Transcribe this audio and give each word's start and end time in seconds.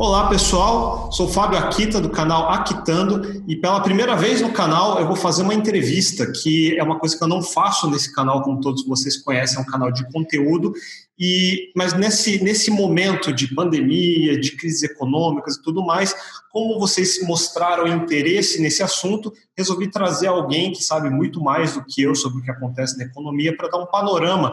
Olá 0.00 0.28
pessoal, 0.28 1.10
sou 1.10 1.26
Fábio 1.26 1.58
Akita 1.58 2.00
do 2.00 2.08
canal 2.08 2.48
Aquitando 2.50 3.42
e 3.48 3.56
pela 3.56 3.80
primeira 3.80 4.14
vez 4.14 4.40
no 4.40 4.52
canal 4.52 5.00
eu 5.00 5.08
vou 5.08 5.16
fazer 5.16 5.42
uma 5.42 5.52
entrevista 5.52 6.30
que 6.30 6.78
é 6.78 6.82
uma 6.84 7.00
coisa 7.00 7.18
que 7.18 7.24
eu 7.24 7.26
não 7.26 7.42
faço 7.42 7.90
nesse 7.90 8.14
canal, 8.14 8.42
como 8.42 8.60
todos 8.60 8.86
vocês 8.86 9.16
conhecem, 9.20 9.58
é 9.58 9.60
um 9.60 9.64
canal 9.64 9.90
de 9.90 10.08
conteúdo. 10.12 10.72
E 11.18 11.72
mas 11.74 11.94
nesse 11.94 12.40
nesse 12.44 12.70
momento 12.70 13.32
de 13.32 13.52
pandemia, 13.52 14.38
de 14.38 14.52
crises 14.52 14.84
econômicas 14.84 15.56
e 15.56 15.62
tudo 15.62 15.84
mais, 15.84 16.14
como 16.52 16.78
vocês 16.78 17.20
mostraram 17.26 17.88
interesse 17.88 18.62
nesse 18.62 18.84
assunto, 18.84 19.32
resolvi 19.56 19.90
trazer 19.90 20.28
alguém 20.28 20.70
que 20.70 20.80
sabe 20.80 21.10
muito 21.10 21.42
mais 21.42 21.72
do 21.72 21.84
que 21.84 22.02
eu 22.02 22.14
sobre 22.14 22.38
o 22.38 22.44
que 22.44 22.52
acontece 22.52 22.96
na 22.96 23.02
economia 23.02 23.56
para 23.56 23.66
dar 23.66 23.78
um 23.78 23.86
panorama 23.86 24.52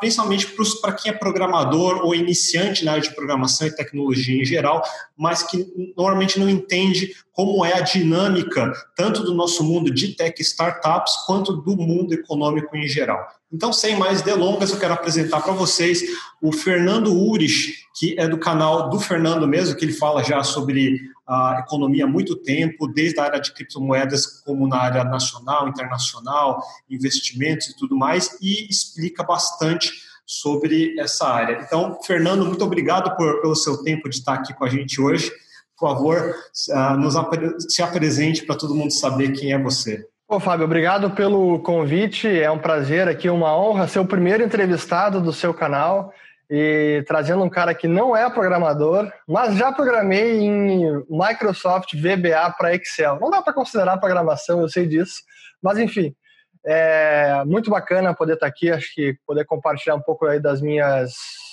principalmente 0.00 0.54
para 0.80 0.92
quem 0.92 1.10
é 1.10 1.14
programador 1.14 2.04
ou 2.04 2.14
iniciante 2.14 2.84
na 2.84 2.92
área 2.92 3.02
de 3.02 3.14
programação 3.14 3.66
e 3.66 3.74
tecnologia 3.74 4.40
em 4.40 4.44
geral, 4.44 4.82
mas 5.16 5.42
que 5.42 5.66
normalmente 5.96 6.38
não 6.38 6.48
entende 6.48 7.14
como 7.32 7.64
é 7.64 7.72
a 7.72 7.80
dinâmica 7.80 8.72
tanto 8.94 9.22
do 9.22 9.34
nosso 9.34 9.64
mundo 9.64 9.90
de 9.90 10.14
tech 10.14 10.40
startups 10.42 11.14
quanto 11.26 11.52
do 11.52 11.76
mundo 11.76 12.12
econômico 12.12 12.76
em 12.76 12.86
geral. 12.86 13.26
Então, 13.52 13.72
sem 13.72 13.96
mais 13.96 14.22
delongas, 14.22 14.70
eu 14.70 14.78
quero 14.78 14.94
apresentar 14.94 15.40
para 15.40 15.52
vocês 15.52 16.02
o 16.42 16.52
Fernando 16.52 17.14
Urich, 17.14 17.74
que 17.94 18.18
é 18.18 18.26
do 18.26 18.38
canal 18.38 18.90
do 18.90 18.98
Fernando 18.98 19.46
mesmo, 19.46 19.76
que 19.76 19.84
ele 19.84 19.92
fala 19.92 20.22
já 20.22 20.42
sobre 20.42 20.98
a 21.26 21.60
economia 21.60 22.04
há 22.04 22.08
muito 22.08 22.36
tempo, 22.36 22.86
desde 22.86 23.18
a 23.20 23.24
área 23.24 23.40
de 23.40 23.52
criptomoedas, 23.52 24.42
como 24.42 24.66
na 24.66 24.78
área 24.78 25.04
nacional, 25.04 25.68
internacional, 25.68 26.62
investimentos 26.90 27.68
e 27.68 27.76
tudo 27.76 27.96
mais, 27.96 28.36
e 28.40 28.68
explica 28.68 29.22
bastante 29.22 29.92
sobre 30.24 30.98
essa 30.98 31.28
área. 31.28 31.60
Então, 31.62 31.98
Fernando, 32.04 32.44
muito 32.44 32.64
obrigado 32.64 33.16
por, 33.16 33.40
pelo 33.40 33.54
seu 33.54 33.82
tempo 33.82 34.08
de 34.08 34.16
estar 34.16 34.34
aqui 34.34 34.52
com 34.54 34.64
a 34.64 34.68
gente 34.68 35.00
hoje. 35.00 35.30
Por 35.78 35.88
favor, 35.88 36.34
uh, 36.70 36.96
nos 36.96 37.14
se 37.68 37.82
apresente 37.82 38.44
para 38.44 38.56
todo 38.56 38.74
mundo 38.74 38.92
saber 38.92 39.32
quem 39.32 39.52
é 39.52 39.62
você. 39.62 40.04
Ô, 40.28 40.40
Fábio, 40.40 40.64
obrigado 40.64 41.12
pelo 41.12 41.60
convite. 41.60 42.26
É 42.26 42.50
um 42.50 42.58
prazer 42.58 43.06
aqui, 43.06 43.30
uma 43.30 43.56
honra 43.56 43.86
ser 43.86 44.00
o 44.00 44.04
primeiro 44.04 44.42
entrevistado 44.42 45.20
do 45.20 45.32
seu 45.32 45.54
canal 45.54 46.12
e 46.50 47.04
trazendo 47.06 47.44
um 47.44 47.48
cara 47.48 47.72
que 47.72 47.86
não 47.86 48.16
é 48.16 48.28
programador, 48.28 49.08
mas 49.28 49.56
já 49.56 49.70
programei 49.70 50.40
em 50.40 51.00
Microsoft 51.08 51.94
VBA 51.94 52.52
para 52.58 52.74
Excel. 52.74 53.20
Não 53.20 53.30
dá 53.30 53.40
para 53.40 53.52
considerar 53.52 53.98
programação, 53.98 54.60
eu 54.60 54.68
sei 54.68 54.88
disso, 54.88 55.22
mas 55.62 55.78
enfim, 55.78 56.12
é 56.64 57.44
muito 57.44 57.70
bacana 57.70 58.12
poder 58.12 58.34
estar 58.34 58.48
aqui, 58.48 58.68
acho 58.68 58.92
que 58.96 59.16
poder 59.24 59.44
compartilhar 59.44 59.94
um 59.94 60.02
pouco 60.02 60.26
aí 60.26 60.40
das 60.40 60.60
minhas 60.60 61.12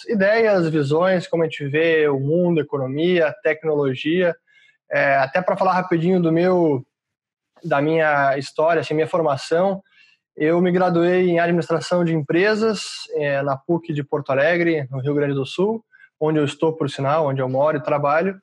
ideias, 0.09 0.67
visões, 0.67 1.27
como 1.27 1.43
a 1.43 1.45
gente 1.45 1.67
vê 1.67 2.07
o 2.07 2.19
mundo, 2.19 2.59
economia, 2.59 3.35
tecnologia, 3.43 4.35
é, 4.91 5.17
até 5.17 5.43
para 5.43 5.55
falar 5.55 5.73
rapidinho 5.73 6.19
do 6.19 6.31
meu 6.31 6.83
da 7.63 7.81
minha 7.81 8.37
história, 8.37 8.81
assim, 8.81 8.93
minha 8.93 9.07
formação, 9.07 9.81
eu 10.35 10.59
me 10.61 10.71
graduei 10.71 11.29
em 11.29 11.39
administração 11.39 12.03
de 12.03 12.13
empresas 12.13 12.81
é, 13.15 13.41
na 13.43 13.55
PUC 13.55 13.93
de 13.93 14.03
Porto 14.03 14.31
Alegre, 14.31 14.87
no 14.89 14.99
Rio 14.99 15.13
Grande 15.13 15.35
do 15.35 15.45
Sul, 15.45 15.83
onde 16.19 16.39
eu 16.39 16.45
estou, 16.45 16.73
por 16.73 16.89
sinal, 16.89 17.27
onde 17.27 17.41
eu 17.41 17.47
moro 17.47 17.77
e 17.77 17.83
trabalho. 17.83 18.39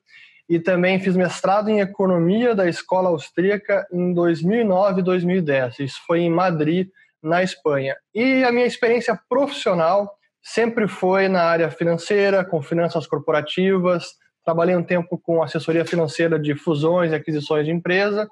E 0.47 0.59
também 0.59 0.99
fiz 0.99 1.15
mestrado 1.15 1.69
em 1.69 1.81
economia 1.81 2.55
da 2.55 2.67
escola 2.67 3.09
austríaca 3.09 3.85
em 3.91 4.13
2009 4.13 5.01
e 5.01 5.03
2010. 5.03 5.79
Isso 5.79 5.99
foi 6.05 6.21
em 6.21 6.29
Madrid, 6.29 6.87
na 7.21 7.43
Espanha. 7.43 7.95
E 8.15 8.43
a 8.43 8.51
minha 8.51 8.65
experiência 8.65 9.19
profissional 9.29 10.11
sempre 10.41 10.87
foi 10.87 11.27
na 11.27 11.43
área 11.43 11.69
financeira, 11.69 12.43
com 12.43 12.61
finanças 12.61 13.05
corporativas. 13.05 14.13
Trabalhei 14.43 14.75
um 14.75 14.83
tempo 14.83 15.17
com 15.17 15.43
assessoria 15.43 15.85
financeira 15.85 16.39
de 16.39 16.55
fusões 16.55 17.11
e 17.11 17.15
aquisições 17.15 17.65
de 17.65 17.71
empresa 17.71 18.29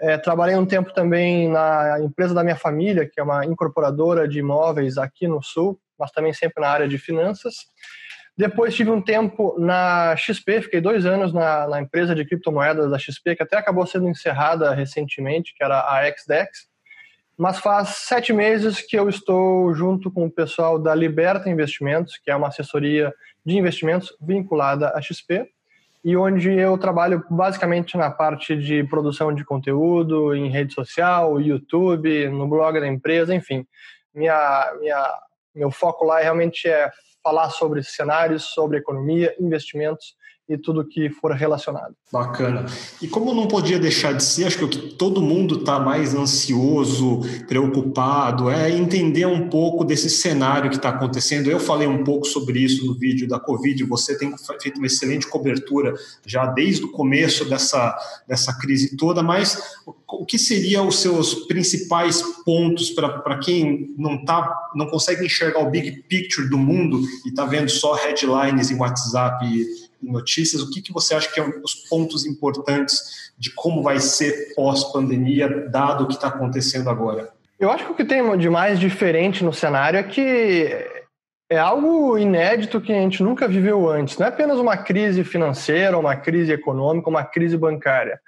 é, 0.00 0.16
trabalhei 0.16 0.56
um 0.56 0.64
tempo 0.64 0.92
também 0.92 1.48
na 1.48 2.00
empresa 2.00 2.34
da 2.34 2.42
minha 2.42 2.56
família, 2.56 3.08
que 3.08 3.20
é 3.20 3.22
uma 3.22 3.44
incorporadora 3.44 4.26
de 4.26 4.38
imóveis 4.38 4.96
aqui 4.96 5.28
no 5.28 5.42
Sul, 5.42 5.78
mas 5.98 6.10
também 6.10 6.32
sempre 6.32 6.62
na 6.62 6.68
área 6.68 6.88
de 6.88 6.96
finanças. 6.96 7.54
Depois 8.36 8.74
tive 8.74 8.90
um 8.90 9.02
tempo 9.02 9.54
na 9.58 10.16
XP, 10.16 10.62
fiquei 10.62 10.80
dois 10.80 11.04
anos 11.04 11.32
na, 11.32 11.68
na 11.68 11.80
empresa 11.82 12.14
de 12.14 12.24
criptomoedas 12.24 12.90
da 12.90 12.98
XP, 12.98 13.36
que 13.36 13.42
até 13.42 13.58
acabou 13.58 13.86
sendo 13.86 14.08
encerrada 14.08 14.72
recentemente, 14.74 15.54
que 15.54 15.62
era 15.62 15.80
a 15.80 16.10
XDEX. 16.10 16.70
Mas 17.36 17.58
faz 17.58 17.90
sete 17.90 18.32
meses 18.32 18.80
que 18.80 18.98
eu 18.98 19.08
estou 19.08 19.74
junto 19.74 20.10
com 20.10 20.24
o 20.24 20.30
pessoal 20.30 20.78
da 20.78 20.94
Liberta 20.94 21.50
Investimentos, 21.50 22.16
que 22.16 22.30
é 22.30 22.36
uma 22.36 22.48
assessoria 22.48 23.12
de 23.44 23.58
investimentos 23.58 24.14
vinculada 24.20 24.90
à 24.94 25.02
XP 25.02 25.46
e 26.02 26.16
onde 26.16 26.50
eu 26.50 26.78
trabalho 26.78 27.24
basicamente 27.30 27.96
na 27.96 28.10
parte 28.10 28.56
de 28.56 28.84
produção 28.84 29.34
de 29.34 29.44
conteúdo 29.44 30.34
em 30.34 30.48
rede 30.48 30.72
social, 30.72 31.40
YouTube, 31.40 32.28
no 32.28 32.48
blog 32.48 32.80
da 32.80 32.88
empresa, 32.88 33.34
enfim. 33.34 33.66
Minha, 34.14 34.72
minha, 34.80 35.18
meu 35.54 35.70
foco 35.70 36.04
lá 36.04 36.20
realmente 36.20 36.68
é 36.68 36.90
falar 37.22 37.50
sobre 37.50 37.82
cenários, 37.82 38.44
sobre 38.44 38.78
economia, 38.78 39.34
investimentos 39.38 40.14
e 40.50 40.58
tudo 40.58 40.84
que 40.84 41.08
for 41.08 41.30
relacionado. 41.30 41.94
Bacana. 42.12 42.66
E 43.00 43.06
como 43.06 43.32
não 43.32 43.46
podia 43.46 43.78
deixar 43.78 44.12
de 44.12 44.24
ser, 44.24 44.46
acho 44.46 44.58
que 44.58 44.64
o 44.64 44.68
que 44.68 44.94
todo 44.96 45.22
mundo 45.22 45.60
está 45.60 45.78
mais 45.78 46.12
ansioso, 46.12 47.20
preocupado, 47.46 48.50
é 48.50 48.68
entender 48.68 49.26
um 49.26 49.48
pouco 49.48 49.84
desse 49.84 50.10
cenário 50.10 50.68
que 50.68 50.74
está 50.74 50.88
acontecendo. 50.88 51.48
Eu 51.48 51.60
falei 51.60 51.86
um 51.86 52.02
pouco 52.02 52.26
sobre 52.26 52.58
isso 52.58 52.84
no 52.84 52.98
vídeo 52.98 53.28
da 53.28 53.38
Covid, 53.38 53.84
você 53.84 54.18
tem 54.18 54.34
feito 54.60 54.78
uma 54.78 54.88
excelente 54.88 55.28
cobertura 55.28 55.94
já 56.26 56.46
desde 56.46 56.84
o 56.84 56.90
começo 56.90 57.48
dessa, 57.48 57.96
dessa 58.26 58.52
crise 58.58 58.96
toda, 58.96 59.22
mas 59.22 59.76
o 59.86 60.26
que 60.26 60.36
seriam 60.36 60.88
os 60.88 60.98
seus 60.98 61.46
principais 61.46 62.22
pontos 62.44 62.90
para 62.90 63.38
quem 63.38 63.94
não, 63.96 64.24
tá, 64.24 64.52
não 64.74 64.86
consegue 64.86 65.24
enxergar 65.24 65.60
o 65.60 65.70
big 65.70 66.02
picture 66.08 66.50
do 66.50 66.58
mundo 66.58 67.00
e 67.24 67.28
está 67.28 67.44
vendo 67.44 67.70
só 67.70 67.94
headlines 67.94 68.72
em 68.72 68.76
WhatsApp 68.76 69.46
e 69.46 69.89
notícias, 70.02 70.62
o 70.62 70.70
que, 70.70 70.80
que 70.80 70.92
você 70.92 71.14
acha 71.14 71.28
que 71.28 71.34
são 71.34 71.52
os 71.62 71.74
pontos 71.74 72.26
importantes 72.26 73.32
de 73.38 73.50
como 73.52 73.82
vai 73.82 74.00
ser 74.00 74.54
pós-pandemia, 74.54 75.68
dado 75.68 76.04
o 76.04 76.06
que 76.06 76.14
está 76.14 76.28
acontecendo 76.28 76.88
agora? 76.88 77.30
Eu 77.58 77.70
acho 77.70 77.84
que 77.84 77.92
o 77.92 77.94
que 77.94 78.04
tem 78.04 78.38
de 78.38 78.48
mais 78.48 78.78
diferente 78.78 79.44
no 79.44 79.52
cenário 79.52 79.98
é 79.98 80.02
que 80.02 80.68
é 81.50 81.58
algo 81.58 82.16
inédito 82.16 82.80
que 82.80 82.92
a 82.92 82.96
gente 82.96 83.22
nunca 83.22 83.48
viveu 83.48 83.90
antes. 83.90 84.16
Não 84.16 84.26
é 84.26 84.28
apenas 84.28 84.58
uma 84.58 84.76
crise 84.76 85.24
financeira, 85.24 85.98
uma 85.98 86.16
crise 86.16 86.52
econômica, 86.52 87.10
uma 87.10 87.24
crise 87.24 87.56
bancária. 87.56 88.20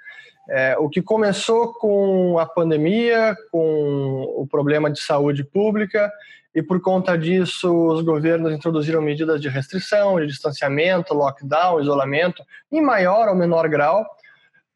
É, 0.49 0.75
o 0.77 0.89
que 0.89 1.01
começou 1.01 1.73
com 1.73 2.37
a 2.37 2.45
pandemia, 2.45 3.33
com 3.49 4.35
o 4.37 4.45
problema 4.45 4.91
de 4.91 4.99
saúde 4.99 5.41
pública, 5.41 6.11
e 6.53 6.61
por 6.61 6.79
conta 6.81 7.17
disso 7.17 7.73
os 7.87 8.01
governos 8.01 8.53
introduziram 8.53 9.01
medidas 9.01 9.41
de 9.41 9.49
restrição, 9.49 10.19
de 10.19 10.27
distanciamento, 10.27 11.13
lockdown, 11.13 11.81
isolamento, 11.81 12.43
em 12.71 12.81
maior 12.81 13.27
ou 13.27 13.35
menor 13.35 13.67
grau, 13.67 14.05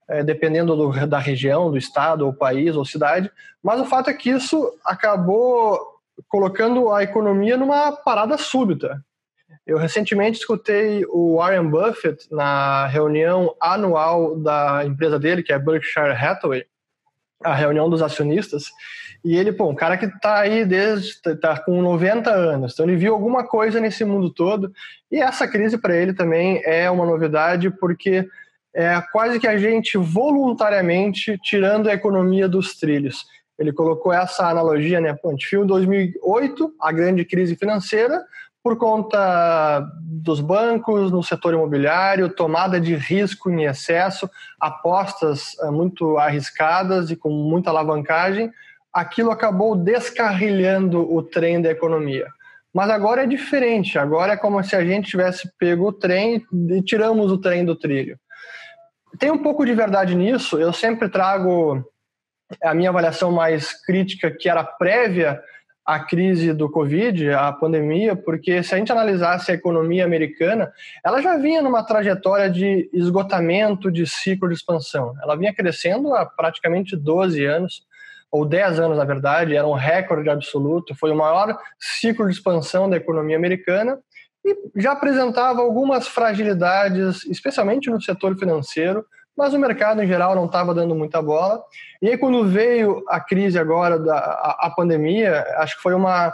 é, 0.08 0.24
dependendo 0.24 0.76
do, 0.76 1.08
da 1.08 1.20
região, 1.20 1.70
do 1.70 1.78
estado, 1.78 2.26
ou 2.26 2.34
país, 2.34 2.76
ou 2.76 2.86
cidade. 2.86 3.32
Mas 3.62 3.80
o 3.80 3.86
fato 3.86 4.10
é 4.10 4.14
que 4.14 4.30
isso 4.30 4.74
acabou 4.84 5.80
colocando 6.28 6.92
a 6.92 7.04
economia 7.04 7.58
numa 7.58 7.92
parada 7.92 8.38
súbita. 8.38 9.04
Eu 9.66 9.78
recentemente 9.78 10.40
escutei 10.40 11.06
o 11.10 11.36
Warren 11.36 11.70
Buffett 11.70 12.26
na 12.32 12.88
reunião 12.88 13.54
anual 13.62 14.36
da 14.38 14.84
empresa 14.86 15.20
dele, 15.20 15.44
que 15.44 15.52
é 15.52 15.60
Berkshire 15.60 16.12
Hathaway, 16.12 16.66
a 17.44 17.54
reunião 17.54 17.90
dos 17.90 18.02
acionistas, 18.02 18.72
e 19.28 19.36
ele, 19.36 19.52
pô, 19.52 19.70
um 19.70 19.76
cara 19.76 19.98
que 19.98 20.08
tá 20.22 20.40
aí 20.40 20.64
desde, 20.64 21.20
tá 21.42 21.60
com 21.60 21.82
90 21.82 22.32
anos, 22.32 22.72
então 22.72 22.86
ele 22.86 22.96
viu 22.96 23.14
alguma 23.14 23.46
coisa 23.46 23.78
nesse 23.78 24.06
mundo 24.06 24.30
todo, 24.30 24.72
e 25.12 25.18
essa 25.18 25.46
crise 25.46 25.78
para 25.78 25.94
ele 25.98 26.14
também 26.14 26.62
é 26.64 26.90
uma 26.90 27.06
novidade, 27.06 27.70
porque 27.70 28.26
é 28.74 29.04
quase 29.12 29.38
que 29.38 29.48
a 29.48 29.58
gente 29.58 29.98
voluntariamente 29.98 31.38
tirando 31.44 31.90
a 31.90 31.94
economia 31.94 32.48
dos 32.48 32.78
trilhos. 32.80 33.26
Ele 33.60 33.74
colocou 33.74 34.14
essa 34.14 34.48
analogia, 34.48 35.02
né? 35.02 35.14
Pô, 35.14 35.28
a 35.28 35.32
gente 35.32 35.50
viu 35.52 35.66
em 35.66 35.68
2008 35.68 36.74
a 36.80 36.92
grande 36.94 37.26
crise 37.26 37.58
financeira, 37.58 38.24
por 38.64 38.78
conta 38.78 39.86
dos 40.02 40.40
bancos 40.40 41.12
no 41.12 41.22
setor 41.22 41.54
imobiliário, 41.54 42.30
tomada 42.30 42.80
de 42.80 42.96
risco 42.96 43.50
em 43.50 43.66
excesso, 43.66 44.30
apostas 44.58 45.58
eh, 45.62 45.70
muito 45.70 46.18
arriscadas 46.18 47.12
e 47.12 47.16
com 47.18 47.30
muita 47.30 47.72
alavancagem, 47.72 48.54
aquilo 48.98 49.30
acabou 49.30 49.76
descarrilhando 49.76 51.14
o 51.14 51.22
trem 51.22 51.62
da 51.62 51.70
economia. 51.70 52.28
Mas 52.74 52.90
agora 52.90 53.24
é 53.24 53.28
diferente, 53.28 54.00
agora 54.00 54.34
é 54.34 54.38
como 54.38 54.64
se 54.64 54.76
a 54.76 54.84
gente 54.84 55.12
tivesse 55.12 55.48
pego 55.60 55.90
o 55.90 55.94
trem 55.94 56.44
e 56.72 56.82
tiramos 56.82 57.32
o 57.32 57.38
trem 57.38 57.64
do 57.64 57.76
trilho. 57.76 58.20
Tem 59.20 59.30
um 59.30 59.38
pouco 59.38 59.64
de 59.64 59.74
verdade 59.76 60.16
nisso, 60.16 60.58
eu 60.58 60.74
sempre 60.74 61.10
trago 61.10 61.86
a 62.64 62.74
minha 62.74 62.90
avaliação 62.90 63.32
mais 63.32 63.72
crítica, 63.86 64.32
que 64.32 64.50
era 64.50 64.64
prévia 64.64 65.40
a 65.86 66.00
crise 66.00 66.52
do 66.52 66.70
Covid, 66.70 67.30
a 67.30 67.52
pandemia, 67.52 68.16
porque 68.16 68.64
se 68.64 68.74
a 68.74 68.78
gente 68.80 68.92
analisasse 68.92 69.52
a 69.52 69.56
economia 69.56 70.04
americana, 70.04 70.72
ela 71.06 71.22
já 71.22 71.38
vinha 71.38 71.62
numa 71.62 71.84
trajetória 71.84 72.50
de 72.50 72.90
esgotamento 72.92 73.92
de 73.92 74.08
ciclo 74.08 74.50
de 74.50 74.56
expansão. 74.56 75.14
Ela 75.22 75.38
vinha 75.38 75.54
crescendo 75.54 76.16
há 76.16 76.26
praticamente 76.26 76.96
12 76.96 77.46
anos, 77.46 77.87
ou 78.32 78.46
10 78.46 78.80
anos, 78.80 78.98
na 78.98 79.06
verdade, 79.06 79.56
era 79.56 79.68
um 79.68 79.74
recorde 79.74 80.30
absoluto, 80.30 80.96
foi 80.96 81.12
o 81.12 81.16
maior 81.16 81.58
ciclo 81.80 82.26
de 82.26 82.34
expansão 82.34 82.90
da 82.90 82.98
economia 82.98 83.38
americana 83.38 84.00
e 84.46 84.56
já 84.76 84.92
apresentava 84.92 85.62
algumas 85.62 86.08
fragilidades, 86.08 87.26
especialmente 87.26 87.90
no 87.90 88.02
setor 88.02 88.38
financeiro, 88.38 89.06
mas 89.36 89.54
o 89.54 89.60
mercado 89.60 90.02
em 90.02 90.08
geral 90.08 90.36
não 90.36 90.46
estava 90.46 90.74
dando 90.74 90.96
muita 90.96 91.22
bola. 91.22 91.62
E 92.02 92.10
aí, 92.10 92.18
quando 92.18 92.48
veio 92.48 93.04
a 93.08 93.20
crise 93.20 93.60
agora, 93.60 94.00
da, 94.00 94.18
a, 94.18 94.68
a 94.68 94.74
pandemia, 94.76 95.46
acho 95.58 95.76
que 95.76 95.84
foi 95.84 95.94
uma, 95.94 96.34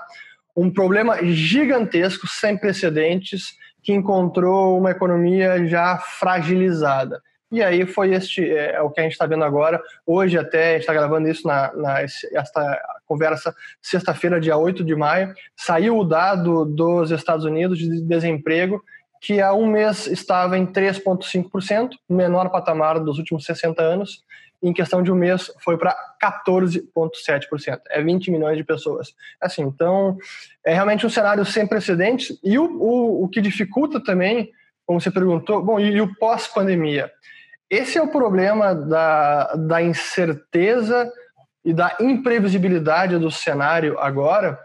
um 0.56 0.72
problema 0.72 1.18
gigantesco, 1.24 2.28
sem 2.28 2.58
precedentes, 2.58 3.56
que 3.84 3.92
encontrou 3.92 4.80
uma 4.80 4.92
economia 4.92 5.66
já 5.68 5.98
fragilizada. 5.98 7.22
E 7.54 7.62
aí 7.62 7.86
foi 7.86 8.16
este 8.16 8.44
é, 8.44 8.78
é 8.78 8.82
o 8.82 8.90
que 8.90 9.00
a 9.00 9.04
gente 9.04 9.12
está 9.12 9.28
vendo 9.28 9.44
agora. 9.44 9.80
Hoje 10.08 10.40
até, 10.40 10.70
a 10.70 10.72
gente 10.72 10.82
está 10.82 10.94
gravando 10.94 11.30
isso 11.30 11.48
na, 11.48 11.72
na 11.74 12.02
esta 12.02 12.82
conversa 13.06 13.54
sexta-feira, 13.80 14.42
dia 14.42 14.58
8 14.58 14.84
de 14.84 14.96
maio, 14.96 15.32
saiu 15.56 16.00
o 16.00 16.04
dado 16.04 16.66
dos 16.66 17.12
Estados 17.12 17.46
Unidos 17.46 17.78
de 17.78 18.02
desemprego 18.02 18.84
que 19.22 19.40
há 19.40 19.54
um 19.54 19.68
mês 19.68 20.08
estava 20.08 20.58
em 20.58 20.66
3,5%, 20.66 21.92
menor 22.10 22.50
patamar 22.50 23.00
dos 23.00 23.20
últimos 23.20 23.46
60 23.46 23.84
anos. 23.84 24.24
Em 24.62 24.74
questão 24.74 25.04
de 25.04 25.12
um 25.12 25.16
mês, 25.16 25.52
foi 25.64 25.78
para 25.78 25.96
14,7%. 26.22 27.82
É 27.92 28.02
20 28.02 28.32
milhões 28.32 28.58
de 28.58 28.64
pessoas. 28.64 29.14
Assim, 29.40 29.62
então, 29.62 30.18
é 30.66 30.74
realmente 30.74 31.06
um 31.06 31.10
cenário 31.10 31.46
sem 31.46 31.68
precedentes. 31.68 32.36
E 32.44 32.58
o, 32.58 32.66
o, 32.66 33.24
o 33.26 33.30
que 33.30 33.40
dificulta 33.40 34.04
também, 34.04 34.52
como 34.88 35.00
você 35.00 35.12
perguntou, 35.12 35.64
bom, 35.64 35.80
e, 35.80 35.92
e 35.92 36.02
o 36.02 36.16
pós-pandemia? 36.16 37.12
Esse 37.70 37.98
é 37.98 38.02
o 38.02 38.12
problema 38.12 38.74
da, 38.76 39.56
da 39.56 39.82
incerteza 39.82 41.12
e 41.66 41.74
da 41.74 41.96
imprevisibilidade 42.00 43.18
do 43.18 43.32
cenário 43.32 43.98
agora, 44.00 44.60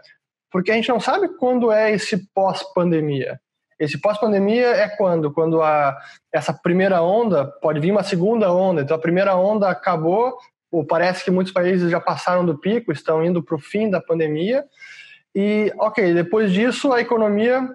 porque 0.51 0.71
a 0.71 0.75
gente 0.75 0.89
não 0.89 0.99
sabe 0.99 1.29
quando 1.37 1.71
é 1.71 1.91
esse 1.91 2.17
pós-pandemia. 2.33 3.39
Esse 3.79 3.97
pós-pandemia 3.99 4.67
é 4.67 4.89
quando? 4.89 5.31
Quando 5.31 5.61
a, 5.61 5.97
essa 6.33 6.53
primeira 6.53 7.01
onda, 7.01 7.45
pode 7.61 7.79
vir 7.79 7.91
uma 7.91 8.03
segunda 8.03 8.51
onda, 8.51 8.81
então 8.81 8.97
a 8.97 9.01
primeira 9.01 9.35
onda 9.37 9.69
acabou, 9.69 10.37
ou 10.69 10.85
parece 10.85 11.23
que 11.23 11.31
muitos 11.31 11.53
países 11.53 11.89
já 11.89 11.99
passaram 11.99 12.45
do 12.45 12.57
pico, 12.57 12.91
estão 12.91 13.23
indo 13.23 13.41
para 13.41 13.55
o 13.55 13.59
fim 13.59 13.89
da 13.89 14.01
pandemia, 14.01 14.65
e 15.33 15.71
ok, 15.77 16.13
depois 16.13 16.51
disso 16.51 16.91
a 16.91 16.99
economia 16.99 17.69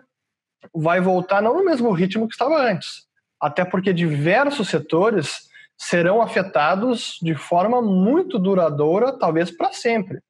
vai 0.75 1.00
voltar 1.00 1.41
não 1.41 1.56
no 1.56 1.65
mesmo 1.65 1.91
ritmo 1.93 2.29
que 2.29 2.35
estava 2.35 2.56
antes, 2.56 3.03
até 3.44 3.64
porque 3.64 3.93
diversos 3.93 4.69
setores 4.69 5.49
serão 5.76 6.23
afetados 6.23 7.19
de 7.20 7.35
forma 7.35 7.82
muito 7.82 8.38
duradoura, 8.38 9.12
talvez 9.12 9.50
para 9.50 9.73
sempre. 9.73 10.20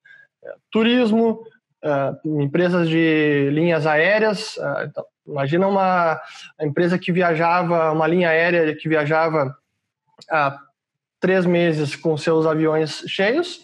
Turismo, 0.70 1.42
uh, 1.84 2.42
empresas 2.42 2.88
de 2.88 3.50
linhas 3.52 3.86
aéreas, 3.86 4.56
uh, 4.56 4.84
então, 4.84 5.04
Imagina 5.26 5.66
uma 5.66 6.20
empresa 6.60 6.98
que 6.98 7.10
viajava, 7.10 7.90
uma 7.92 8.06
linha 8.06 8.28
aérea 8.28 8.74
que 8.76 8.88
viajava 8.88 9.56
há 10.30 10.58
três 11.18 11.46
meses 11.46 11.96
com 11.96 12.16
seus 12.16 12.44
aviões 12.44 13.02
cheios. 13.06 13.63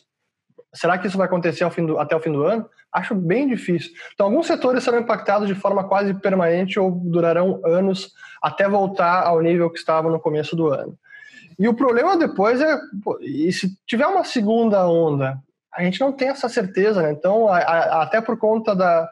Será 0.72 0.96
que 0.98 1.06
isso 1.06 1.18
vai 1.18 1.26
acontecer 1.26 1.68
do, 1.82 1.98
até 1.98 2.14
o 2.14 2.20
fim 2.20 2.32
do 2.32 2.44
ano? 2.44 2.68
Acho 2.92 3.14
bem 3.14 3.48
difícil. 3.48 3.90
Então, 4.14 4.26
alguns 4.26 4.46
setores 4.46 4.84
serão 4.84 5.00
impactados 5.00 5.48
de 5.48 5.54
forma 5.54 5.84
quase 5.88 6.14
permanente 6.14 6.78
ou 6.78 6.90
durarão 6.90 7.60
anos 7.64 8.12
até 8.42 8.68
voltar 8.68 9.24
ao 9.24 9.40
nível 9.40 9.70
que 9.70 9.78
estava 9.78 10.10
no 10.10 10.20
começo 10.20 10.54
do 10.54 10.68
ano. 10.68 10.96
E 11.58 11.68
o 11.68 11.74
problema 11.74 12.16
depois 12.16 12.60
é, 12.60 12.78
e 13.20 13.52
se 13.52 13.76
tiver 13.86 14.06
uma 14.06 14.24
segunda 14.24 14.88
onda, 14.88 15.38
a 15.72 15.82
gente 15.82 16.00
não 16.00 16.12
tem 16.12 16.28
essa 16.28 16.48
certeza, 16.48 17.02
né? 17.02 17.12
Então, 17.12 17.48
a, 17.48 17.58
a, 17.58 18.02
até 18.02 18.20
por 18.20 18.38
conta 18.38 18.74
da, 18.74 19.08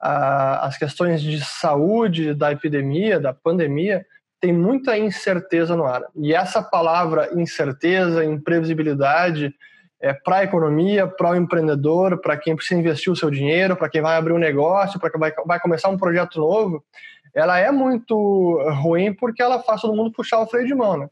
as 0.00 0.76
questões 0.76 1.22
de 1.22 1.40
saúde 1.40 2.34
da 2.34 2.50
epidemia, 2.50 3.20
da 3.20 3.32
pandemia, 3.32 4.04
tem 4.40 4.52
muita 4.52 4.98
incerteza 4.98 5.76
no 5.76 5.84
ar. 5.84 6.02
E 6.16 6.34
essa 6.34 6.60
palavra 6.60 7.30
incerteza, 7.34 8.24
imprevisibilidade, 8.24 9.54
é 10.02 10.12
para 10.12 10.38
a 10.38 10.44
economia, 10.44 11.06
para 11.06 11.30
o 11.30 11.36
empreendedor, 11.36 12.20
para 12.20 12.36
quem 12.36 12.56
precisa 12.56 12.80
investir 12.80 13.12
o 13.12 13.16
seu 13.16 13.30
dinheiro, 13.30 13.76
para 13.76 13.88
quem 13.88 14.02
vai 14.02 14.16
abrir 14.16 14.32
um 14.32 14.38
negócio, 14.38 14.98
para 14.98 15.08
quem 15.08 15.20
vai, 15.20 15.32
vai 15.46 15.60
começar 15.60 15.88
um 15.88 15.96
projeto 15.96 16.40
novo, 16.40 16.84
ela 17.32 17.56
é 17.56 17.70
muito 17.70 18.58
ruim 18.82 19.14
porque 19.14 19.40
ela 19.40 19.62
faz 19.62 19.80
todo 19.80 19.94
mundo 19.94 20.12
puxar 20.12 20.40
o 20.40 20.46
freio 20.46 20.66
de 20.66 20.74
mão. 20.74 20.98
Né? 20.98 21.08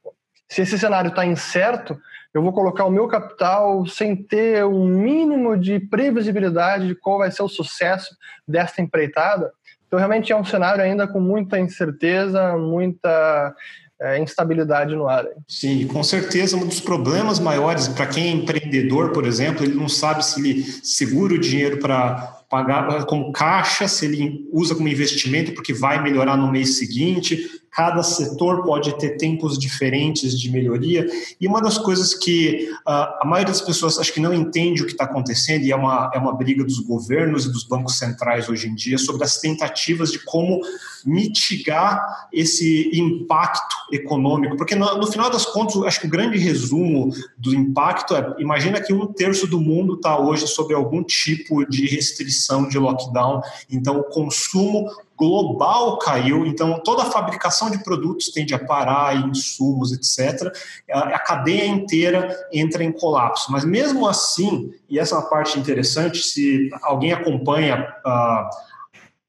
Se 0.48 0.62
esse 0.62 0.76
cenário 0.76 1.08
está 1.08 1.24
incerto, 1.24 1.96
eu 2.34 2.42
vou 2.42 2.52
colocar 2.52 2.84
o 2.84 2.90
meu 2.90 3.06
capital 3.06 3.86
sem 3.86 4.16
ter 4.16 4.64
um 4.64 4.84
mínimo 4.84 5.56
de 5.56 5.78
previsibilidade 5.78 6.88
de 6.88 6.94
qual 6.96 7.18
vai 7.18 7.30
ser 7.30 7.44
o 7.44 7.48
sucesso 7.48 8.14
desta 8.46 8.82
empreitada. 8.82 9.52
Então, 9.86 9.98
realmente 9.98 10.32
é 10.32 10.36
um 10.36 10.44
cenário 10.44 10.82
ainda 10.82 11.06
com 11.06 11.20
muita 11.20 11.58
incerteza, 11.58 12.56
muita 12.56 13.54
é, 14.00 14.18
instabilidade 14.18 14.94
no 14.94 15.08
ar. 15.08 15.26
Sim, 15.46 15.86
com 15.86 16.02
certeza 16.02 16.56
um 16.56 16.66
dos 16.66 16.80
problemas 16.80 17.38
maiores 17.38 17.86
para 17.88 18.06
quem 18.06 18.28
é 18.28 18.30
empreendedor, 18.30 19.12
por 19.12 19.26
exemplo, 19.26 19.64
ele 19.64 19.74
não 19.74 19.88
sabe 19.88 20.24
se 20.24 20.40
ele 20.40 20.62
segura 20.82 21.34
o 21.34 21.38
dinheiro 21.38 21.78
para 21.78 22.40
pagar 22.48 23.04
como 23.06 23.30
caixa, 23.30 23.86
se 23.86 24.06
ele 24.06 24.48
usa 24.52 24.74
como 24.74 24.88
investimento 24.88 25.52
porque 25.52 25.72
vai 25.72 26.02
melhorar 26.02 26.36
no 26.36 26.50
mês 26.50 26.78
seguinte, 26.78 27.48
cada 27.70 28.02
setor 28.02 28.64
pode 28.64 28.96
ter 28.98 29.16
tempos 29.16 29.58
diferentes 29.58 30.38
de 30.38 30.50
melhoria. 30.50 31.06
E 31.40 31.46
uma 31.46 31.60
das 31.60 31.78
coisas 31.78 32.14
que 32.14 32.68
uh, 32.86 33.20
a 33.20 33.22
maioria 33.24 33.52
das 33.52 33.60
pessoas 33.60 33.98
acho 33.98 34.12
que 34.12 34.20
não 34.20 34.34
entende 34.34 34.82
o 34.82 34.86
que 34.86 34.92
está 34.92 35.04
acontecendo, 35.04 35.64
e 35.64 35.72
é 35.72 35.76
uma, 35.76 36.10
é 36.12 36.18
uma 36.18 36.34
briga 36.34 36.64
dos 36.64 36.80
governos 36.80 37.46
e 37.46 37.52
dos 37.52 37.64
bancos 37.64 37.98
centrais 37.98 38.48
hoje 38.48 38.68
em 38.68 38.74
dia, 38.74 38.98
sobre 38.98 39.24
as 39.24 39.38
tentativas 39.38 40.10
de 40.10 40.18
como 40.24 40.60
mitigar 41.04 42.28
esse 42.32 42.90
impacto 42.92 43.76
econômico. 43.92 44.56
Porque 44.56 44.74
no, 44.74 44.98
no 44.98 45.06
final 45.06 45.30
das 45.30 45.46
contas, 45.46 45.82
acho 45.84 46.00
que 46.00 46.06
o 46.06 46.10
grande 46.10 46.38
resumo 46.38 47.10
do 47.38 47.54
impacto 47.54 48.16
é: 48.16 48.34
imagina 48.38 48.80
que 48.80 48.92
um 48.92 49.06
terço 49.06 49.46
do 49.46 49.60
mundo 49.60 49.94
está 49.94 50.18
hoje 50.18 50.46
sob 50.46 50.74
algum 50.74 51.02
tipo 51.02 51.64
de 51.66 51.86
restrição 51.86 52.68
de 52.68 52.78
lockdown, 52.78 53.40
então 53.70 53.98
o 53.98 54.04
consumo 54.04 54.90
global 55.20 55.98
caiu, 55.98 56.46
então 56.46 56.80
toda 56.82 57.02
a 57.02 57.10
fabricação 57.10 57.70
de 57.70 57.84
produtos 57.84 58.30
tende 58.30 58.54
a 58.54 58.58
parar, 58.58 59.28
insumos, 59.28 59.92
etc. 59.92 60.50
A, 60.90 61.18
cadeia 61.18 61.66
inteira 61.66 62.34
entra 62.50 62.82
em 62.82 62.90
colapso. 62.90 63.52
Mas 63.52 63.62
mesmo 63.62 64.08
assim, 64.08 64.72
e 64.88 64.98
essa 64.98 65.14
é 65.14 65.18
uma 65.18 65.28
parte 65.28 65.58
interessante, 65.58 66.22
se 66.22 66.70
alguém 66.82 67.12
acompanha 67.12 67.94
uh, 68.06 68.48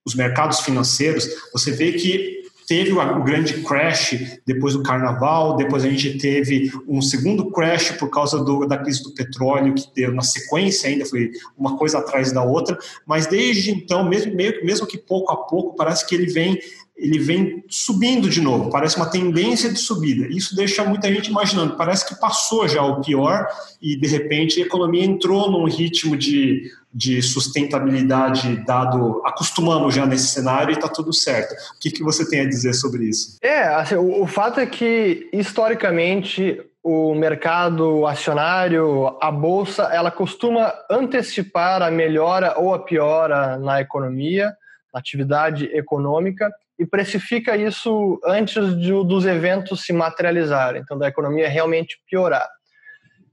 os 0.05 0.15
mercados 0.15 0.62
financeiros, 0.62 1.27
você 1.51 1.71
vê 1.71 1.91
que 1.91 2.40
teve 2.72 2.94
o 2.94 3.24
grande 3.25 3.62
crash 3.63 4.40
depois 4.46 4.75
do 4.75 4.82
carnaval, 4.82 5.58
depois 5.58 5.84
a 5.84 5.90
gente 5.90 6.18
teve 6.18 6.72
um 6.88 7.01
segundo 7.01 7.51
crash 7.51 7.92
por 8.00 8.10
causa 8.10 8.42
do, 8.42 8.66
da 8.66 8.78
crise 8.78 9.04
do 9.04 9.13
petróleo, 9.13 9.74
que 9.74 9.94
deu 9.94 10.13
na 10.13 10.22
sequência 10.22 10.90
ainda, 10.90 11.06
foi 11.06 11.32
uma 11.58 11.75
coisa 11.75 11.98
atrás 11.98 12.32
da 12.32 12.42
outra, 12.42 12.78
mas 13.06 13.28
desde 13.28 13.72
então, 13.72 14.08
mesmo, 14.08 14.34
mesmo 14.34 14.88
que 14.88 14.98
pouco 14.98 15.34
a 15.34 15.36
pouco, 15.36 15.75
parece 15.75 16.08
que 16.08 16.16
ele 16.16 16.28
vem 16.28 16.58
ele 16.96 17.18
vem 17.18 17.63
subindo 17.68 18.30
de 18.30 18.40
novo, 18.40 18.70
parece 18.70 18.96
uma 18.96 19.10
tendência 19.10 19.72
de 19.72 19.80
subida. 19.80 20.28
Isso 20.28 20.56
deixa 20.56 20.86
muita 20.86 21.12
gente 21.12 21.32
imaginando, 21.32 21.75
parece 21.75 22.08
que 22.08 22.13
passou 22.13 22.68
já 22.68 22.84
o 22.84 23.01
pior 23.01 23.48
e 23.82 23.98
de 23.98 24.08
repente 24.08 24.62
a 24.62 24.66
economia 24.66 25.04
entrou 25.04 25.50
num 25.50 25.66
ritmo 25.66 26.16
de, 26.16 26.72
de 26.93 27.21
sustentabilidade 27.21 28.57
dado, 28.65 29.21
acostumamos 29.25 29.95
já 29.95 30.05
nesse 30.05 30.27
cenário 30.27 30.71
e 30.71 30.74
está 30.74 30.88
tudo 30.88 31.13
certo. 31.13 31.53
O 31.75 31.79
que, 31.79 31.89
que 31.89 32.03
você 32.03 32.29
tem 32.29 32.41
a 32.41 32.50
dizer 32.50 32.74
sobre 32.74 33.05
isso? 33.05 33.38
É, 33.41 33.63
assim, 33.63 33.95
o, 33.95 34.24
o 34.24 34.27
fato 34.27 34.60
é 34.60 34.65
que 34.65 35.29
historicamente 35.31 36.62
o 36.83 37.13
mercado 37.13 38.07
acionário, 38.07 39.15
a 39.21 39.31
bolsa, 39.31 39.83
ela 39.83 40.10
costuma 40.10 40.74
antecipar 40.89 41.81
a 41.81 41.91
melhora 41.91 42.55
ou 42.57 42.74
a 42.74 42.79
piora 42.79 43.57
na 43.57 43.79
economia, 43.79 44.51
na 44.93 45.00
atividade 45.00 45.65
econômica, 45.74 46.51
e 46.79 46.86
precifica 46.86 47.55
isso 47.55 48.19
antes 48.25 48.75
de, 48.79 48.89
dos 48.89 49.25
eventos 49.25 49.86
se 49.86 49.93
materializarem, 49.93 50.81
então 50.81 50.98
da 50.98 51.07
economia 51.07 51.48
realmente 51.48 52.01
piorar. 52.10 52.48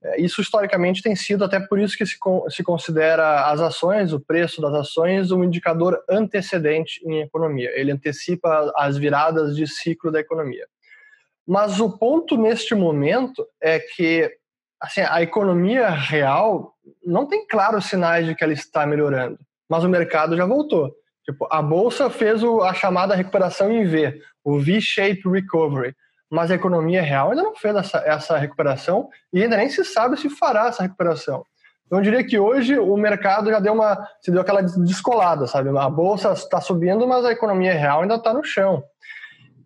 É, 0.02 0.20
isso 0.20 0.40
historicamente 0.40 1.02
tem 1.02 1.16
sido 1.16 1.44
até 1.44 1.58
por 1.58 1.78
isso 1.78 1.96
que 1.96 2.06
se, 2.06 2.16
se 2.50 2.62
considera 2.62 3.46
as 3.50 3.60
ações, 3.60 4.12
o 4.12 4.20
preço 4.20 4.60
das 4.60 4.72
ações, 4.74 5.30
um 5.30 5.42
indicador 5.42 6.02
antecedente 6.08 7.00
em 7.04 7.20
economia. 7.20 7.70
Ele 7.74 7.90
antecipa 7.90 8.72
as 8.76 8.96
viradas 8.96 9.56
de 9.56 9.66
ciclo 9.66 10.12
da 10.12 10.20
economia. 10.20 10.66
Mas 11.46 11.80
o 11.80 11.96
ponto 11.98 12.36
neste 12.36 12.74
momento 12.74 13.46
é 13.60 13.80
que 13.80 14.30
assim, 14.80 15.00
a 15.00 15.22
economia 15.22 15.88
real 15.90 16.74
não 17.04 17.26
tem 17.26 17.46
claros 17.46 17.86
sinais 17.86 18.26
de 18.26 18.34
que 18.34 18.44
ela 18.44 18.52
está 18.52 18.86
melhorando. 18.86 19.38
mas 19.68 19.84
o 19.84 19.88
mercado 19.88 20.36
já 20.36 20.46
voltou. 20.46 20.94
Tipo, 21.24 21.46
a 21.50 21.60
bolsa 21.60 22.08
fez 22.08 22.42
o, 22.42 22.62
a 22.62 22.72
chamada 22.72 23.14
recuperação 23.14 23.70
em 23.70 23.84
V, 23.84 24.18
o 24.42 24.58
V-shape 24.58 25.28
recovery, 25.28 25.94
mas 26.30 26.50
a 26.50 26.54
economia 26.54 27.02
real 27.02 27.30
ainda 27.30 27.42
não 27.42 27.54
fez 27.54 27.74
essa, 27.74 27.98
essa 27.98 28.36
recuperação 28.36 29.08
e 29.32 29.42
ainda 29.42 29.56
nem 29.56 29.68
se 29.68 29.84
sabe 29.84 30.18
se 30.18 30.28
fará 30.28 30.66
essa 30.66 30.82
recuperação. 30.82 31.44
Então, 31.86 31.98
eu 31.98 32.02
diria 32.02 32.22
que 32.22 32.38
hoje 32.38 32.78
o 32.78 32.96
mercado 32.98 33.50
já 33.50 33.58
deu 33.58 33.72
uma, 33.72 34.06
se 34.20 34.30
deu 34.30 34.42
aquela 34.42 34.62
descolada, 34.62 35.46
sabe? 35.46 35.70
A 35.70 35.88
bolsa 35.88 36.32
está 36.32 36.60
subindo, 36.60 37.08
mas 37.08 37.24
a 37.24 37.32
economia 37.32 37.72
real 37.72 38.02
ainda 38.02 38.16
está 38.16 38.34
no 38.34 38.44
chão. 38.44 38.84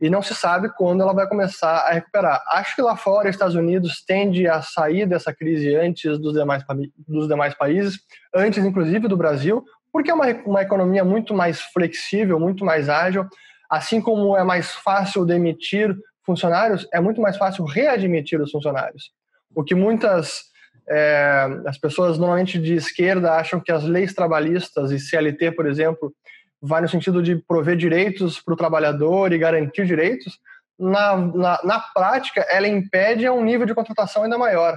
E 0.01 0.09
não 0.09 0.23
se 0.23 0.33
sabe 0.33 0.69
quando 0.69 1.01
ela 1.01 1.13
vai 1.13 1.29
começar 1.29 1.79
a 1.79 1.93
recuperar. 1.93 2.41
Acho 2.49 2.77
que 2.77 2.83
lá 2.83 2.97
fora, 2.97 3.29
Estados 3.29 3.57
Unidos 3.57 4.05
tende 4.07 4.47
a 4.47 4.63
sair 4.63 5.05
dessa 5.05 5.35
crise 5.35 5.75
antes 5.75 6.17
dos 6.19 6.33
demais, 6.33 6.65
dos 7.09 7.27
demais 7.27 7.55
países, 7.55 7.99
antes 8.33 8.65
inclusive 8.65 9.09
do 9.09 9.17
Brasil, 9.17 9.65
porque 9.93 10.11
é 10.11 10.15
uma, 10.15 10.27
uma 10.47 10.63
economia 10.63 11.05
muito 11.05 11.35
mais 11.35 11.61
flexível, 11.61 12.39
muito 12.39 12.65
mais 12.65 12.89
ágil. 12.89 13.27
Assim 13.69 14.01
como 14.01 14.37
é 14.37 14.45
mais 14.45 14.71
fácil 14.71 15.25
demitir 15.25 15.97
funcionários, 16.25 16.87
é 16.93 17.01
muito 17.01 17.21
mais 17.21 17.37
fácil 17.37 17.65
readmitir 17.65 18.41
os 18.41 18.51
funcionários. 18.51 19.11
O 19.55 19.63
que 19.63 19.75
muitas 19.75 20.53
é, 20.89 21.47
as 21.67 21.79
pessoas 21.79 22.19
normalmente 22.19 22.59
de 22.59 22.75
esquerda 22.75 23.35
acham 23.35 23.61
que 23.61 23.71
as 23.71 23.85
leis 23.85 24.15
trabalhistas 24.15 24.91
e 24.91 24.99
CLT, 24.99 25.53
por 25.53 25.67
exemplo, 25.67 26.13
vai 26.61 26.81
no 26.81 26.89
sentido 26.89 27.23
de 27.23 27.37
prover 27.37 27.77
direitos 27.77 28.41
para 28.41 28.55
o 28.55 28.57
trabalhador 28.57 29.33
e 29.33 29.39
garantir 29.39 29.87
direitos. 29.87 30.39
Na, 30.79 31.17
na, 31.17 31.61
na 31.63 31.81
prática, 31.95 32.41
ela 32.49 32.67
impede 32.67 33.29
um 33.29 33.45
nível 33.45 33.67
de 33.67 33.75
contratação 33.75 34.23
ainda 34.23 34.39
maior. 34.39 34.77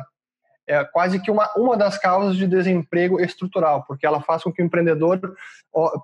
É 0.67 0.83
quase 0.83 1.21
que 1.21 1.29
uma, 1.29 1.47
uma 1.55 1.77
das 1.77 1.97
causas 1.97 2.35
de 2.35 2.47
desemprego 2.47 3.19
estrutural, 3.19 3.83
porque 3.87 4.05
ela 4.05 4.19
faz 4.21 4.41
com 4.41 4.51
que 4.51 4.63
o 4.63 4.65
empreendedor 4.65 5.19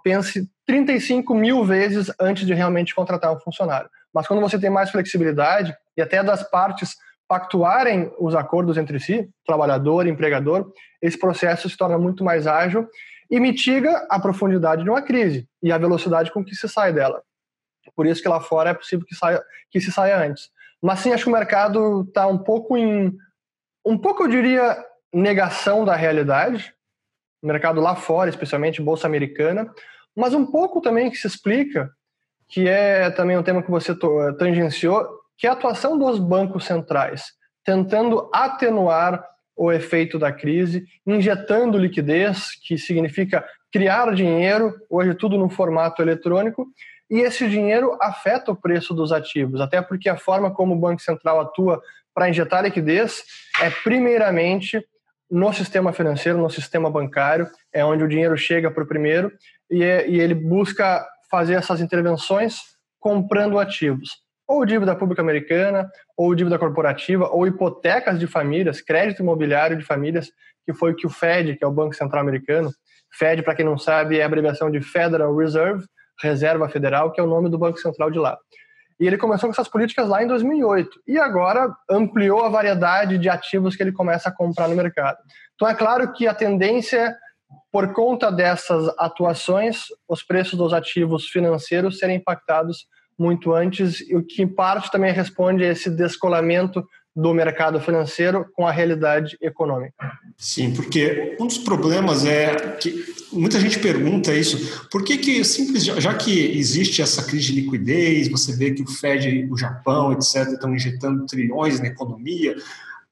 pense 0.04 0.48
35 0.68 1.34
mil 1.34 1.66
vezes 1.66 2.12
antes 2.20 2.46
de 2.46 2.54
realmente 2.54 2.94
contratar 2.94 3.34
um 3.34 3.40
funcionário. 3.40 3.90
Mas 4.14 4.28
quando 4.28 4.42
você 4.42 4.60
tem 4.60 4.70
mais 4.70 4.90
flexibilidade, 4.90 5.76
e 5.96 6.02
até 6.02 6.24
das 6.24 6.48
partes 6.50 6.96
pactuarem 7.28 8.12
os 8.20 8.36
acordos 8.36 8.78
entre 8.78 9.00
si, 9.00 9.30
trabalhador 9.46 10.06
empregador, 10.06 10.72
esse 11.02 11.18
processo 11.18 11.70
se 11.70 11.78
torna 11.78 11.98
muito 11.98 12.24
mais 12.24 12.46
ágil 12.46 12.88
e 13.30 13.40
mitiga 13.40 14.06
a 14.10 14.20
profundidade 14.20 14.84
de 14.84 14.90
uma 14.90 15.02
crise 15.02 15.48
e 15.64 15.72
a 15.72 15.78
velocidade 15.78 16.32
com 16.32 16.44
que 16.44 16.54
se 16.54 16.68
sai 16.68 16.92
dela. 16.92 17.24
Por 17.96 18.06
isso 18.06 18.22
que 18.22 18.28
lá 18.28 18.42
fora 18.42 18.72
é 18.72 18.74
possível 18.74 19.06
que, 19.06 19.16
saia, 19.16 19.42
que 19.70 19.80
se 19.80 19.92
saia 19.92 20.18
antes. 20.18 20.50
Mas 20.82 21.00
sim, 21.00 21.14
acho 21.14 21.24
que 21.24 21.30
o 21.30 21.34
mercado 21.34 22.02
está 22.02 22.28
um 22.28 22.38
pouco 22.38 22.76
em, 22.76 23.16
um 23.86 23.98
pouco 23.98 24.24
eu 24.24 24.28
diria, 24.28 24.78
negação 25.14 25.86
da 25.86 25.96
realidade, 25.96 26.74
o 27.42 27.48
mercado 27.48 27.80
lá 27.80 27.96
fora, 27.96 28.30
especialmente 28.30 28.82
bolsa 28.82 29.08
americana, 29.08 29.74
mas 30.16 30.34
um 30.34 30.46
pouco 30.46 30.82
também 30.82 31.10
que 31.10 31.18
se 31.18 31.28
explica, 31.28 31.90
que 32.52 32.68
é 32.68 33.10
também 33.10 33.38
um 33.38 33.44
tema 33.44 33.64
que 33.64 33.72
você 33.72 33.96
tangenciou, 34.38 35.08
que 35.38 35.48
é 35.48 35.50
a 35.50 35.54
atuação 35.54 35.98
dos 35.98 36.20
bancos 36.20 36.66
centrais, 36.66 37.32
tentando 37.64 38.30
atenuar 38.34 39.26
o 39.56 39.72
efeito 39.72 40.20
da 40.20 40.32
crise, 40.32 40.86
injetando 41.08 41.78
liquidez, 41.78 42.50
que 42.62 42.78
significa 42.78 43.46
criar 43.72 44.14
dinheiro, 44.14 44.76
hoje 44.90 45.14
tudo 45.14 45.38
no 45.38 45.50
formato 45.50 46.02
eletrônico, 46.02 46.68
e 47.10 47.20
esse 47.20 47.48
dinheiro 47.50 47.98
afeta 48.02 48.52
o 48.52 48.56
preço 48.56 48.94
dos 48.94 49.12
ativos, 49.12 49.62
até 49.62 49.82
porque 49.82 50.10
a 50.10 50.18
forma 50.18 50.52
como 50.52 50.74
o 50.74 50.80
Banco 50.80 51.02
Central 51.02 51.40
atua 51.40 51.82
para 52.14 52.30
injetar 52.30 52.64
liquidez 52.64 53.24
é 53.62 53.70
primeiramente 53.70 54.86
no 55.30 55.54
sistema 55.54 55.94
financeiro, 55.94 56.38
no 56.38 56.50
sistema 56.50 56.90
bancário, 56.90 57.48
é 57.72 57.84
onde 57.86 58.04
o 58.04 58.08
dinheiro 58.08 58.38
chega 58.38 58.70
para 58.70 58.84
o 58.84 58.88
primeiro 58.88 59.32
e, 59.70 59.82
é, 59.82 60.10
e 60.10 60.20
ele 60.20 60.34
busca 60.34 61.06
fazer 61.32 61.56
essas 61.56 61.82
intervenções 61.82 62.60
comprando 63.00 63.58
ativos 63.58 64.22
ou 64.52 64.66
dívida 64.66 64.94
pública 64.94 65.22
americana, 65.22 65.90
ou 66.18 66.36
dívida 66.36 66.60
corporativa, 66.60 67.30
ou 67.30 67.48
hipotecas 67.48 68.20
de 68.20 68.28
famílias, 68.28 68.82
crédito 68.82 69.22
imobiliário 69.22 69.78
de 69.78 69.86
famílias, 69.86 70.30
que 70.66 70.74
foi 70.74 70.92
o 70.92 70.96
que 70.96 71.08
o 71.08 71.10
Fed, 71.10 71.56
que 71.56 71.64
é 71.64 71.68
o 71.68 71.72
Banco 71.72 71.96
Central 71.96 72.22
Americano, 72.22 72.70
Fed, 73.14 73.44
para 73.44 73.56
quem 73.56 73.66
não 73.66 73.78
sabe, 73.78 74.20
é 74.20 74.24
a 74.24 74.26
abreviação 74.26 74.70
de 74.70 74.82
Federal 74.82 75.36
Reserve, 75.36 75.86
Reserva 76.22 76.68
Federal, 76.68 77.12
que 77.12 77.20
é 77.20 77.24
o 77.24 77.28
nome 77.28 77.50
do 77.50 77.58
Banco 77.58 77.78
Central 77.78 78.12
de 78.12 78.20
lá. 78.20 78.38
E 79.00 79.08
ele 79.08 79.18
começou 79.18 79.48
com 79.50 79.54
essas 79.54 79.68
políticas 79.68 80.08
lá 80.08 80.22
em 80.22 80.28
2008 80.28 81.02
e 81.08 81.18
agora 81.18 81.74
ampliou 81.90 82.44
a 82.44 82.50
variedade 82.50 83.18
de 83.18 83.30
ativos 83.30 83.76
que 83.76 83.82
ele 83.82 83.92
começa 83.92 84.30
a 84.30 84.32
comprar 84.32 84.68
no 84.68 84.76
mercado. 84.76 85.18
Então 85.56 85.68
é 85.68 85.74
claro 85.74 86.12
que 86.14 86.28
a 86.28 86.34
tendência, 86.34 87.16
por 87.72 87.94
conta 87.94 88.32
dessas 88.32 88.88
atuações, 88.98 89.86
os 90.08 90.24
preços 90.24 90.58
dos 90.58 90.74
ativos 90.74 91.28
financeiros 91.28 91.98
serem 91.98 92.18
impactados 92.18 92.86
muito 93.18 93.54
antes, 93.54 94.02
o 94.12 94.24
que 94.24 94.42
em 94.42 94.48
parte 94.48 94.92
também 94.92 95.14
responde 95.14 95.64
a 95.64 95.70
esse 95.70 95.90
descolamento 95.90 96.84
do 97.16 97.34
mercado 97.34 97.80
financeiro 97.80 98.46
com 98.54 98.66
a 98.66 98.72
realidade 98.72 99.38
econômica. 99.42 99.94
Sim, 100.38 100.74
porque 100.74 101.36
um 101.40 101.46
dos 101.46 101.58
problemas 101.58 102.26
é 102.26 102.56
que 102.80 103.06
muita 103.32 103.60
gente 103.60 103.80
pergunta 103.80 104.34
isso, 104.34 104.88
por 104.90 105.04
que 105.04 105.18
que 105.18 105.44
simples, 105.44 105.84
já 105.84 106.14
que 106.14 106.58
existe 106.58 107.02
essa 107.02 107.24
crise 107.24 107.54
de 107.54 107.62
liquidez, 107.62 108.30
você 108.30 108.56
vê 108.56 108.72
que 108.72 108.82
o 108.82 108.88
Fed, 108.88 109.48
o 109.52 109.58
Japão, 109.58 110.14
etc, 110.14 110.54
estão 110.54 110.74
injetando 110.74 111.26
trilhões 111.26 111.80
na 111.80 111.88
economia, 111.88 112.56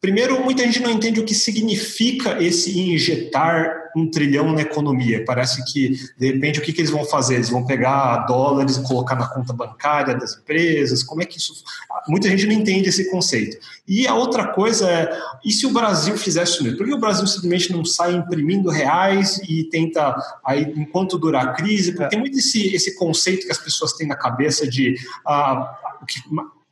Primeiro, 0.01 0.41
muita 0.41 0.63
gente 0.63 0.79
não 0.79 0.91
entende 0.91 1.19
o 1.19 1.25
que 1.25 1.35
significa 1.35 2.41
esse 2.41 2.79
injetar 2.79 3.78
um 3.95 4.09
trilhão 4.09 4.51
na 4.51 4.61
economia. 4.61 5.23
Parece 5.25 5.63
que, 5.71 5.97
de 6.17 6.31
repente, 6.31 6.59
o 6.59 6.61
que, 6.61 6.73
que 6.73 6.81
eles 6.81 6.91
vão 6.91 7.05
fazer? 7.05 7.35
Eles 7.35 7.49
vão 7.49 7.65
pegar 7.65 8.25
dólares 8.25 8.77
e 8.77 8.83
colocar 8.83 9.15
na 9.15 9.27
conta 9.27 9.53
bancária 9.53 10.15
das 10.15 10.37
empresas? 10.37 11.03
Como 11.03 11.21
é 11.21 11.25
que 11.25 11.37
isso. 11.37 11.63
Muita 12.07 12.29
gente 12.29 12.45
não 12.45 12.53
entende 12.53 12.89
esse 12.89 13.09
conceito. 13.09 13.57
E 13.87 14.07
a 14.07 14.15
outra 14.15 14.47
coisa 14.47 14.89
é: 14.89 15.09
e 15.43 15.51
se 15.51 15.65
o 15.65 15.71
Brasil 15.71 16.17
fizesse 16.17 16.53
isso 16.53 16.63
mesmo? 16.63 16.77
Por 16.77 16.87
que 16.87 16.93
o 16.93 16.99
Brasil 16.99 17.25
simplesmente 17.27 17.71
não 17.71 17.83
sai 17.83 18.13
imprimindo 18.13 18.69
reais 18.69 19.39
e 19.47 19.63
tenta, 19.65 20.15
aí, 20.45 20.73
enquanto 20.75 21.17
durar 21.17 21.47
a 21.47 21.53
crise? 21.53 21.91
Porque 21.93 22.09
tem 22.09 22.19
muito 22.19 22.37
esse, 22.37 22.73
esse 22.73 22.95
conceito 22.95 23.45
que 23.45 23.51
as 23.51 23.57
pessoas 23.57 23.93
têm 23.93 24.07
na 24.07 24.15
cabeça 24.15 24.67
de. 24.67 24.95
Ah, 25.25 25.75
que, 26.07 26.21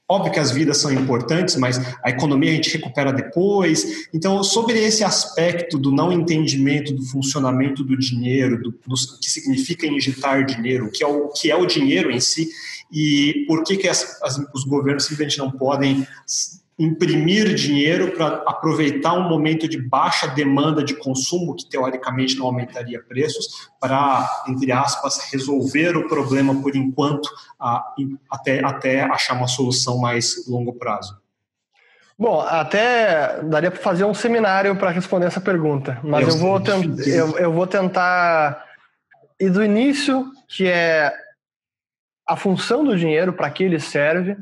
Óbvio 0.10 0.32
que 0.32 0.40
as 0.40 0.52
vidas 0.52 0.78
são 0.78 0.92
importantes, 0.92 1.58
mas 1.58 1.82
a 2.02 2.10
economia 2.10 2.52
a 2.52 2.56
gente 2.56 2.78
recupera 2.78 3.12
depois. 3.12 4.08
Então, 4.14 4.42
sobre 4.42 4.80
esse 4.80 5.04
aspecto 5.04 5.78
do 5.78 5.92
não 5.92 6.14
entendimento 6.14 6.94
do 6.94 7.04
funcionamento 7.04 7.84
do 7.84 7.98
dinheiro, 7.98 8.62
do, 8.62 8.72
do 8.72 8.96
que 9.22 9.30
significa 9.30 9.86
injetar 9.86 10.46
dinheiro, 10.46 10.86
o 10.86 10.92
que 10.92 11.04
é 11.04 11.08
o, 11.08 11.28
que 11.28 11.52
é 11.52 11.56
o 11.56 11.66
dinheiro 11.66 12.10
em 12.10 12.22
si, 12.22 12.50
e 12.90 13.44
por 13.48 13.64
que, 13.64 13.76
que 13.76 13.90
as, 13.90 14.22
as, 14.24 14.38
os 14.54 14.64
governos 14.64 15.04
simplesmente 15.04 15.38
não 15.40 15.52
podem 15.52 16.08
imprimir 16.78 17.56
dinheiro 17.56 18.12
para 18.12 18.44
aproveitar 18.46 19.14
um 19.14 19.28
momento 19.28 19.68
de 19.68 19.82
baixa 19.82 20.28
demanda 20.28 20.84
de 20.84 20.94
consumo, 20.94 21.56
que 21.56 21.68
teoricamente 21.68 22.38
não 22.38 22.46
aumentaria 22.46 23.02
preços, 23.02 23.70
para, 23.80 24.44
entre 24.48 24.72
aspas, 24.72 25.32
resolver 25.32 25.98
o 25.98 26.08
problema 26.08 26.62
por 26.62 26.76
enquanto, 26.76 27.28
até, 28.30 28.64
até 28.64 29.02
achar 29.02 29.34
uma 29.34 29.48
solução 29.48 29.98
mais 29.98 30.48
longo 30.48 30.74
prazo? 30.74 31.20
Bom, 32.20 32.42
até 32.42 33.42
daria 33.44 33.72
para 33.72 33.80
fazer 33.80 34.04
um 34.04 34.14
seminário 34.14 34.76
para 34.76 34.92
responder 34.92 35.28
essa 35.28 35.42
pergunta, 35.42 36.00
mas 36.04 36.28
eu, 36.28 36.34
eu 36.34 36.38
vou, 36.38 36.64
eu, 37.06 37.38
eu 37.38 37.54
vou 37.54 37.68
tentar 37.68 38.66
ir 39.40 39.50
do 39.50 39.64
início, 39.64 40.26
que 40.48 40.68
é 40.68 41.14
a 42.28 42.36
função 42.36 42.84
do 42.84 42.98
dinheiro, 42.98 43.34
para 43.34 43.50
que 43.50 43.64
ele 43.64 43.80
serve, 43.80 44.36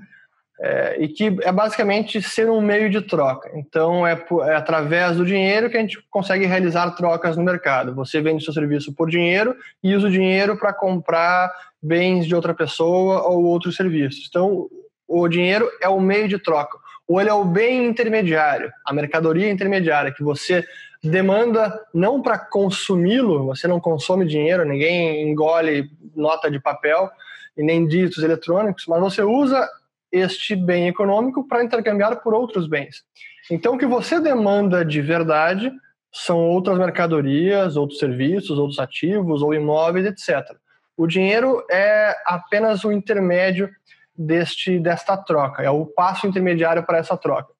é, 0.59 0.97
e 0.99 1.07
que 1.07 1.35
é 1.41 1.51
basicamente 1.51 2.21
ser 2.21 2.49
um 2.49 2.61
meio 2.61 2.89
de 2.89 3.01
troca. 3.01 3.51
Então, 3.55 4.07
é, 4.07 4.13
é, 4.43 4.55
através 4.55 5.17
do 5.17 5.25
dinheiro 5.25 5.69
que 5.69 5.77
a 5.77 5.81
gente 5.81 6.01
consegue 6.09 6.45
realizar 6.45 6.91
trocas 6.91 7.35
no 7.35 7.43
mercado. 7.43 7.93
Você 7.95 8.21
vende 8.21 8.43
seu 8.43 8.53
serviço 8.53 8.93
por 8.93 9.09
dinheiro 9.09 9.55
e 9.83 9.93
usa 9.95 10.07
o 10.07 10.11
dinheiro 10.11 10.57
para 10.57 10.73
comprar 10.73 11.51
bens 11.81 12.25
de 12.25 12.33
outra 12.33 12.53
pessoa 12.53 13.27
ou 13.27 13.43
outros 13.43 13.75
serviços. 13.75 14.27
Então, 14.29 14.67
o 15.07 15.27
dinheiro 15.27 15.69
é 15.81 15.89
o 15.89 15.99
meio 15.99 16.27
de 16.27 16.39
troca. 16.39 16.77
Ou 17.07 17.21
ele 17.21 17.29
é 17.29 17.33
o 17.33 17.45
bem 17.45 17.85
intermediário, 17.85 18.71
a 18.83 18.91
mercadoria 18.91 19.51
intermediária, 19.51 20.11
que 20.11 20.23
você 20.23 20.65
demanda 21.03 21.79
não 21.93 22.19
para 22.19 22.39
consumi-lo, 22.39 23.45
você 23.45 23.67
não 23.67 23.79
consome 23.79 24.25
dinheiro, 24.25 24.65
ninguém 24.65 25.29
engole 25.29 25.91
nota 26.15 26.49
de 26.49 26.59
papel 26.59 27.11
e 27.55 27.61
nem 27.61 27.85
dígitos 27.85 28.23
eletrônicos, 28.23 28.85
mas 28.87 28.99
você 28.99 29.21
usa 29.21 29.69
este 30.15 30.55
bem 30.55 30.87
econômico 30.87 31.47
para 31.47 31.63
intercambiar 31.63 32.21
por 32.21 32.33
outros 32.33 32.67
bens. 32.67 33.03
Então, 33.51 33.75
o 33.75 33.77
que 33.77 33.85
você 33.85 34.19
demanda 34.19 34.83
de 34.85 35.01
verdade 35.01 35.71
são 36.11 36.39
outras 36.39 36.77
mercadorias, 36.77 37.75
outros 37.75 37.99
serviços, 37.99 38.57
outros 38.57 38.79
ativos 38.79 39.41
ou 39.41 39.53
imóveis, 39.53 40.05
etc. 40.05 40.55
O 40.95 41.05
dinheiro 41.05 41.63
é 41.69 42.15
apenas 42.25 42.85
o 42.85 42.91
intermédio 42.91 43.69
deste 44.17 44.79
desta 44.79 45.17
troca, 45.17 45.61
é 45.61 45.69
o 45.69 45.85
passo 45.85 46.25
intermediário 46.25 46.83
para 46.85 46.97
essa 46.97 47.17
troca. 47.17 47.53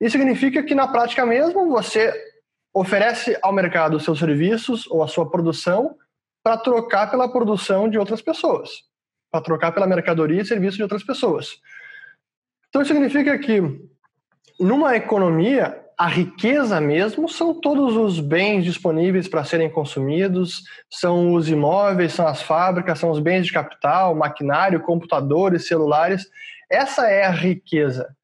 Isso 0.00 0.16
significa 0.16 0.62
que 0.62 0.76
na 0.76 0.86
prática 0.86 1.26
mesmo 1.26 1.68
você 1.68 2.14
oferece 2.72 3.36
ao 3.42 3.52
mercado 3.52 3.96
os 3.96 4.04
seus 4.04 4.20
serviços 4.20 4.86
ou 4.86 5.02
a 5.02 5.08
sua 5.08 5.28
produção 5.28 5.96
para 6.44 6.56
trocar 6.56 7.10
pela 7.10 7.30
produção 7.30 7.90
de 7.90 7.98
outras 7.98 8.22
pessoas, 8.22 8.70
para 9.30 9.42
trocar 9.42 9.72
pela 9.72 9.88
mercadoria 9.88 10.40
e 10.40 10.46
serviço 10.46 10.76
de 10.76 10.84
outras 10.84 11.02
pessoas. 11.02 11.58
Então, 12.68 12.84
significa 12.84 13.38
que, 13.38 13.62
numa 14.60 14.96
economia, 14.96 15.84
a 15.98 16.06
riqueza 16.06 16.80
mesmo 16.80 17.28
são 17.28 17.52
todos 17.52 17.96
os 17.96 18.20
bens 18.20 18.64
disponíveis 18.64 19.26
para 19.26 19.42
serem 19.42 19.68
consumidos, 19.68 20.62
são 20.88 21.34
os 21.34 21.48
imóveis, 21.48 22.12
são 22.12 22.26
as 22.26 22.40
fábricas, 22.40 23.00
são 23.00 23.10
os 23.10 23.18
bens 23.18 23.46
de 23.46 23.52
capital, 23.52 24.14
maquinário, 24.14 24.80
computadores, 24.80 25.66
celulares. 25.66 26.28
Essa 26.70 27.08
é 27.08 27.24
a 27.24 27.30
riqueza. 27.30 28.14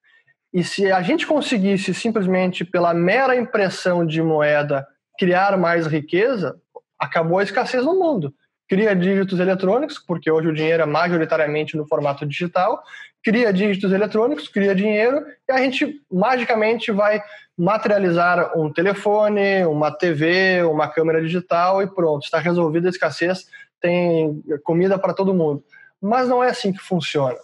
E 0.53 0.63
se 0.63 0.93
a 0.93 1.03
gente 1.03 1.27
conseguisse 1.27 1.93
simplesmente 1.93 2.65
pela 2.65 2.95
mera 2.95 3.35
impressão 3.35 4.07
de 4.07 4.23
moeda 4.23 4.87
criar 5.19 5.59
mais 5.59 5.89
riqueza, 5.89 6.55
acabou 6.97 7.41
a 7.41 7.43
escassez 7.43 7.85
no 7.85 7.99
mundo. 7.99 8.33
Cria 8.69 8.95
dígitos 8.95 9.41
eletrônicos, 9.41 9.99
porque 9.99 10.31
hoje 10.31 10.47
o 10.47 10.55
dinheiro 10.55 10.85
é 10.85 10.87
majoritariamente 10.87 11.77
no 11.77 11.89
formato 11.89 12.25
digital, 12.25 12.81
cria 13.25 13.53
dígitos 13.53 13.91
eletrônicos, 13.91 14.49
cria 14.49 14.75
dinheiro 14.75 15.25
e 15.49 15.53
a 15.53 15.59
gente 15.59 16.01
magicamente 16.13 16.93
vai 16.93 17.23
materializar 17.57 18.57
um 18.59 18.71
telefone, 18.71 19.65
uma 19.65 19.91
TV, 19.91 20.63
uma 20.65 20.89
câmera 20.89 21.23
digital 21.23 21.83
e 21.83 21.87
pronto, 21.87 22.25
está 22.25 22.39
resolvida 22.39 22.89
a 22.89 22.91
escassez, 22.91 23.47
tem 23.81 24.43
comida 24.63 24.99
para 24.99 25.15
todo 25.15 25.35
mundo. 25.35 25.65
Mas 26.01 26.29
não 26.29 26.45
é 26.45 26.51
assim 26.51 26.73
que 26.73 26.81
funciona. 26.81 27.37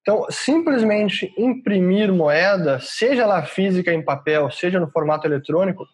Então, 0.00 0.24
simplesmente 0.30 1.34
imprimir 1.36 2.12
moeda, 2.12 2.78
seja 2.80 3.22
ela 3.22 3.42
física 3.42 3.92
em 3.92 4.02
papel, 4.02 4.50
seja 4.50 4.80
no 4.80 4.90
formato 4.90 5.26
eletrônico, 5.26 5.84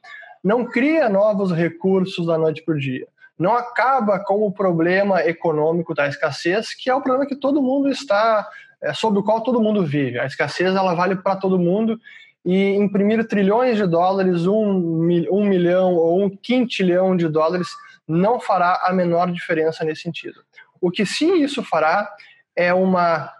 não 0.44 0.66
cria 0.66 1.08
novos 1.08 1.50
recursos 1.50 2.26
da 2.26 2.36
noite 2.36 2.62
para 2.62 2.74
o 2.74 2.78
dia. 2.78 3.06
Não 3.38 3.56
acaba 3.56 4.20
com 4.20 4.46
o 4.46 4.52
problema 4.52 5.24
econômico 5.24 5.94
da 5.94 6.06
escassez, 6.06 6.74
que 6.74 6.90
é 6.90 6.94
o 6.94 7.00
problema 7.00 7.26
que 7.26 7.34
todo 7.34 7.62
mundo 7.62 7.88
está, 7.88 8.46
é, 8.82 8.92
sobre 8.92 9.20
o 9.20 9.22
qual 9.22 9.42
todo 9.42 9.60
mundo 9.60 9.84
vive. 9.84 10.18
A 10.18 10.26
escassez 10.26 10.74
ela 10.74 10.94
vale 10.94 11.16
para 11.16 11.36
todo 11.36 11.58
mundo 11.58 11.98
e 12.44 12.74
imprimir 12.74 13.26
trilhões 13.26 13.76
de 13.76 13.86
dólares, 13.86 14.46
um, 14.46 15.08
um 15.30 15.44
milhão 15.44 15.94
ou 15.94 16.24
um 16.24 16.28
quintilhão 16.28 17.16
de 17.16 17.28
dólares 17.28 17.68
não 18.08 18.40
fará 18.40 18.80
a 18.84 18.92
menor 18.92 19.30
diferença 19.30 19.84
nesse 19.84 20.02
sentido. 20.02 20.42
O 20.80 20.90
que 20.90 21.06
sim 21.06 21.42
isso 21.42 21.62
fará 21.62 22.12
é 22.56 22.74
uma 22.74 23.32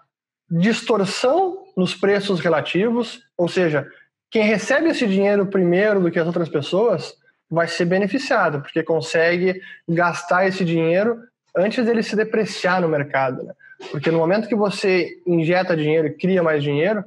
distorção 0.48 1.58
nos 1.76 1.94
preços 1.94 2.38
relativos, 2.38 3.20
ou 3.36 3.48
seja, 3.48 3.88
quem 4.30 4.44
recebe 4.44 4.88
esse 4.88 5.06
dinheiro 5.06 5.46
primeiro 5.46 6.00
do 6.00 6.10
que 6.10 6.18
as 6.18 6.26
outras 6.26 6.48
pessoas 6.48 7.14
vai 7.50 7.66
ser 7.66 7.84
beneficiado, 7.84 8.60
porque 8.62 8.82
consegue 8.82 9.60
gastar 9.88 10.46
esse 10.46 10.64
dinheiro 10.64 11.18
antes 11.56 11.84
dele 11.84 12.02
se 12.02 12.16
depreciar 12.16 12.80
no 12.80 12.88
mercado. 12.88 13.42
Né? 13.42 13.52
Porque 13.90 14.10
no 14.10 14.18
momento 14.18 14.48
que 14.48 14.54
você 14.54 15.20
injeta 15.26 15.76
dinheiro 15.76 16.06
e 16.06 16.14
cria 16.16 16.42
mais 16.42 16.62
dinheiro, 16.62 17.04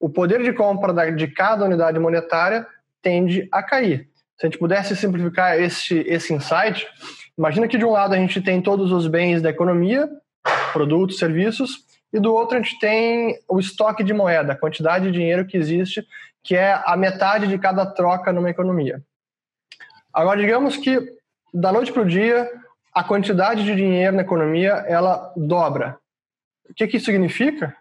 o 0.00 0.08
poder 0.08 0.42
de 0.42 0.52
compra 0.52 1.10
de 1.12 1.28
cada 1.28 1.64
unidade 1.64 1.98
monetária 1.98 2.66
tende 3.02 3.48
a 3.52 3.62
cair. 3.62 4.08
Se 4.36 4.46
a 4.46 4.48
gente 4.48 4.58
pudesse 4.58 4.94
simplificar 4.94 5.60
esse, 5.60 5.98
esse 6.00 6.32
insight, 6.32 6.86
imagina 7.36 7.66
que 7.66 7.76
de 7.76 7.84
um 7.84 7.90
lado 7.90 8.14
a 8.14 8.16
gente 8.16 8.40
tem 8.40 8.62
todos 8.62 8.92
os 8.92 9.06
bens 9.06 9.42
da 9.42 9.50
economia, 9.50 10.08
produtos, 10.72 11.18
serviços, 11.18 11.84
e 12.12 12.20
do 12.20 12.32
outro 12.32 12.56
a 12.56 12.62
gente 12.62 12.78
tem 12.78 13.38
o 13.48 13.58
estoque 13.58 14.02
de 14.02 14.14
moeda, 14.14 14.52
a 14.52 14.56
quantidade 14.56 15.06
de 15.06 15.12
dinheiro 15.12 15.44
que 15.44 15.56
existe, 15.56 16.06
que 16.42 16.54
é 16.54 16.80
a 16.86 16.96
metade 16.96 17.46
de 17.46 17.58
cada 17.58 17.84
troca 17.84 18.32
numa 18.32 18.48
economia. 18.48 19.02
Agora, 20.12 20.40
digamos 20.40 20.76
que 20.76 20.98
da 21.52 21.72
noite 21.72 21.92
para 21.92 22.02
o 22.02 22.06
dia, 22.06 22.48
a 22.94 23.02
quantidade 23.02 23.64
de 23.64 23.74
dinheiro 23.74 24.16
na 24.16 24.22
economia 24.22 24.84
ela 24.86 25.32
dobra. 25.36 25.97
O 26.70 26.74
que, 26.74 26.86
que 26.86 26.96
isso 26.96 27.06
significa? 27.06 27.74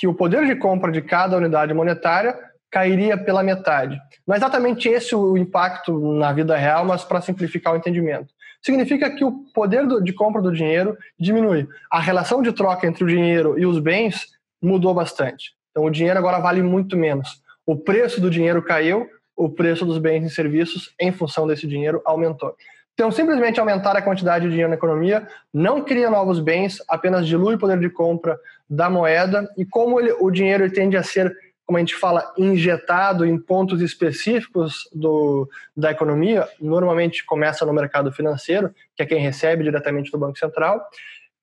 Que 0.00 0.06
o 0.06 0.14
poder 0.14 0.46
de 0.46 0.56
compra 0.56 0.90
de 0.90 1.02
cada 1.02 1.36
unidade 1.36 1.72
monetária 1.72 2.36
cairia 2.70 3.16
pela 3.16 3.42
metade. 3.42 3.98
Não 4.26 4.34
é 4.34 4.38
exatamente 4.38 4.88
esse 4.88 5.14
o 5.14 5.36
impacto 5.36 6.14
na 6.14 6.32
vida 6.32 6.56
real, 6.56 6.84
mas 6.84 7.04
para 7.04 7.20
simplificar 7.20 7.72
o 7.72 7.76
entendimento 7.76 8.34
significa 8.64 9.10
que 9.10 9.24
o 9.24 9.44
poder 9.52 9.86
de 10.02 10.12
compra 10.14 10.40
do 10.40 10.50
dinheiro 10.50 10.96
diminui. 11.20 11.68
A 11.90 12.00
relação 12.00 12.40
de 12.40 12.50
troca 12.50 12.86
entre 12.86 13.04
o 13.04 13.06
dinheiro 13.06 13.58
e 13.58 13.66
os 13.66 13.78
bens 13.78 14.28
mudou 14.60 14.94
bastante. 14.94 15.52
Então, 15.70 15.84
o 15.84 15.90
dinheiro 15.90 16.18
agora 16.18 16.38
vale 16.38 16.62
muito 16.62 16.96
menos. 16.96 17.42
O 17.66 17.76
preço 17.76 18.22
do 18.22 18.30
dinheiro 18.30 18.62
caiu, 18.62 19.06
o 19.36 19.50
preço 19.50 19.84
dos 19.84 19.98
bens 19.98 20.24
e 20.24 20.34
serviços, 20.34 20.94
em 20.98 21.12
função 21.12 21.46
desse 21.46 21.66
dinheiro, 21.66 22.00
aumentou. 22.06 22.56
Então, 22.94 23.10
simplesmente 23.10 23.58
aumentar 23.58 23.96
a 23.96 24.02
quantidade 24.02 24.44
de 24.44 24.50
dinheiro 24.50 24.70
na 24.70 24.76
economia 24.76 25.26
não 25.52 25.82
cria 25.82 26.08
novos 26.08 26.38
bens, 26.38 26.78
apenas 26.88 27.26
dilui 27.26 27.56
o 27.56 27.58
poder 27.58 27.78
de 27.78 27.90
compra 27.90 28.38
da 28.70 28.88
moeda. 28.88 29.48
E 29.58 29.64
como 29.64 30.00
ele, 30.00 30.12
o 30.20 30.30
dinheiro 30.30 30.70
tende 30.70 30.96
a 30.96 31.02
ser 31.02 31.36
como 31.66 31.78
a 31.78 31.80
gente 31.80 31.94
fala, 31.94 32.32
injetado 32.36 33.24
em 33.24 33.38
pontos 33.38 33.80
específicos 33.80 34.88
do, 34.92 35.48
da 35.74 35.90
economia, 35.90 36.46
normalmente 36.60 37.24
começa 37.24 37.64
no 37.64 37.72
mercado 37.72 38.12
financeiro, 38.12 38.74
que 38.94 39.02
é 39.02 39.06
quem 39.06 39.18
recebe 39.18 39.64
diretamente 39.64 40.10
do 40.10 40.18
Banco 40.18 40.38
Central, 40.38 40.86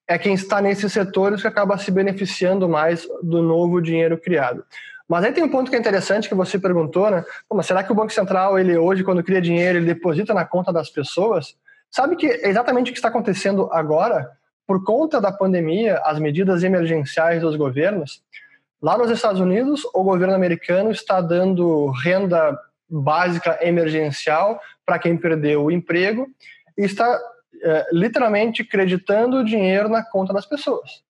é 0.08 0.18
quem 0.18 0.34
está 0.34 0.62
nesses 0.62 0.94
setores 0.94 1.42
que 1.42 1.48
acaba 1.48 1.78
se 1.78 1.90
beneficiando 1.90 2.70
mais 2.70 3.08
do 3.24 3.42
novo 3.42 3.82
dinheiro 3.82 4.18
criado. 4.18 4.64
Mas 5.12 5.26
aí 5.26 5.34
tem 5.34 5.43
um 5.43 5.50
ponto 5.50 5.69
que 5.69 5.76
é 5.76 5.80
interessante 5.80 6.30
que 6.30 6.36
você 6.36 6.58
perguntou, 6.58 7.12
né? 7.12 7.24
Mas 7.52 7.65
será 7.65 7.84
que 7.84 7.91
o 7.91 7.95
Banco 7.95 8.13
Central, 8.13 8.58
ele 8.58 8.78
hoje, 8.78 9.04
quando 9.04 9.24
cria 9.24 9.41
dinheiro, 9.41 9.78
ele 9.78 9.93
deposita 9.93 10.34
na 10.34 10.45
conta 10.45 10.71
das 10.71 10.89
pessoas? 10.89 11.56
Sabe 11.89 12.15
que 12.15 12.28
é 12.28 12.47
exatamente 12.47 12.89
o 12.89 12.93
que 12.93 13.00
está 13.00 13.10
acontecendo 13.10 13.69
agora, 13.74 14.32
por 14.65 14.84
conta 14.86 15.19
da 15.19 15.32
pandemia, 15.32 16.00
as 16.06 16.17
medidas 16.17 16.63
emergenciais 16.63 17.41
dos 17.41 17.58
governos, 17.58 18.24
Lá 18.82 18.97
nos 18.97 19.12
Estados 19.12 19.39
Unidos, 19.39 19.84
o 19.93 20.04
governo 20.04 20.34
americano 20.34 20.89
está 20.89 21.21
dando 21.21 21.91
renda 21.91 22.60
básica 22.89 23.60
emergencial 23.62 24.60
para 24.84 24.97
quem 24.97 25.15
perdeu 25.15 25.65
o 25.65 25.71
emprego 25.71 26.28
e 26.76 26.84
está 26.84 27.19
é, 27.62 27.88
literalmente 27.91 28.63
creditando 28.63 29.38
o 29.38 29.45
dinheiro 29.45 29.88
na 29.88 30.04
conta 30.04 30.34
das 30.34 30.47
pessoas. 30.47 31.04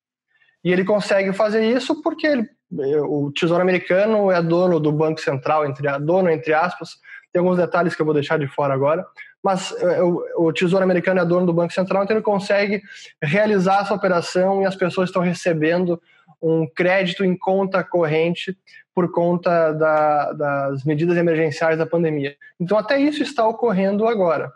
E 0.62 0.72
ele 0.72 0.84
consegue 0.84 1.32
fazer 1.32 1.64
isso 1.64 2.02
porque 2.02 2.28
ele, 2.28 2.50
o 2.72 3.32
Tesouro 3.32 3.62
Americano 3.62 4.32
é 4.32 4.42
dono 4.42 4.80
do 4.80 4.92
Banco 4.92 5.20
Central, 5.20 5.66
entre, 5.66 5.88
dono 6.00 6.30
entre 6.30 6.54
aspas. 6.54 6.98
Tem 7.32 7.40
alguns 7.40 7.58
detalhes 7.58 7.96
que 7.96 8.02
eu 8.02 8.06
vou 8.06 8.14
deixar 8.14 8.38
de 8.38 8.48
fora 8.48 8.74
agora, 8.74 9.06
mas 9.44 9.74
é, 9.80 10.02
o, 10.02 10.24
o 10.38 10.54
Tesouro 10.54 10.84
Americano 10.84 11.20
é 11.20 11.26
dono 11.26 11.46
do 11.46 11.54
Banco 11.54 11.74
Central, 11.74 12.04
então 12.04 12.16
ele 12.16 12.24
consegue 12.24 12.82
realizar 13.22 13.82
essa 13.82 13.94
operação 13.94 14.62
e 14.62 14.66
as 14.66 14.76
pessoas 14.76 15.10
estão 15.10 15.22
recebendo 15.22 16.02
um 16.42 16.68
crédito 16.68 17.24
em 17.24 17.38
conta 17.38 17.84
corrente 17.84 18.58
por 18.94 19.12
conta 19.12 19.72
da, 19.72 20.34
das 20.34 20.84
medidas 20.84 21.18
emergenciais 21.18 21.78
da 21.78 21.86
pandemia. 21.86 22.36
Então, 22.60 22.78
até 22.78 23.00
isso 23.00 23.24
está 23.24 23.48
ocorrendo 23.48 24.08
agora. 24.08 24.52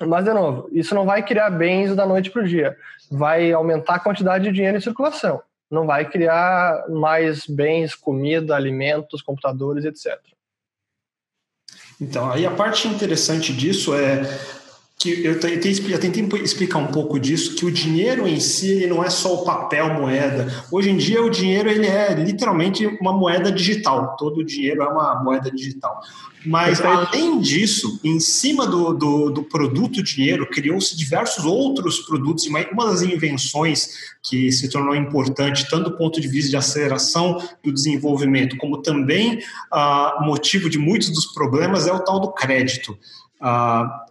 Mas, 0.00 0.24
de 0.24 0.32
novo, 0.32 0.68
isso 0.72 0.94
não 0.94 1.06
vai 1.06 1.22
criar 1.22 1.48
bens 1.50 1.94
da 1.94 2.04
noite 2.04 2.30
para 2.30 2.42
o 2.42 2.46
dia. 2.46 2.76
Vai 3.10 3.52
aumentar 3.52 3.94
a 3.94 4.00
quantidade 4.00 4.44
de 4.44 4.52
dinheiro 4.52 4.76
em 4.76 4.80
circulação. 4.80 5.40
Não 5.72 5.86
vai 5.86 6.08
criar 6.08 6.84
mais 6.90 7.46
bens, 7.46 7.94
comida, 7.94 8.54
alimentos, 8.54 9.22
computadores, 9.22 9.86
etc. 9.86 10.20
Então, 11.98 12.30
aí 12.30 12.44
a 12.44 12.50
parte 12.50 12.86
interessante 12.86 13.52
disso 13.54 13.94
é 13.94 14.20
que 15.02 15.24
eu 15.24 15.40
tentei, 15.40 15.72
eu 15.88 15.98
tentei 15.98 16.24
explicar 16.44 16.78
um 16.78 16.86
pouco 16.86 17.18
disso, 17.18 17.56
que 17.56 17.66
o 17.66 17.72
dinheiro 17.72 18.28
em 18.28 18.38
si 18.38 18.70
ele 18.70 18.86
não 18.86 19.02
é 19.02 19.10
só 19.10 19.34
o 19.34 19.44
papel 19.44 19.92
moeda. 19.94 20.64
Hoje 20.70 20.90
em 20.90 20.96
dia 20.96 21.20
o 21.20 21.28
dinheiro 21.28 21.68
ele 21.68 21.88
é 21.88 22.14
literalmente 22.14 22.86
uma 23.00 23.12
moeda 23.12 23.50
digital. 23.50 24.16
Todo 24.16 24.38
o 24.38 24.44
dinheiro 24.44 24.80
é 24.80 24.86
uma 24.86 25.20
moeda 25.20 25.50
digital. 25.50 26.00
Mas 26.46 26.80
além 26.80 27.40
disso, 27.40 28.00
em 28.04 28.20
cima 28.20 28.64
do, 28.64 28.92
do, 28.92 29.30
do 29.30 29.42
produto 29.42 30.00
dinheiro, 30.02 30.48
criou-se 30.48 30.96
diversos 30.96 31.44
outros 31.44 31.98
produtos. 32.00 32.46
Uma, 32.46 32.60
uma 32.70 32.86
das 32.86 33.02
invenções 33.02 34.14
que 34.22 34.52
se 34.52 34.68
tornou 34.68 34.94
importante, 34.94 35.68
tanto 35.68 35.90
do 35.90 35.96
ponto 35.96 36.20
de 36.20 36.28
vista 36.28 36.50
de 36.50 36.56
aceleração 36.56 37.42
do 37.62 37.72
desenvolvimento, 37.72 38.56
como 38.56 38.80
também 38.80 39.40
ah, 39.72 40.20
motivo 40.24 40.70
de 40.70 40.78
muitos 40.78 41.10
dos 41.10 41.26
problemas, 41.26 41.88
é 41.88 41.92
o 41.92 41.98
tal 41.98 42.20
do 42.20 42.32
crédito. 42.32 42.96
Ah, 43.40 44.01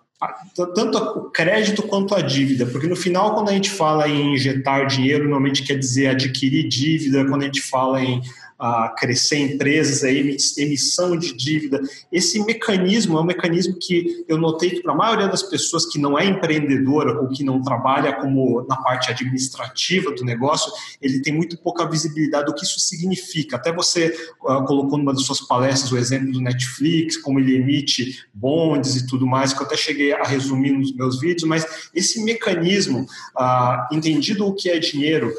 tanto 0.75 0.97
o 0.97 1.31
crédito 1.31 1.83
quanto 1.83 2.13
a 2.13 2.21
dívida, 2.21 2.65
porque 2.65 2.87
no 2.87 2.95
final, 2.95 3.33
quando 3.33 3.49
a 3.49 3.53
gente 3.53 3.69
fala 3.69 4.07
em 4.07 4.33
injetar 4.33 4.85
dinheiro, 4.85 5.23
normalmente 5.23 5.63
quer 5.63 5.77
dizer 5.77 6.07
adquirir 6.07 6.67
dívida, 6.67 7.25
quando 7.25 7.41
a 7.41 7.45
gente 7.45 7.61
fala 7.61 8.01
em 8.03 8.21
a 8.61 8.89
crescer 8.89 9.37
empresas, 9.37 10.03
a 10.03 10.11
emissão 10.11 11.17
de 11.17 11.33
dívida. 11.33 11.81
Esse 12.11 12.39
mecanismo 12.45 13.17
é 13.17 13.21
um 13.21 13.25
mecanismo 13.25 13.75
que 13.81 14.23
eu 14.27 14.37
notei 14.37 14.69
que 14.69 14.83
para 14.83 14.93
a 14.93 14.95
maioria 14.95 15.27
das 15.27 15.41
pessoas 15.41 15.87
que 15.87 15.97
não 15.97 16.17
é 16.17 16.25
empreendedora 16.25 17.19
ou 17.19 17.27
que 17.27 17.43
não 17.43 17.59
trabalha 17.63 18.13
como 18.21 18.63
na 18.69 18.77
parte 18.77 19.09
administrativa 19.09 20.11
do 20.11 20.23
negócio, 20.23 20.71
ele 21.01 21.23
tem 21.23 21.33
muito 21.33 21.57
pouca 21.57 21.89
visibilidade 21.89 22.45
do 22.45 22.53
que 22.53 22.63
isso 22.63 22.79
significa. 22.79 23.55
Até 23.55 23.73
você 23.73 24.15
uh, 24.43 24.63
colocou 24.65 24.99
numa 24.99 25.11
das 25.13 25.25
suas 25.25 25.41
palestras 25.41 25.91
o 25.91 25.97
exemplo 25.97 26.31
do 26.31 26.39
Netflix, 26.39 27.17
como 27.17 27.39
ele 27.39 27.55
emite 27.55 28.23
bonds 28.31 28.95
e 28.95 29.07
tudo 29.07 29.25
mais, 29.25 29.53
que 29.53 29.61
eu 29.61 29.65
até 29.65 29.75
cheguei 29.75 30.13
a 30.13 30.23
resumir 30.23 30.71
nos 30.71 30.95
meus 30.95 31.19
vídeos, 31.19 31.49
mas 31.49 31.89
esse 31.95 32.23
mecanismo, 32.23 33.07
ah, 33.35 33.87
entendido 33.91 34.45
o 34.45 34.53
que 34.53 34.69
é 34.69 34.77
dinheiro, 34.77 35.33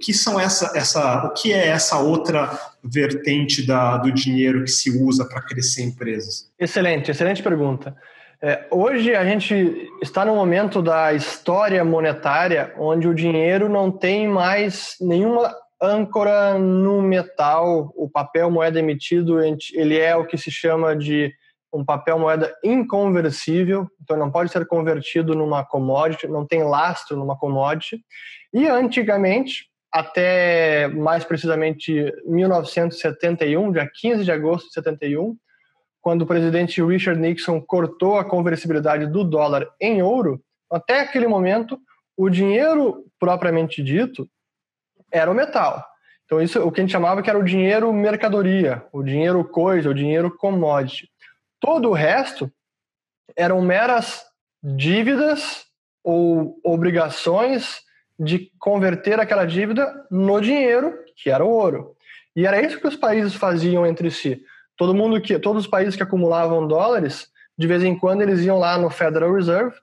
que 0.00 0.14
são 0.14 0.40
essa, 0.40 0.72
essa, 0.76 1.26
o 1.26 1.32
que 1.34 1.52
é 1.52 1.68
essa 1.68 1.98
outra 1.98 2.50
vertente 2.82 3.66
da, 3.66 3.98
do 3.98 4.10
dinheiro 4.10 4.64
que 4.64 4.70
se 4.70 4.90
usa 4.90 5.28
para 5.28 5.42
crescer 5.42 5.82
empresas? 5.82 6.50
Excelente, 6.58 7.10
excelente 7.10 7.42
pergunta. 7.42 7.94
É, 8.42 8.66
hoje 8.70 9.14
a 9.14 9.22
gente 9.22 9.90
está 10.02 10.24
no 10.24 10.34
momento 10.34 10.80
da 10.80 11.12
história 11.12 11.84
monetária 11.84 12.72
onde 12.78 13.06
o 13.06 13.14
dinheiro 13.14 13.68
não 13.68 13.90
tem 13.90 14.26
mais 14.26 14.96
nenhuma 14.98 15.54
âncora 15.80 16.58
no 16.58 17.02
metal. 17.02 17.92
O 17.94 18.08
papel 18.08 18.50
moeda 18.50 18.78
emitido 18.78 19.38
ele 19.74 19.98
é 19.98 20.16
o 20.16 20.26
que 20.26 20.38
se 20.38 20.50
chama 20.50 20.96
de 20.96 21.30
um 21.72 21.84
papel 21.84 22.18
moeda 22.18 22.52
inconversível, 22.64 23.86
então 24.02 24.16
não 24.16 24.30
pode 24.30 24.50
ser 24.50 24.66
convertido 24.66 25.34
numa 25.36 25.64
commodity, 25.64 26.26
não 26.26 26.44
tem 26.44 26.64
lastro 26.64 27.16
numa 27.16 27.36
commodity. 27.36 28.00
E 28.52 28.66
antigamente, 28.66 29.69
até 29.92 30.86
mais 30.88 31.24
precisamente 31.24 32.12
1971, 32.24 33.72
dia 33.72 33.90
15 33.92 34.24
de 34.24 34.30
agosto 34.30 34.68
de 34.68 34.74
71, 34.74 35.36
quando 36.00 36.22
o 36.22 36.26
presidente 36.26 36.82
Richard 36.82 37.20
Nixon 37.20 37.60
cortou 37.60 38.16
a 38.16 38.24
conversibilidade 38.24 39.06
do 39.06 39.24
dólar 39.24 39.68
em 39.80 40.00
ouro, 40.02 40.42
até 40.70 41.00
aquele 41.00 41.26
momento, 41.26 41.78
o 42.16 42.30
dinheiro 42.30 43.04
propriamente 43.18 43.82
dito 43.82 44.28
era 45.12 45.30
o 45.30 45.34
metal. 45.34 45.84
Então, 46.24 46.40
isso 46.40 46.60
o 46.62 46.70
que 46.70 46.80
a 46.80 46.84
gente 46.84 46.92
chamava 46.92 47.22
que 47.22 47.28
era 47.28 47.38
o 47.38 47.44
dinheiro 47.44 47.92
mercadoria, 47.92 48.86
o 48.92 49.02
dinheiro 49.02 49.44
coisa, 49.44 49.90
o 49.90 49.94
dinheiro 49.94 50.30
commodity. 50.36 51.10
Todo 51.58 51.90
o 51.90 51.92
resto 51.92 52.50
eram 53.36 53.60
meras 53.60 54.24
dívidas 54.62 55.64
ou 56.04 56.58
obrigações 56.64 57.80
de 58.20 58.52
converter 58.58 59.18
aquela 59.18 59.46
dívida 59.46 59.90
no 60.10 60.40
dinheiro, 60.42 60.94
que 61.16 61.30
era 61.30 61.42
o 61.42 61.48
ouro. 61.48 61.96
E 62.36 62.46
era 62.46 62.60
isso 62.60 62.78
que 62.78 62.86
os 62.86 62.94
países 62.94 63.34
faziam 63.34 63.86
entre 63.86 64.10
si. 64.10 64.42
Todo 64.76 64.94
mundo 64.94 65.20
que, 65.22 65.38
todos 65.38 65.64
os 65.64 65.70
países 65.70 65.96
que 65.96 66.02
acumulavam 66.02 66.68
dólares, 66.68 67.28
de 67.56 67.66
vez 67.66 67.82
em 67.82 67.98
quando 67.98 68.20
eles 68.20 68.40
iam 68.42 68.58
lá 68.58 68.76
no 68.76 68.90
Federal 68.90 69.32
Reserve 69.32 69.74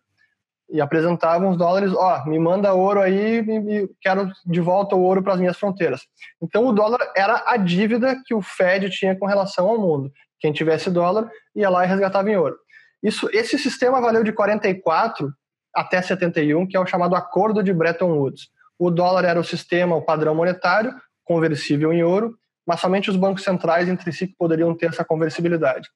e 0.69 0.79
apresentavam 0.79 1.49
os 1.49 1.57
dólares, 1.57 1.91
ó, 1.93 2.21
oh, 2.21 2.29
me 2.29 2.37
manda 2.37 2.73
ouro 2.73 2.99
aí, 2.99 3.39
e 3.39 3.89
quero 4.01 4.29
de 4.45 4.59
volta 4.59 4.95
o 4.95 5.01
ouro 5.01 5.23
para 5.23 5.33
as 5.33 5.39
minhas 5.39 5.57
fronteiras. 5.57 6.01
Então 6.41 6.67
o 6.67 6.73
dólar 6.73 6.99
era 7.15 7.43
a 7.47 7.57
dívida 7.57 8.17
que 8.25 8.35
o 8.35 8.41
Fed 8.41 8.89
tinha 8.91 9.17
com 9.17 9.25
relação 9.25 9.67
ao 9.67 9.79
mundo. 9.79 10.11
Quem 10.39 10.53
tivesse 10.53 10.91
dólar 10.91 11.27
ia 11.55 11.69
lá 11.69 11.85
e 11.85 11.87
resgatava 11.87 12.29
em 12.29 12.37
ouro. 12.37 12.57
Isso, 13.01 13.29
esse 13.33 13.57
sistema 13.57 14.01
valeu 14.01 14.23
de 14.23 14.31
44 14.31 15.31
até 15.77 16.01
71, 16.01 16.65
que 16.65 16.75
é 16.75 16.79
o 16.79 16.87
chamado 16.87 17.15
Acordo 17.15 17.61
de 17.61 17.71
Bretton 17.71 18.11
Woods. 18.11 18.49
O 18.79 18.89
dólar 18.89 19.25
era 19.25 19.39
o 19.39 19.43
sistema, 19.43 19.95
o 19.95 20.01
padrão 20.01 20.33
monetário, 20.33 20.91
conversível 21.23 21.93
em 21.93 22.03
ouro, 22.03 22.35
mas 22.65 22.79
somente 22.79 23.11
os 23.11 23.15
bancos 23.15 23.43
centrais 23.43 23.87
entre 23.87 24.11
si 24.11 24.25
que 24.25 24.35
poderiam 24.35 24.73
ter 24.73 24.87
essa 24.87 25.05
conversibilidade. 25.05 25.87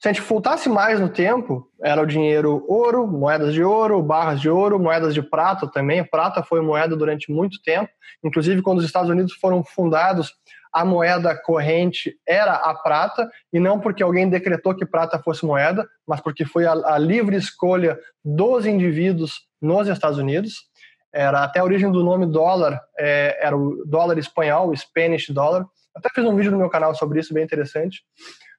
Se 0.00 0.08
a 0.08 0.12
gente 0.12 0.22
voltasse 0.22 0.70
mais 0.70 0.98
no 0.98 1.10
tempo, 1.10 1.68
era 1.82 2.00
o 2.00 2.06
dinheiro 2.06 2.64
ouro, 2.66 3.06
moedas 3.06 3.52
de 3.52 3.62
ouro, 3.62 4.02
barras 4.02 4.40
de 4.40 4.48
ouro, 4.48 4.80
moedas 4.80 5.12
de 5.12 5.20
prata 5.20 5.70
também. 5.70 6.02
Prata 6.02 6.42
foi 6.42 6.62
moeda 6.62 6.96
durante 6.96 7.30
muito 7.30 7.60
tempo. 7.62 7.90
Inclusive, 8.24 8.62
quando 8.62 8.78
os 8.78 8.86
Estados 8.86 9.10
Unidos 9.10 9.34
foram 9.34 9.62
fundados, 9.62 10.32
a 10.72 10.84
moeda 10.84 11.36
corrente 11.36 12.16
era 12.26 12.54
a 12.54 12.74
prata, 12.74 13.28
e 13.52 13.58
não 13.58 13.80
porque 13.80 14.02
alguém 14.02 14.28
decretou 14.28 14.74
que 14.74 14.86
prata 14.86 15.18
fosse 15.18 15.44
moeda, 15.44 15.88
mas 16.06 16.20
porque 16.20 16.44
foi 16.44 16.66
a, 16.66 16.72
a 16.72 16.98
livre 16.98 17.36
escolha 17.36 17.98
dos 18.24 18.66
indivíduos 18.66 19.40
nos 19.60 19.88
Estados 19.88 20.18
Unidos. 20.18 20.68
Era 21.12 21.42
até 21.42 21.58
a 21.58 21.64
origem 21.64 21.90
do 21.90 22.04
nome 22.04 22.24
dólar, 22.26 22.80
é, 22.98 23.38
era 23.44 23.56
o 23.56 23.84
dólar 23.86 24.16
espanhol, 24.18 24.68
o 24.68 24.76
Spanish 24.76 25.28
dollar. 25.30 25.66
Até 25.94 26.08
fiz 26.14 26.24
um 26.24 26.36
vídeo 26.36 26.52
no 26.52 26.58
meu 26.58 26.70
canal 26.70 26.94
sobre 26.94 27.18
isso, 27.18 27.34
bem 27.34 27.42
interessante. 27.42 28.02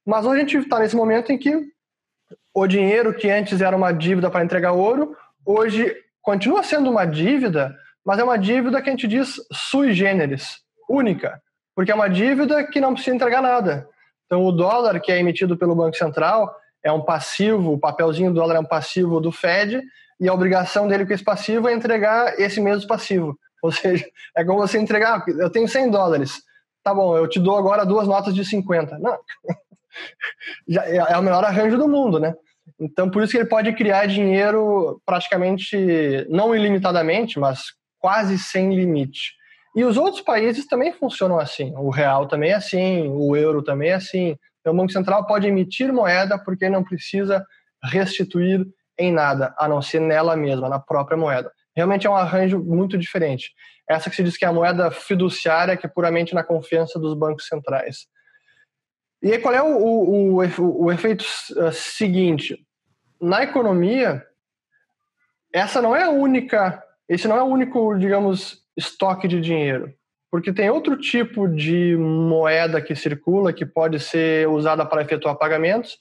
Mas 0.05 0.25
hoje 0.25 0.35
a 0.35 0.39
gente 0.39 0.57
está 0.57 0.79
nesse 0.79 0.95
momento 0.95 1.31
em 1.31 1.37
que 1.37 1.61
o 2.53 2.67
dinheiro 2.67 3.13
que 3.13 3.29
antes 3.29 3.61
era 3.61 3.75
uma 3.75 3.93
dívida 3.93 4.29
para 4.29 4.43
entregar 4.43 4.73
ouro, 4.73 5.15
hoje 5.45 5.95
continua 6.21 6.63
sendo 6.63 6.89
uma 6.89 7.05
dívida, 7.05 7.75
mas 8.05 8.19
é 8.19 8.23
uma 8.23 8.37
dívida 8.37 8.81
que 8.81 8.89
a 8.89 8.91
gente 8.91 9.07
diz 9.07 9.35
sui 9.51 9.93
generis, 9.93 10.57
única, 10.89 11.41
porque 11.81 11.91
é 11.91 11.95
uma 11.95 12.07
dívida 12.07 12.63
que 12.63 12.79
não 12.79 12.93
precisa 12.93 13.15
entregar 13.15 13.41
nada. 13.41 13.89
Então, 14.27 14.45
o 14.45 14.51
dólar 14.51 14.99
que 14.99 15.11
é 15.11 15.17
emitido 15.17 15.57
pelo 15.57 15.73
Banco 15.73 15.97
Central 15.97 16.55
é 16.83 16.91
um 16.91 17.01
passivo, 17.01 17.73
o 17.73 17.79
papelzinho 17.79 18.29
do 18.29 18.35
dólar 18.35 18.57
é 18.57 18.59
um 18.59 18.65
passivo 18.65 19.19
do 19.19 19.31
Fed, 19.31 19.81
e 20.19 20.29
a 20.29 20.33
obrigação 20.33 20.87
dele 20.87 21.07
com 21.07 21.13
esse 21.13 21.23
passivo 21.23 21.67
é 21.67 21.73
entregar 21.73 22.39
esse 22.39 22.61
mesmo 22.61 22.87
passivo. 22.87 23.35
Ou 23.63 23.71
seja, 23.71 24.05
é 24.37 24.45
como 24.45 24.59
você 24.59 24.77
entregar, 24.77 25.21
ah, 25.21 25.31
eu 25.39 25.49
tenho 25.49 25.67
100 25.67 25.89
dólares, 25.89 26.43
tá 26.83 26.93
bom, 26.93 27.17
eu 27.17 27.27
te 27.27 27.39
dou 27.39 27.57
agora 27.57 27.83
duas 27.83 28.07
notas 28.07 28.35
de 28.35 28.45
50. 28.45 28.99
Não, 28.99 29.17
já 30.69 30.85
é, 30.85 30.97
é 30.97 31.17
o 31.17 31.23
melhor 31.23 31.43
arranjo 31.43 31.79
do 31.79 31.87
mundo, 31.87 32.19
né? 32.19 32.35
Então, 32.79 33.09
por 33.09 33.23
isso 33.23 33.31
que 33.31 33.39
ele 33.39 33.49
pode 33.49 33.73
criar 33.73 34.05
dinheiro 34.05 35.01
praticamente, 35.03 36.27
não 36.29 36.55
ilimitadamente, 36.55 37.39
mas 37.39 37.73
quase 37.97 38.37
sem 38.37 38.75
limite. 38.75 39.40
E 39.75 39.83
os 39.85 39.97
outros 39.97 40.21
países 40.21 40.67
também 40.67 40.91
funcionam 40.93 41.39
assim. 41.39 41.73
O 41.75 41.89
real 41.89 42.27
também 42.27 42.51
é 42.51 42.55
assim, 42.55 43.07
o 43.07 43.35
euro 43.35 43.63
também 43.63 43.89
é 43.89 43.93
assim. 43.93 44.37
Então, 44.59 44.73
o 44.73 44.75
Banco 44.75 44.91
Central 44.91 45.25
pode 45.25 45.47
emitir 45.47 45.91
moeda 45.93 46.37
porque 46.37 46.69
não 46.69 46.83
precisa 46.83 47.45
restituir 47.83 48.65
em 48.97 49.11
nada, 49.11 49.53
a 49.57 49.67
não 49.67 49.81
ser 49.81 49.99
nela 49.99 50.35
mesma, 50.35 50.69
na 50.69 50.79
própria 50.79 51.17
moeda. 51.17 51.51
Realmente 51.75 52.05
é 52.05 52.09
um 52.09 52.15
arranjo 52.15 52.59
muito 52.59 52.97
diferente. 52.97 53.51
Essa 53.89 54.09
que 54.09 54.15
se 54.15 54.23
diz 54.23 54.37
que 54.37 54.45
é 54.45 54.47
a 54.47 54.53
moeda 54.53 54.91
fiduciária, 54.91 55.75
que 55.75 55.85
é 55.85 55.89
puramente 55.89 56.35
na 56.35 56.43
confiança 56.43 56.99
dos 56.99 57.13
bancos 57.13 57.47
centrais. 57.47 58.07
E 59.23 59.31
aí, 59.31 59.39
qual 59.39 59.53
é 59.53 59.61
o, 59.61 59.77
o, 59.77 60.41
o, 60.41 60.85
o 60.85 60.91
efeito 60.91 61.23
uh, 61.55 61.71
seguinte? 61.71 62.57
Na 63.19 63.43
economia, 63.43 64.23
essa 65.53 65.81
não 65.81 65.95
é 65.95 66.03
a 66.03 66.09
única, 66.09 66.83
esse 67.07 67.27
não 67.27 67.37
é 67.37 67.43
o 67.43 67.45
único, 67.45 67.97
digamos, 67.97 68.61
estoque 68.77 69.27
de 69.27 69.41
dinheiro, 69.41 69.93
porque 70.31 70.53
tem 70.53 70.69
outro 70.69 70.97
tipo 70.97 71.47
de 71.47 71.95
moeda 71.97 72.81
que 72.81 72.95
circula 72.95 73.53
que 73.53 73.65
pode 73.65 73.99
ser 73.99 74.47
usada 74.47 74.85
para 74.85 75.01
efetuar 75.01 75.35
pagamentos, 75.35 75.97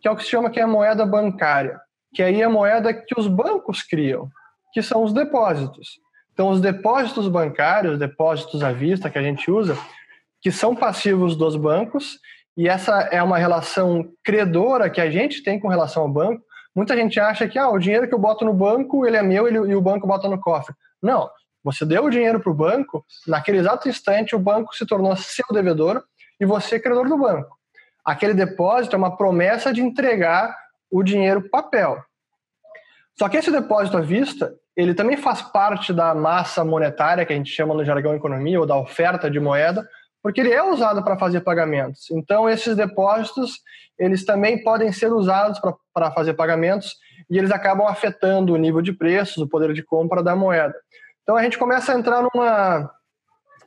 que 0.00 0.08
é 0.08 0.10
o 0.10 0.16
que 0.16 0.22
se 0.22 0.30
chama 0.30 0.50
que 0.50 0.60
é 0.60 0.62
a 0.62 0.68
moeda 0.68 1.04
bancária, 1.06 1.80
que 2.14 2.22
aí 2.22 2.40
é 2.40 2.44
a 2.44 2.50
moeda 2.50 2.92
que 2.92 3.18
os 3.18 3.26
bancos 3.26 3.82
criam, 3.82 4.28
que 4.72 4.82
são 4.82 5.02
os 5.02 5.12
depósitos. 5.12 5.98
Então, 6.32 6.48
os 6.48 6.60
depósitos 6.60 7.28
bancários, 7.28 7.98
depósitos 7.98 8.62
à 8.62 8.72
vista 8.72 9.10
que 9.10 9.18
a 9.18 9.22
gente 9.22 9.50
usa, 9.50 9.76
que 10.40 10.50
são 10.50 10.74
passivos 10.74 11.36
dos 11.36 11.56
bancos 11.56 12.18
e 12.56 12.68
essa 12.68 13.08
é 13.10 13.22
uma 13.22 13.38
relação 13.38 14.06
credora 14.24 14.90
que 14.90 15.00
a 15.00 15.10
gente 15.10 15.42
tem 15.42 15.58
com 15.58 15.68
relação 15.68 16.02
ao 16.02 16.08
banco. 16.08 16.42
Muita 16.74 16.96
gente 16.96 17.18
acha 17.18 17.48
que 17.48 17.58
ah, 17.58 17.68
o 17.68 17.78
dinheiro 17.78 18.06
que 18.06 18.14
eu 18.14 18.18
boto 18.18 18.44
no 18.44 18.52
banco 18.52 19.06
ele 19.06 19.16
é 19.16 19.22
meu 19.22 19.48
ele, 19.48 19.56
e 19.56 19.74
o 19.74 19.80
banco 19.80 20.06
bota 20.06 20.28
no 20.28 20.38
cofre. 20.38 20.74
Não, 21.02 21.28
você 21.62 21.84
deu 21.84 22.04
o 22.04 22.10
dinheiro 22.10 22.40
para 22.40 22.50
o 22.50 22.54
banco, 22.54 23.04
naquele 23.26 23.58
exato 23.58 23.88
instante 23.88 24.34
o 24.34 24.38
banco 24.38 24.74
se 24.74 24.86
tornou 24.86 25.14
seu 25.16 25.44
devedor 25.52 26.02
e 26.40 26.46
você 26.46 26.76
é 26.76 26.80
credor 26.80 27.08
do 27.08 27.18
banco. 27.18 27.58
Aquele 28.04 28.34
depósito 28.34 28.96
é 28.96 28.98
uma 28.98 29.16
promessa 29.16 29.72
de 29.72 29.82
entregar 29.82 30.56
o 30.90 31.02
dinheiro 31.02 31.48
papel. 31.50 32.02
Só 33.18 33.28
que 33.28 33.36
esse 33.36 33.50
depósito 33.50 33.98
à 33.98 34.00
vista, 34.00 34.54
ele 34.74 34.94
também 34.94 35.16
faz 35.16 35.42
parte 35.42 35.92
da 35.92 36.14
massa 36.14 36.64
monetária, 36.64 37.26
que 37.26 37.32
a 37.32 37.36
gente 37.36 37.50
chama 37.50 37.74
no 37.74 37.84
jargão 37.84 38.14
economia, 38.14 38.58
ou 38.58 38.66
da 38.66 38.76
oferta 38.76 39.30
de 39.30 39.38
moeda, 39.38 39.86
porque 40.22 40.40
ele 40.40 40.52
é 40.52 40.62
usado 40.62 41.02
para 41.02 41.18
fazer 41.18 41.40
pagamentos. 41.40 42.10
Então, 42.10 42.48
esses 42.48 42.74
depósitos, 42.74 43.60
eles 43.98 44.24
também 44.24 44.62
podem 44.62 44.90
ser 44.92 45.12
usados 45.12 45.60
para 45.92 46.10
fazer 46.12 46.34
pagamentos 46.34 46.96
e 47.30 47.38
eles 47.38 47.50
acabam 47.50 47.86
afetando 47.86 48.54
o 48.54 48.56
nível 48.56 48.80
de 48.80 48.92
preços, 48.92 49.38
o 49.38 49.48
poder 49.48 49.72
de 49.72 49.82
compra 49.82 50.22
da 50.22 50.34
moeda. 50.34 50.74
Então, 51.30 51.38
a 51.38 51.44
gente 51.44 51.58
começa 51.58 51.92
a 51.92 51.96
entrar 51.96 52.22
numa... 52.22 52.90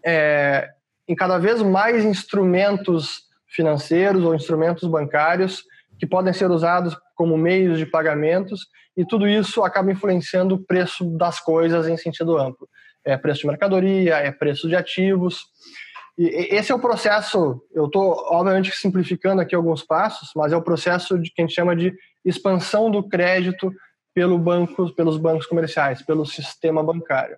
É, 0.06 0.69
em 1.08 1.15
cada 1.15 1.38
vez 1.38 1.62
mais 1.62 2.04
instrumentos 2.04 3.21
financeiros 3.47 4.21
ou 4.26 4.36
instrumentos 4.36 4.86
bancários 4.89 5.63
que 5.97 6.06
podem 6.06 6.34
ser 6.34 6.52
usados 6.52 6.93
como 7.15 7.38
meios 7.38 7.78
de 7.78 7.86
pagamentos 7.86 8.67
e 8.97 9.06
tudo 9.06 9.26
isso 9.26 9.63
acaba 9.63 9.93
influenciando 9.93 10.56
o 10.56 10.65
preço 10.65 11.06
das 11.17 11.39
coisas 11.39 11.88
em 11.88 11.95
sentido 11.95 12.38
amplo. 12.38 12.67
É 13.06 13.15
preço 13.15 13.39
de 13.39 13.47
mercadoria, 13.47 14.17
é 14.17 14.30
preço 14.30 14.67
de 14.67 14.76
ativos. 14.76 15.45
E 16.17 16.26
esse 16.54 16.69
é 16.69 16.76
o 16.76 16.80
processo, 16.80 17.63
eu 17.73 17.86
estou 17.86 18.26
obviamente 18.30 18.73
simplificando 18.73 19.41
aqui 19.41 19.56
alguns 19.56 19.82
passos, 19.82 20.32
mas 20.36 20.52
é 20.52 20.58
o 20.58 20.62
processo 20.62 21.17
de 21.17 21.32
que 21.32 21.41
a 21.41 21.45
gente 21.45 21.56
chama 21.56 21.78
de 21.78 21.93
expansão 22.26 22.91
do 22.91 23.08
crédito 23.08 23.71
pelo 24.13 24.38
banco, 24.38 24.93
pelos 24.93 25.17
bancos 25.17 25.47
comerciais, 25.47 26.02
pelo 26.02 26.26
sistema 26.26 26.84
bancário. 26.84 27.38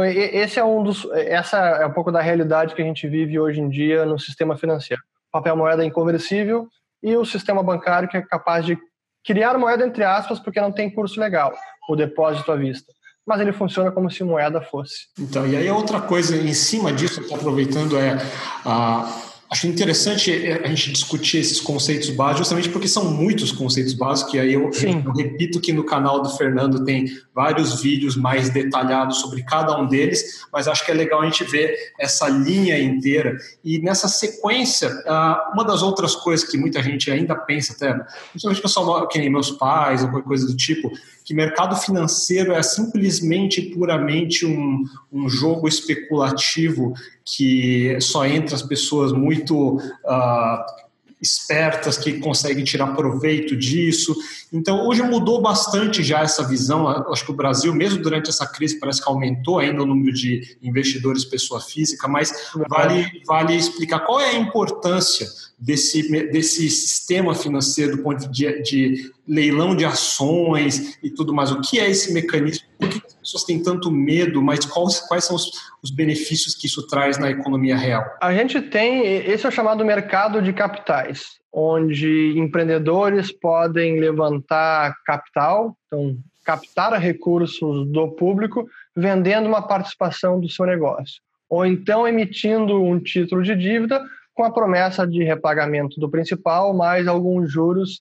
Então 0.00 0.04
esse 0.04 0.58
é 0.58 0.64
um 0.64 0.82
dos, 0.82 1.06
essa 1.12 1.58
é 1.58 1.86
um 1.86 1.92
pouco 1.92 2.10
da 2.10 2.20
realidade 2.20 2.74
que 2.74 2.82
a 2.82 2.84
gente 2.84 3.06
vive 3.06 3.38
hoje 3.38 3.60
em 3.60 3.68
dia 3.68 4.06
no 4.06 4.18
sistema 4.18 4.56
financeiro. 4.56 5.02
Papel 5.30 5.56
moeda 5.56 5.84
inconversível 5.84 6.68
e 7.02 7.16
o 7.16 7.24
sistema 7.24 7.62
bancário 7.62 8.08
que 8.08 8.16
é 8.16 8.22
capaz 8.22 8.64
de 8.64 8.78
criar 9.24 9.58
moeda 9.58 9.86
entre 9.86 10.04
aspas 10.04 10.40
porque 10.40 10.60
não 10.60 10.72
tem 10.72 10.90
curso 10.90 11.20
legal, 11.20 11.52
o 11.88 11.96
depósito 11.96 12.50
à 12.50 12.56
vista. 12.56 12.92
Mas 13.26 13.40
ele 13.40 13.52
funciona 13.52 13.92
como 13.92 14.10
se 14.10 14.24
moeda 14.24 14.60
fosse. 14.62 15.08
Então, 15.18 15.46
e 15.46 15.56
aí 15.56 15.70
outra 15.70 16.00
coisa 16.00 16.36
em 16.36 16.54
cima 16.54 16.92
disso, 16.92 17.22
aproveitando, 17.32 17.98
é 17.98 18.16
a 18.64 19.29
Acho 19.50 19.66
interessante 19.66 20.30
eh, 20.30 20.60
a 20.64 20.68
gente 20.68 20.92
discutir 20.92 21.38
esses 21.38 21.60
conceitos 21.60 22.08
básicos, 22.10 22.38
justamente 22.38 22.68
porque 22.68 22.86
são 22.86 23.10
muitos 23.10 23.50
conceitos 23.50 23.92
básicos, 23.94 24.34
e 24.34 24.38
aí 24.38 24.52
eu, 24.52 24.70
eu, 24.70 25.12
repito 25.12 25.60
que 25.60 25.72
no 25.72 25.82
canal 25.82 26.22
do 26.22 26.30
Fernando 26.30 26.84
tem 26.84 27.06
vários 27.34 27.82
vídeos 27.82 28.14
mais 28.14 28.50
detalhados 28.50 29.18
sobre 29.18 29.42
cada 29.42 29.76
um 29.76 29.88
deles, 29.88 30.46
mas 30.52 30.68
acho 30.68 30.86
que 30.86 30.92
é 30.92 30.94
legal 30.94 31.20
a 31.20 31.24
gente 31.24 31.42
ver 31.42 31.74
essa 31.98 32.28
linha 32.28 32.78
inteira. 32.80 33.36
E 33.64 33.80
nessa 33.80 34.06
sequência, 34.06 34.88
ah, 35.04 35.50
uma 35.52 35.64
das 35.64 35.82
outras 35.82 36.14
coisas 36.14 36.48
que 36.48 36.56
muita 36.56 36.80
gente 36.80 37.10
ainda 37.10 37.34
pensa, 37.34 37.72
até, 37.72 37.92
principalmente 38.30 38.62
pessoal 38.62 39.08
que 39.08 39.18
nem 39.18 39.28
meus 39.28 39.50
pais, 39.50 40.04
ou 40.04 40.10
qualquer 40.10 40.28
coisa 40.28 40.46
do 40.46 40.56
tipo, 40.56 40.92
que 41.30 41.34
mercado 41.34 41.76
financeiro 41.76 42.52
é 42.52 42.60
simplesmente 42.60 43.62
puramente 43.62 44.44
um, 44.44 44.82
um 45.12 45.28
jogo 45.28 45.68
especulativo 45.68 46.92
que 47.24 47.96
só 48.00 48.26
entra 48.26 48.56
as 48.56 48.62
pessoas 48.62 49.12
muito 49.12 49.76
uh, 49.76 50.89
espertas 51.20 51.98
que 51.98 52.14
conseguem 52.14 52.64
tirar 52.64 52.94
proveito 52.94 53.56
disso. 53.56 54.16
Então, 54.52 54.86
hoje 54.86 55.02
mudou 55.02 55.40
bastante 55.40 56.02
já 56.02 56.20
essa 56.20 56.46
visão. 56.46 56.88
Acho 56.88 57.24
que 57.24 57.30
o 57.30 57.36
Brasil, 57.36 57.74
mesmo 57.74 58.02
durante 58.02 58.30
essa 58.30 58.46
crise, 58.46 58.78
parece 58.78 59.02
que 59.02 59.08
aumentou 59.08 59.58
ainda 59.58 59.82
o 59.82 59.86
número 59.86 60.12
de 60.12 60.56
investidores 60.62 61.24
pessoa 61.24 61.60
física, 61.60 62.08
mas 62.08 62.32
vale, 62.68 63.06
vale 63.26 63.54
explicar 63.54 64.00
qual 64.00 64.20
é 64.20 64.30
a 64.30 64.38
importância 64.38 65.26
desse, 65.58 66.02
desse 66.30 66.70
sistema 66.70 67.34
financeiro 67.34 67.96
do 67.96 68.02
ponto 68.02 68.26
de, 68.30 68.62
de 68.62 69.12
leilão 69.28 69.76
de 69.76 69.84
ações 69.84 70.98
e 71.02 71.10
tudo 71.10 71.34
mais. 71.34 71.52
O 71.52 71.60
que 71.60 71.78
é 71.78 71.90
esse 71.90 72.12
mecanismo? 72.12 72.66
Por 72.78 72.88
que 72.88 72.99
pessoas 73.30 73.44
têm 73.44 73.62
tanto 73.62 73.90
medo? 73.90 74.42
Mas 74.42 74.64
quais, 74.64 75.00
quais 75.00 75.24
são 75.24 75.36
os, 75.36 75.50
os 75.82 75.90
benefícios 75.90 76.54
que 76.54 76.66
isso 76.66 76.86
traz 76.86 77.18
na 77.18 77.30
economia 77.30 77.76
real? 77.76 78.04
A 78.20 78.32
gente 78.32 78.60
tem, 78.60 79.06
esse 79.06 79.46
é 79.46 79.48
o 79.48 79.52
chamado 79.52 79.84
mercado 79.84 80.42
de 80.42 80.52
capitais, 80.52 81.38
onde 81.52 82.38
empreendedores 82.38 83.32
podem 83.32 83.98
levantar 83.98 84.94
capital, 85.04 85.76
então 85.86 86.16
captar 86.44 86.98
recursos 86.98 87.86
do 87.90 88.08
público 88.08 88.66
vendendo 88.96 89.46
uma 89.46 89.62
participação 89.62 90.40
do 90.40 90.48
seu 90.48 90.66
negócio, 90.66 91.20
ou 91.48 91.64
então 91.64 92.08
emitindo 92.08 92.82
um 92.82 92.98
título 92.98 93.42
de 93.42 93.54
dívida 93.54 94.02
com 94.34 94.42
a 94.42 94.50
promessa 94.50 95.06
de 95.06 95.22
repagamento 95.22 96.00
do 96.00 96.10
principal, 96.10 96.74
mais 96.74 97.06
alguns 97.06 97.52
juros, 97.52 98.00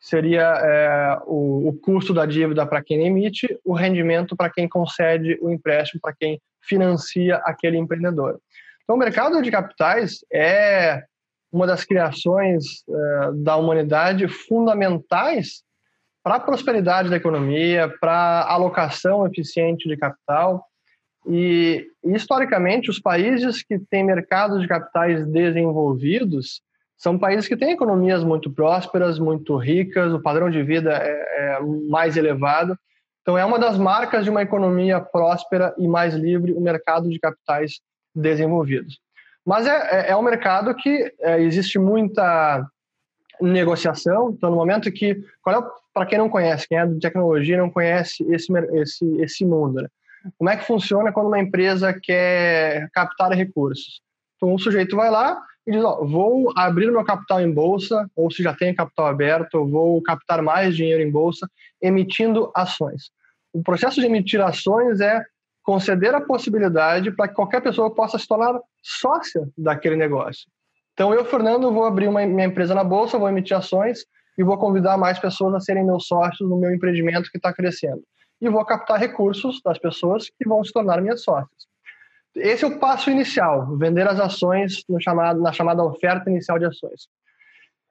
seria 0.00 0.42
é, 0.42 1.18
o, 1.26 1.68
o 1.68 1.72
custo 1.80 2.14
da 2.14 2.24
dívida 2.24 2.66
para 2.66 2.82
quem 2.82 3.06
emite, 3.06 3.58
o 3.64 3.72
rendimento 3.72 4.36
para 4.36 4.50
quem 4.50 4.68
concede 4.68 5.38
o 5.40 5.50
empréstimo, 5.50 6.00
para 6.00 6.14
quem 6.14 6.40
financia 6.62 7.36
aquele 7.44 7.76
empreendedor. 7.76 8.38
Então, 8.82 8.96
o 8.96 8.98
mercado 8.98 9.42
de 9.42 9.50
capitais 9.50 10.24
é 10.32 11.02
uma 11.50 11.66
das 11.66 11.84
criações 11.84 12.84
é, 12.88 13.30
da 13.34 13.56
humanidade 13.56 14.28
fundamentais 14.28 15.62
para 16.22 16.36
a 16.36 16.40
prosperidade 16.40 17.08
da 17.08 17.16
economia, 17.16 17.92
para 18.00 18.12
a 18.12 18.52
alocação 18.52 19.26
eficiente 19.26 19.88
de 19.88 19.96
capital 19.96 20.64
e, 21.26 21.86
historicamente, 22.04 22.90
os 22.90 23.00
países 23.00 23.62
que 23.62 23.78
têm 23.78 24.04
mercados 24.04 24.60
de 24.60 24.68
capitais 24.68 25.26
desenvolvidos 25.26 26.62
são 26.98 27.16
países 27.16 27.46
que 27.46 27.56
têm 27.56 27.70
economias 27.70 28.24
muito 28.24 28.50
prósperas, 28.50 29.20
muito 29.20 29.56
ricas, 29.56 30.12
o 30.12 30.20
padrão 30.20 30.50
de 30.50 30.62
vida 30.64 30.92
é, 30.92 31.56
é 31.56 31.60
mais 31.88 32.16
elevado. 32.16 32.76
Então, 33.22 33.38
é 33.38 33.44
uma 33.44 33.58
das 33.58 33.78
marcas 33.78 34.24
de 34.24 34.30
uma 34.30 34.42
economia 34.42 35.00
próspera 35.00 35.72
e 35.78 35.86
mais 35.86 36.14
livre 36.14 36.52
o 36.52 36.60
mercado 36.60 37.08
de 37.08 37.20
capitais 37.20 37.80
desenvolvidos. 38.12 38.98
Mas 39.46 39.66
é, 39.66 40.08
é, 40.08 40.10
é 40.10 40.16
um 40.16 40.22
mercado 40.22 40.74
que 40.74 41.14
é, 41.20 41.40
existe 41.40 41.78
muita 41.78 42.66
negociação. 43.40 44.30
Então, 44.30 44.50
no 44.50 44.56
momento 44.56 44.90
que. 44.90 45.10
É, 45.46 45.78
para 45.94 46.06
quem 46.06 46.18
não 46.18 46.28
conhece, 46.28 46.68
quem 46.68 46.78
é 46.78 46.86
de 46.86 47.00
tecnologia 47.00 47.58
não 47.58 47.70
conhece 47.70 48.24
esse, 48.32 48.52
esse, 48.72 49.20
esse 49.20 49.44
mundo. 49.44 49.82
Né? 49.82 49.88
Como 50.36 50.50
é 50.50 50.56
que 50.56 50.64
funciona 50.64 51.12
quando 51.12 51.26
uma 51.26 51.40
empresa 51.40 51.92
quer 51.92 52.88
captar 52.92 53.32
recursos? 53.32 54.00
Então, 54.36 54.54
o 54.54 54.58
sujeito 54.58 54.94
vai 54.94 55.10
lá 55.10 55.40
e 55.68 55.72
diz: 55.72 55.84
ó, 55.84 56.02
vou 56.02 56.50
abrir 56.56 56.90
meu 56.90 57.04
capital 57.04 57.42
em 57.42 57.52
bolsa, 57.52 58.10
ou 58.16 58.30
se 58.30 58.42
já 58.42 58.54
tem 58.54 58.74
capital 58.74 59.06
aberto, 59.06 59.66
vou 59.66 60.02
captar 60.02 60.42
mais 60.42 60.74
dinheiro 60.74 61.02
em 61.02 61.10
bolsa, 61.10 61.46
emitindo 61.80 62.50
ações. 62.56 63.10
O 63.52 63.62
processo 63.62 64.00
de 64.00 64.06
emitir 64.06 64.40
ações 64.40 64.98
é 65.00 65.22
conceder 65.62 66.14
a 66.14 66.22
possibilidade 66.22 67.10
para 67.10 67.28
que 67.28 67.34
qualquer 67.34 67.60
pessoa 67.60 67.94
possa 67.94 68.18
se 68.18 68.26
tornar 68.26 68.58
sócia 68.82 69.46
daquele 69.58 69.96
negócio. 69.96 70.46
Então, 70.94 71.12
eu, 71.12 71.22
Fernando, 71.26 71.70
vou 71.70 71.84
abrir 71.84 72.08
uma, 72.08 72.24
minha 72.24 72.46
empresa 72.46 72.74
na 72.74 72.82
bolsa, 72.82 73.18
vou 73.18 73.28
emitir 73.28 73.54
ações 73.54 74.06
e 74.38 74.42
vou 74.42 74.56
convidar 74.56 74.96
mais 74.96 75.18
pessoas 75.18 75.54
a 75.54 75.60
serem 75.60 75.84
meus 75.84 76.06
sócios 76.06 76.48
no 76.48 76.56
meu 76.56 76.72
empreendimento 76.74 77.30
que 77.30 77.36
está 77.36 77.52
crescendo 77.52 78.02
e 78.40 78.48
vou 78.48 78.64
captar 78.64 78.98
recursos 78.98 79.60
das 79.62 79.78
pessoas 79.78 80.30
que 80.30 80.48
vão 80.48 80.64
se 80.64 80.72
tornar 80.72 81.02
minhas 81.02 81.22
sócias. 81.22 81.67
Esse 82.40 82.64
é 82.64 82.68
o 82.68 82.78
passo 82.78 83.10
inicial, 83.10 83.76
vender 83.76 84.06
as 84.06 84.18
ações 84.18 84.82
chamado, 85.00 85.40
na 85.40 85.52
chamada 85.52 85.82
oferta 85.84 86.30
inicial 86.30 86.58
de 86.58 86.66
ações. 86.66 87.08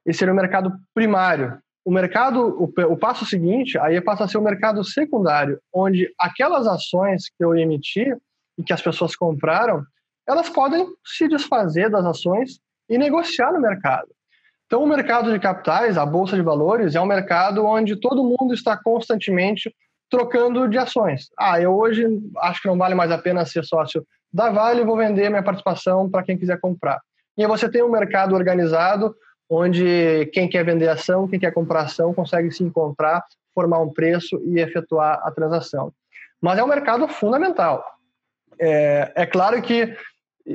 Esse 0.04 0.20
seria 0.20 0.32
o 0.32 0.36
mercado 0.36 0.72
primário. 0.94 1.58
O 1.84 1.90
mercado, 1.90 2.62
o, 2.62 2.92
o 2.92 2.96
passo 2.96 3.24
seguinte, 3.24 3.78
aí 3.78 4.00
passa 4.00 4.24
a 4.24 4.28
ser 4.28 4.38
o 4.38 4.42
mercado 4.42 4.84
secundário, 4.84 5.60
onde 5.72 6.12
aquelas 6.18 6.66
ações 6.66 7.24
que 7.28 7.44
eu 7.44 7.56
emiti 7.56 8.12
e 8.58 8.62
que 8.62 8.72
as 8.72 8.82
pessoas 8.82 9.16
compraram, 9.16 9.84
elas 10.26 10.48
podem 10.48 10.86
se 11.04 11.28
desfazer 11.28 11.90
das 11.90 12.04
ações 12.04 12.58
e 12.88 12.98
negociar 12.98 13.52
no 13.52 13.60
mercado. 13.60 14.08
Então, 14.66 14.82
o 14.82 14.86
mercado 14.86 15.32
de 15.32 15.38
capitais, 15.38 15.96
a 15.96 16.04
bolsa 16.04 16.36
de 16.36 16.42
valores, 16.42 16.94
é 16.94 17.00
um 17.00 17.06
mercado 17.06 17.64
onde 17.64 17.96
todo 17.96 18.22
mundo 18.22 18.52
está 18.52 18.76
constantemente 18.76 19.74
trocando 20.10 20.68
de 20.68 20.76
ações. 20.76 21.30
Ah, 21.38 21.60
eu 21.60 21.74
hoje 21.74 22.06
acho 22.38 22.60
que 22.60 22.68
não 22.68 22.76
vale 22.76 22.94
mais 22.94 23.10
a 23.10 23.18
pena 23.18 23.46
ser 23.46 23.64
sócio 23.64 24.06
da 24.32 24.50
Vale, 24.50 24.84
vou 24.84 24.96
vender 24.96 25.28
minha 25.28 25.42
participação 25.42 26.08
para 26.08 26.22
quem 26.22 26.36
quiser 26.36 26.60
comprar. 26.60 27.00
E 27.36 27.42
aí 27.42 27.48
você 27.48 27.68
tem 27.68 27.82
um 27.82 27.90
mercado 27.90 28.34
organizado 28.34 29.14
onde 29.48 30.26
quem 30.32 30.48
quer 30.48 30.64
vender 30.64 30.88
ação, 30.88 31.26
quem 31.26 31.38
quer 31.38 31.52
comprar 31.52 31.82
ação, 31.82 32.12
consegue 32.12 32.50
se 32.50 32.62
encontrar, 32.62 33.24
formar 33.54 33.80
um 33.80 33.92
preço 33.92 34.40
e 34.44 34.60
efetuar 34.60 35.20
a 35.22 35.30
transação. 35.30 35.92
Mas 36.40 36.58
é 36.58 36.64
um 36.64 36.68
mercado 36.68 37.08
fundamental. 37.08 37.84
É, 38.60 39.12
é 39.14 39.26
claro 39.26 39.60
que 39.62 39.96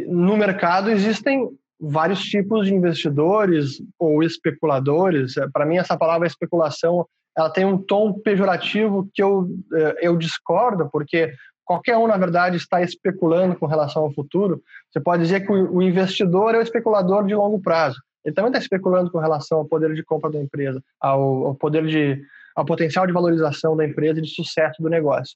no 0.07 0.37
mercado 0.37 0.89
existem 0.89 1.49
vários 1.79 2.21
tipos 2.23 2.67
de 2.67 2.73
investidores 2.73 3.81
ou 3.97 4.23
especuladores. 4.23 5.37
É, 5.37 5.47
para 5.47 5.65
mim, 5.65 5.77
essa 5.77 5.97
palavra 5.97 6.27
especulação 6.27 7.05
ela 7.35 7.49
tem 7.49 7.65
um 7.65 7.77
tom 7.77 8.13
pejorativo 8.13 9.09
que 9.13 9.21
eu, 9.21 9.47
eh, 9.73 9.97
eu 10.03 10.15
discordo, 10.15 10.87
porque 10.91 11.33
qualquer 11.65 11.97
um, 11.97 12.07
na 12.07 12.17
verdade, 12.17 12.57
está 12.57 12.81
especulando 12.81 13.55
com 13.55 13.65
relação 13.65 14.03
ao 14.03 14.13
futuro. 14.13 14.61
Você 14.91 14.99
pode 14.99 15.23
dizer 15.23 15.45
que 15.45 15.51
o 15.51 15.81
investidor 15.81 16.55
é 16.55 16.59
o 16.59 16.61
especulador 16.61 17.25
de 17.25 17.35
longo 17.35 17.61
prazo. 17.61 18.01
Ele 18.23 18.33
também 18.33 18.49
está 18.49 18.59
especulando 18.59 19.11
com 19.11 19.17
relação 19.17 19.59
ao 19.59 19.65
poder 19.65 19.93
de 19.93 20.03
compra 20.03 20.31
da 20.31 20.39
empresa, 20.39 20.81
ao, 20.99 21.47
ao 21.47 21.55
poder 21.55 21.85
de, 21.85 22.21
ao 22.55 22.65
potencial 22.65 23.05
de 23.05 23.13
valorização 23.13 23.75
da 23.75 23.85
empresa 23.85 24.19
e 24.19 24.23
de 24.23 24.29
sucesso 24.29 24.81
do 24.81 24.89
negócio 24.89 25.35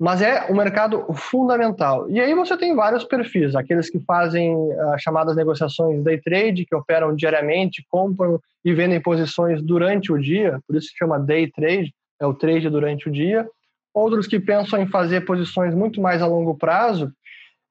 mas 0.00 0.22
é 0.22 0.50
um 0.50 0.56
mercado 0.56 1.04
fundamental. 1.12 2.08
E 2.08 2.18
aí 2.18 2.34
você 2.34 2.56
tem 2.56 2.74
vários 2.74 3.04
perfis, 3.04 3.54
aqueles 3.54 3.90
que 3.90 4.00
fazem 4.00 4.56
as 4.72 4.94
uh, 4.94 4.98
chamadas 4.98 5.36
negociações 5.36 6.02
day 6.02 6.18
trade, 6.18 6.64
que 6.64 6.74
operam 6.74 7.14
diariamente, 7.14 7.84
compram 7.86 8.40
e 8.64 8.72
vendem 8.72 8.98
posições 8.98 9.60
durante 9.62 10.10
o 10.10 10.18
dia, 10.18 10.58
por 10.66 10.74
isso 10.74 10.88
se 10.88 10.96
chama 10.96 11.20
day 11.20 11.50
trade, 11.50 11.92
é 12.18 12.24
o 12.24 12.32
trade 12.32 12.70
durante 12.70 13.10
o 13.10 13.12
dia. 13.12 13.46
Outros 13.92 14.26
que 14.26 14.38
pensam 14.38 14.80
em 14.80 14.86
fazer 14.86 15.22
posições 15.22 15.74
muito 15.74 16.00
mais 16.00 16.22
a 16.22 16.26
longo 16.26 16.56
prazo, 16.56 17.12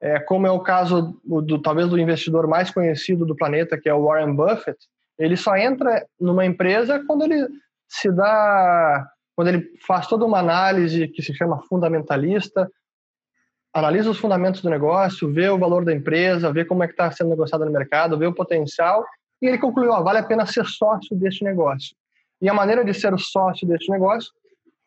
é, 0.02 0.20
como 0.20 0.48
é 0.48 0.52
o 0.52 0.60
caso 0.60 1.20
do, 1.24 1.62
talvez 1.62 1.90
do 1.90 2.00
investidor 2.00 2.48
mais 2.48 2.72
conhecido 2.72 3.26
do 3.26 3.36
planeta, 3.36 3.78
que 3.78 3.90
é 3.90 3.94
o 3.94 4.06
Warren 4.06 4.34
Buffett. 4.34 4.78
Ele 5.18 5.36
só 5.36 5.56
entra 5.56 6.06
numa 6.20 6.46
empresa 6.46 7.04
quando 7.06 7.24
ele 7.24 7.48
se 7.88 8.12
dá 8.12 9.06
quando 9.36 9.48
ele 9.48 9.72
faz 9.88 10.06
toda 10.06 10.26
uma 10.26 10.40
análise 10.40 11.08
que 11.08 11.22
se 11.22 11.34
chama 11.34 11.64
fundamentalista, 11.64 12.70
analisa 13.74 14.10
os 14.10 14.18
fundamentos 14.18 14.62
do 14.62 14.70
negócio, 14.70 15.32
vê 15.32 15.48
o 15.48 15.58
valor 15.58 15.86
da 15.86 15.94
empresa, 15.94 16.52
vê 16.52 16.66
como 16.66 16.84
é 16.84 16.88
que 16.88 16.92
está 16.92 17.10
sendo 17.10 17.30
negociado 17.30 17.64
no 17.64 17.72
mercado, 17.72 18.18
vê 18.18 18.28
o 18.28 18.36
potencial, 18.36 19.02
e 19.42 19.48
ele 19.48 19.58
concluiu, 19.58 19.92
vale 20.04 20.20
a 20.20 20.24
pena 20.24 20.46
ser 20.46 20.66
sócio 20.66 21.16
deste 21.16 21.46
negócio. 21.46 21.96
E 22.42 22.50
a 22.50 22.54
maneira 22.54 22.84
de 22.84 22.94
ser 22.94 23.18
sócio 23.18 23.66
deste 23.66 23.90
negócio, 23.90 24.30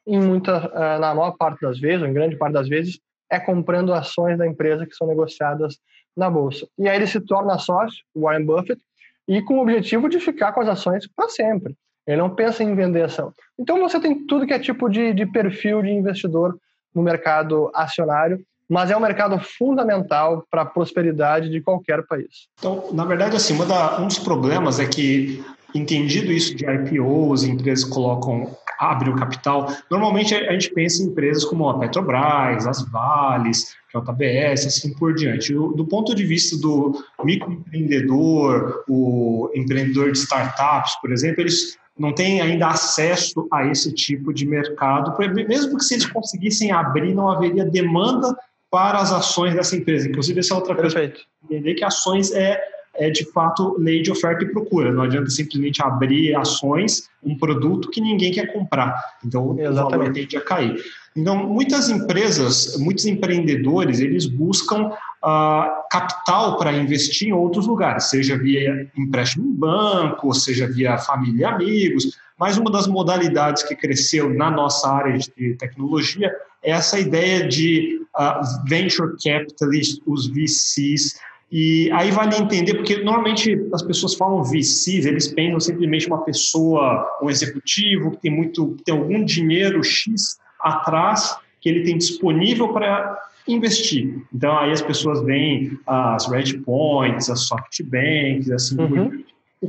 em 0.06 0.20
muita, 0.20 0.70
eh, 0.74 0.98
na 0.98 1.14
maior 1.14 1.32
parte 1.32 1.60
das 1.60 1.78
vezes, 1.78 2.02
ou 2.02 2.08
em 2.08 2.12
grande 2.12 2.36
parte 2.36 2.54
das 2.54 2.68
vezes, 2.68 2.98
é 3.30 3.38
comprando 3.38 3.94
ações 3.94 4.36
da 4.36 4.46
empresa 4.46 4.86
que 4.86 4.94
são 4.94 5.06
negociadas 5.06 5.78
na 6.16 6.28
bolsa. 6.28 6.66
E 6.78 6.88
aí 6.88 6.96
ele 6.96 7.06
se 7.06 7.20
torna 7.20 7.58
sócio, 7.58 8.04
Warren 8.14 8.44
Buffett, 8.44 8.80
e 9.26 9.40
com 9.42 9.58
o 9.58 9.62
objetivo 9.62 10.08
de 10.08 10.20
ficar 10.20 10.52
com 10.52 10.60
as 10.60 10.68
ações 10.68 11.06
para 11.06 11.28
sempre. 11.28 11.74
Ele 12.06 12.16
não 12.16 12.34
pensa 12.34 12.62
em 12.62 12.74
vender 12.74 13.02
ação. 13.02 13.32
Então 13.58 13.78
você 13.78 14.00
tem 14.00 14.26
tudo 14.26 14.46
que 14.46 14.52
é 14.52 14.58
tipo 14.58 14.88
de, 14.88 15.14
de 15.14 15.24
perfil 15.26 15.82
de 15.82 15.90
investidor 15.90 16.58
no 16.94 17.02
mercado 17.02 17.70
acionário, 17.74 18.44
mas 18.68 18.90
é 18.90 18.96
um 18.96 19.00
mercado 19.00 19.38
fundamental 19.38 20.44
para 20.50 20.62
a 20.62 20.66
prosperidade 20.66 21.48
de 21.48 21.60
qualquer 21.60 22.06
país. 22.06 22.48
Então, 22.58 22.92
na 22.92 23.04
verdade, 23.04 23.36
assim, 23.36 23.54
um 23.54 24.06
dos 24.06 24.18
problemas 24.18 24.80
é 24.80 24.86
que, 24.86 25.44
entendido 25.74 26.32
isso 26.32 26.54
de 26.54 26.64
IPOs, 26.64 27.44
empresas 27.44 27.84
colocam 27.84 28.56
abrem 28.82 29.12
o 29.12 29.16
capital. 29.16 29.72
Normalmente 29.90 30.34
a 30.34 30.52
gente 30.52 30.72
pensa 30.72 31.02
em 31.02 31.06
empresas 31.06 31.44
como 31.44 31.68
a 31.68 31.78
Petrobras, 31.78 32.66
as 32.66 32.82
Vales, 32.90 33.74
JBS, 33.94 34.66
assim 34.66 34.92
por 34.94 35.14
diante. 35.14 35.54
Do 35.54 35.86
ponto 35.86 36.14
de 36.14 36.24
vista 36.24 36.56
do 36.56 37.04
microempreendedor, 37.22 38.82
o 38.88 39.50
empreendedor 39.54 40.10
de 40.10 40.18
startups, 40.18 41.00
por 41.00 41.12
exemplo, 41.12 41.42
eles 41.42 41.78
não 41.96 42.12
têm 42.12 42.40
ainda 42.40 42.68
acesso 42.68 43.46
a 43.52 43.66
esse 43.66 43.92
tipo 43.92 44.32
de 44.32 44.46
mercado, 44.46 45.14
mesmo 45.46 45.76
que 45.76 45.84
se 45.84 45.94
eles 45.94 46.06
conseguissem 46.06 46.72
abrir, 46.72 47.14
não 47.14 47.30
haveria 47.30 47.64
demanda 47.64 48.34
para 48.70 48.98
as 48.98 49.12
ações 49.12 49.54
dessa 49.54 49.76
empresa. 49.76 50.08
Inclusive, 50.08 50.40
essa 50.40 50.54
é 50.54 50.56
outra 50.56 50.74
coisa. 50.74 51.12
Entender 51.44 51.74
que 51.74 51.84
ações 51.84 52.32
é 52.32 52.58
é 52.94 53.10
de 53.10 53.24
fato 53.32 53.76
lei 53.78 54.02
de 54.02 54.10
oferta 54.10 54.44
e 54.44 54.48
procura. 54.48 54.92
Não 54.92 55.02
adianta 55.02 55.30
simplesmente 55.30 55.82
abrir 55.82 56.34
ações, 56.34 57.08
um 57.22 57.36
produto 57.36 57.90
que 57.90 58.00
ninguém 58.00 58.32
quer 58.32 58.52
comprar. 58.52 59.00
Então 59.24 59.56
Exatamente. 59.58 59.70
o 59.70 59.90
valor 59.90 60.12
tende 60.12 60.36
a 60.36 60.40
cair. 60.40 60.76
Então, 61.14 61.46
muitas 61.46 61.90
empresas, 61.90 62.78
muitos 62.78 63.04
empreendedores, 63.04 64.00
eles 64.00 64.24
buscam 64.26 64.86
uh, 64.86 65.88
capital 65.90 66.56
para 66.56 66.72
investir 66.72 67.28
em 67.28 67.32
outros 67.32 67.66
lugares, 67.66 68.04
seja 68.04 68.36
via 68.38 68.90
empréstimo 68.96 69.46
em 69.46 69.52
banco, 69.52 70.32
seja 70.32 70.66
via 70.66 70.96
família 70.96 71.42
e 71.42 71.44
amigos. 71.44 72.18
Mas 72.38 72.56
uma 72.56 72.70
das 72.70 72.86
modalidades 72.86 73.62
que 73.62 73.76
cresceu 73.76 74.32
na 74.32 74.50
nossa 74.50 74.90
área 74.90 75.18
de 75.18 75.54
tecnologia 75.54 76.32
é 76.62 76.70
essa 76.70 76.98
ideia 76.98 77.46
de 77.46 78.00
uh, 78.18 78.66
venture 78.66 79.12
capitalists, 79.22 80.00
os 80.06 80.28
VCs, 80.28 81.20
e 81.54 81.90
aí 81.92 82.10
vale 82.10 82.34
entender, 82.34 82.72
porque 82.76 83.02
normalmente 83.02 83.60
as 83.74 83.82
pessoas 83.82 84.14
falam 84.14 84.42
VCs, 84.42 85.04
eles 85.04 85.28
pensam 85.28 85.60
simplesmente 85.60 86.06
uma 86.06 86.24
pessoa, 86.24 87.06
um 87.22 87.28
executivo, 87.28 88.12
que 88.12 88.22
tem 88.22 88.30
muito, 88.30 88.74
tem 88.86 88.96
algum 88.96 89.22
dinheiro 89.22 89.84
X 89.84 90.38
atrás 90.58 91.36
que 91.60 91.68
ele 91.68 91.82
tem 91.82 91.98
disponível 91.98 92.72
para 92.72 93.20
investir. 93.46 94.24
Então 94.34 94.56
aí 94.58 94.72
as 94.72 94.80
pessoas 94.80 95.22
veem 95.24 95.78
as 95.86 96.26
Redpoints, 96.26 97.28
as 97.28 97.40
SoftBanks, 97.40 98.50
assim 98.50 98.80
uhum. 98.80 99.22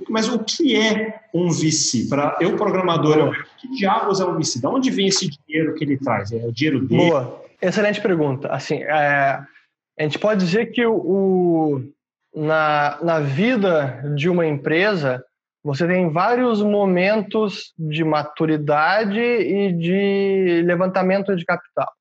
Mas 0.10 0.30
o 0.30 0.39
que 0.39 0.78
é 0.78 1.19
um 1.34 1.52
VC? 1.52 2.08
Para 2.10 2.38
eu, 2.39 2.56
programador, 2.56 3.46
que 3.60 3.67
diabos 3.76 4.22
é 4.22 4.26
um 4.26 4.38
VC? 4.38 4.60
De 4.60 4.67
onde 4.67 4.89
vem 4.89 5.08
esse 5.08 5.30
dinheiro 5.30 5.76
que 5.76 5.84
ele 5.84 5.98
traz? 5.98 6.32
É 6.32 6.48
o 6.48 6.52
dinheiro 6.52 6.80
dele? 6.88 7.10
Boa, 7.10 7.43
excelente 7.62 8.02
pergunta. 8.02 8.48
Assim, 8.48 8.82
é, 8.84 9.39
a 9.97 10.03
gente 10.03 10.17
pode 10.17 10.43
dizer 10.43 10.67
que 10.67 10.86
o, 10.86 10.95
o, 10.95 11.93
na, 12.36 12.97
na 13.03 13.19
vida 13.19 14.03
de 14.15 14.27
uma 14.29 14.45
empresa, 14.45 15.23
você 15.63 15.88
tem 15.88 16.10
vários 16.10 16.62
momentos 16.62 17.73
de 17.77 18.03
maturidade 18.03 19.19
e 19.19 19.71
de 19.71 20.63
levantamento 20.65 21.36
de 21.36 21.45
capital. 21.45 21.91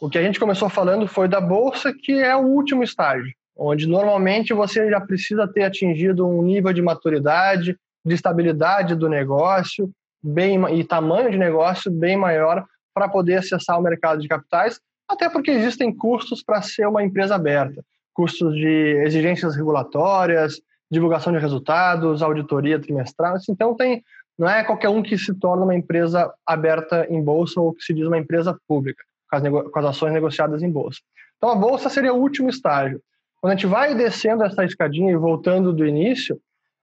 O 0.00 0.08
que 0.08 0.16
a 0.16 0.22
gente 0.22 0.40
começou 0.40 0.68
falando 0.68 1.06
foi 1.06 1.28
da 1.28 1.40
bolsa, 1.40 1.92
que 1.92 2.12
é 2.12 2.34
o 2.34 2.46
último 2.46 2.82
estágio, 2.82 3.32
onde 3.56 3.86
normalmente 3.86 4.54
você 4.54 4.88
já 4.88 5.00
precisa 5.00 5.46
ter 5.46 5.64
atingido 5.64 6.26
um 6.26 6.42
nível 6.42 6.72
de 6.72 6.80
maturidade, 6.80 7.76
de 8.04 8.14
estabilidade 8.14 8.94
do 8.94 9.08
negócio 9.08 9.90
bem 10.22 10.58
e 10.78 10.84
tamanho 10.84 11.30
de 11.30 11.36
negócio 11.36 11.90
bem 11.90 12.16
maior 12.16 12.64
para 12.94 13.08
poder 13.08 13.36
acessar 13.36 13.78
o 13.78 13.82
mercado 13.82 14.20
de 14.20 14.28
capitais 14.28 14.80
até 15.08 15.28
porque 15.28 15.50
existem 15.50 15.94
custos 15.94 16.42
para 16.42 16.60
ser 16.60 16.86
uma 16.86 17.02
empresa 17.02 17.34
aberta, 17.34 17.82
custos 18.12 18.54
de 18.54 19.02
exigências 19.04 19.56
regulatórias, 19.56 20.60
divulgação 20.90 21.32
de 21.32 21.38
resultados, 21.38 22.22
auditoria 22.22 22.80
trimestral. 22.80 23.36
Então 23.48 23.74
tem, 23.74 24.02
não 24.38 24.48
é 24.48 24.64
qualquer 24.64 24.88
um 24.88 25.02
que 25.02 25.16
se 25.16 25.34
torna 25.34 25.64
uma 25.64 25.74
empresa 25.74 26.32
aberta 26.46 27.06
em 27.08 27.22
bolsa 27.22 27.60
ou 27.60 27.74
que 27.74 27.82
se 27.82 27.94
diz 27.94 28.06
uma 28.06 28.18
empresa 28.18 28.58
pública, 28.66 29.02
com 29.30 29.36
as, 29.36 29.42
com 29.72 29.78
as 29.78 29.84
ações 29.84 30.12
negociadas 30.12 30.62
em 30.62 30.70
bolsa. 30.70 31.00
Então 31.36 31.50
a 31.50 31.54
bolsa 31.54 31.88
seria 31.88 32.12
o 32.12 32.20
último 32.20 32.48
estágio. 32.48 33.00
Quando 33.40 33.52
a 33.52 33.56
gente 33.56 33.66
vai 33.66 33.94
descendo 33.94 34.42
essa 34.42 34.64
escadinha 34.64 35.12
e 35.12 35.16
voltando 35.16 35.72
do 35.72 35.86
início, 35.86 36.38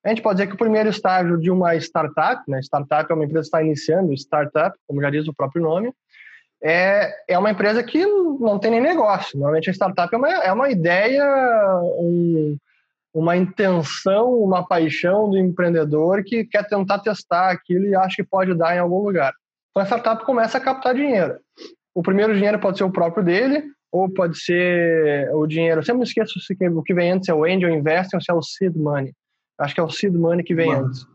a 0.05 0.09
gente 0.09 0.21
pode 0.21 0.37
dizer 0.37 0.47
que 0.47 0.53
o 0.53 0.57
primeiro 0.57 0.87
estágio 0.87 1.37
de 1.37 1.49
uma 1.49 1.75
startup, 1.75 2.43
né? 2.47 2.59
Startup 2.61 3.11
é 3.11 3.13
uma 3.13 3.25
empresa 3.25 3.41
que 3.41 3.47
está 3.47 3.63
iniciando, 3.63 4.13
startup, 4.13 4.77
como 4.87 5.01
já 5.01 5.09
diz 5.09 5.27
o 5.27 5.33
próprio 5.33 5.63
nome, 5.63 5.91
é, 6.67 7.13
é 7.27 7.37
uma 7.37 7.51
empresa 7.51 7.83
que 7.83 8.03
não 8.03 8.57
tem 8.57 8.71
nem 8.71 8.81
negócio. 8.81 9.37
Normalmente 9.37 9.69
a 9.69 9.73
startup 9.73 10.11
é 10.11 10.17
uma, 10.17 10.29
é 10.29 10.51
uma 10.51 10.71
ideia, 10.71 11.23
um, 11.99 12.57
uma 13.13 13.37
intenção, 13.37 14.33
uma 14.39 14.65
paixão 14.65 15.29
do 15.29 15.37
empreendedor 15.37 16.23
que 16.23 16.43
quer 16.43 16.67
tentar 16.67 16.99
testar 16.99 17.51
aquilo 17.51 17.85
e 17.85 17.95
acha 17.95 18.15
que 18.15 18.23
pode 18.23 18.55
dar 18.55 18.75
em 18.75 18.79
algum 18.79 18.97
lugar. 18.97 19.31
Então 19.69 19.83
a 19.83 19.85
startup 19.85 20.25
começa 20.25 20.57
a 20.57 20.61
captar 20.61 20.95
dinheiro. 20.95 21.37
O 21.93 22.01
primeiro 22.01 22.33
dinheiro 22.33 22.57
pode 22.59 22.79
ser 22.79 22.83
o 22.83 22.91
próprio 22.91 23.23
dele, 23.23 23.63
ou 23.91 24.09
pode 24.09 24.39
ser 24.39 25.29
o 25.35 25.45
dinheiro. 25.45 25.81
Eu 25.81 25.85
sempre 25.85 26.01
esqueço 26.01 26.39
se 26.39 26.57
o 26.67 26.81
que 26.81 26.95
vem 26.95 27.11
antes 27.11 27.29
é 27.29 27.33
o 27.33 27.45
angel 27.45 27.69
investing 27.69 28.15
ou 28.15 28.21
se 28.21 28.31
é 28.31 28.33
o 28.33 28.41
seed 28.41 28.75
money. 28.75 29.13
Acho 29.59 29.75
que 29.75 29.79
é 29.79 29.83
o 29.83 29.89
seed 29.89 30.15
money 30.15 30.43
que 30.43 30.55
vem 30.55 30.69
Mano. 30.69 30.87
antes. 30.87 31.05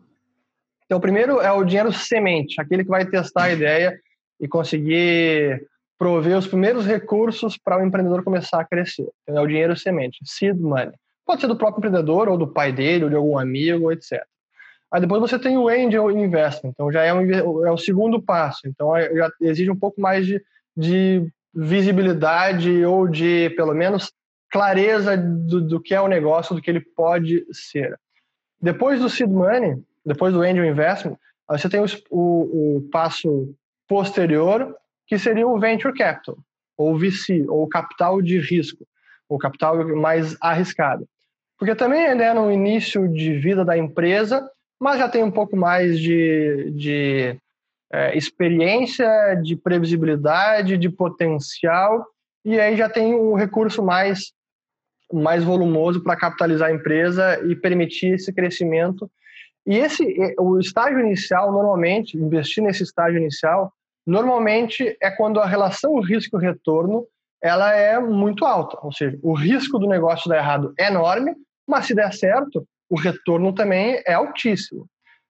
Então, 0.86 0.98
o 0.98 1.00
primeiro 1.00 1.40
é 1.40 1.50
o 1.50 1.64
dinheiro 1.64 1.92
semente, 1.92 2.60
aquele 2.60 2.84
que 2.84 2.90
vai 2.90 3.04
testar 3.04 3.44
a 3.44 3.52
ideia 3.52 3.98
e 4.40 4.48
conseguir 4.48 5.66
prover 5.98 6.38
os 6.38 6.46
primeiros 6.46 6.86
recursos 6.86 7.58
para 7.58 7.78
o 7.78 7.86
empreendedor 7.86 8.24
começar 8.24 8.60
a 8.60 8.64
crescer. 8.64 9.06
Então, 9.22 9.36
é 9.36 9.40
o 9.40 9.46
dinheiro 9.46 9.76
semente, 9.76 10.18
seed 10.24 10.58
money. 10.58 10.94
Pode 11.26 11.42
ser 11.42 11.46
do 11.46 11.56
próprio 11.56 11.78
empreendedor, 11.78 12.28
ou 12.28 12.38
do 12.38 12.48
pai 12.48 12.72
dele, 12.72 13.04
ou 13.04 13.10
de 13.10 13.16
algum 13.16 13.38
amigo, 13.38 13.92
etc. 13.92 14.24
Aí 14.90 15.00
depois 15.00 15.20
você 15.20 15.38
tem 15.38 15.56
o 15.56 15.68
angel 15.68 16.10
investment, 16.10 16.70
então 16.70 16.90
já 16.90 17.04
é, 17.04 17.14
um, 17.14 17.66
é 17.66 17.70
o 17.70 17.78
segundo 17.78 18.20
passo. 18.20 18.60
Então 18.66 18.96
é, 18.96 19.14
já 19.14 19.30
exige 19.40 19.70
um 19.70 19.78
pouco 19.78 20.00
mais 20.00 20.26
de, 20.26 20.42
de 20.76 21.30
visibilidade 21.54 22.84
ou 22.84 23.06
de, 23.06 23.50
pelo 23.50 23.74
menos, 23.74 24.10
clareza 24.50 25.16
do, 25.16 25.60
do 25.60 25.80
que 25.80 25.94
é 25.94 26.00
o 26.00 26.08
negócio, 26.08 26.56
do 26.56 26.62
que 26.62 26.70
ele 26.70 26.80
pode 26.80 27.46
ser. 27.52 27.96
Depois 28.60 29.00
do 29.00 29.08
seed 29.08 29.30
money, 29.30 29.76
depois 30.04 30.32
do 30.32 30.40
angel 30.40 30.64
investment, 30.64 31.16
você 31.48 31.68
tem 31.68 31.80
o, 31.80 31.86
o, 32.10 32.76
o 32.78 32.88
passo 32.90 33.54
posterior, 33.90 34.72
que 35.04 35.18
seria 35.18 35.48
o 35.48 35.58
venture 35.58 35.92
capital, 35.92 36.38
ou 36.78 36.96
VC, 36.96 37.44
ou 37.48 37.68
capital 37.68 38.22
de 38.22 38.38
risco, 38.38 38.86
ou 39.28 39.36
capital 39.36 39.84
mais 39.96 40.36
arriscado. 40.40 41.08
Porque 41.58 41.74
também 41.74 42.00
é 42.04 42.32
no 42.32 42.52
início 42.52 43.08
de 43.08 43.36
vida 43.36 43.64
da 43.64 43.76
empresa, 43.76 44.48
mas 44.78 45.00
já 45.00 45.08
tem 45.08 45.24
um 45.24 45.30
pouco 45.30 45.56
mais 45.56 45.98
de, 45.98 46.70
de 46.70 47.36
é, 47.92 48.16
experiência, 48.16 49.34
de 49.42 49.56
previsibilidade, 49.56 50.78
de 50.78 50.88
potencial, 50.88 52.06
e 52.44 52.60
aí 52.60 52.76
já 52.76 52.88
tem 52.88 53.12
um 53.12 53.34
recurso 53.34 53.82
mais, 53.82 54.32
mais 55.12 55.42
volumoso 55.42 56.00
para 56.00 56.16
capitalizar 56.16 56.68
a 56.68 56.72
empresa 56.72 57.44
e 57.44 57.56
permitir 57.56 58.14
esse 58.14 58.32
crescimento. 58.32 59.10
E 59.66 59.76
esse, 59.76 60.16
o 60.38 60.60
estágio 60.60 61.00
inicial, 61.00 61.50
normalmente, 61.50 62.16
investir 62.16 62.62
nesse 62.62 62.84
estágio 62.84 63.18
inicial, 63.18 63.72
normalmente 64.10 64.96
é 65.00 65.10
quando 65.10 65.40
a 65.40 65.46
relação 65.46 66.00
risco-retorno 66.00 67.06
ela 67.42 67.74
é 67.74 67.98
muito 67.98 68.44
alta, 68.44 68.78
ou 68.82 68.92
seja, 68.92 69.18
o 69.22 69.32
risco 69.32 69.78
do 69.78 69.86
negócio 69.86 70.28
dar 70.28 70.36
errado 70.36 70.74
é 70.78 70.88
enorme, 70.88 71.34
mas 71.66 71.86
se 71.86 71.94
der 71.94 72.12
certo, 72.12 72.66
o 72.88 72.98
retorno 72.98 73.54
também 73.54 74.02
é 74.06 74.12
altíssimo. 74.12 74.86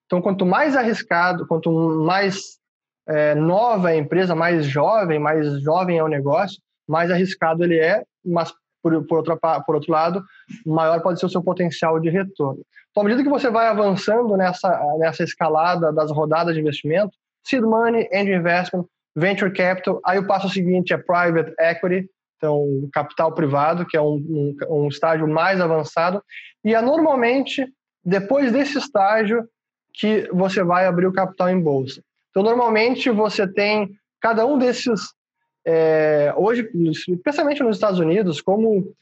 Então, 0.06 0.20
quanto 0.20 0.44
mais 0.44 0.76
arriscado, 0.76 1.46
quanto 1.46 1.70
mais 1.70 2.58
é, 3.06 3.34
nova 3.34 3.88
a 3.88 3.96
empresa, 3.96 4.34
mais 4.34 4.66
jovem, 4.66 5.18
mais 5.20 5.60
jovem 5.62 5.98
é 5.98 6.02
o 6.02 6.08
negócio, 6.08 6.58
mais 6.88 7.10
arriscado 7.10 7.62
ele 7.62 7.78
é, 7.78 8.02
mas 8.24 8.52
por, 8.82 9.06
por, 9.06 9.18
outro, 9.18 9.38
por 9.66 9.74
outro 9.74 9.92
lado, 9.92 10.24
maior 10.66 11.00
pode 11.00 11.20
ser 11.20 11.26
o 11.26 11.30
seu 11.30 11.42
potencial 11.42 12.00
de 12.00 12.08
retorno. 12.08 12.62
Então, 12.90 13.02
à 13.02 13.04
medida 13.04 13.22
que 13.22 13.28
você 13.28 13.50
vai 13.50 13.68
avançando 13.68 14.36
nessa, 14.36 14.82
nessa 14.98 15.22
escalada 15.22 15.92
das 15.92 16.10
rodadas 16.10 16.54
de 16.54 16.60
investimento, 16.60 17.12
seed 17.44 17.62
money, 17.62 18.08
angel 18.12 18.38
investment, 18.38 18.86
venture 19.16 19.52
capital. 19.52 20.00
Aí 20.04 20.18
o 20.18 20.26
passo 20.26 20.48
seguinte 20.48 20.92
é 20.92 20.98
private 20.98 21.54
equity, 21.58 22.08
então 22.36 22.88
capital 22.92 23.32
privado, 23.34 23.86
que 23.86 23.96
é 23.96 24.00
um, 24.00 24.16
um, 24.16 24.56
um 24.68 24.88
estágio 24.88 25.28
mais 25.28 25.60
avançado. 25.60 26.22
E 26.64 26.74
é 26.74 26.80
normalmente 26.80 27.66
depois 28.04 28.52
desse 28.52 28.78
estágio 28.78 29.46
que 29.92 30.28
você 30.32 30.62
vai 30.62 30.86
abrir 30.86 31.06
o 31.06 31.12
capital 31.12 31.48
em 31.48 31.60
bolsa. 31.60 32.02
Então, 32.30 32.42
normalmente 32.42 33.10
você 33.10 33.46
tem 33.46 33.90
cada 34.20 34.46
um 34.46 34.58
desses. 34.58 35.12
É, 35.66 36.32
hoje, 36.36 36.68
especialmente 37.08 37.62
nos 37.62 37.76
Estados 37.76 37.98
Unidos, 37.98 38.40
como 38.40 38.94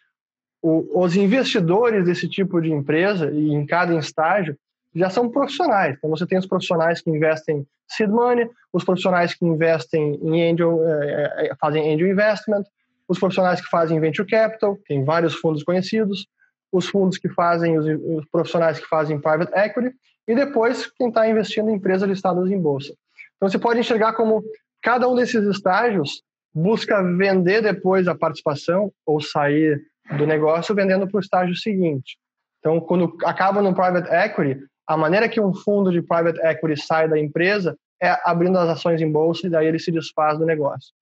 o, 0.60 1.02
os 1.04 1.14
investidores 1.14 2.04
desse 2.04 2.28
tipo 2.28 2.60
de 2.60 2.72
empresa, 2.72 3.30
e 3.30 3.50
em 3.50 3.64
cada 3.64 3.96
estágio, 3.96 4.56
já 4.98 5.10
são 5.10 5.30
profissionais. 5.30 5.96
Então, 5.96 6.10
você 6.10 6.26
tem 6.26 6.38
os 6.38 6.46
profissionais 6.46 7.00
que 7.00 7.10
investem 7.10 7.66
seed 7.88 8.10
money, 8.10 8.48
os 8.72 8.84
profissionais 8.84 9.34
que 9.34 9.44
investem 9.44 10.18
em 10.22 10.50
angel, 10.50 10.80
é, 10.86 11.54
fazem 11.60 11.94
angel 11.94 12.08
investment, 12.08 12.64
os 13.08 13.18
profissionais 13.18 13.60
que 13.60 13.68
fazem 13.68 14.00
venture 14.00 14.28
capital, 14.28 14.76
tem 14.86 15.04
vários 15.04 15.34
fundos 15.34 15.62
conhecidos, 15.62 16.26
os 16.70 16.88
fundos 16.88 17.16
que 17.16 17.28
fazem, 17.28 17.78
os, 17.78 17.86
os 17.86 18.28
profissionais 18.30 18.78
que 18.78 18.86
fazem 18.86 19.20
private 19.20 19.52
equity, 19.54 19.94
e 20.26 20.34
depois 20.34 20.90
quem 20.92 21.08
está 21.08 21.28
investindo 21.28 21.70
em 21.70 21.74
empresas 21.74 22.08
listadas 22.08 22.50
em 22.50 22.60
bolsa. 22.60 22.92
Então, 23.36 23.48
você 23.48 23.58
pode 23.58 23.80
enxergar 23.80 24.12
como 24.12 24.42
cada 24.82 25.08
um 25.08 25.14
desses 25.14 25.44
estágios 25.46 26.22
busca 26.54 27.02
vender 27.02 27.62
depois 27.62 28.08
a 28.08 28.14
participação 28.14 28.92
ou 29.06 29.20
sair 29.20 29.80
do 30.16 30.26
negócio 30.26 30.74
vendendo 30.74 31.06
para 31.06 31.18
o 31.18 31.20
estágio 31.20 31.54
seguinte. 31.56 32.18
Então, 32.58 32.80
quando 32.80 33.16
acaba 33.24 33.62
no 33.62 33.74
private 33.74 34.08
equity, 34.10 34.60
a 34.88 34.96
maneira 34.96 35.28
que 35.28 35.38
um 35.38 35.52
fundo 35.52 35.92
de 35.92 36.00
private 36.00 36.40
equity 36.40 36.80
sai 36.80 37.06
da 37.06 37.18
empresa 37.18 37.76
é 38.02 38.16
abrindo 38.24 38.58
as 38.58 38.70
ações 38.70 39.02
em 39.02 39.12
bolsa 39.12 39.46
e 39.46 39.50
daí 39.50 39.66
ele 39.66 39.78
se 39.78 39.92
desfaz 39.92 40.38
do 40.38 40.46
negócio. 40.46 40.94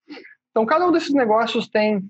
Então, 0.51 0.67
cada 0.67 0.87
um 0.87 0.91
desses 0.91 1.15
negócios 1.15 1.69
tem 1.69 2.03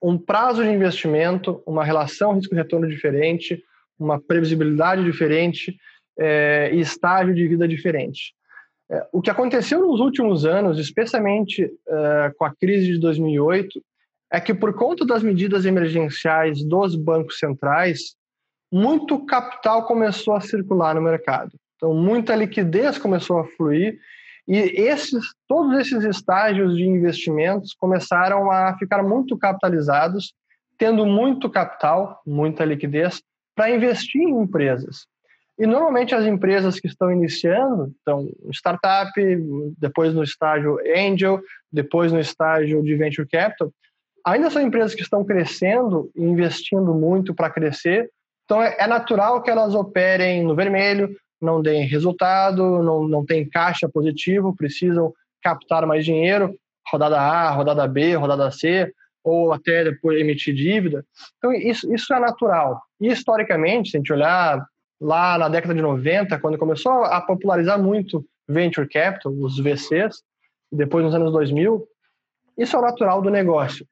um 0.00 0.16
prazo 0.16 0.62
de 0.62 0.70
investimento, 0.70 1.62
uma 1.66 1.84
relação 1.84 2.32
risco-retorno 2.32 2.88
diferente, 2.88 3.62
uma 3.98 4.18
previsibilidade 4.18 5.04
diferente 5.04 5.76
é, 6.18 6.70
e 6.72 6.80
estágio 6.80 7.34
de 7.34 7.46
vida 7.46 7.68
diferente. 7.68 8.32
É, 8.90 9.06
o 9.12 9.20
que 9.20 9.30
aconteceu 9.30 9.80
nos 9.80 10.00
últimos 10.00 10.46
anos, 10.46 10.78
especialmente 10.78 11.64
é, 11.64 12.32
com 12.38 12.44
a 12.44 12.54
crise 12.54 12.86
de 12.92 12.98
2008, 12.98 13.82
é 14.32 14.40
que 14.40 14.54
por 14.54 14.74
conta 14.74 15.04
das 15.04 15.22
medidas 15.22 15.66
emergenciais 15.66 16.64
dos 16.64 16.96
bancos 16.96 17.38
centrais, 17.38 18.16
muito 18.74 19.24
capital 19.24 19.86
começou 19.86 20.34
a 20.34 20.40
circular 20.40 20.96
no 20.96 21.00
mercado. 21.00 21.52
Então, 21.76 21.94
muita 21.94 22.34
liquidez 22.34 22.98
começou 22.98 23.38
a 23.38 23.44
fluir 23.44 24.00
e 24.48 24.56
esses, 24.58 25.24
todos 25.46 25.78
esses 25.78 26.02
estágios 26.02 26.76
de 26.76 26.82
investimentos 26.82 27.72
começaram 27.72 28.50
a 28.50 28.76
ficar 28.76 29.00
muito 29.04 29.38
capitalizados, 29.38 30.34
tendo 30.76 31.06
muito 31.06 31.48
capital, 31.48 32.20
muita 32.26 32.64
liquidez, 32.64 33.22
para 33.54 33.70
investir 33.70 34.22
em 34.22 34.42
empresas. 34.42 35.06
E 35.56 35.68
normalmente 35.68 36.12
as 36.12 36.26
empresas 36.26 36.80
que 36.80 36.88
estão 36.88 37.12
iniciando, 37.12 37.94
então 38.02 38.28
startup, 38.52 39.12
depois 39.78 40.12
no 40.12 40.24
estágio 40.24 40.78
angel, 40.96 41.40
depois 41.72 42.10
no 42.10 42.18
estágio 42.18 42.82
de 42.82 42.96
venture 42.96 43.28
capital, 43.28 43.72
ainda 44.26 44.50
são 44.50 44.60
empresas 44.60 44.96
que 44.96 45.02
estão 45.02 45.24
crescendo 45.24 46.10
investindo 46.16 46.92
muito 46.92 47.32
para 47.32 47.48
crescer. 47.50 48.10
Então 48.44 48.62
é, 48.62 48.76
é 48.78 48.86
natural 48.86 49.42
que 49.42 49.50
elas 49.50 49.74
operem 49.74 50.42
no 50.42 50.54
vermelho, 50.54 51.16
não 51.40 51.60
deem 51.60 51.86
resultado, 51.86 52.82
não, 52.82 53.06
não 53.06 53.24
tem 53.24 53.48
caixa 53.48 53.88
positivo, 53.88 54.56
precisam 54.56 55.12
captar 55.42 55.86
mais 55.86 56.04
dinheiro, 56.04 56.54
rodada 56.90 57.20
A, 57.20 57.50
rodada 57.50 57.86
B, 57.86 58.14
rodada 58.14 58.50
C, 58.50 58.92
ou 59.22 59.52
até 59.52 59.84
depois 59.84 60.20
emitir 60.20 60.54
dívida. 60.54 61.04
Então, 61.38 61.52
isso, 61.52 61.92
isso 61.92 62.12
é 62.12 62.20
natural. 62.20 62.80
E, 63.00 63.08
historicamente, 63.08 63.90
se 63.90 63.96
a 63.96 64.00
gente 64.00 64.12
olhar 64.12 64.64
lá 65.00 65.38
na 65.38 65.48
década 65.48 65.74
de 65.74 65.82
90, 65.82 66.38
quando 66.38 66.58
começou 66.58 67.04
a 67.04 67.20
popularizar 67.20 67.80
muito 67.80 68.24
venture 68.48 68.88
capital, 68.88 69.32
os 69.32 69.58
VCs, 69.58 70.22
depois 70.70 71.04
nos 71.04 71.14
anos 71.14 71.32
2000, 71.32 71.86
isso 72.58 72.76
é 72.76 72.78
o 72.78 72.82
natural 72.82 73.22
do 73.22 73.30
negócio. 73.30 73.86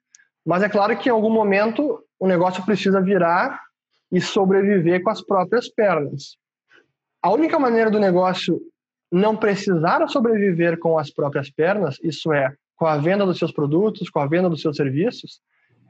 Mas 0.45 0.63
é 0.63 0.69
claro 0.69 0.97
que 0.97 1.09
em 1.09 1.13
algum 1.13 1.31
momento 1.31 2.03
o 2.19 2.27
negócio 2.27 2.65
precisa 2.65 3.01
virar 3.01 3.61
e 4.13 4.21
sobreviver 4.21 5.03
com 5.03 5.11
as 5.11 5.23
próprias 5.23 5.69
pernas. 5.69 6.37
A 7.23 7.31
única 7.31 7.59
maneira 7.59 7.91
do 7.91 7.99
negócio 7.99 8.61
não 9.11 9.37
precisar 9.37 10.07
sobreviver 10.09 10.79
com 10.79 10.99
as 10.99 11.11
próprias 11.11 11.51
pernas, 11.51 11.97
isso 12.03 12.33
é, 12.33 12.53
com 12.77 12.87
a 12.87 12.97
venda 12.99 13.25
dos 13.25 13.39
seus 13.39 13.53
produtos, 13.53 14.11
com 14.11 14.21
a 14.21 14.27
venda 14.27 14.49
dos 14.49 14.61
seus 14.61 14.77
serviços, 14.77 15.41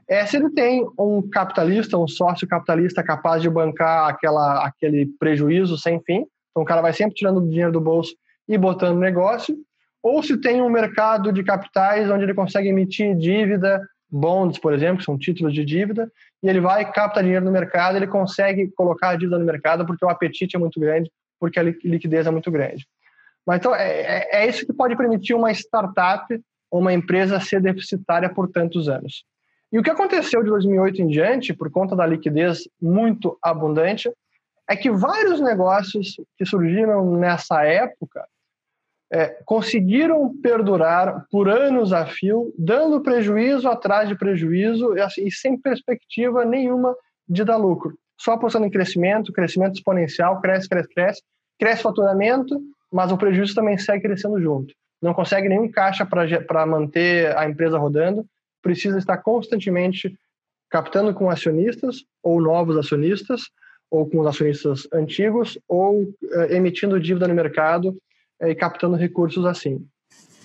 é 0.07 0.25
se 0.25 0.37
ele 0.37 0.49
tem 0.49 0.85
um 0.99 1.27
capitalista, 1.29 1.97
um 1.97 2.07
sócio 2.07 2.47
capitalista 2.47 3.01
capaz 3.01 3.41
de 3.41 3.49
bancar 3.49 4.09
aquela, 4.09 4.65
aquele 4.65 5.05
prejuízo 5.17 5.77
sem 5.77 6.01
fim, 6.01 6.25
então 6.51 6.63
o 6.63 6.65
cara 6.65 6.81
vai 6.81 6.93
sempre 6.93 7.15
tirando 7.15 7.47
dinheiro 7.47 7.71
do 7.71 7.81
bolso 7.81 8.13
e 8.47 8.57
botando 8.57 8.99
negócio, 8.99 9.55
ou 10.01 10.21
se 10.21 10.37
tem 10.37 10.61
um 10.61 10.69
mercado 10.69 11.31
de 11.31 11.43
capitais 11.43 12.09
onde 12.11 12.25
ele 12.25 12.33
consegue 12.33 12.67
emitir 12.67 13.15
dívida, 13.17 13.81
bonds, 14.11 14.59
por 14.59 14.73
exemplo, 14.73 14.97
que 14.97 15.05
são 15.05 15.17
títulos 15.17 15.53
de 15.53 15.63
dívida, 15.63 16.11
e 16.43 16.49
ele 16.49 16.59
vai 16.59 16.91
captar 16.91 17.23
dinheiro 17.23 17.45
no 17.45 17.51
mercado, 17.51 17.95
ele 17.95 18.05
consegue 18.05 18.69
colocar 18.75 19.09
a 19.09 19.15
dívida 19.15 19.39
no 19.39 19.45
mercado 19.45 19.85
porque 19.85 20.03
o 20.03 20.09
apetite 20.09 20.57
é 20.57 20.59
muito 20.59 20.77
grande, 20.77 21.09
porque 21.39 21.57
a 21.57 21.63
liquidez 21.63 22.27
é 22.27 22.31
muito 22.31 22.51
grande. 22.51 22.85
Mas 23.47 23.59
então 23.59 23.73
é, 23.73 24.01
é, 24.01 24.43
é 24.43 24.47
isso 24.47 24.65
que 24.65 24.73
pode 24.73 24.95
permitir 24.97 25.33
uma 25.33 25.51
startup 25.51 26.25
ou 26.69 26.81
uma 26.81 26.91
empresa 26.91 27.39
ser 27.39 27.61
deficitária 27.61 28.29
por 28.29 28.49
tantos 28.49 28.89
anos. 28.89 29.23
E 29.71 29.79
o 29.79 29.83
que 29.83 29.89
aconteceu 29.89 30.43
de 30.43 30.49
2008 30.49 31.01
em 31.01 31.07
diante, 31.07 31.53
por 31.53 31.71
conta 31.71 31.95
da 31.95 32.05
liquidez 32.05 32.67
muito 32.81 33.37
abundante, 33.41 34.11
é 34.69 34.75
que 34.75 34.91
vários 34.91 35.39
negócios 35.39 36.15
que 36.37 36.45
surgiram 36.45 37.17
nessa 37.17 37.63
época 37.63 38.25
é, 39.13 39.37
conseguiram 39.45 40.35
perdurar 40.41 41.25
por 41.29 41.47
anos 41.47 41.93
a 41.93 42.05
fio, 42.07 42.51
dando 42.57 43.01
prejuízo 43.01 43.69
atrás 43.69 44.09
de 44.09 44.15
prejuízo 44.15 44.97
e, 44.97 45.01
assim, 45.01 45.27
e 45.27 45.31
sem 45.31 45.55
perspectiva 45.55 46.43
nenhuma 46.43 46.95
de 47.29 47.43
dar 47.43 47.57
lucro. 47.57 47.95
Só 48.19 48.31
apostando 48.31 48.65
em 48.65 48.71
crescimento, 48.71 49.31
crescimento 49.31 49.75
exponencial, 49.75 50.41
cresce, 50.41 50.67
cresce, 50.67 50.89
cresce, 50.89 51.21
cresce 51.59 51.83
faturamento, 51.83 52.59
mas 52.91 53.11
o 53.11 53.17
prejuízo 53.17 53.53
também 53.53 53.77
segue 53.77 54.01
crescendo 54.01 54.41
junto. 54.41 54.73
Não 54.99 55.13
consegue 55.13 55.47
nenhum 55.47 55.69
caixa 55.69 56.05
para 56.05 56.65
manter 56.65 57.37
a 57.37 57.47
empresa 57.47 57.77
rodando 57.77 58.25
precisa 58.63 58.97
estar 58.97 59.17
constantemente 59.17 60.17
captando 60.71 61.13
com 61.13 61.29
acionistas 61.29 62.03
ou 62.23 62.41
novos 62.41 62.77
acionistas, 62.77 63.41
ou 63.91 64.09
com 64.09 64.21
os 64.21 64.25
acionistas 64.25 64.87
antigos, 64.91 65.59
ou 65.67 66.11
eh, 66.31 66.55
emitindo 66.55 66.99
dívida 66.99 67.27
no 67.27 67.35
mercado 67.35 67.95
e 68.49 68.55
captando 68.55 68.95
recursos 68.95 69.45
assim. 69.45 69.85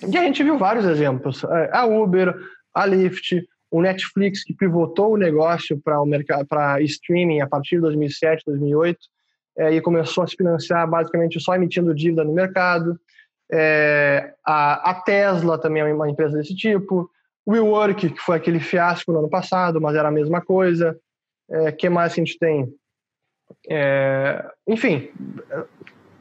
E 0.07 0.17
a 0.17 0.23
gente 0.23 0.43
viu 0.43 0.57
vários 0.57 0.85
exemplos. 0.85 1.43
Eh, 1.43 1.69
a 1.73 1.85
Uber, 1.85 2.33
a 2.73 2.85
Lyft, 2.85 3.45
o 3.69 3.81
Netflix, 3.81 4.43
que 4.43 4.53
pivotou 4.53 5.13
o 5.13 5.17
negócio 5.17 5.79
para 5.83 6.01
o 6.01 6.05
mercado, 6.05 6.45
para 6.47 6.81
streaming 6.81 7.41
a 7.41 7.47
partir 7.47 7.75
de 7.75 7.81
2007, 7.81 8.43
2008, 8.45 8.99
e 9.71 9.81
começou 9.81 10.23
a 10.23 10.27
se 10.27 10.37
financiar 10.37 10.89
basicamente 10.89 11.37
só 11.39 11.53
emitindo 11.53 11.93
dívida 11.93 12.23
no 12.23 12.33
mercado. 12.33 12.97
a, 14.45 14.91
a 14.91 14.93
Tesla 15.01 15.57
também 15.57 15.83
é 15.83 15.93
uma 15.93 16.09
empresa 16.09 16.37
desse 16.37 16.55
tipo. 16.55 17.09
WeWork, 17.49 18.09
que 18.11 18.21
foi 18.21 18.37
aquele 18.37 18.59
fiasco 18.59 19.11
no 19.11 19.19
ano 19.19 19.29
passado, 19.29 19.81
mas 19.81 19.95
era 19.95 20.07
a 20.07 20.11
mesma 20.11 20.39
coisa. 20.41 20.97
É, 21.49 21.71
que 21.71 21.89
mais 21.89 22.13
a 22.13 22.15
gente 22.15 22.37
tem? 22.37 22.71
É, 23.67 24.45
enfim, 24.67 25.09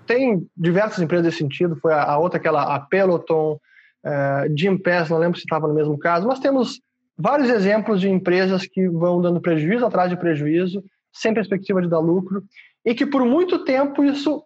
tem 0.08 0.48
diversas 0.56 1.00
empresas 1.00 1.26
nesse 1.26 1.38
sentido. 1.38 1.76
Foi 1.76 1.92
a, 1.92 2.02
a 2.02 2.18
outra, 2.18 2.38
aquela 2.38 2.74
a 2.74 2.80
Peloton, 2.80 3.60
é, 4.04 4.48
Jim 4.56 4.78
Pass, 4.78 5.10
não 5.10 5.18
lembro 5.18 5.38
se 5.38 5.44
estava 5.44 5.68
no 5.68 5.74
mesmo 5.74 5.98
caso, 5.98 6.26
mas 6.26 6.40
temos 6.40 6.80
vários 7.16 7.50
exemplos 7.50 8.00
de 8.00 8.08
empresas 8.08 8.66
que 8.66 8.88
vão 8.88 9.20
dando 9.20 9.40
prejuízo 9.40 9.84
atrás 9.84 10.08
de 10.08 10.16
prejuízo, 10.16 10.82
sem 11.12 11.34
perspectiva 11.34 11.82
de 11.82 11.88
dar 11.88 11.98
lucro, 11.98 12.42
e 12.84 12.94
que 12.94 13.04
por 13.04 13.24
muito 13.24 13.64
tempo 13.64 14.02
isso 14.02 14.42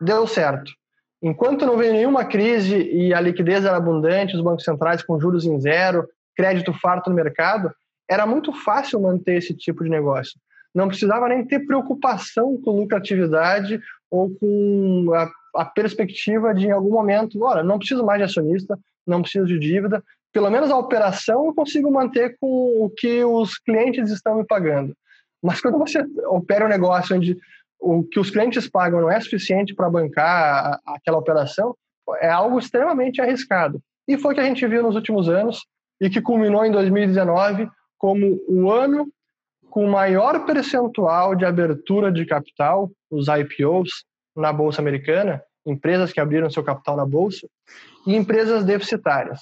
deu 0.00 0.26
certo. 0.26 0.72
Enquanto 1.22 1.66
não 1.66 1.76
veio 1.76 1.92
nenhuma 1.92 2.24
crise 2.24 2.76
e 2.76 3.12
a 3.12 3.20
liquidez 3.20 3.64
era 3.64 3.76
abundante, 3.76 4.36
os 4.36 4.42
bancos 4.42 4.64
centrais 4.64 5.02
com 5.02 5.18
juros 5.18 5.44
em 5.44 5.60
zero, 5.60 6.06
crédito 6.36 6.72
farto 6.72 7.10
no 7.10 7.16
mercado, 7.16 7.70
era 8.08 8.26
muito 8.26 8.52
fácil 8.52 9.00
manter 9.00 9.36
esse 9.36 9.54
tipo 9.54 9.82
de 9.82 9.90
negócio. 9.90 10.38
Não 10.74 10.88
precisava 10.88 11.28
nem 11.28 11.44
ter 11.44 11.60
preocupação 11.60 12.60
com 12.62 12.78
lucratividade 12.78 13.80
ou 14.14 14.30
com 14.38 15.12
a, 15.12 15.28
a 15.56 15.64
perspectiva 15.64 16.54
de, 16.54 16.68
em 16.68 16.70
algum 16.70 16.92
momento, 16.92 17.42
olha, 17.42 17.64
não 17.64 17.78
preciso 17.78 18.04
mais 18.04 18.20
de 18.20 18.24
acionista, 18.24 18.78
não 19.04 19.22
preciso 19.22 19.44
de 19.44 19.58
dívida, 19.58 20.02
pelo 20.32 20.48
menos 20.50 20.70
a 20.70 20.78
operação 20.78 21.46
eu 21.46 21.54
consigo 21.54 21.90
manter 21.90 22.36
com 22.40 22.84
o 22.84 22.90
que 22.90 23.24
os 23.24 23.58
clientes 23.58 24.12
estão 24.12 24.36
me 24.36 24.46
pagando. 24.46 24.96
Mas 25.42 25.60
quando 25.60 25.78
você 25.78 26.04
opera 26.26 26.64
um 26.64 26.68
negócio 26.68 27.16
onde 27.16 27.36
o 27.80 28.04
que 28.04 28.20
os 28.20 28.30
clientes 28.30 28.68
pagam 28.68 29.00
não 29.00 29.10
é 29.10 29.20
suficiente 29.20 29.74
para 29.74 29.90
bancar 29.90 30.80
aquela 30.86 31.18
operação, 31.18 31.76
é 32.20 32.30
algo 32.30 32.58
extremamente 32.58 33.20
arriscado. 33.20 33.80
E 34.06 34.16
foi 34.16 34.32
o 34.32 34.34
que 34.34 34.40
a 34.40 34.44
gente 34.44 34.64
viu 34.66 34.82
nos 34.82 34.94
últimos 34.94 35.28
anos 35.28 35.66
e 36.00 36.08
que 36.08 36.22
culminou 36.22 36.64
em 36.64 36.70
2019 36.70 37.68
como 37.98 38.40
o 38.48 38.70
ano 38.70 39.08
com 39.74 39.88
maior 39.88 40.46
percentual 40.46 41.34
de 41.34 41.44
abertura 41.44 42.12
de 42.12 42.24
capital, 42.24 42.92
os 43.10 43.26
IPOs, 43.26 44.04
na 44.36 44.52
Bolsa 44.52 44.80
Americana, 44.80 45.42
empresas 45.66 46.12
que 46.12 46.20
abriram 46.20 46.48
seu 46.48 46.62
capital 46.62 46.96
na 46.96 47.04
Bolsa, 47.04 47.48
e 48.06 48.14
empresas 48.14 48.62
deficitárias. 48.62 49.40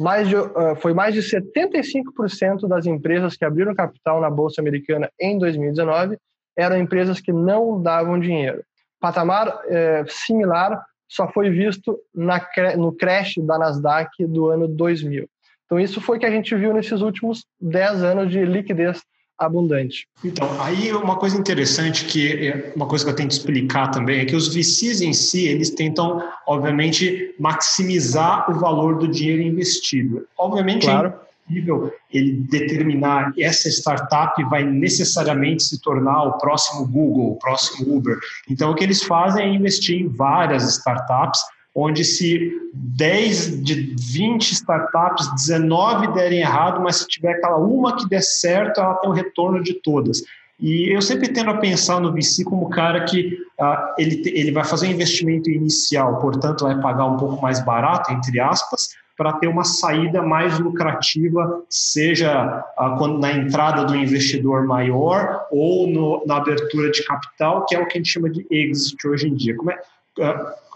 Mais 0.00 0.28
de, 0.28 0.34
foi 0.80 0.92
mais 0.92 1.14
de 1.14 1.20
75% 1.20 2.66
das 2.66 2.84
empresas 2.84 3.36
que 3.36 3.44
abriram 3.44 3.72
capital 3.72 4.20
na 4.20 4.28
Bolsa 4.28 4.60
Americana 4.60 5.08
em 5.20 5.38
2019 5.38 6.18
eram 6.56 6.76
empresas 6.76 7.20
que 7.20 7.32
não 7.32 7.80
davam 7.80 8.18
dinheiro. 8.18 8.64
patamar 9.00 9.56
é, 9.66 10.04
similar 10.08 10.84
só 11.08 11.28
foi 11.28 11.48
visto 11.48 11.96
na, 12.12 12.44
no 12.76 12.92
crash 12.92 13.34
da 13.38 13.56
Nasdaq 13.56 14.26
do 14.26 14.48
ano 14.48 14.66
2000. 14.66 15.28
Então, 15.64 15.78
isso 15.78 16.00
foi 16.00 16.18
que 16.18 16.26
a 16.26 16.30
gente 16.30 16.56
viu 16.56 16.74
nesses 16.74 17.00
últimos 17.00 17.46
10 17.60 18.02
anos 18.02 18.32
de 18.32 18.44
liquidez 18.44 19.00
abundante. 19.40 20.06
Então, 20.22 20.46
aí 20.60 20.92
uma 20.92 21.16
coisa 21.16 21.36
interessante 21.36 22.04
que 22.04 22.48
é 22.48 22.72
uma 22.76 22.86
coisa 22.86 23.04
que 23.04 23.10
eu 23.10 23.16
tento 23.16 23.30
explicar 23.30 23.88
também 23.88 24.20
é 24.20 24.24
que 24.26 24.36
os 24.36 24.54
VCs 24.54 25.00
em 25.00 25.14
si, 25.14 25.46
eles 25.46 25.70
tentam, 25.70 26.22
obviamente, 26.46 27.34
maximizar 27.38 28.50
o 28.50 28.60
valor 28.60 28.98
do 28.98 29.08
dinheiro 29.08 29.42
investido. 29.42 30.26
Obviamente, 30.36 30.86
é 30.86 30.90
claro. 30.90 31.08
é 31.08 31.52
impossível 31.52 31.92
ele 32.12 32.32
determinar 32.50 33.32
essa 33.38 33.68
startup 33.68 34.42
vai 34.44 34.62
necessariamente 34.62 35.62
se 35.62 35.80
tornar 35.80 36.24
o 36.24 36.38
próximo 36.38 36.86
Google, 36.86 37.32
o 37.32 37.36
próximo 37.36 37.96
Uber. 37.96 38.18
Então, 38.48 38.70
o 38.70 38.74
que 38.74 38.84
eles 38.84 39.02
fazem 39.02 39.44
é 39.44 39.48
investir 39.48 40.00
em 40.00 40.08
várias 40.08 40.64
startups 40.64 41.40
onde 41.74 42.04
se 42.04 42.52
10 42.74 43.62
de 43.62 43.94
20 43.98 44.52
startups, 44.52 45.32
19 45.34 46.12
derem 46.12 46.40
errado, 46.40 46.80
mas 46.80 46.96
se 46.96 47.06
tiver 47.06 47.32
aquela 47.32 47.58
uma 47.58 47.96
que 47.96 48.08
der 48.08 48.22
certo, 48.22 48.80
ela 48.80 48.94
tem 48.94 49.10
o 49.10 49.14
retorno 49.14 49.62
de 49.62 49.74
todas. 49.74 50.22
E 50.58 50.94
eu 50.94 51.00
sempre 51.00 51.32
tendo 51.32 51.50
a 51.50 51.56
pensar 51.56 52.00
no 52.00 52.12
VC 52.12 52.44
como 52.44 52.68
cara 52.68 53.04
que 53.04 53.38
uh, 53.58 53.94
ele, 53.96 54.22
ele 54.26 54.52
vai 54.52 54.62
fazer 54.62 54.88
um 54.88 54.90
investimento 54.90 55.48
inicial, 55.48 56.18
portanto 56.18 56.64
vai 56.64 56.78
pagar 56.80 57.06
um 57.06 57.16
pouco 57.16 57.40
mais 57.40 57.64
barato, 57.64 58.12
entre 58.12 58.38
aspas, 58.38 58.90
para 59.16 59.32
ter 59.34 59.48
uma 59.48 59.64
saída 59.64 60.22
mais 60.22 60.58
lucrativa, 60.58 61.62
seja 61.68 62.62
uh, 62.78 62.96
quando, 62.98 63.18
na 63.18 63.32
entrada 63.32 63.84
do 63.84 63.96
investidor 63.96 64.66
maior 64.66 65.46
ou 65.50 65.86
no, 65.86 66.22
na 66.26 66.36
abertura 66.36 66.90
de 66.90 67.02
capital, 67.04 67.64
que 67.64 67.74
é 67.74 67.80
o 67.80 67.86
que 67.86 67.96
a 67.96 68.00
gente 68.00 68.12
chama 68.12 68.28
de 68.28 68.46
exit 68.50 69.06
hoje 69.06 69.28
em 69.28 69.34
dia. 69.34 69.56
Como 69.56 69.70
é, 69.70 69.78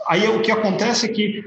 Aí 0.06 0.28
o 0.28 0.40
que 0.40 0.50
acontece 0.50 1.06
é 1.06 1.08
que 1.08 1.44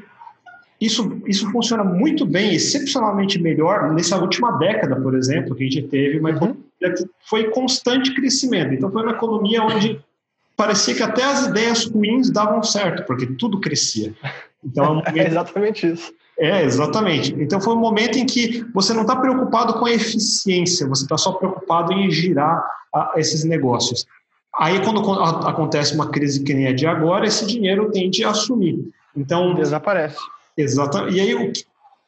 isso, 0.79 1.21
isso 1.25 1.51
funciona 1.51 1.83
muito 1.83 2.25
bem, 2.25 2.53
excepcionalmente 2.53 3.41
melhor 3.41 3.91
nessa 3.93 4.17
última 4.17 4.51
década, 4.57 4.95
por 4.95 5.15
exemplo, 5.15 5.55
que 5.55 5.63
a 5.63 5.69
gente 5.69 5.87
teve 5.87 6.19
uma 6.19 6.29
economia 6.29 6.67
que 6.79 7.05
foi 7.27 7.49
constante 7.49 8.13
crescimento. 8.13 8.73
Então 8.73 8.91
foi 8.91 9.01
uma 9.01 9.13
economia 9.13 9.63
onde 9.63 9.99
parecia 10.55 10.93
que 10.93 11.03
até 11.03 11.23
as 11.23 11.47
ideias 11.47 11.85
ruins 11.85 12.31
davam 12.31 12.61
certo, 12.61 13.05
porque 13.05 13.25
tudo 13.25 13.59
crescia. 13.59 14.13
Então 14.63 15.01
é, 15.05 15.11
um 15.11 15.17
é 15.17 15.27
exatamente 15.27 15.87
isso. 15.87 16.13
É, 16.39 16.63
exatamente. 16.63 17.33
Então 17.39 17.59
foi 17.59 17.73
um 17.73 17.79
momento 17.79 18.19
em 18.19 18.25
que 18.25 18.63
você 18.71 18.93
não 18.93 19.01
está 19.01 19.15
preocupado 19.15 19.73
com 19.73 19.85
a 19.85 19.91
eficiência, 19.91 20.87
você 20.87 21.03
está 21.03 21.17
só 21.17 21.31
preocupado 21.31 21.91
em 21.93 22.11
girar 22.11 22.63
a, 22.93 23.13
esses 23.15 23.43
negócios. 23.43 24.05
Aí, 24.59 24.83
quando 24.83 24.99
acontece 25.11 25.93
uma 25.93 26.09
crise 26.09 26.43
que 26.43 26.53
nem 26.53 26.67
a 26.67 26.73
de 26.73 26.87
agora, 26.87 27.27
esse 27.27 27.45
dinheiro 27.45 27.91
tende 27.91 28.23
a 28.23 28.33
sumir. 28.33 28.79
Então, 29.15 29.53
Desaparece. 29.53 30.17
Exato. 30.57 31.09
E 31.09 31.19
aí, 31.19 31.53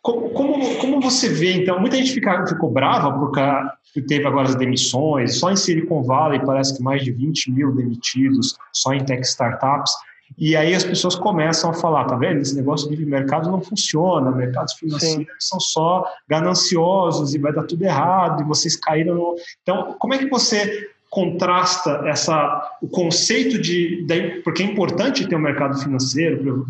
como, 0.01 0.29
como, 0.29 0.75
como 0.77 1.01
você 1.01 1.29
vê, 1.29 1.53
então, 1.53 1.79
muita 1.79 1.97
gente 1.97 2.11
fica, 2.11 2.45
ficou 2.47 2.71
brava 2.71 3.11
porque 3.19 4.01
teve 4.07 4.25
agora 4.25 4.47
as 4.47 4.55
demissões, 4.55 5.39
só 5.39 5.51
em 5.51 5.55
Silicon 5.55 6.03
Valley 6.03 6.43
parece 6.45 6.75
que 6.75 6.83
mais 6.83 7.03
de 7.03 7.11
20 7.11 7.51
mil 7.51 7.75
demitidos, 7.75 8.55
só 8.71 8.93
em 8.93 9.03
tech 9.03 9.21
startups. 9.21 9.93
E 10.37 10.55
aí 10.55 10.73
as 10.73 10.83
pessoas 10.83 11.15
começam 11.15 11.71
a 11.71 11.73
falar, 11.73 12.05
tá 12.05 12.15
vendo? 12.15 12.39
Esse 12.39 12.55
negócio 12.55 12.89
de 12.89 13.05
mercado 13.05 13.51
não 13.51 13.61
funciona, 13.61 14.31
mercados 14.31 14.73
financeiros 14.73 15.25
Sim. 15.25 15.35
são 15.39 15.59
só 15.59 16.05
gananciosos 16.27 17.33
e 17.33 17.39
vai 17.39 17.51
dar 17.51 17.63
tudo 17.63 17.83
errado, 17.83 18.41
e 18.41 18.45
vocês 18.45 18.75
caíram 18.75 19.15
no... 19.15 19.35
Então, 19.63 19.95
como 19.99 20.13
é 20.13 20.17
que 20.17 20.29
você 20.29 20.87
contrasta 21.09 22.03
essa 22.05 22.77
o 22.81 22.87
conceito 22.87 23.59
de, 23.59 24.03
de 24.03 24.41
porque 24.43 24.61
é 24.61 24.65
importante 24.65 25.27
ter 25.27 25.35
um 25.35 25.39
mercado 25.39 25.79
financeiro 25.79 26.67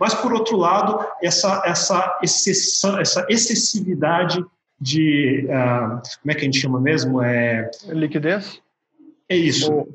mas 0.00 0.14
por 0.14 0.32
outro 0.32 0.56
lado 0.56 0.98
essa 1.22 1.62
essa 1.64 2.18
excessão, 2.22 2.98
essa 2.98 3.26
excessividade 3.28 4.42
de 4.80 5.46
uh, 5.46 6.00
como 6.22 6.30
é 6.30 6.34
que 6.34 6.40
a 6.40 6.44
gente 6.44 6.58
chama 6.58 6.80
mesmo? 6.80 7.22
É 7.22 7.70
liquidez? 7.88 8.60
é 9.28 9.36
isso. 9.36 9.72
Ou... 9.72 9.88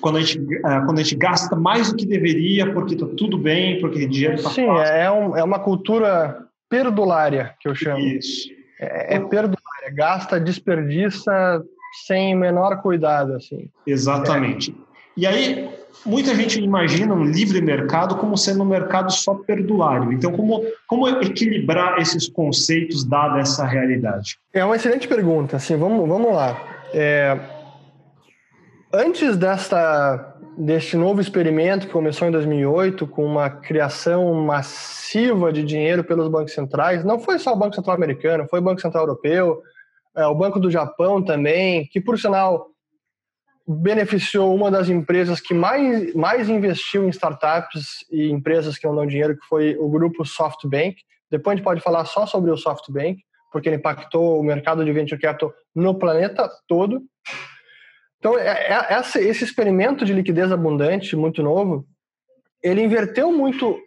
quando 0.00 0.18
a 0.18 0.20
gente 0.20 0.38
uh, 0.38 0.84
quando 0.84 0.98
a 0.98 1.02
gente 1.02 1.16
gasta 1.16 1.56
mais 1.56 1.90
do 1.90 1.96
que 1.96 2.06
deveria 2.06 2.72
porque 2.72 2.94
está 2.94 3.06
tudo 3.06 3.38
bem 3.38 3.80
porque 3.80 4.06
dinheiro 4.06 4.34
está 4.34 4.50
sim 4.50 4.66
fácil. 4.66 4.94
é 4.94 5.10
um, 5.10 5.36
é 5.36 5.42
uma 5.42 5.58
cultura 5.58 6.46
perdulária 6.68 7.54
que 7.58 7.68
eu 7.68 7.74
chamo. 7.74 8.00
Isso. 8.00 8.50
É, 8.78 9.16
é 9.16 9.20
perdulária 9.20 9.90
gasta 9.94 10.38
desperdiça 10.38 11.64
sem 12.04 12.34
menor 12.34 12.82
cuidado, 12.82 13.34
assim. 13.34 13.68
Exatamente. 13.86 14.74
E 15.16 15.26
aí, 15.26 15.70
muita 16.04 16.34
gente 16.34 16.60
imagina 16.60 17.14
um 17.14 17.24
livre 17.24 17.60
mercado 17.62 18.16
como 18.16 18.36
sendo 18.36 18.62
um 18.62 18.66
mercado 18.66 19.10
só 19.10 19.34
perdulário. 19.34 20.12
Então, 20.12 20.30
como, 20.32 20.62
como 20.86 21.08
equilibrar 21.08 21.98
esses 21.98 22.28
conceitos 22.28 23.04
dada 23.04 23.40
essa 23.40 23.64
realidade? 23.64 24.38
É 24.52 24.64
uma 24.64 24.76
excelente 24.76 25.08
pergunta. 25.08 25.56
Assim, 25.56 25.76
vamos, 25.76 26.06
vamos 26.06 26.34
lá. 26.34 26.60
É, 26.92 27.38
antes 28.92 29.36
desta, 29.36 30.36
deste 30.56 30.96
novo 30.96 31.20
experimento 31.20 31.86
que 31.86 31.92
começou 31.92 32.28
em 32.28 32.30
2008, 32.30 33.06
com 33.06 33.24
uma 33.24 33.48
criação 33.48 34.34
massiva 34.34 35.52
de 35.52 35.62
dinheiro 35.62 36.04
pelos 36.04 36.28
bancos 36.28 36.52
centrais, 36.52 37.04
não 37.04 37.18
foi 37.18 37.38
só 37.38 37.52
o 37.52 37.56
Banco 37.56 37.74
Central 37.74 37.96
americano, 37.96 38.46
foi 38.50 38.58
o 38.58 38.62
Banco 38.62 38.80
Central 38.80 39.04
Europeu, 39.04 39.62
o 40.24 40.34
Banco 40.34 40.58
do 40.58 40.70
Japão 40.70 41.22
também, 41.22 41.86
que 41.86 42.00
por 42.00 42.18
sinal 42.18 42.68
beneficiou 43.66 44.54
uma 44.54 44.70
das 44.70 44.88
empresas 44.88 45.40
que 45.40 45.52
mais, 45.52 46.14
mais 46.14 46.48
investiu 46.48 47.04
em 47.04 47.10
startups 47.10 48.04
e 48.10 48.30
empresas 48.30 48.78
que 48.78 48.86
dão 48.86 49.06
dinheiro, 49.06 49.36
que 49.36 49.46
foi 49.46 49.76
o 49.76 49.88
grupo 49.88 50.24
SoftBank. 50.24 50.96
Depois 51.30 51.54
a 51.54 51.56
gente 51.56 51.64
pode 51.64 51.80
falar 51.80 52.04
só 52.04 52.26
sobre 52.26 52.50
o 52.50 52.56
SoftBank, 52.56 53.20
porque 53.50 53.68
ele 53.68 53.76
impactou 53.76 54.38
o 54.38 54.42
mercado 54.42 54.84
de 54.84 54.92
venture 54.92 55.20
capital 55.20 55.52
no 55.74 55.98
planeta 55.98 56.48
todo. 56.68 57.02
Então, 58.18 58.38
é, 58.38 58.68
é, 58.70 58.98
esse 59.00 59.44
experimento 59.44 60.04
de 60.04 60.12
liquidez 60.12 60.52
abundante, 60.52 61.16
muito 61.16 61.42
novo, 61.42 61.86
ele 62.62 62.82
inverteu 62.82 63.32
muito 63.32 63.78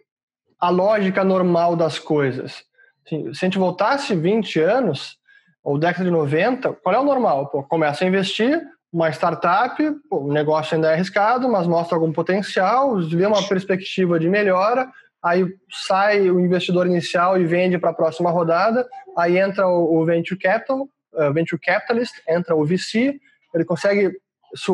a 0.58 0.68
lógica 0.68 1.24
normal 1.24 1.74
das 1.74 1.98
coisas. 1.98 2.62
Assim, 3.06 3.32
se 3.32 3.44
a 3.44 3.48
gente 3.48 3.58
voltasse 3.58 4.14
20 4.14 4.60
anos, 4.60 5.16
ou 5.62 5.78
década 5.78 6.04
de 6.04 6.10
90, 6.10 6.72
qual 6.82 6.94
é 6.94 6.98
o 6.98 7.04
normal? 7.04 7.48
Pô, 7.48 7.62
começa 7.62 8.04
a 8.04 8.06
investir, 8.06 8.60
uma 8.92 9.08
startup, 9.10 9.76
pô, 10.08 10.18
o 10.18 10.32
negócio 10.32 10.74
ainda 10.74 10.90
é 10.90 10.94
arriscado, 10.94 11.48
mas 11.48 11.66
mostra 11.66 11.96
algum 11.96 12.12
potencial, 12.12 12.98
vê 13.00 13.26
uma 13.26 13.46
perspectiva 13.46 14.18
de 14.18 14.28
melhora, 14.28 14.88
aí 15.22 15.46
sai 15.86 16.30
o 16.30 16.40
investidor 16.40 16.86
inicial 16.86 17.40
e 17.40 17.44
vende 17.44 17.78
para 17.78 17.90
a 17.90 17.94
próxima 17.94 18.30
rodada, 18.30 18.86
aí 19.16 19.38
entra 19.38 19.66
o, 19.68 20.04
venture 20.04 20.38
capital, 20.38 20.88
uh, 21.14 21.32
venture 21.32 21.60
capitalist, 21.60 22.14
entra 22.28 22.56
o 22.56 22.64
VC, 22.64 23.20
ele 23.54 23.64
consegue 23.64 24.12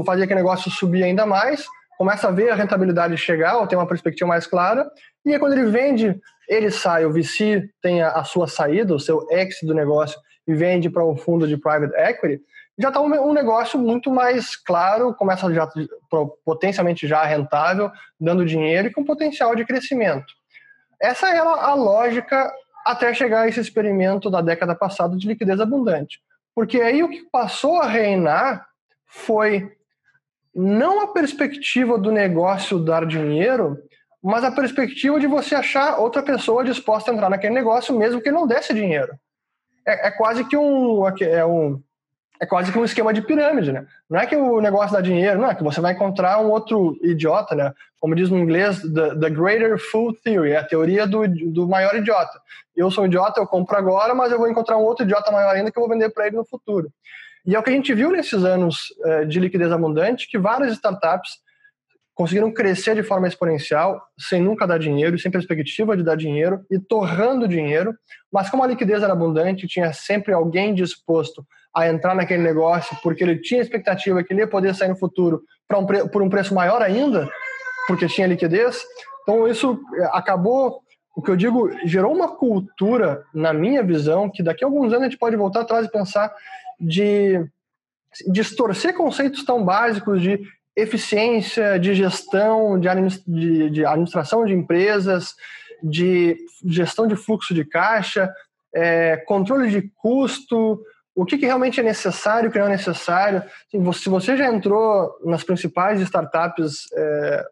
fazer 0.04 0.22
aquele 0.22 0.40
negócio 0.40 0.70
subir 0.70 1.02
ainda 1.02 1.26
mais, 1.26 1.66
começa 1.98 2.28
a 2.28 2.30
ver 2.30 2.50
a 2.50 2.54
rentabilidade 2.54 3.16
chegar, 3.16 3.58
ou 3.58 3.66
tem 3.66 3.76
uma 3.76 3.86
perspectiva 3.86 4.28
mais 4.28 4.46
clara, 4.46 4.88
e 5.24 5.32
aí 5.32 5.38
quando 5.38 5.54
ele 5.54 5.66
vende, 5.66 6.18
ele 6.48 6.70
sai, 6.70 7.04
o 7.04 7.12
VC 7.12 7.68
tem 7.82 8.02
a, 8.02 8.12
a 8.12 8.24
sua 8.24 8.46
saída, 8.46 8.94
o 8.94 9.00
seu 9.00 9.26
exit 9.30 9.66
do 9.66 9.74
negócio, 9.74 10.18
e 10.46 10.54
vende 10.54 10.88
para 10.88 11.04
um 11.04 11.16
fundo 11.16 11.46
de 11.46 11.56
private 11.56 11.94
equity, 11.96 12.42
já 12.78 12.88
está 12.88 13.00
um, 13.00 13.32
negócio 13.32 13.78
muito 13.78 14.10
mais 14.10 14.54
claro, 14.54 15.14
começa 15.14 15.52
já 15.52 15.66
potencialmente 16.44 17.08
já 17.08 17.24
rentável, 17.24 17.90
dando 18.20 18.44
dinheiro 18.44 18.88
e 18.88 18.92
com 18.92 19.02
potencial 19.02 19.56
de 19.56 19.64
crescimento. 19.64 20.26
Essa 21.00 21.28
era 21.28 21.42
a 21.42 21.74
lógica 21.74 22.52
até 22.84 23.14
chegar 23.14 23.42
a 23.42 23.48
esse 23.48 23.60
experimento 23.60 24.30
da 24.30 24.42
década 24.42 24.74
passada 24.74 25.16
de 25.16 25.26
liquidez 25.26 25.58
abundante. 25.58 26.20
Porque 26.54 26.80
aí 26.80 27.02
o 27.02 27.08
que 27.08 27.24
passou 27.30 27.80
a 27.80 27.86
reinar 27.86 28.66
foi 29.06 29.74
não 30.54 31.00
a 31.00 31.08
perspectiva 31.08 31.98
do 31.98 32.12
negócio 32.12 32.78
dar 32.78 33.06
dinheiro, 33.06 33.78
mas 34.22 34.44
a 34.44 34.52
perspectiva 34.52 35.18
de 35.18 35.26
você 35.26 35.54
achar 35.54 35.98
outra 35.98 36.22
pessoa 36.22 36.64
disposta 36.64 37.10
a 37.10 37.14
entrar 37.14 37.30
naquele 37.30 37.54
negócio 37.54 37.96
mesmo 37.96 38.20
que 38.20 38.30
não 38.30 38.46
desse 38.46 38.74
dinheiro 38.74 39.18
é, 39.86 40.08
é 40.08 40.10
quase 40.10 40.44
que 40.44 40.56
um, 40.56 41.06
é 41.06 41.46
um 41.46 41.80
é 42.38 42.44
quase 42.44 42.70
que 42.70 42.78
um 42.78 42.84
esquema 42.84 43.14
de 43.14 43.22
pirâmide, 43.22 43.72
né? 43.72 43.86
Não 44.10 44.20
é 44.20 44.26
que 44.26 44.36
o 44.36 44.60
negócio 44.60 44.92
dá 44.92 45.00
dinheiro, 45.00 45.40
não 45.40 45.50
é 45.50 45.54
que 45.54 45.64
você 45.64 45.80
vai 45.80 45.94
encontrar 45.94 46.38
um 46.38 46.50
outro 46.50 46.94
idiota, 47.02 47.54
né? 47.54 47.72
Como 47.98 48.14
diz 48.14 48.28
no 48.28 48.38
inglês, 48.38 48.82
the, 48.82 49.14
the 49.18 49.30
greater 49.30 49.78
fool 49.78 50.14
theory, 50.22 50.52
é 50.52 50.58
a 50.58 50.64
teoria 50.64 51.06
do, 51.06 51.26
do 51.26 51.66
maior 51.66 51.94
idiota. 51.96 52.38
Eu 52.76 52.90
sou 52.90 53.04
um 53.04 53.06
idiota, 53.06 53.40
eu 53.40 53.46
compro 53.46 53.76
agora, 53.76 54.14
mas 54.14 54.30
eu 54.30 54.38
vou 54.38 54.50
encontrar 54.50 54.76
um 54.76 54.82
outro 54.82 55.04
idiota 55.04 55.30
maior 55.32 55.54
ainda 55.54 55.70
que 55.70 55.78
eu 55.78 55.82
vou 55.82 55.90
vender 55.90 56.10
para 56.10 56.26
ele 56.26 56.36
no 56.36 56.44
futuro. 56.44 56.90
E 57.46 57.54
é 57.54 57.58
o 57.58 57.62
que 57.62 57.70
a 57.70 57.72
gente 57.72 57.94
viu 57.94 58.10
nesses 58.10 58.44
anos 58.44 58.92
uh, 59.04 59.24
de 59.24 59.40
liquidez 59.40 59.72
abundante, 59.72 60.28
que 60.28 60.36
várias 60.36 60.72
startups 60.72 61.38
conseguiram 62.16 62.50
crescer 62.50 62.94
de 62.94 63.02
forma 63.02 63.28
exponencial, 63.28 64.02
sem 64.18 64.40
nunca 64.40 64.66
dar 64.66 64.78
dinheiro, 64.78 65.18
sem 65.18 65.30
perspectiva 65.30 65.94
de 65.94 66.02
dar 66.02 66.16
dinheiro 66.16 66.64
e 66.70 66.78
torrando 66.78 67.46
dinheiro, 67.46 67.94
mas 68.32 68.48
como 68.48 68.64
a 68.64 68.66
liquidez 68.66 69.02
era 69.02 69.12
abundante, 69.12 69.68
tinha 69.68 69.92
sempre 69.92 70.32
alguém 70.32 70.74
disposto 70.74 71.46
a 71.74 71.86
entrar 71.86 72.14
naquele 72.14 72.42
negócio 72.42 72.96
porque 73.02 73.22
ele 73.22 73.38
tinha 73.38 73.60
expectativa 73.60 74.24
que 74.24 74.32
ele 74.32 74.40
ia 74.40 74.48
poder 74.48 74.74
sair 74.74 74.88
no 74.88 74.96
futuro 74.96 75.42
um 75.70 76.08
por 76.08 76.22
um 76.22 76.30
preço 76.30 76.54
maior 76.54 76.80
ainda, 76.80 77.28
porque 77.86 78.08
tinha 78.08 78.26
liquidez. 78.26 78.82
Então 79.22 79.46
isso 79.46 79.78
eh, 79.98 80.08
acabou, 80.12 80.80
o 81.14 81.20
que 81.20 81.30
eu 81.30 81.36
digo, 81.36 81.70
gerou 81.84 82.14
uma 82.14 82.34
cultura, 82.34 83.24
na 83.34 83.52
minha 83.52 83.82
visão, 83.82 84.30
que 84.30 84.42
daqui 84.42 84.64
a 84.64 84.66
alguns 84.66 84.90
anos 84.90 85.02
a 85.02 85.10
gente 85.10 85.18
pode 85.18 85.36
voltar 85.36 85.60
atrás 85.60 85.84
e 85.84 85.90
pensar 85.90 86.32
de 86.80 87.46
distorcer 88.28 88.94
conceitos 88.94 89.44
tão 89.44 89.62
básicos 89.62 90.22
de 90.22 90.40
eficiência, 90.76 91.78
de 91.78 91.94
gestão, 91.94 92.78
de, 92.78 92.86
administração 92.88 94.44
de 94.44 94.52
empresas, 94.52 95.34
de 95.82 96.36
gestão 96.64 97.06
de 97.06 97.16
fluxo 97.16 97.54
de 97.54 97.64
caixa, 97.64 98.32
é, 98.74 99.16
controle 99.16 99.70
de 99.70 99.90
custo, 99.96 100.80
o 101.14 101.24
que, 101.24 101.38
que, 101.38 101.46
realmente 101.46 101.80
é 101.80 101.82
necessário, 101.82 102.50
o 102.50 102.52
que 102.52 102.58
não 102.58 102.66
é 102.66 102.70
necessário. 102.70 103.42
Assim, 103.66 103.92
se 103.94 104.08
você 104.10 104.36
já 104.36 104.52
entrou 104.52 105.18
nas 105.24 105.42
principais 105.42 106.00
startups 106.02 106.86
é, 106.92 107.46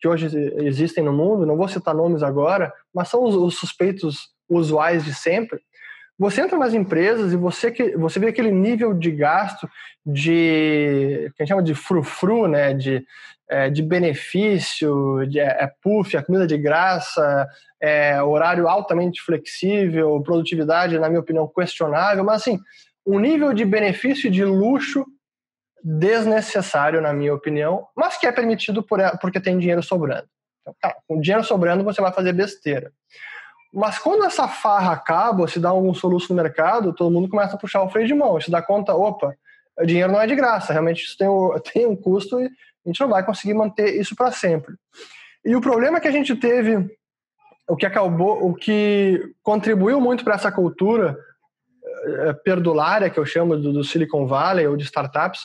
que 0.00 0.08
hoje 0.08 0.28
existem 0.64 1.04
no 1.04 1.12
mundo, 1.12 1.44
não 1.44 1.58
vou 1.58 1.68
citar 1.68 1.94
nomes 1.94 2.22
agora, 2.22 2.72
mas 2.94 3.08
são 3.08 3.22
os, 3.22 3.34
os 3.34 3.58
suspeitos 3.58 4.30
usuais 4.48 5.04
de 5.04 5.14
sempre, 5.14 5.60
você 6.20 6.42
entra 6.42 6.58
nas 6.58 6.74
empresas 6.74 7.32
e 7.32 7.36
você, 7.36 7.70
que, 7.70 7.96
você 7.96 8.20
vê 8.20 8.28
aquele 8.28 8.50
nível 8.50 8.92
de 8.92 9.10
gasto 9.10 9.66
de 10.04 11.32
que 11.34 11.42
a 11.42 11.44
gente 11.44 11.48
chama 11.48 11.62
de 11.62 11.74
frufru, 11.74 12.46
né? 12.46 12.74
De, 12.74 13.02
é, 13.48 13.70
de 13.70 13.82
benefício, 13.82 15.26
de, 15.26 15.40
é, 15.40 15.64
é 15.64 15.72
puff, 15.82 16.14
a 16.14 16.22
comida 16.22 16.46
de 16.46 16.58
graça, 16.58 17.48
é, 17.80 18.22
horário 18.22 18.68
altamente 18.68 19.22
flexível, 19.22 20.22
produtividade, 20.22 20.98
na 20.98 21.08
minha 21.08 21.20
opinião, 21.20 21.48
questionável, 21.48 22.22
mas 22.22 22.42
assim, 22.42 22.60
um 23.04 23.18
nível 23.18 23.54
de 23.54 23.64
benefício 23.64 24.30
de 24.30 24.44
luxo 24.44 25.04
desnecessário, 25.82 27.00
na 27.00 27.14
minha 27.14 27.34
opinião, 27.34 27.86
mas 27.96 28.18
que 28.18 28.26
é 28.26 28.30
permitido 28.30 28.82
por, 28.82 29.00
porque 29.22 29.40
tem 29.40 29.58
dinheiro 29.58 29.82
sobrando. 29.82 30.28
Então, 30.60 30.76
tá, 30.78 30.94
com 31.08 31.18
dinheiro 31.18 31.42
sobrando, 31.42 31.82
você 31.82 32.02
vai 32.02 32.12
fazer 32.12 32.34
besteira. 32.34 32.92
Mas 33.72 33.98
quando 33.98 34.24
essa 34.24 34.48
farra 34.48 34.92
acaba, 34.92 35.46
se 35.46 35.60
dá 35.60 35.68
algum 35.68 35.94
soluço 35.94 36.34
no 36.34 36.42
mercado, 36.42 36.92
todo 36.92 37.10
mundo 37.10 37.28
começa 37.28 37.54
a 37.54 37.58
puxar 37.58 37.82
o 37.82 37.88
freio 37.88 38.08
de 38.08 38.14
mão, 38.14 38.40
se 38.40 38.50
dá 38.50 38.60
conta, 38.60 38.94
opa, 38.94 39.34
o 39.78 39.86
dinheiro 39.86 40.12
não 40.12 40.20
é 40.20 40.26
de 40.26 40.34
graça, 40.34 40.72
realmente 40.72 41.04
isso 41.04 41.16
tem, 41.16 41.28
tem 41.72 41.86
um 41.86 41.96
custo 41.96 42.40
e 42.40 42.46
a 42.46 42.88
gente 42.88 43.00
não 43.00 43.08
vai 43.08 43.24
conseguir 43.24 43.54
manter 43.54 44.00
isso 44.00 44.16
para 44.16 44.32
sempre. 44.32 44.74
E 45.44 45.54
o 45.54 45.60
problema 45.60 46.00
que 46.00 46.08
a 46.08 46.12
gente 46.12 46.34
teve, 46.34 46.90
o 47.68 47.76
que 47.76 47.86
acabou, 47.86 48.44
o 48.44 48.54
que 48.54 49.22
contribuiu 49.42 50.00
muito 50.00 50.24
para 50.24 50.34
essa 50.34 50.50
cultura 50.50 51.16
é, 52.04 52.32
perdulária, 52.32 53.08
que 53.08 53.18
eu 53.18 53.24
chamo 53.24 53.56
do, 53.56 53.72
do 53.72 53.84
Silicon 53.84 54.26
Valley 54.26 54.66
ou 54.66 54.76
de 54.76 54.84
startups, 54.84 55.42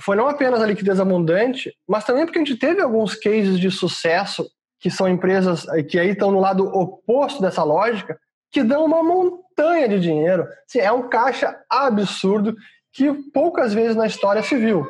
foi 0.00 0.16
não 0.16 0.28
apenas 0.28 0.60
a 0.60 0.66
liquidez 0.66 1.00
abundante, 1.00 1.72
mas 1.88 2.04
também 2.04 2.24
porque 2.24 2.38
a 2.38 2.44
gente 2.44 2.56
teve 2.56 2.80
alguns 2.80 3.14
cases 3.14 3.58
de 3.58 3.70
sucesso 3.70 4.46
que 4.78 4.90
são 4.90 5.08
empresas 5.08 5.66
eh, 5.68 5.82
que 5.82 5.98
aí 5.98 6.10
estão 6.10 6.30
no 6.30 6.40
lado 6.40 6.66
oposto 6.66 7.40
dessa 7.40 7.62
lógica, 7.62 8.18
que 8.50 8.62
dão 8.62 8.84
uma 8.84 9.02
montanha 9.02 9.88
de 9.88 10.00
dinheiro. 10.00 10.46
Assim, 10.68 10.78
é 10.78 10.92
um 10.92 11.08
caixa 11.08 11.58
absurdo 11.68 12.54
que 12.92 13.12
poucas 13.32 13.74
vezes 13.74 13.96
na 13.96 14.06
história 14.06 14.42
se 14.42 14.56
viu. 14.56 14.86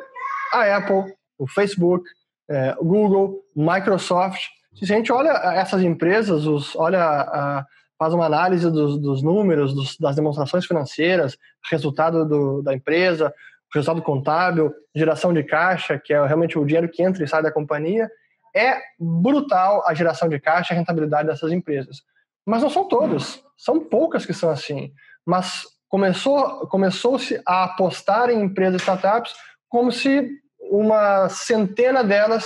A 0.53 0.77
Apple, 0.77 1.13
o 1.37 1.47
Facebook, 1.47 2.07
é, 2.49 2.75
o 2.79 2.85
Google, 2.85 3.41
Microsoft. 3.55 4.41
Se 4.75 4.85
a 4.85 4.95
gente 4.95 5.11
olha 5.11 5.29
essas 5.55 5.81
empresas, 5.81 6.45
os, 6.45 6.75
olha, 6.75 7.03
a, 7.03 7.65
faz 7.97 8.13
uma 8.13 8.25
análise 8.25 8.69
dos, 8.71 8.99
dos 8.99 9.21
números, 9.21 9.73
dos, 9.73 9.97
das 9.97 10.15
demonstrações 10.15 10.65
financeiras, 10.65 11.37
resultado 11.69 12.25
do, 12.25 12.61
da 12.61 12.73
empresa, 12.73 13.33
resultado 13.73 14.01
contábil, 14.01 14.73
geração 14.95 15.33
de 15.33 15.43
caixa, 15.43 15.99
que 15.99 16.13
é 16.13 16.25
realmente 16.25 16.57
o 16.57 16.65
dinheiro 16.65 16.89
que 16.89 17.03
entra 17.03 17.23
e 17.23 17.27
sai 17.27 17.41
da 17.41 17.51
companhia, 17.51 18.09
é 18.57 18.81
brutal 18.99 19.83
a 19.85 19.93
geração 19.93 20.27
de 20.27 20.39
caixa 20.39 20.73
e 20.73 20.75
a 20.75 20.79
rentabilidade 20.79 21.27
dessas 21.27 21.51
empresas. 21.51 22.01
Mas 22.45 22.63
não 22.63 22.69
são 22.69 22.87
todas, 22.87 23.41
são 23.57 23.79
poucas 23.79 24.25
que 24.25 24.33
são 24.33 24.49
assim. 24.49 24.91
Mas 25.25 25.63
começou 25.89 26.67
começou-se 26.67 27.41
a 27.45 27.65
apostar 27.65 28.29
em 28.29 28.41
empresas 28.41 28.81
startups 28.81 29.33
como 29.69 29.91
se 29.91 30.29
uma 30.71 31.29
centena 31.29 32.03
delas 32.03 32.45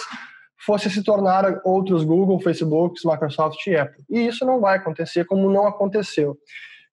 fosse 0.65 0.89
se 0.89 1.03
tornar 1.03 1.61
outros 1.63 2.03
Google, 2.03 2.39
Facebook, 2.39 2.99
Microsoft 3.05 3.65
e 3.65 3.75
Apple. 3.75 4.03
E 4.09 4.27
isso 4.27 4.45
não 4.45 4.59
vai 4.59 4.77
acontecer 4.77 5.25
como 5.25 5.49
não 5.49 5.65
aconteceu. 5.65 6.37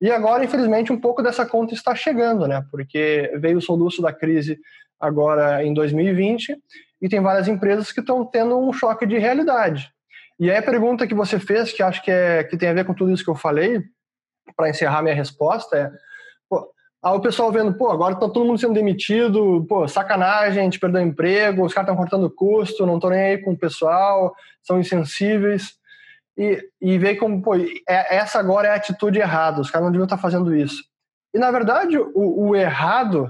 E 0.00 0.10
agora, 0.10 0.44
infelizmente, 0.44 0.92
um 0.92 1.00
pouco 1.00 1.22
dessa 1.22 1.44
conta 1.44 1.74
está 1.74 1.94
chegando, 1.94 2.46
né? 2.46 2.64
Porque 2.70 3.32
veio 3.38 3.58
o 3.58 3.62
soluço 3.62 4.00
da 4.00 4.12
crise 4.12 4.58
agora 4.98 5.64
em 5.64 5.74
2020 5.74 6.56
e 7.00 7.08
tem 7.08 7.20
várias 7.20 7.48
empresas 7.48 7.92
que 7.92 8.00
estão 8.00 8.24
tendo 8.24 8.58
um 8.58 8.72
choque 8.72 9.06
de 9.06 9.18
realidade. 9.18 9.92
E 10.38 10.50
aí 10.50 10.56
a 10.56 10.62
pergunta 10.62 11.06
que 11.06 11.14
você 11.14 11.38
fez, 11.38 11.72
que 11.72 11.82
acho 11.82 12.02
que, 12.02 12.10
é, 12.10 12.44
que 12.44 12.56
tem 12.56 12.68
a 12.68 12.74
ver 12.74 12.84
com 12.84 12.94
tudo 12.94 13.12
isso 13.12 13.24
que 13.24 13.30
eu 13.30 13.34
falei, 13.34 13.82
para 14.56 14.68
encerrar 14.68 15.02
minha 15.02 15.14
resposta, 15.14 15.76
é: 15.76 15.90
pô, 16.48 16.70
aí 17.02 17.12
o 17.16 17.20
pessoal 17.20 17.50
vendo, 17.50 17.74
pô, 17.74 17.90
agora 17.90 18.14
está 18.14 18.28
todo 18.28 18.44
mundo 18.44 18.58
sendo 18.58 18.74
demitido, 18.74 19.64
pô, 19.68 19.86
sacanagem, 19.88 20.60
a 20.60 20.64
gente 20.64 20.78
perdeu 20.78 21.02
emprego, 21.02 21.64
os 21.64 21.74
caras 21.74 21.88
estão 21.88 21.96
cortando 21.96 22.30
custo, 22.30 22.86
não 22.86 22.96
estão 22.96 23.10
nem 23.10 23.20
aí 23.20 23.38
com 23.38 23.52
o 23.52 23.58
pessoal, 23.58 24.34
são 24.62 24.78
insensíveis. 24.78 25.76
E, 26.36 26.62
e 26.80 26.96
vê 26.98 27.16
como, 27.16 27.42
pô, 27.42 27.56
é, 27.56 27.74
essa 27.88 28.38
agora 28.38 28.68
é 28.68 28.70
a 28.70 28.76
atitude 28.76 29.18
errada, 29.18 29.60
os 29.60 29.70
caras 29.70 29.86
não 29.86 29.92
deviam 29.92 30.04
estar 30.04 30.16
tá 30.16 30.22
fazendo 30.22 30.54
isso. 30.54 30.84
E, 31.34 31.38
na 31.38 31.50
verdade, 31.50 31.98
o, 31.98 32.48
o 32.48 32.56
errado, 32.56 33.28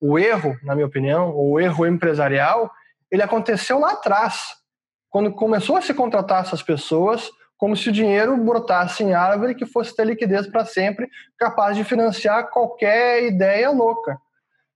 o 0.00 0.18
erro, 0.18 0.56
na 0.62 0.74
minha 0.74 0.86
opinião, 0.86 1.36
o 1.36 1.60
erro 1.60 1.86
empresarial, 1.86 2.70
ele 3.10 3.22
aconteceu 3.22 3.78
lá 3.78 3.92
atrás, 3.92 4.54
quando 5.10 5.32
começou 5.32 5.76
a 5.76 5.82
se 5.82 5.94
contratar 5.94 6.42
essas 6.42 6.62
pessoas, 6.62 7.30
como 7.56 7.76
se 7.76 7.88
o 7.88 7.92
dinheiro 7.92 8.36
brotasse 8.36 9.02
em 9.02 9.14
árvore 9.14 9.54
que 9.54 9.66
fosse 9.66 9.94
ter 9.94 10.06
liquidez 10.06 10.46
para 10.46 10.64
sempre, 10.64 11.08
capaz 11.38 11.76
de 11.76 11.84
financiar 11.84 12.50
qualquer 12.50 13.24
ideia 13.24 13.70
louca. 13.70 14.18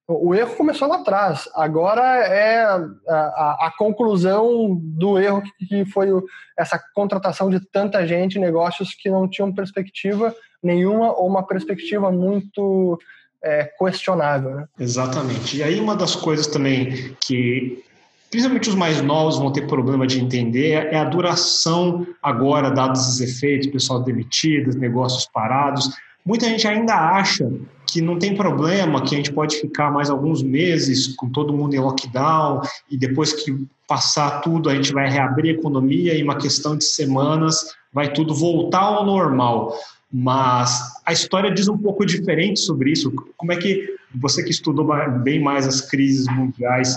O 0.08 0.34
erro 0.34 0.56
começou 0.56 0.88
lá 0.88 0.96
atrás. 0.96 1.48
Agora 1.54 2.02
é 2.02 2.64
a, 2.64 2.76
a, 3.08 3.66
a 3.66 3.72
conclusão 3.78 4.76
do 4.80 5.18
erro 5.20 5.42
que, 5.42 5.66
que 5.66 5.84
foi 5.84 6.12
o, 6.12 6.24
essa 6.58 6.80
contratação 6.94 7.48
de 7.48 7.60
tanta 7.70 8.04
gente, 8.04 8.38
negócios 8.38 8.92
que 8.94 9.08
não 9.08 9.28
tinham 9.28 9.54
perspectiva 9.54 10.34
nenhuma 10.62 11.12
ou 11.12 11.28
uma 11.28 11.46
perspectiva 11.46 12.10
muito 12.10 12.98
é, 13.42 13.64
questionável. 13.78 14.50
Né? 14.56 14.66
Exatamente. 14.80 15.58
E 15.58 15.62
aí 15.62 15.78
uma 15.78 15.94
das 15.94 16.16
coisas 16.16 16.48
também 16.48 17.16
que 17.24 17.84
principalmente 18.30 18.68
os 18.68 18.76
mais 18.76 19.02
novos 19.02 19.38
vão 19.38 19.52
ter 19.52 19.66
problema 19.66 20.06
de 20.06 20.20
entender, 20.20 20.88
é 20.92 20.96
a 20.96 21.04
duração 21.04 22.06
agora, 22.22 22.70
dados 22.70 23.08
os 23.08 23.20
efeitos, 23.20 23.66
pessoal 23.66 24.00
demitido, 24.00 24.78
negócios 24.78 25.28
parados. 25.32 25.90
Muita 26.24 26.46
gente 26.46 26.66
ainda 26.68 26.94
acha 26.94 27.50
que 27.86 28.00
não 28.00 28.18
tem 28.18 28.36
problema, 28.36 29.02
que 29.02 29.14
a 29.14 29.18
gente 29.18 29.32
pode 29.32 29.56
ficar 29.56 29.90
mais 29.90 30.08
alguns 30.08 30.42
meses 30.42 31.08
com 31.16 31.28
todo 31.28 31.52
mundo 31.52 31.74
em 31.74 31.80
lockdown 31.80 32.60
e 32.88 32.96
depois 32.96 33.32
que 33.32 33.66
passar 33.88 34.40
tudo 34.42 34.70
a 34.70 34.74
gente 34.74 34.92
vai 34.92 35.10
reabrir 35.10 35.56
a 35.56 35.58
economia 35.58 36.14
e 36.14 36.22
uma 36.22 36.36
questão 36.36 36.76
de 36.76 36.84
semanas 36.84 37.74
vai 37.92 38.12
tudo 38.12 38.32
voltar 38.32 38.82
ao 38.82 39.04
normal. 39.04 39.76
Mas 40.12 40.80
a 41.04 41.12
história 41.12 41.50
diz 41.50 41.66
um 41.66 41.78
pouco 41.78 42.06
diferente 42.06 42.60
sobre 42.60 42.92
isso. 42.92 43.12
Como 43.36 43.52
é 43.52 43.56
que 43.56 43.96
você 44.14 44.44
que 44.44 44.50
estudou 44.50 44.86
bem 45.22 45.42
mais 45.42 45.66
as 45.66 45.80
crises 45.80 46.26
mundiais, 46.32 46.96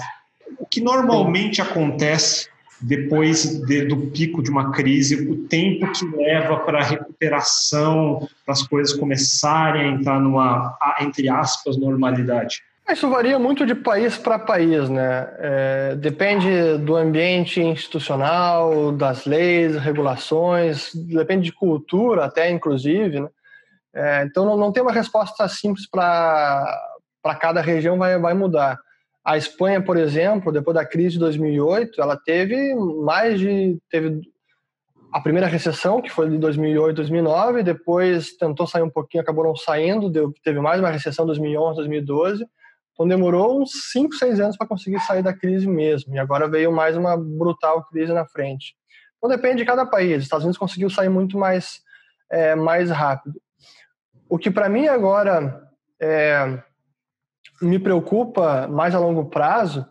que 0.73 0.81
normalmente 0.81 1.61
acontece 1.61 2.49
depois 2.81 3.61
de, 3.61 3.85
do 3.85 4.07
pico 4.07 4.41
de 4.41 4.49
uma 4.49 4.71
crise, 4.71 5.29
o 5.29 5.47
tempo 5.47 5.89
que 5.91 6.05
leva 6.05 6.57
para 6.59 6.79
a 6.79 6.83
recuperação, 6.83 8.27
para 8.43 8.53
as 8.53 8.63
coisas 8.63 8.97
começarem 8.97 9.83
a 9.83 9.87
entrar 9.87 10.19
numa, 10.19 10.77
entre 10.99 11.29
aspas, 11.29 11.77
normalidade? 11.77 12.61
Isso 12.89 13.09
varia 13.09 13.39
muito 13.39 13.65
de 13.65 13.73
país 13.73 14.17
para 14.17 14.37
país, 14.37 14.89
né? 14.89 15.29
É, 15.37 15.95
depende 15.95 16.77
do 16.79 16.95
ambiente 16.95 17.61
institucional, 17.61 18.91
das 18.91 19.25
leis, 19.25 19.77
regulações, 19.77 20.91
depende 20.93 21.45
de 21.45 21.53
cultura 21.53 22.25
até, 22.25 22.49
inclusive, 22.49 23.21
né? 23.21 23.29
É, 23.95 24.23
então 24.23 24.43
não, 24.43 24.57
não 24.57 24.71
tem 24.71 24.81
uma 24.81 24.91
resposta 24.91 25.47
simples 25.47 25.87
para 25.87 26.65
cada 27.39 27.61
região, 27.61 27.97
vai, 27.97 28.19
vai 28.19 28.33
mudar. 28.33 28.77
A 29.23 29.37
Espanha, 29.37 29.81
por 29.81 29.95
exemplo, 29.95 30.51
depois 30.51 30.75
da 30.75 30.85
crise 30.85 31.11
de 31.11 31.19
2008, 31.19 32.01
ela 32.01 32.17
teve 32.17 32.75
mais 32.75 33.39
de 33.39 33.79
teve 33.89 34.21
a 35.13 35.21
primeira 35.21 35.47
recessão, 35.47 36.01
que 36.01 36.09
foi 36.09 36.27
de 36.27 36.39
2008, 36.39 36.95
2009, 36.95 37.61
depois 37.61 38.35
tentou 38.35 38.65
sair 38.65 38.81
um 38.81 38.89
pouquinho, 38.89 39.21
acabou 39.21 39.43
não 39.43 39.55
saindo, 39.55 40.09
deu, 40.09 40.33
teve 40.43 40.59
mais 40.59 40.79
uma 40.79 40.89
recessão 40.89 41.23
em 41.23 41.27
2011, 41.27 41.75
2012, 41.75 42.45
Então 42.91 43.07
demorou 43.07 43.61
uns 43.61 43.91
5, 43.91 44.15
6 44.15 44.39
anos 44.39 44.57
para 44.57 44.67
conseguir 44.67 44.99
sair 45.01 45.21
da 45.21 45.31
crise 45.31 45.67
mesmo. 45.67 46.15
E 46.15 46.19
agora 46.19 46.49
veio 46.49 46.71
mais 46.71 46.97
uma 46.97 47.15
brutal 47.15 47.85
crise 47.85 48.11
na 48.11 48.25
frente. 48.25 48.75
Então 49.17 49.29
depende 49.29 49.57
de 49.57 49.65
cada 49.65 49.85
país. 49.85 50.17
Os 50.17 50.23
Estados 50.23 50.43
Unidos 50.45 50.57
conseguiu 50.57 50.89
sair 50.89 51.09
muito 51.09 51.37
mais, 51.37 51.81
é, 52.31 52.55
mais 52.55 52.89
rápido. 52.89 53.39
O 54.27 54.39
que 54.39 54.49
para 54.49 54.67
mim 54.67 54.87
agora 54.87 55.61
é, 56.01 56.59
me 57.63 57.79
preocupa 57.79 58.67
mais 58.67 58.93
a 58.93 58.99
longo 58.99 59.25
prazo 59.25 59.85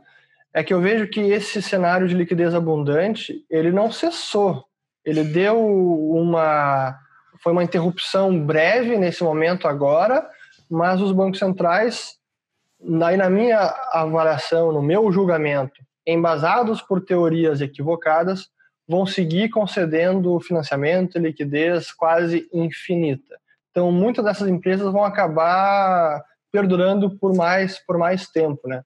é 0.55 0.63
que 0.63 0.75
eu 0.75 0.81
vejo 0.81 1.09
que 1.09 1.21
esse 1.21 1.63
cenário 1.63 2.07
de 2.07 2.15
liquidez 2.15 2.55
abundante 2.55 3.45
ele 3.51 3.73
não 3.73 3.91
cessou. 3.91 4.65
Ele 5.05 5.25
deu 5.25 5.59
uma 5.59 6.99
foi 7.43 7.53
uma 7.53 7.65
interrupção 7.65 8.39
breve 8.39 8.97
nesse 8.97 9.25
momento 9.25 9.67
agora, 9.67 10.29
mas 10.71 11.01
os 11.01 11.11
bancos 11.11 11.41
centrais, 11.41 12.13
aí 13.05 13.17
na 13.17 13.29
minha 13.29 13.59
avaliação, 13.91 14.71
no 14.71 14.81
meu 14.81 15.11
julgamento, 15.11 15.81
embasados 16.07 16.81
por 16.81 17.01
teorias 17.01 17.61
equivocadas, 17.61 18.49
vão 18.87 19.05
seguir 19.05 19.49
concedendo 19.49 20.39
financiamento 20.39 21.19
e 21.19 21.21
liquidez 21.21 21.91
quase 21.93 22.49
infinita. 22.53 23.37
Então, 23.71 23.91
muitas 23.91 24.25
dessas 24.25 24.49
empresas 24.49 24.93
vão 24.93 25.03
acabar 25.03 26.23
perdurando 26.53 27.19
por 27.19 27.35
mais 27.35 27.85
por 27.85 27.99
mais 27.99 28.29
tempo, 28.29 28.69
né? 28.69 28.83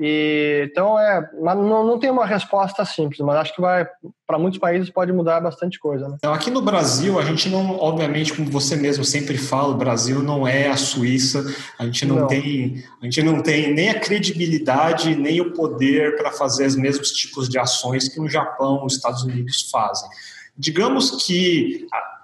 E, 0.00 0.68
então, 0.70 0.96
é, 0.96 1.28
não, 1.34 1.84
não 1.84 1.98
tem 1.98 2.08
uma 2.08 2.24
resposta 2.24 2.84
simples, 2.84 3.18
mas 3.18 3.36
acho 3.36 3.54
que 3.54 3.60
vai 3.60 3.84
para 4.24 4.38
muitos 4.38 4.60
países 4.60 4.88
pode 4.88 5.12
mudar 5.12 5.40
bastante 5.40 5.76
coisa. 5.76 6.08
Né? 6.08 6.14
Então, 6.18 6.32
aqui 6.32 6.52
no 6.52 6.62
Brasil, 6.62 7.18
a 7.18 7.24
gente 7.24 7.48
não, 7.48 7.76
obviamente, 7.80 8.32
como 8.32 8.48
você 8.48 8.76
mesmo 8.76 9.04
sempre 9.04 9.36
fala, 9.36 9.74
o 9.74 9.76
Brasil 9.76 10.22
não 10.22 10.46
é 10.46 10.68
a 10.68 10.76
Suíça, 10.76 11.44
a 11.76 11.84
gente 11.84 12.06
não, 12.06 12.16
não. 12.20 12.26
tem, 12.28 12.84
a 13.02 13.06
gente 13.06 13.22
não 13.24 13.42
tem 13.42 13.74
nem 13.74 13.90
a 13.90 13.98
credibilidade 13.98 15.16
nem 15.16 15.40
o 15.40 15.52
poder 15.52 16.16
para 16.16 16.30
fazer 16.30 16.66
os 16.66 16.76
mesmos 16.76 17.10
tipos 17.10 17.48
de 17.48 17.58
ações 17.58 18.08
que 18.08 18.20
o 18.20 18.28
Japão, 18.28 18.84
os 18.84 18.94
Estados 18.94 19.24
Unidos 19.24 19.68
fazem. 19.68 20.08
Digamos 20.56 21.26
que 21.26 21.88
a 21.92 22.17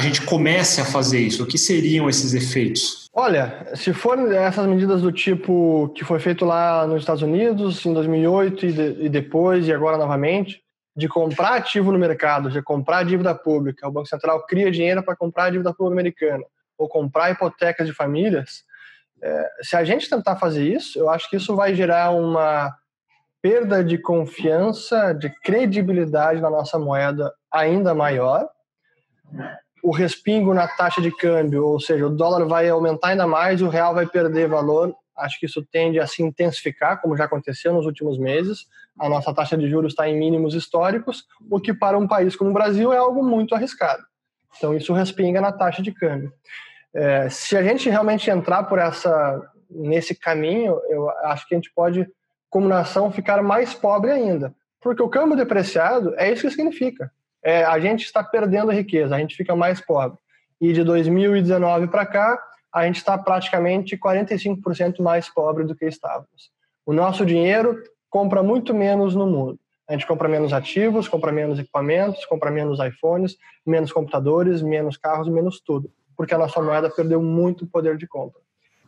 gente 0.00 0.22
comece 0.22 0.80
a 0.80 0.84
fazer 0.84 1.20
isso? 1.20 1.42
O 1.42 1.46
que 1.46 1.58
seriam 1.58 2.08
esses 2.08 2.32
efeitos? 2.32 3.10
Olha, 3.12 3.66
se 3.74 3.92
forem 3.92 4.34
essas 4.34 4.66
medidas 4.66 5.02
do 5.02 5.12
tipo 5.12 5.92
que 5.94 6.02
foi 6.04 6.18
feito 6.18 6.46
lá 6.46 6.86
nos 6.86 7.02
Estados 7.02 7.22
Unidos 7.22 7.84
em 7.84 7.92
2008 7.92 8.66
e, 8.66 8.72
de, 8.72 9.04
e 9.04 9.08
depois 9.08 9.68
e 9.68 9.72
agora 9.72 9.98
novamente, 9.98 10.62
de 10.96 11.08
comprar 11.08 11.56
ativo 11.56 11.92
no 11.92 11.98
mercado, 11.98 12.50
de 12.50 12.62
comprar 12.62 13.04
dívida 13.04 13.34
pública, 13.34 13.86
o 13.86 13.92
Banco 13.92 14.08
Central 14.08 14.46
cria 14.46 14.70
dinheiro 14.70 15.02
para 15.02 15.14
comprar 15.14 15.50
dívida 15.50 15.74
pública 15.74 16.00
americana 16.00 16.44
ou 16.78 16.88
comprar 16.88 17.30
hipotecas 17.30 17.86
de 17.86 17.92
famílias, 17.92 18.64
é, 19.22 19.48
se 19.62 19.76
a 19.76 19.84
gente 19.84 20.10
tentar 20.10 20.36
fazer 20.36 20.66
isso, 20.66 20.98
eu 20.98 21.08
acho 21.08 21.30
que 21.30 21.36
isso 21.36 21.54
vai 21.54 21.74
gerar 21.74 22.10
uma 22.10 22.74
perda 23.40 23.84
de 23.84 23.98
confiança, 23.98 25.12
de 25.12 25.28
credibilidade 25.42 26.40
na 26.40 26.50
nossa 26.50 26.78
moeda 26.78 27.32
ainda 27.50 27.94
maior 27.94 28.48
o 29.82 29.90
respingo 29.90 30.54
na 30.54 30.68
taxa 30.68 31.00
de 31.00 31.10
câmbio, 31.10 31.66
ou 31.66 31.80
seja, 31.80 32.06
o 32.06 32.10
dólar 32.10 32.46
vai 32.46 32.68
aumentar 32.68 33.08
ainda 33.08 33.26
mais 33.26 33.60
o 33.60 33.68
real 33.68 33.92
vai 33.92 34.06
perder 34.06 34.48
valor. 34.48 34.94
Acho 35.18 35.38
que 35.40 35.46
isso 35.46 35.66
tende 35.70 35.98
a 35.98 36.06
se 36.06 36.22
intensificar, 36.22 37.02
como 37.02 37.16
já 37.16 37.24
aconteceu 37.24 37.72
nos 37.74 37.84
últimos 37.84 38.16
meses. 38.16 38.66
A 38.98 39.08
nossa 39.08 39.34
taxa 39.34 39.58
de 39.58 39.68
juros 39.68 39.92
está 39.92 40.08
em 40.08 40.16
mínimos 40.16 40.54
históricos, 40.54 41.26
o 41.50 41.60
que 41.60 41.74
para 41.74 41.98
um 41.98 42.06
país 42.06 42.36
como 42.36 42.50
o 42.50 42.54
Brasil 42.54 42.92
é 42.92 42.96
algo 42.96 43.24
muito 43.24 43.54
arriscado. 43.54 44.02
Então, 44.56 44.74
isso 44.74 44.92
respinga 44.92 45.40
na 45.40 45.50
taxa 45.50 45.82
de 45.82 45.92
câmbio. 45.92 46.32
É, 46.94 47.28
se 47.28 47.56
a 47.56 47.62
gente 47.62 47.90
realmente 47.90 48.30
entrar 48.30 48.62
por 48.64 48.78
essa 48.78 49.42
nesse 49.68 50.14
caminho, 50.14 50.78
eu 50.90 51.10
acho 51.24 51.48
que 51.48 51.54
a 51.54 51.58
gente 51.58 51.72
pode, 51.74 52.06
como 52.48 52.68
nação, 52.68 53.10
ficar 53.10 53.42
mais 53.42 53.74
pobre 53.74 54.10
ainda. 54.10 54.54
Porque 54.80 55.02
o 55.02 55.08
câmbio 55.08 55.36
depreciado 55.36 56.14
é 56.16 56.30
isso 56.30 56.42
que 56.42 56.50
significa 56.50 57.10
é, 57.42 57.64
a 57.64 57.78
gente 57.80 58.04
está 58.04 58.22
perdendo 58.22 58.70
riqueza, 58.70 59.14
a 59.14 59.18
gente 59.18 59.36
fica 59.36 59.54
mais 59.56 59.80
pobre. 59.80 60.18
E 60.60 60.72
de 60.72 60.84
2019 60.84 61.88
para 61.88 62.06
cá, 62.06 62.42
a 62.72 62.86
gente 62.86 62.96
está 62.96 63.18
praticamente 63.18 63.96
45% 63.96 65.00
mais 65.00 65.28
pobre 65.28 65.64
do 65.64 65.74
que 65.74 65.84
estávamos. 65.86 66.50
O 66.86 66.92
nosso 66.92 67.26
dinheiro 67.26 67.82
compra 68.08 68.42
muito 68.42 68.72
menos 68.72 69.14
no 69.14 69.26
mundo. 69.26 69.58
A 69.88 69.92
gente 69.92 70.06
compra 70.06 70.28
menos 70.28 70.52
ativos, 70.52 71.08
compra 71.08 71.32
menos 71.32 71.58
equipamentos, 71.58 72.24
compra 72.24 72.50
menos 72.50 72.78
iPhones, 72.78 73.36
menos 73.66 73.92
computadores, 73.92 74.62
menos 74.62 74.96
carros, 74.96 75.28
menos 75.28 75.60
tudo, 75.60 75.90
porque 76.16 76.32
a 76.32 76.38
nossa 76.38 76.62
moeda 76.62 76.88
perdeu 76.88 77.20
muito 77.20 77.66
poder 77.66 77.96
de 77.96 78.06
compra. 78.06 78.40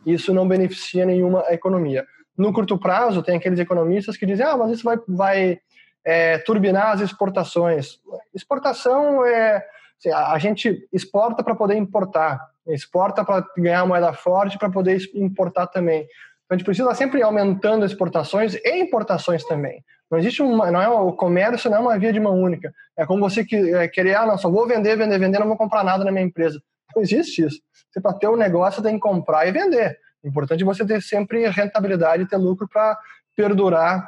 Isso 0.05 0.33
não 0.33 0.47
beneficia 0.47 1.05
nenhuma 1.05 1.43
economia. 1.49 2.05
No 2.37 2.53
curto 2.53 2.77
prazo, 2.77 3.23
tem 3.23 3.37
aqueles 3.37 3.59
economistas 3.59 4.17
que 4.17 4.25
dizem: 4.25 4.45
ah, 4.45 4.57
mas 4.57 4.71
isso 4.71 4.83
vai, 4.83 4.97
vai 5.07 5.59
é, 6.05 6.37
turbinar 6.37 6.91
as 6.91 7.01
exportações. 7.01 7.99
Exportação 8.33 9.25
é 9.25 9.65
assim, 9.97 10.11
a 10.11 10.37
gente 10.37 10.87
exporta 10.93 11.43
para 11.43 11.55
poder 11.55 11.75
importar, 11.75 12.39
exporta 12.67 13.25
para 13.25 13.45
ganhar 13.57 13.85
moeda 13.85 14.13
forte 14.13 14.57
para 14.57 14.69
poder 14.69 15.01
importar 15.15 15.67
também. 15.67 16.01
Então 16.45 16.55
a 16.55 16.57
gente 16.57 16.65
precisa 16.65 16.93
sempre 16.93 17.23
aumentando 17.23 17.85
exportações 17.85 18.53
e 18.53 18.79
importações 18.79 19.43
também. 19.43 19.83
Não 20.09 20.19
existe 20.19 20.43
uma, 20.43 20.69
não 20.69 20.79
é 20.79 20.87
o 20.87 21.11
comércio 21.11 21.69
não 21.69 21.77
é 21.77 21.81
uma 21.81 21.97
via 21.97 22.13
de 22.13 22.19
mão 22.19 22.39
única. 22.39 22.71
É 22.95 23.05
como 23.05 23.27
você 23.27 23.43
que, 23.43 23.55
é, 23.55 23.87
querer, 23.87 24.15
ah, 24.15 24.27
não, 24.27 24.37
só 24.37 24.49
vou 24.49 24.67
vender, 24.67 24.95
vender, 24.95 25.17
vender, 25.17 25.39
não 25.39 25.47
vou 25.47 25.57
comprar 25.57 25.83
nada 25.83 26.03
na 26.03 26.11
minha 26.11 26.23
empresa. 26.23 26.61
Não 26.95 27.01
existe 27.01 27.43
isso. 27.43 27.59
Você 27.89 27.99
para 27.99 28.13
ter 28.13 28.27
um 28.27 28.35
negócio 28.35 28.83
tem 28.83 28.93
que 28.93 28.99
comprar 28.99 29.47
e 29.47 29.51
vender. 29.51 29.97
É 30.23 30.27
importante 30.27 30.63
você 30.63 30.85
ter 30.85 31.01
sempre 31.01 31.47
rentabilidade 31.49 32.23
e 32.23 32.27
ter 32.27 32.37
lucro 32.37 32.67
para 32.67 32.95
perdurar 33.35 34.07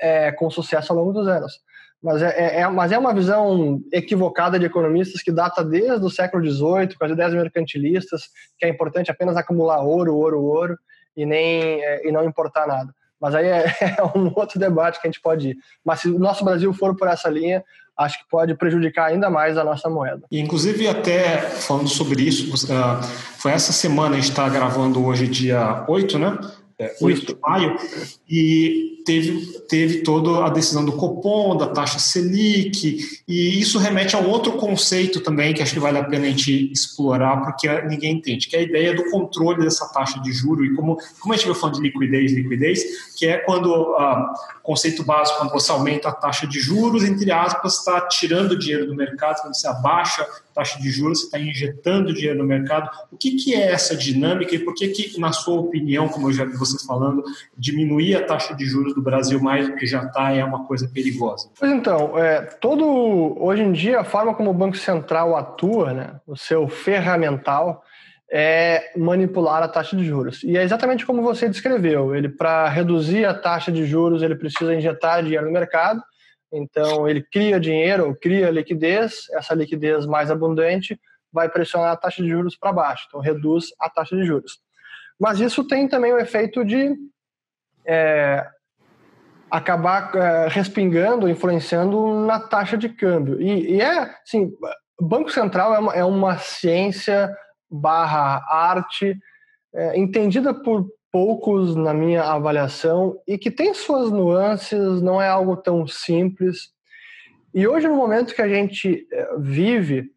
é, 0.00 0.32
com 0.32 0.50
sucesso 0.50 0.92
ao 0.92 0.98
longo 0.98 1.12
dos 1.12 1.26
anos. 1.26 1.60
Mas 2.02 2.22
é, 2.22 2.28
é, 2.28 2.60
é, 2.60 2.68
mas 2.68 2.92
é 2.92 2.98
uma 2.98 3.12
visão 3.12 3.80
equivocada 3.92 4.58
de 4.58 4.66
economistas 4.66 5.20
que 5.20 5.32
data 5.32 5.64
desde 5.64 6.04
o 6.04 6.10
século 6.10 6.44
XVIII, 6.44 6.96
com 6.96 7.04
as 7.04 7.10
ideias 7.10 7.34
mercantilistas, 7.34 8.28
que 8.58 8.66
é 8.66 8.68
importante 8.68 9.10
apenas 9.10 9.36
acumular 9.36 9.80
ouro, 9.80 10.14
ouro, 10.14 10.40
ouro, 10.40 10.78
e, 11.16 11.26
nem, 11.26 11.82
é, 11.82 12.08
e 12.08 12.12
não 12.12 12.24
importar 12.24 12.66
nada. 12.66 12.94
Mas 13.20 13.34
aí 13.34 13.46
é, 13.46 13.64
é, 13.98 14.02
um 14.16 14.32
outro 14.34 14.60
debate 14.60 15.00
que 15.00 15.08
a 15.08 15.10
gente 15.10 15.20
pode 15.20 15.50
ir. 15.50 15.56
Mas 15.84 16.00
se 16.00 16.08
o 16.08 16.18
nosso 16.18 16.44
Brasil 16.44 16.72
for 16.72 16.96
por 16.96 17.08
essa 17.08 17.28
linha, 17.28 17.64
acho 17.96 18.20
que 18.20 18.28
pode 18.30 18.54
prejudicar 18.54 19.06
ainda 19.06 19.28
mais 19.28 19.58
a 19.58 19.64
nossa 19.64 19.90
moeda. 19.90 20.22
E, 20.30 20.38
inclusive, 20.38 20.86
até 20.86 21.38
falando 21.38 21.88
sobre 21.88 22.22
isso, 22.22 22.54
uh, 22.72 23.02
foi 23.38 23.50
essa 23.50 23.72
semana, 23.72 24.14
a 24.14 24.20
gente 24.20 24.30
está 24.30 24.48
gravando 24.48 25.04
hoje, 25.04 25.26
dia 25.26 25.84
8, 25.88 26.16
né? 26.16 26.38
É, 26.78 26.94
8 27.00 27.26
de 27.26 27.40
maio, 27.40 27.76
e 28.30 29.02
teve, 29.04 29.46
teve 29.68 30.02
toda 30.02 30.44
a 30.44 30.48
decisão 30.48 30.84
do 30.84 30.92
Copom, 30.92 31.56
da 31.56 31.66
taxa 31.66 31.98
Selic, 31.98 32.98
e 33.26 33.58
isso 33.58 33.78
remete 33.78 34.14
a 34.14 34.20
outro 34.20 34.52
conceito 34.52 35.20
também 35.20 35.52
que 35.52 35.60
acho 35.60 35.74
que 35.74 35.80
vale 35.80 35.98
a 35.98 36.04
pena 36.04 36.26
a 36.26 36.28
gente 36.28 36.70
explorar, 36.70 37.42
porque 37.42 37.68
ninguém 37.88 38.14
entende, 38.14 38.46
que 38.46 38.54
é 38.54 38.60
a 38.60 38.62
ideia 38.62 38.94
do 38.94 39.10
controle 39.10 39.64
dessa 39.64 39.92
taxa 39.92 40.20
de 40.20 40.30
juro, 40.30 40.64
e 40.64 40.74
como, 40.76 40.98
como 41.18 41.34
a 41.34 41.36
gente 41.36 41.46
vai 41.46 41.56
falando 41.56 41.76
de 41.76 41.82
liquidez, 41.82 42.32
liquidez, 42.32 42.84
que 43.16 43.26
é 43.26 43.38
quando 43.38 43.74
ah, 43.96 44.32
o 44.57 44.57
conceito 44.68 45.02
básico, 45.02 45.38
quando 45.38 45.50
você 45.50 45.72
aumenta 45.72 46.10
a 46.10 46.12
taxa 46.12 46.46
de 46.46 46.60
juros, 46.60 47.02
entre 47.02 47.32
aspas, 47.32 47.78
está 47.78 48.02
tirando 48.02 48.54
dinheiro 48.54 48.86
do 48.86 48.94
mercado, 48.94 49.40
quando 49.40 49.56
você 49.56 49.66
abaixa 49.66 50.26
taxa 50.58 50.78
de 50.78 50.90
juros, 50.90 51.20
você 51.20 51.24
está 51.26 51.38
injetando 51.38 52.12
dinheiro 52.12 52.36
no 52.36 52.44
mercado. 52.44 52.90
O 53.10 53.16
que, 53.16 53.36
que 53.36 53.54
é 53.54 53.70
essa 53.72 53.96
dinâmica 53.96 54.54
e 54.54 54.58
por 54.58 54.74
que, 54.74 54.88
que, 54.88 55.18
na 55.18 55.32
sua 55.32 55.58
opinião, 55.60 56.08
como 56.08 56.28
eu 56.28 56.32
já 56.32 56.44
vi 56.44 56.54
vocês 56.54 56.82
falando, 56.82 57.22
diminuir 57.56 58.16
a 58.16 58.26
taxa 58.26 58.54
de 58.54 58.66
juros 58.66 58.94
do 58.94 59.00
Brasil 59.00 59.40
mais 59.40 59.68
do 59.68 59.76
que 59.76 59.86
já 59.86 60.02
está 60.02 60.32
é 60.32 60.44
uma 60.44 60.64
coisa 60.66 60.86
perigosa? 60.86 61.48
Pois 61.58 61.72
então, 61.72 62.18
é, 62.18 62.42
todo 62.42 62.84
hoje 63.40 63.62
em 63.62 63.72
dia 63.72 64.00
a 64.00 64.04
forma 64.04 64.34
como 64.34 64.50
o 64.50 64.54
Banco 64.54 64.76
Central 64.76 65.34
atua, 65.34 65.94
né, 65.94 66.20
o 66.26 66.36
seu 66.36 66.68
ferramental, 66.68 67.84
é 68.30 68.92
manipular 68.96 69.62
a 69.62 69.68
taxa 69.68 69.96
de 69.96 70.04
juros. 70.04 70.42
E 70.42 70.56
é 70.56 70.62
exatamente 70.62 71.06
como 71.06 71.22
você 71.22 71.48
descreveu. 71.48 72.14
Ele, 72.14 72.28
para 72.28 72.68
reduzir 72.68 73.24
a 73.24 73.34
taxa 73.34 73.72
de 73.72 73.86
juros, 73.86 74.22
ele 74.22 74.36
precisa 74.36 74.74
injetar 74.74 75.22
dinheiro 75.22 75.46
no 75.46 75.52
mercado 75.52 76.02
então, 76.52 77.08
ele 77.08 77.22
cria 77.22 77.60
dinheiro, 77.60 78.16
cria 78.20 78.50
liquidez, 78.50 79.26
essa 79.32 79.54
liquidez 79.54 80.06
mais 80.06 80.30
abundante 80.30 80.98
vai 81.32 81.48
pressionar 81.48 81.92
a 81.92 81.96
taxa 81.96 82.22
de 82.22 82.28
juros 82.28 82.56
para 82.56 82.72
baixo, 82.72 83.04
então 83.06 83.20
reduz 83.20 83.66
a 83.78 83.90
taxa 83.90 84.16
de 84.16 84.24
juros. 84.24 84.58
Mas 85.20 85.40
isso 85.40 85.66
tem 85.66 85.86
também 85.86 86.12
o 86.12 86.18
efeito 86.18 86.64
de 86.64 86.94
é, 87.86 88.46
acabar 89.50 90.14
é, 90.16 90.48
respingando, 90.48 91.28
influenciando 91.28 92.24
na 92.24 92.40
taxa 92.40 92.78
de 92.78 92.88
câmbio. 92.88 93.40
E, 93.40 93.74
e 93.74 93.80
é, 93.80 94.10
assim, 94.22 94.50
Banco 94.98 95.30
Central 95.30 95.74
é 95.74 95.78
uma, 95.78 95.94
é 95.96 96.04
uma 96.04 96.38
ciência 96.38 97.30
barra 97.70 98.44
arte 98.48 99.18
é, 99.74 99.98
entendida 99.98 100.54
por 100.54 100.88
poucos 101.10 101.74
na 101.74 101.94
minha 101.94 102.22
avaliação 102.22 103.18
e 103.26 103.38
que 103.38 103.50
tem 103.50 103.72
suas 103.72 104.10
nuances, 104.10 105.00
não 105.00 105.20
é 105.20 105.28
algo 105.28 105.56
tão 105.56 105.86
simples. 105.86 106.70
E 107.54 107.66
hoje, 107.66 107.88
no 107.88 107.96
momento 107.96 108.34
que 108.34 108.42
a 108.42 108.48
gente 108.48 109.06
eh, 109.10 109.28
vive, 109.38 110.10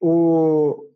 o, 0.00 0.88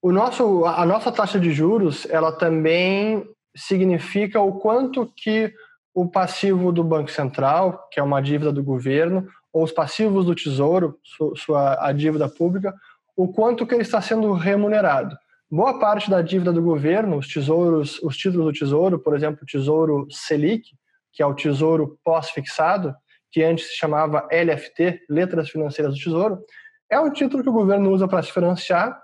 o 0.00 0.12
nosso, 0.12 0.64
a 0.64 0.86
nossa 0.86 1.10
taxa 1.10 1.40
de 1.40 1.50
juros, 1.50 2.06
ela 2.08 2.30
também 2.30 3.28
significa 3.54 4.40
o 4.40 4.60
quanto 4.60 5.12
que 5.16 5.52
o 5.92 6.08
passivo 6.08 6.72
do 6.72 6.84
Banco 6.84 7.10
Central, 7.10 7.88
que 7.90 8.00
é 8.00 8.02
uma 8.02 8.22
dívida 8.22 8.52
do 8.52 8.62
governo, 8.62 9.28
ou 9.52 9.64
os 9.64 9.72
passivos 9.72 10.24
do 10.24 10.34
Tesouro, 10.34 10.98
sua, 11.36 11.86
a 11.86 11.92
dívida 11.92 12.28
pública, 12.28 12.74
o 13.16 13.32
quanto 13.32 13.66
que 13.66 13.74
ele 13.74 13.82
está 13.82 14.00
sendo 14.00 14.32
remunerado. 14.32 15.16
Boa 15.50 15.78
parte 15.78 16.10
da 16.10 16.22
dívida 16.22 16.52
do 16.52 16.62
governo, 16.62 17.18
os 17.18 17.28
tesouros, 17.28 18.00
os 18.02 18.16
títulos 18.16 18.46
do 18.46 18.58
Tesouro, 18.58 18.98
por 18.98 19.14
exemplo, 19.14 19.40
o 19.42 19.46
Tesouro 19.46 20.06
Selic, 20.10 20.70
que 21.12 21.22
é 21.22 21.26
o 21.26 21.34
Tesouro 21.34 21.98
pós-fixado, 22.02 22.94
que 23.30 23.42
antes 23.42 23.68
se 23.68 23.76
chamava 23.76 24.26
LFT, 24.30 25.02
Letras 25.10 25.50
Financeiras 25.50 25.94
do 25.94 26.00
Tesouro, 26.00 26.42
é 26.90 26.98
um 26.98 27.10
título 27.10 27.42
que 27.42 27.48
o 27.48 27.52
governo 27.52 27.90
usa 27.90 28.08
para 28.08 28.22
se 28.22 28.32
financiar 28.32 28.98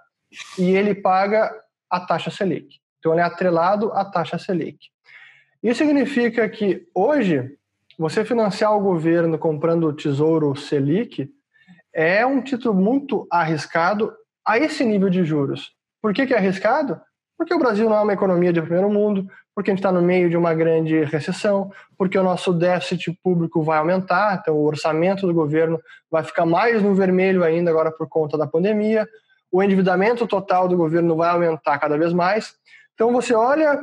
e 0.59 0.70
ele 0.70 0.94
paga 0.94 1.50
a 1.90 2.00
taxa 2.00 2.30
Selic. 2.30 2.76
Então 2.98 3.12
ele 3.12 3.20
é 3.20 3.24
atrelado 3.24 3.92
à 3.92 4.04
taxa 4.04 4.38
Selic. 4.38 4.78
Isso 5.62 5.78
significa 5.78 6.48
que 6.48 6.86
hoje 6.94 7.56
você 7.98 8.24
financiar 8.24 8.76
o 8.76 8.80
governo 8.80 9.38
comprando 9.38 9.84
o 9.84 9.92
Tesouro 9.92 10.54
Selic 10.54 11.30
é 11.95 12.24
um 12.24 12.41
título 12.41 12.74
muito 12.74 13.26
arriscado 13.30 14.12
a 14.47 14.59
esse 14.59 14.84
nível 14.84 15.11
de 15.11 15.24
juros. 15.24 15.72
Por 16.01 16.12
que, 16.12 16.26
que 16.26 16.34
é 16.34 16.39
arriscado? 16.39 17.01
Porque 17.36 17.55
o 17.55 17.59
Brasil 17.59 17.89
não 17.89 17.97
é 17.97 18.01
uma 18.01 18.12
economia 18.12 18.53
de 18.53 18.61
primeiro 18.61 18.91
mundo, 18.91 19.26
porque 19.55 19.70
a 19.70 19.72
gente 19.72 19.80
está 19.80 19.93
no 19.93 20.03
meio 20.03 20.30
de 20.30 20.36
uma 20.36 20.55
grande 20.55 21.03
recessão, 21.05 21.70
porque 21.97 22.18
o 22.18 22.22
nosso 22.22 22.53
déficit 22.53 23.12
público 23.22 23.62
vai 23.62 23.78
aumentar, 23.78 24.39
então 24.41 24.55
o 24.55 24.64
orçamento 24.64 25.26
do 25.26 25.34
governo 25.34 25.80
vai 26.11 26.22
ficar 26.22 26.47
mais 26.47 26.82
no 26.82 26.95
vermelho 26.95 27.45
ainda 27.45 27.70
agora 27.70 27.91
por 27.91 28.09
conta 28.09 28.39
da 28.39 28.47
pandemia, 28.47 29.07
o 29.51 29.62
endividamento 29.62 30.26
total 30.26 30.68
do 30.68 30.76
governo 30.76 31.16
vai 31.16 31.30
aumentar 31.30 31.78
cada 31.78 31.97
vez 31.97 32.12
mais. 32.12 32.55
Então 32.95 33.12
você 33.12 33.34
olha 33.34 33.80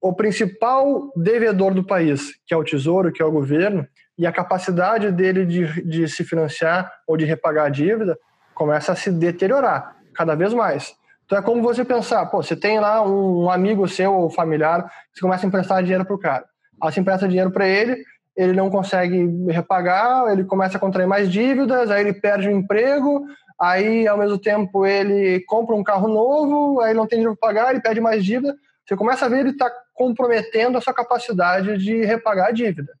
o 0.00 0.14
principal 0.14 1.12
devedor 1.14 1.74
do 1.74 1.84
país, 1.84 2.32
que 2.46 2.54
é 2.54 2.56
o 2.56 2.64
Tesouro, 2.64 3.12
que 3.12 3.22
é 3.22 3.24
o 3.24 3.32
governo, 3.32 3.86
e 4.20 4.26
a 4.26 4.32
capacidade 4.32 5.10
dele 5.10 5.46
de, 5.46 5.82
de 5.82 6.06
se 6.06 6.22
financiar 6.22 6.92
ou 7.06 7.16
de 7.16 7.24
repagar 7.24 7.64
a 7.64 7.70
dívida 7.70 8.18
começa 8.52 8.92
a 8.92 8.94
se 8.94 9.10
deteriorar 9.10 9.96
cada 10.14 10.34
vez 10.34 10.52
mais. 10.52 10.92
Então 11.24 11.38
é 11.38 11.42
como 11.42 11.62
você 11.62 11.86
pensar, 11.86 12.26
pô, 12.26 12.42
você 12.42 12.54
tem 12.54 12.78
lá 12.78 13.02
um, 13.02 13.50
amigo 13.50 13.88
seu 13.88 14.12
ou 14.12 14.28
familiar, 14.28 14.84
você 15.10 15.22
começa 15.22 15.46
a 15.46 15.48
emprestar 15.48 15.82
dinheiro 15.82 16.04
para 16.04 16.14
o 16.14 16.18
cara. 16.18 16.44
Aí 16.82 16.92
você 16.92 17.00
empresta 17.00 17.26
dinheiro 17.26 17.50
para 17.50 17.66
ele, 17.66 17.96
ele 18.36 18.52
não 18.52 18.68
consegue 18.68 19.26
repagar, 19.48 20.30
ele 20.30 20.44
começa 20.44 20.76
a 20.76 20.80
contrair 20.80 21.08
mais 21.08 21.32
dívidas, 21.32 21.90
aí 21.90 22.02
ele 22.02 22.12
perde 22.12 22.46
o 22.46 22.52
emprego, 22.52 23.24
aí 23.58 24.06
ao 24.06 24.18
mesmo 24.18 24.36
tempo 24.36 24.84
ele 24.84 25.40
compra 25.46 25.74
um 25.74 25.82
carro 25.82 26.08
novo, 26.08 26.82
aí 26.82 26.92
não 26.92 27.06
tem 27.06 27.20
dinheiro 27.20 27.38
para 27.40 27.48
pagar, 27.48 27.70
ele 27.70 27.80
perde 27.80 28.02
mais 28.02 28.22
dívida. 28.22 28.54
Você 28.86 28.94
começa 28.94 29.24
a 29.24 29.30
ver 29.30 29.38
ele 29.38 29.50
está 29.50 29.72
comprometendo 29.94 30.76
a 30.76 30.80
sua 30.82 30.92
capacidade 30.92 31.78
de 31.78 32.04
repagar 32.04 32.48
a 32.48 32.52
dívida. 32.52 32.99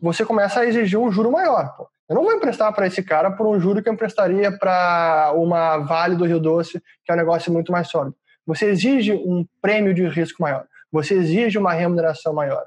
Você 0.00 0.24
começa 0.24 0.60
a 0.60 0.66
exigir 0.66 0.98
um 0.98 1.10
juro 1.10 1.30
maior. 1.30 1.76
Pô. 1.76 1.88
Eu 2.08 2.14
não 2.14 2.24
vou 2.24 2.32
emprestar 2.32 2.72
para 2.72 2.86
esse 2.86 3.02
cara 3.02 3.30
por 3.30 3.46
um 3.46 3.60
juro 3.60 3.82
que 3.82 3.88
eu 3.88 3.92
emprestaria 3.92 4.56
para 4.56 5.32
uma 5.34 5.78
Vale 5.78 6.16
do 6.16 6.24
Rio 6.24 6.40
Doce, 6.40 6.82
que 7.04 7.12
é 7.12 7.14
um 7.14 7.18
negócio 7.18 7.52
muito 7.52 7.70
mais 7.70 7.88
sólido. 7.88 8.16
Você 8.46 8.66
exige 8.66 9.12
um 9.12 9.46
prêmio 9.60 9.92
de 9.92 10.06
risco 10.08 10.40
maior. 10.40 10.64
Você 10.90 11.14
exige 11.14 11.58
uma 11.58 11.72
remuneração 11.72 12.32
maior. 12.32 12.64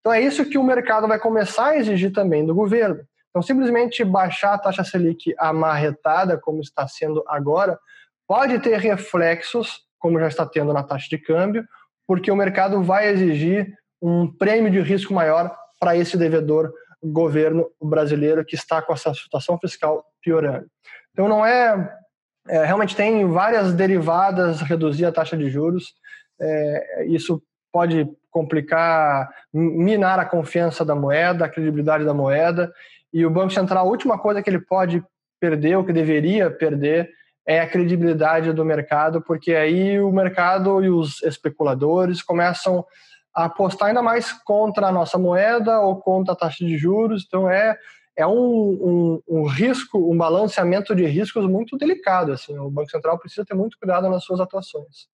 Então 0.00 0.12
é 0.12 0.20
isso 0.20 0.48
que 0.48 0.56
o 0.56 0.62
mercado 0.62 1.08
vai 1.08 1.18
começar 1.18 1.70
a 1.70 1.76
exigir 1.76 2.12
também 2.12 2.46
do 2.46 2.54
governo. 2.54 3.00
Então, 3.30 3.42
simplesmente 3.42 4.04
baixar 4.04 4.54
a 4.54 4.58
taxa 4.58 4.84
Selic 4.84 5.34
amarretada, 5.36 6.38
como 6.38 6.60
está 6.60 6.86
sendo 6.88 7.22
agora, 7.26 7.78
pode 8.26 8.58
ter 8.60 8.78
reflexos, 8.78 9.80
como 9.98 10.18
já 10.20 10.28
está 10.28 10.46
tendo 10.46 10.72
na 10.72 10.82
taxa 10.82 11.06
de 11.10 11.18
câmbio, 11.18 11.66
porque 12.06 12.30
o 12.30 12.36
mercado 12.36 12.82
vai 12.82 13.08
exigir 13.08 13.76
um 14.00 14.26
prêmio 14.26 14.70
de 14.70 14.80
risco 14.80 15.12
maior 15.12 15.54
para 15.78 15.96
esse 15.96 16.16
devedor 16.16 16.72
governo 17.02 17.66
brasileiro 17.82 18.44
que 18.44 18.54
está 18.54 18.80
com 18.82 18.92
essa 18.92 19.12
situação 19.14 19.58
fiscal 19.58 20.04
piorando. 20.22 20.66
Então, 21.12 21.28
não 21.28 21.44
é, 21.44 21.98
é 22.48 22.64
realmente 22.64 22.96
tem 22.96 23.26
várias 23.28 23.72
derivadas 23.72 24.60
reduzir 24.60 25.04
a 25.04 25.12
taxa 25.12 25.36
de 25.36 25.48
juros. 25.48 25.94
É, 26.40 27.06
isso 27.08 27.42
pode 27.72 28.08
complicar, 28.30 29.30
minar 29.52 30.18
a 30.18 30.24
confiança 30.24 30.84
da 30.84 30.94
moeda, 30.94 31.44
a 31.44 31.48
credibilidade 31.48 32.04
da 32.04 32.12
moeda 32.12 32.72
e 33.12 33.24
o 33.24 33.30
Banco 33.30 33.52
Central, 33.52 33.86
a 33.86 33.90
última 33.90 34.18
coisa 34.18 34.42
que 34.42 34.50
ele 34.50 34.60
pode 34.60 35.02
perder, 35.40 35.76
ou 35.76 35.84
que 35.84 35.92
deveria 35.92 36.50
perder, 36.50 37.08
é 37.46 37.60
a 37.60 37.66
credibilidade 37.66 38.52
do 38.52 38.64
mercado, 38.64 39.22
porque 39.22 39.54
aí 39.54 39.98
o 40.00 40.10
mercado 40.10 40.84
e 40.84 40.90
os 40.90 41.22
especuladores 41.22 42.20
começam 42.20 42.84
apostar 43.44 43.88
ainda 43.88 44.02
mais 44.02 44.32
contra 44.32 44.88
a 44.88 44.92
nossa 44.92 45.18
moeda 45.18 45.78
ou 45.80 45.96
contra 45.96 46.32
a 46.32 46.36
taxa 46.36 46.64
de 46.64 46.78
juros. 46.78 47.24
Então 47.26 47.50
é, 47.50 47.76
é 48.16 48.26
um, 48.26 48.32
um, 48.32 49.22
um 49.28 49.46
risco, 49.46 49.98
um 50.10 50.16
balanceamento 50.16 50.94
de 50.94 51.04
riscos 51.04 51.46
muito 51.46 51.76
delicado. 51.76 52.32
Assim. 52.32 52.58
O 52.58 52.70
Banco 52.70 52.90
Central 52.90 53.18
precisa 53.18 53.44
ter 53.44 53.54
muito 53.54 53.78
cuidado 53.78 54.08
nas 54.08 54.24
suas 54.24 54.40
atuações. 54.40 55.06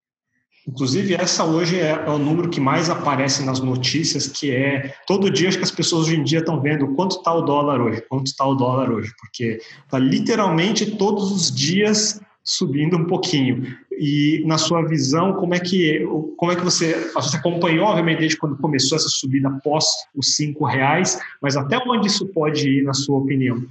Inclusive, 0.67 1.15
essa 1.15 1.45
hoje 1.45 1.81
é, 1.81 1.91
é, 1.91 2.09
o 2.09 2.19
número 2.19 2.49
que 2.49 2.61
mais 2.61 2.89
aparece 2.89 3.45
nas 3.45 3.59
notícias, 3.59 4.29
que 4.29 4.53
é 4.53 4.95
todo 5.09 5.29
dia 5.29 5.49
acho 5.49 5.59
que 5.59 5.65
as 5.65 5.73
pessoas 5.73 6.07
hoje 6.07 6.17
em 6.17 6.23
dia 6.23 6.39
estão 6.39 6.61
vendo 6.61 6.95
quanto 6.95 7.17
está 7.17 7.35
o 7.35 7.43
dólar 7.43 7.81
hoje, 7.81 8.01
quanto 8.09 8.27
está 8.27 8.47
o 8.47 8.55
dólar 8.55 8.89
hoje, 8.93 9.13
porque 9.19 9.59
está 9.85 9.99
literalmente 9.99 10.93
todos 10.97 11.33
os 11.33 11.53
dias 11.53 12.21
subindo 12.45 12.97
um 12.97 13.07
pouquinho. 13.07 13.77
E 13.99 14.43
na 14.47 14.59
sua 14.59 14.87
visão, 14.87 15.35
como 15.35 15.55
é 15.55 15.61
que 15.61 16.07
como 16.37 16.53
é 16.53 16.57
que 16.57 16.65
você 16.65 17.11
você 17.15 17.37
acompanhou 17.37 17.87
obviamente 17.87 18.21
desde 18.21 18.37
quando 18.37 18.57
começou 18.57 18.97
essa 18.97 19.09
subida 19.09 19.49
após 19.49 19.87
os 20.15 20.37
cinco 20.37 20.65
reais, 20.65 21.21
mas 21.41 21.57
até 21.57 21.79
onde 21.79 22.07
isso 22.07 22.27
pode 22.29 22.69
ir 22.69 22.83
na 22.83 22.95
sua 22.95 23.19
opinião? 23.19 23.63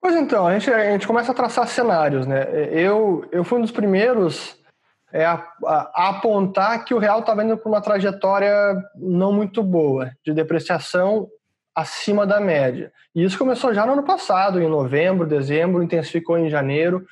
Pois 0.00 0.14
então, 0.14 0.46
a 0.46 0.56
gente, 0.56 0.70
a 0.70 0.92
gente 0.92 1.06
começa 1.06 1.32
a 1.32 1.34
traçar 1.34 1.66
cenários, 1.66 2.26
né? 2.26 2.46
Eu 2.70 3.26
eu 3.32 3.44
fui 3.44 3.58
um 3.58 3.62
dos 3.62 3.72
primeiros 3.72 4.58
é 5.12 5.24
a, 5.24 5.42
a, 5.64 6.08
apontar 6.10 6.84
que 6.84 6.92
o 6.92 6.98
real 6.98 7.20
estava 7.20 7.42
indo 7.42 7.56
por 7.56 7.68
uma 7.68 7.80
trajetória 7.80 8.52
não 8.94 9.32
muito 9.32 9.62
boa, 9.62 10.10
de 10.24 10.34
depreciação 10.34 11.28
acima 11.74 12.26
da 12.26 12.40
média. 12.40 12.92
E 13.14 13.24
isso 13.24 13.38
começou 13.38 13.72
já 13.72 13.86
no 13.86 13.92
ano 13.92 14.02
passado, 14.02 14.60
em 14.60 14.68
novembro, 14.68 15.26
dezembro, 15.26 15.82
intensificou 15.82 16.36
em 16.36 16.50
janeiro. 16.50 17.06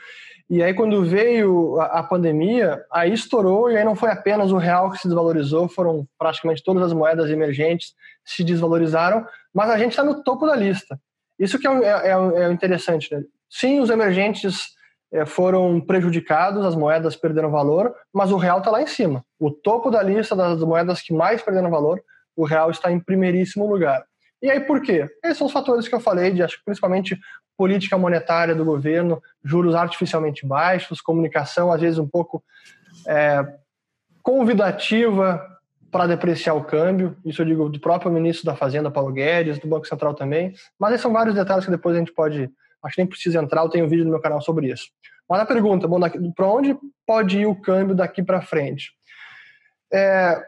E 0.49 0.63
aí, 0.63 0.73
quando 0.73 1.05
veio 1.05 1.81
a, 1.81 1.99
a 1.99 2.03
pandemia, 2.03 2.85
aí 2.93 3.13
estourou, 3.13 3.71
e 3.71 3.77
aí 3.77 3.85
não 3.85 3.97
foi 3.97 4.11
apenas 4.11 4.53
o 4.53 4.57
real 4.57 4.91
que 4.91 4.99
se 4.99 5.09
desvalorizou, 5.09 5.69
foram 5.69 6.07
praticamente 6.17 6.63
todas 6.63 6.85
as 6.85 6.93
moedas 6.93 7.29
emergentes 7.31 7.95
se 8.25 8.45
desvalorizaram, 8.45 9.27
mas 9.53 9.71
a 9.71 9.79
gente 9.79 9.91
está 9.91 10.05
no 10.05 10.23
topo 10.23 10.47
da 10.47 10.55
lista. 10.55 11.01
Isso 11.39 11.59
que 11.59 11.67
é, 11.67 11.71
é, 11.71 12.11
é, 12.11 12.43
é 12.45 12.53
interessante. 12.53 13.13
Né? 13.13 13.25
Sim, 13.51 13.81
os 13.81 13.91
emergentes 13.91 14.77
é, 15.13 15.27
foram 15.27 15.81
prejudicados, 15.81 16.65
as 16.65 16.75
moedas 16.75 17.17
perderam 17.17 17.51
valor, 17.51 17.95
mas 18.13 18.31
o 18.31 18.37
real 18.37 18.59
está 18.59 18.71
lá 18.71 18.83
em 18.83 18.87
cima. 18.87 19.25
O 19.39 19.51
topo 19.51 19.91
da 19.91 20.03
lista 20.03 20.35
das 20.35 20.61
moedas 20.61 21.01
que 21.01 21.13
mais 21.13 21.43
perderam 21.43 21.71
valor, 21.71 22.03
o 22.37 22.45
real 22.45 22.71
está 22.71 22.91
em 22.93 23.01
primeiríssimo 23.01 23.67
lugar. 23.67 24.05
E 24.43 24.51
aí 24.51 24.61
por 24.61 24.83
quê? 24.83 25.09
Esses 25.25 25.39
são 25.39 25.47
os 25.47 25.53
fatores 25.53 25.89
que 25.89 25.95
eu 25.95 26.01
falei, 26.01 26.31
de 26.31 26.43
acho 26.43 26.61
principalmente 26.65 27.19
política 27.57 27.97
monetária 27.97 28.55
do 28.55 28.65
governo, 28.65 29.23
juros 29.43 29.75
artificialmente 29.75 30.47
baixos, 30.47 31.01
comunicação 31.01 31.73
às 31.73 31.81
vezes 31.81 31.99
um 31.99 32.07
pouco 32.07 32.43
é, 33.07 33.45
convidativa 34.23 35.45
para 35.91 36.07
depreciar 36.07 36.55
o 36.55 36.65
câmbio. 36.65 37.17
Isso 37.25 37.41
eu 37.41 37.47
digo 37.47 37.69
do 37.69 37.81
próprio 37.81 38.11
ministro 38.11 38.45
da 38.45 38.55
Fazenda, 38.55 38.91
Paulo 38.91 39.13
Guedes, 39.13 39.59
do 39.59 39.69
Banco 39.69 39.87
Central 39.87 40.15
também. 40.15 40.55
Mas 40.79 40.93
esses 40.93 41.03
são 41.03 41.13
vários 41.13 41.35
detalhes 41.35 41.65
que 41.65 41.71
depois 41.71 41.97
a 41.97 41.99
gente 41.99 42.13
pode 42.13 42.51
Acho 42.87 42.95
que 42.95 43.01
nem 43.01 43.09
precisa 43.09 43.43
entrar, 43.43 43.63
eu 43.63 43.69
tenho 43.69 43.85
um 43.85 43.89
vídeo 43.89 44.05
no 44.05 44.11
meu 44.11 44.21
canal 44.21 44.41
sobre 44.41 44.71
isso. 44.71 44.91
Mas 45.29 45.41
a 45.41 45.47
pergunta, 45.47 45.89
bom, 45.89 45.99
para 46.35 46.47
onde 46.47 46.79
pode 47.05 47.39
ir 47.41 47.47
o 47.47 47.61
câmbio 47.61 47.97
daqui 47.97 48.23
para 48.23 48.41
frente? 48.41 48.93
É, 49.93 50.41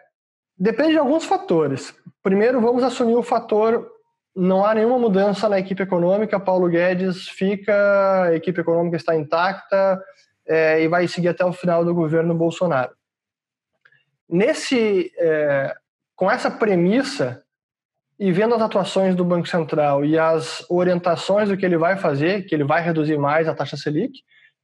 depende 0.56 0.92
de 0.92 0.98
alguns 0.98 1.24
fatores. 1.24 1.94
Primeiro, 2.22 2.60
vamos 2.60 2.84
assumir 2.84 3.16
o 3.16 3.22
fator 3.22 3.90
não 4.38 4.64
há 4.64 4.72
nenhuma 4.72 5.00
mudança 5.00 5.48
na 5.48 5.58
equipe 5.58 5.82
econômica, 5.82 6.38
Paulo 6.38 6.68
Guedes 6.68 7.28
fica, 7.28 8.22
a 8.22 8.36
equipe 8.36 8.60
econômica 8.60 8.96
está 8.96 9.16
intacta 9.16 10.00
é, 10.46 10.80
e 10.80 10.86
vai 10.86 11.08
seguir 11.08 11.26
até 11.26 11.44
o 11.44 11.52
final 11.52 11.84
do 11.84 11.92
governo 11.92 12.32
Bolsonaro. 12.36 12.92
Nesse, 14.28 15.12
é, 15.18 15.74
com 16.14 16.30
essa 16.30 16.52
premissa, 16.52 17.42
e 18.16 18.30
vendo 18.30 18.54
as 18.54 18.62
atuações 18.62 19.16
do 19.16 19.24
Banco 19.24 19.48
Central 19.48 20.04
e 20.04 20.16
as 20.16 20.64
orientações 20.70 21.48
do 21.48 21.56
que 21.56 21.66
ele 21.66 21.76
vai 21.76 21.96
fazer, 21.96 22.46
que 22.46 22.54
ele 22.54 22.64
vai 22.64 22.80
reduzir 22.80 23.18
mais 23.18 23.48
a 23.48 23.54
taxa 23.54 23.76
Selic, 23.76 24.20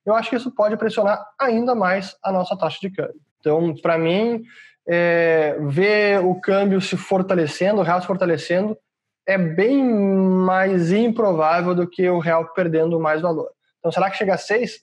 eu 0.06 0.14
acho 0.14 0.30
que 0.30 0.36
isso 0.36 0.54
pode 0.54 0.76
pressionar 0.76 1.20
ainda 1.36 1.74
mais 1.74 2.16
a 2.22 2.30
nossa 2.30 2.56
taxa 2.56 2.78
de 2.80 2.90
câmbio. 2.90 3.20
Então, 3.40 3.74
para 3.74 3.98
mim, 3.98 4.44
é, 4.86 5.56
ver 5.62 6.20
o 6.24 6.40
câmbio 6.40 6.80
se 6.80 6.96
fortalecendo, 6.96 7.80
o 7.80 7.84
real 7.84 8.00
se 8.00 8.06
fortalecendo, 8.06 8.78
é 9.26 9.38
bem 9.38 9.84
mais 9.84 10.92
improvável 10.92 11.74
do 11.74 11.88
que 11.88 12.08
o 12.08 12.18
real 12.18 12.52
perdendo 12.52 13.00
mais 13.00 13.22
valor. 13.22 13.50
Então, 13.78 13.90
será 13.90 14.10
que 14.10 14.16
chega 14.16 14.34
a 14.34 14.38
6? 14.38 14.80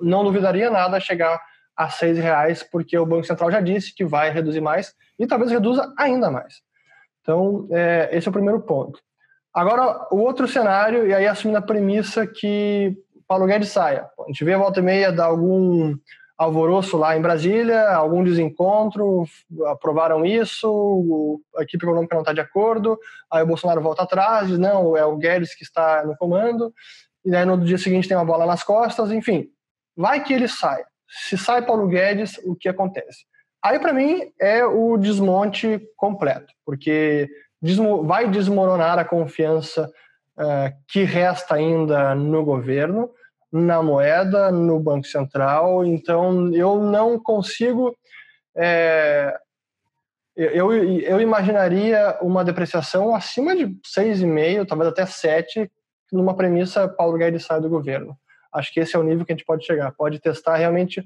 Não 0.00 0.24
duvidaria 0.24 0.70
nada 0.70 1.00
chegar 1.00 1.40
a 1.76 1.88
seis 1.88 2.18
reais, 2.18 2.62
porque 2.62 2.98
o 2.98 3.06
Banco 3.06 3.26
Central 3.26 3.50
já 3.50 3.60
disse 3.60 3.94
que 3.94 4.04
vai 4.04 4.30
reduzir 4.30 4.60
mais 4.60 4.94
e 5.18 5.26
talvez 5.26 5.50
reduza 5.50 5.92
ainda 5.98 6.30
mais. 6.30 6.56
Então, 7.22 7.66
é, 7.70 8.10
esse 8.12 8.28
é 8.28 8.30
o 8.30 8.32
primeiro 8.32 8.60
ponto. 8.60 9.00
Agora, 9.52 10.06
o 10.10 10.18
outro 10.18 10.46
cenário, 10.46 11.06
e 11.06 11.14
aí 11.14 11.26
assumindo 11.26 11.58
a 11.58 11.62
premissa 11.62 12.26
que 12.26 12.94
Paulo 13.26 13.46
Guedes 13.46 13.70
saia. 13.70 14.08
A 14.18 14.26
gente 14.26 14.44
vê 14.44 14.54
a 14.54 14.58
volta 14.58 14.80
e 14.80 14.82
meia 14.82 15.10
dar 15.10 15.26
algum 15.26 15.96
alvoroço 16.40 16.96
lá 16.96 17.14
em 17.14 17.20
Brasília, 17.20 17.90
algum 17.90 18.24
desencontro, 18.24 19.26
aprovaram 19.66 20.24
isso, 20.24 21.38
a 21.54 21.62
equipe 21.62 21.84
econômica 21.84 22.14
não 22.14 22.22
está 22.22 22.32
de 22.32 22.40
acordo, 22.40 22.98
aí 23.30 23.42
o 23.42 23.46
Bolsonaro 23.46 23.82
volta 23.82 24.04
atrás, 24.04 24.48
diz, 24.48 24.58
não, 24.58 24.96
é 24.96 25.04
o 25.04 25.18
Guedes 25.18 25.54
que 25.54 25.62
está 25.62 26.02
no 26.02 26.16
comando, 26.16 26.72
e 27.26 27.36
aí 27.36 27.44
no 27.44 27.62
dia 27.62 27.76
seguinte 27.76 28.08
tem 28.08 28.16
uma 28.16 28.24
bola 28.24 28.46
nas 28.46 28.62
costas, 28.62 29.12
enfim, 29.12 29.50
vai 29.94 30.24
que 30.24 30.32
ele 30.32 30.48
saia. 30.48 30.86
Se 31.06 31.36
sai 31.36 31.60
Paulo 31.60 31.86
Guedes, 31.86 32.38
o 32.46 32.56
que 32.56 32.70
acontece? 32.70 33.26
Aí, 33.62 33.78
para 33.78 33.92
mim, 33.92 34.32
é 34.40 34.64
o 34.64 34.96
desmonte 34.96 35.78
completo, 35.94 36.54
porque 36.64 37.28
vai 38.04 38.30
desmoronar 38.30 38.98
a 38.98 39.04
confiança 39.04 39.92
uh, 40.38 40.74
que 40.88 41.02
resta 41.04 41.56
ainda 41.56 42.14
no 42.14 42.42
governo, 42.42 43.10
na 43.52 43.82
moeda, 43.82 44.50
no 44.50 44.78
Banco 44.78 45.06
Central. 45.06 45.84
Então, 45.84 46.52
eu 46.54 46.80
não 46.80 47.18
consigo. 47.18 47.96
É, 48.56 49.36
eu, 50.36 50.72
eu 50.72 51.20
imaginaria 51.20 52.16
uma 52.22 52.44
depreciação 52.44 53.14
acima 53.14 53.54
de 53.54 53.66
6,5, 53.66 54.66
talvez 54.66 54.90
até 54.90 55.04
7, 55.04 55.70
numa 56.12 56.34
premissa 56.34 56.88
Paulo 56.88 57.18
Guedes 57.18 57.44
sai 57.44 57.60
do 57.60 57.68
governo. 57.68 58.16
Acho 58.52 58.72
que 58.72 58.80
esse 58.80 58.96
é 58.96 58.98
o 58.98 59.02
nível 59.02 59.24
que 59.24 59.32
a 59.32 59.36
gente 59.36 59.44
pode 59.44 59.64
chegar. 59.64 59.92
Pode 59.92 60.18
testar 60.18 60.56
realmente 60.56 61.04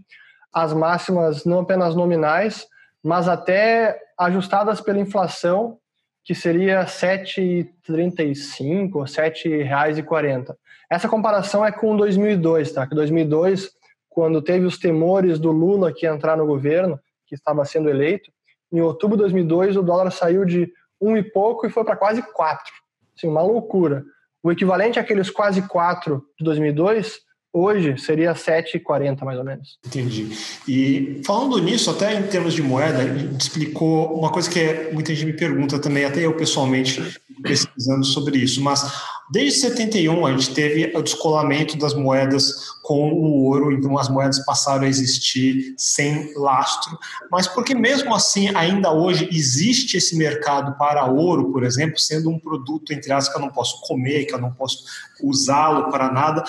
as 0.53 0.73
máximas, 0.73 1.45
não 1.45 1.61
apenas 1.61 1.95
nominais, 1.95 2.67
mas 3.03 3.29
até 3.29 4.01
ajustadas 4.19 4.81
pela 4.81 5.01
inflação, 5.01 5.79
que 6.23 6.35
seria 6.35 6.87
7,35 6.87 8.95
ou 8.95 9.03
R$ 9.03 9.09
7,40. 9.09 10.57
Essa 10.91 11.09
comparação 11.09 11.65
é 11.65 11.73
com 11.73 11.97
2002, 11.97 12.73
tá? 12.73 12.87
Que 12.87 12.95
2002, 12.95 13.71
quando 14.09 14.43
teve 14.43 14.65
os 14.67 14.79
temores 14.79 15.39
do 15.39 15.51
Lula 15.51 15.93
que 15.93 16.07
entrar 16.07 16.37
no 16.37 16.47
governo, 16.47 16.99
que 17.27 17.35
estava 17.35 17.65
sendo 17.65 17.89
eleito, 17.89 18.31
em 18.73 18.81
outubro 18.81 19.17
de 19.17 19.23
2002 19.23 19.77
o 19.77 19.83
dólar 19.83 20.11
saiu 20.11 20.45
de 20.45 20.71
um 21.01 21.17
e 21.17 21.23
pouco 21.23 21.67
e 21.67 21.71
foi 21.71 21.85
para 21.85 21.97
quase 21.97 22.23
quatro. 22.23 22.73
Assim, 23.17 23.29
uma 23.29 23.43
loucura. 23.43 24.05
O 24.43 24.53
equivalente 24.53 24.99
àqueles 24.99 25.31
quase 25.31 25.63
quatro 25.63 26.25
de 26.39 26.45
2002 26.45 27.21
hoje 27.55 27.97
seria 27.99 28.35
7,40 28.35 29.25
mais 29.25 29.39
ou 29.39 29.45
menos. 29.45 29.79
Entendi. 29.87 30.37
E 30.67 31.23
falando 31.25 31.57
nisso, 31.59 31.89
até 31.89 32.19
em 32.19 32.25
termos 32.25 32.53
de 32.53 32.63
moeda, 32.63 32.99
a 32.99 33.17
gente 33.17 33.41
explicou 33.41 34.19
uma 34.19 34.33
coisa 34.33 34.51
que 34.51 34.59
é, 34.59 34.93
muita 34.93 35.15
gente 35.15 35.27
me 35.27 35.33
pergunta 35.33 35.79
também, 35.79 36.05
até 36.05 36.27
eu 36.27 36.35
pessoalmente 36.35 37.01
pesquisando 37.43 38.05
sobre 38.05 38.39
isso, 38.39 38.61
mas 38.61 38.93
desde 39.31 39.61
71 39.61 40.27
a 40.27 40.31
gente 40.33 40.55
teve 40.55 40.97
o 40.97 41.03
descolamento 41.03 41.77
das 41.77 41.95
moedas 41.95 42.53
com 42.83 43.13
o 43.13 43.45
ouro, 43.45 43.73
então 43.73 43.97
as 43.99 44.09
moedas 44.09 44.45
passaram 44.45 44.85
a 44.85 44.89
existir 44.89 45.75
sem 45.77 46.33
lastro, 46.37 46.99
mas 47.31 47.47
porque 47.47 47.75
mesmo 47.75 48.15
assim 48.15 48.55
ainda 48.55 48.93
hoje 48.93 49.29
existe 49.31 49.97
esse 49.97 50.17
mercado 50.17 50.77
para 50.79 51.07
ouro, 51.07 51.53
por 51.53 51.65
exemplo, 51.65 51.99
sendo 51.99 52.31
um 52.31 52.39
produto 52.39 52.93
entre 52.93 53.13
aspas 53.13 53.35
que 53.35 53.41
eu 53.41 53.47
não 53.47 53.53
posso 53.53 53.81
comer, 53.83 54.25
que 54.25 54.35
eu 54.35 54.41
não 54.41 54.53
posso 54.53 54.85
usá-lo 55.23 55.91
para 55.91 56.13
nada, 56.13 56.45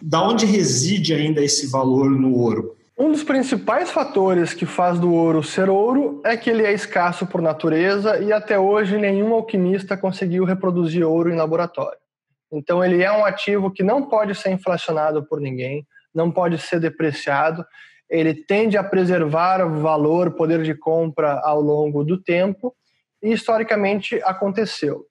da 0.00 0.22
onde 0.22 0.46
reside 0.46 1.14
ainda 1.14 1.42
esse 1.42 1.66
valor 1.66 2.10
no 2.10 2.34
ouro? 2.34 2.76
Um 2.98 3.10
dos 3.10 3.22
principais 3.22 3.90
fatores 3.90 4.52
que 4.52 4.66
faz 4.66 4.98
do 4.98 5.12
ouro 5.12 5.42
ser 5.42 5.70
ouro 5.70 6.20
é 6.24 6.36
que 6.36 6.50
ele 6.50 6.66
é 6.66 6.72
escasso 6.72 7.26
por 7.26 7.40
natureza 7.40 8.18
e 8.18 8.30
até 8.30 8.58
hoje 8.58 8.98
nenhum 8.98 9.32
alquimista 9.32 9.96
conseguiu 9.96 10.44
reproduzir 10.44 11.06
ouro 11.06 11.30
em 11.30 11.36
laboratório. 11.36 11.98
Então 12.52 12.84
ele 12.84 13.02
é 13.02 13.10
um 13.10 13.24
ativo 13.24 13.70
que 13.70 13.82
não 13.82 14.06
pode 14.06 14.34
ser 14.34 14.50
inflacionado 14.50 15.24
por 15.24 15.40
ninguém, 15.40 15.86
não 16.14 16.30
pode 16.30 16.58
ser 16.58 16.78
depreciado, 16.78 17.64
ele 18.10 18.34
tende 18.34 18.76
a 18.76 18.84
preservar 18.84 19.64
valor, 19.64 20.32
poder 20.32 20.62
de 20.62 20.74
compra 20.74 21.40
ao 21.44 21.60
longo 21.60 22.04
do 22.04 22.20
tempo 22.20 22.74
e 23.22 23.32
historicamente 23.32 24.20
aconteceu. 24.24 25.06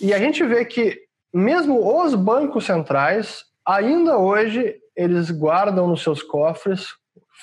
E 0.00 0.12
a 0.12 0.18
gente 0.18 0.44
vê 0.44 0.64
que 0.64 1.00
mesmo 1.32 2.02
os 2.02 2.14
bancos 2.14 2.66
centrais 2.66 3.44
ainda 3.66 4.18
hoje 4.18 4.76
eles 4.96 5.30
guardam 5.30 5.86
nos 5.88 6.02
seus 6.02 6.22
cofres, 6.22 6.88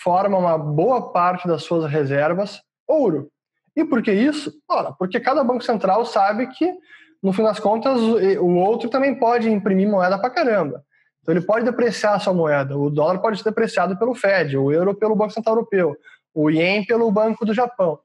formam 0.04 0.40
uma 0.40 0.58
boa 0.58 1.12
parte 1.12 1.48
das 1.48 1.64
suas 1.64 1.90
reservas 1.90 2.62
ouro. 2.88 3.30
E 3.76 3.86
por 3.86 4.02
que 4.02 4.12
isso? 4.12 4.52
Ora, 4.70 4.92
porque 4.94 5.20
cada 5.20 5.44
banco 5.44 5.64
central 5.64 6.06
sabe 6.06 6.48
que, 6.48 6.74
no 7.24 7.32
fim 7.32 7.44
das 7.44 7.60
contas, 7.60 8.00
o 8.02 8.56
outro 8.56 8.90
também 8.90 9.18
pode 9.18 9.50
imprimir 9.50 9.88
moeda 9.90 10.18
para 10.18 10.30
caramba. 10.30 10.84
Então 11.22 11.34
ele 11.34 11.46
pode 11.46 11.66
depreciar 11.66 12.16
a 12.16 12.20
sua 12.20 12.34
moeda. 12.34 12.78
O 12.78 12.90
dólar 12.90 13.20
pode 13.20 13.38
ser 13.38 13.44
depreciado 13.44 13.98
pelo 13.98 14.16
Fed, 14.16 14.58
o 14.58 14.72
euro 14.72 14.96
pelo 14.96 15.16
Banco 15.16 15.34
Central 15.34 15.56
Europeu, 15.56 15.96
o 16.34 16.50
ien 16.50 16.84
pelo 16.86 17.12
Banco 17.12 17.46
do 17.46 17.54
Japão. 17.54 18.00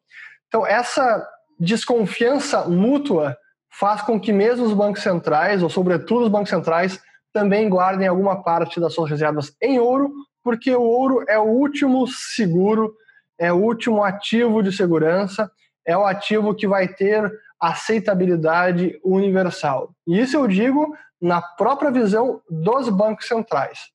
Então 0.47 0.67
essa 0.67 1.27
desconfiança 1.59 2.69
mútua 2.69 3.37
faz 3.71 4.03
com 4.03 4.21
que 4.21 4.33
mesmo 4.33 4.67
os 4.67 4.73
bancos 4.73 5.03
centrais, 5.03 5.63
ou 5.63 5.71
sobretudo 5.71 6.25
os 6.25 6.31
bancos 6.31 6.51
centrais, 6.51 7.01
também 7.37 7.69
guardem 7.69 8.09
alguma 8.09 8.43
parte 8.43 8.81
das 8.81 8.95
suas 8.95 9.11
reservas 9.11 9.55
em 9.61 9.79
ouro, 9.79 10.11
porque 10.43 10.75
o 10.75 10.81
ouro 10.81 11.23
é 11.29 11.39
o 11.39 11.45
último 11.45 12.07
seguro, 12.07 12.97
é 13.39 13.53
o 13.53 13.57
último 13.57 14.03
ativo 14.03 14.63
de 14.63 14.73
segurança, 14.73 15.51
é 15.85 15.95
o 15.95 16.07
ativo 16.07 16.55
que 16.55 16.67
vai 16.67 16.89
ter 16.89 17.31
aceitabilidade 17.61 18.99
universal. 19.05 19.91
E 20.07 20.19
isso 20.19 20.35
eu 20.35 20.49
digo 20.49 20.97
na 21.21 21.43
própria 21.43 21.91
visão 21.91 22.41
dos 22.49 22.89
bancos 22.89 23.29
centrais. 23.29 23.91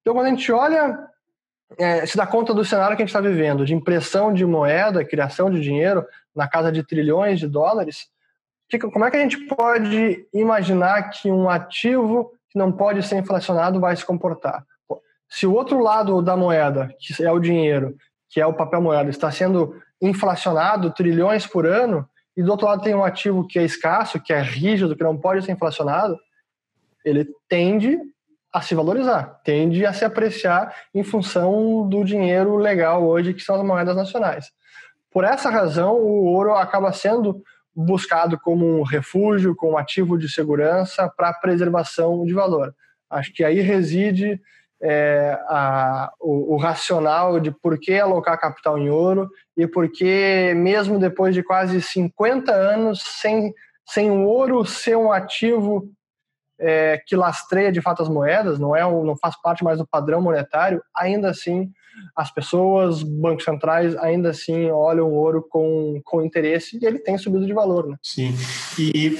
Então, 0.00 0.12
quando 0.12 0.26
a 0.26 0.30
gente 0.30 0.50
olha, 0.50 0.98
é, 1.78 2.04
se 2.04 2.16
dá 2.16 2.26
conta 2.26 2.52
do 2.52 2.64
cenário 2.64 2.96
que 2.96 3.02
a 3.04 3.06
gente 3.06 3.14
está 3.14 3.20
vivendo, 3.20 3.64
de 3.64 3.74
impressão 3.74 4.34
de 4.34 4.44
moeda, 4.44 5.04
criação 5.04 5.48
de 5.48 5.60
dinheiro 5.60 6.04
na 6.34 6.48
casa 6.48 6.72
de 6.72 6.82
trilhões 6.82 7.38
de 7.38 7.46
dólares, 7.46 8.08
como 8.92 9.04
é 9.04 9.10
que 9.10 9.18
a 9.18 9.20
gente 9.20 9.38
pode 9.46 10.26
imaginar 10.34 11.10
que 11.10 11.30
um 11.30 11.48
ativo 11.48 12.32
que 12.52 12.58
não 12.58 12.70
pode 12.70 13.02
ser 13.02 13.16
inflacionado 13.16 13.80
vai 13.80 13.96
se 13.96 14.04
comportar. 14.04 14.64
Se 15.28 15.46
o 15.46 15.54
outro 15.54 15.80
lado 15.80 16.20
da 16.20 16.36
moeda, 16.36 16.94
que 17.00 17.24
é 17.24 17.32
o 17.32 17.40
dinheiro, 17.40 17.96
que 18.28 18.40
é 18.40 18.46
o 18.46 18.52
papel 18.52 18.82
moeda, 18.82 19.08
está 19.08 19.30
sendo 19.30 19.74
inflacionado 20.00 20.90
trilhões 20.90 21.46
por 21.46 21.66
ano, 21.66 22.06
e 22.36 22.42
do 22.42 22.50
outro 22.50 22.66
lado 22.66 22.82
tem 22.82 22.94
um 22.94 23.04
ativo 23.04 23.46
que 23.46 23.58
é 23.58 23.64
escasso, 23.64 24.20
que 24.20 24.32
é 24.32 24.42
rígido, 24.42 24.94
que 24.94 25.02
não 25.02 25.16
pode 25.16 25.44
ser 25.44 25.52
inflacionado, 25.52 26.18
ele 27.04 27.26
tende 27.48 27.98
a 28.52 28.60
se 28.60 28.74
valorizar, 28.74 29.40
tende 29.42 29.86
a 29.86 29.94
se 29.94 30.04
apreciar 30.04 30.74
em 30.94 31.02
função 31.02 31.88
do 31.88 32.04
dinheiro 32.04 32.56
legal 32.56 33.02
hoje, 33.02 33.32
que 33.32 33.40
são 33.40 33.56
as 33.56 33.64
moedas 33.64 33.96
nacionais. 33.96 34.50
Por 35.10 35.24
essa 35.24 35.48
razão, 35.48 35.94
o 35.94 36.24
ouro 36.24 36.54
acaba 36.54 36.92
sendo 36.92 37.42
buscado 37.74 38.38
como 38.38 38.80
um 38.80 38.82
refúgio, 38.82 39.56
como 39.56 39.78
ativo 39.78 40.18
de 40.18 40.28
segurança 40.28 41.08
para 41.08 41.32
preservação 41.32 42.24
de 42.24 42.32
valor. 42.32 42.74
Acho 43.10 43.32
que 43.32 43.44
aí 43.44 43.60
reside 43.60 44.40
é, 44.82 45.38
a, 45.48 46.12
o, 46.20 46.54
o, 46.54 46.56
racional 46.56 47.38
de 47.38 47.50
por 47.50 47.78
que 47.78 47.98
alocar 47.98 48.38
capital 48.38 48.78
em 48.78 48.90
ouro 48.90 49.28
e 49.56 49.66
por 49.66 49.88
que, 49.88 50.52
mesmo 50.56 50.98
depois 50.98 51.34
de 51.34 51.42
quase 51.42 51.80
50 51.80 52.52
anos, 52.52 53.00
sem, 53.20 53.54
sem 53.88 54.10
o 54.10 54.24
ouro 54.24 54.64
ser 54.64 54.96
um 54.96 55.12
ativo 55.12 55.88
é, 56.62 57.02
que 57.04 57.16
lastreia 57.16 57.72
de 57.72 57.80
fato 57.80 58.02
as 58.02 58.08
moedas, 58.08 58.58
não, 58.58 58.74
é 58.74 58.82
não 58.82 59.16
faz 59.16 59.34
parte 59.42 59.64
mais 59.64 59.78
do 59.78 59.86
padrão 59.86 60.22
monetário, 60.22 60.80
ainda 60.96 61.28
assim 61.28 61.70
as 62.16 62.32
pessoas, 62.32 63.02
bancos 63.02 63.44
centrais, 63.44 63.96
ainda 63.96 64.30
assim 64.30 64.70
olham 64.70 65.08
o 65.08 65.14
ouro 65.14 65.46
com, 65.48 66.00
com 66.04 66.22
interesse 66.22 66.78
e 66.80 66.86
ele 66.86 66.98
tem 66.98 67.18
subido 67.18 67.46
de 67.46 67.52
valor. 67.52 67.86
Né? 67.86 67.96
Sim. 68.02 68.34
E 68.78 69.18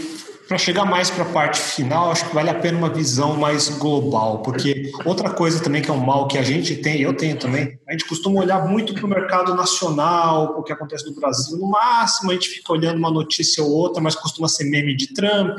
para 0.48 0.56
chegar 0.56 0.84
mais 0.84 1.10
para 1.10 1.24
a 1.24 1.28
parte 1.28 1.60
final, 1.60 2.10
acho 2.10 2.28
que 2.28 2.34
vale 2.34 2.50
a 2.50 2.54
pena 2.54 2.78
uma 2.78 2.88
visão 2.88 3.36
mais 3.36 3.68
global, 3.70 4.40
porque 4.42 4.90
outra 5.04 5.30
coisa 5.30 5.62
também 5.62 5.82
que 5.82 5.90
é 5.90 5.92
um 5.92 6.00
mal 6.00 6.28
que 6.28 6.38
a 6.38 6.42
gente 6.42 6.76
tem, 6.76 7.00
eu 7.00 7.14
tenho 7.14 7.38
também, 7.38 7.78
a 7.88 7.92
gente 7.92 8.06
costuma 8.06 8.40
olhar 8.40 8.66
muito 8.66 8.94
para 8.94 9.04
o 9.04 9.08
mercado 9.08 9.54
nacional, 9.54 10.58
o 10.58 10.62
que 10.62 10.72
acontece 10.72 11.06
no 11.06 11.14
Brasil. 11.14 11.58
No 11.58 11.70
máximo, 11.70 12.30
a 12.30 12.34
gente 12.34 12.48
fica 12.48 12.72
olhando 12.72 12.98
uma 12.98 13.10
notícia 13.10 13.62
ou 13.62 13.70
outra, 13.70 14.02
mas 14.02 14.14
costuma 14.14 14.48
ser 14.48 14.64
meme 14.64 14.96
de 14.96 15.12
Trump 15.14 15.58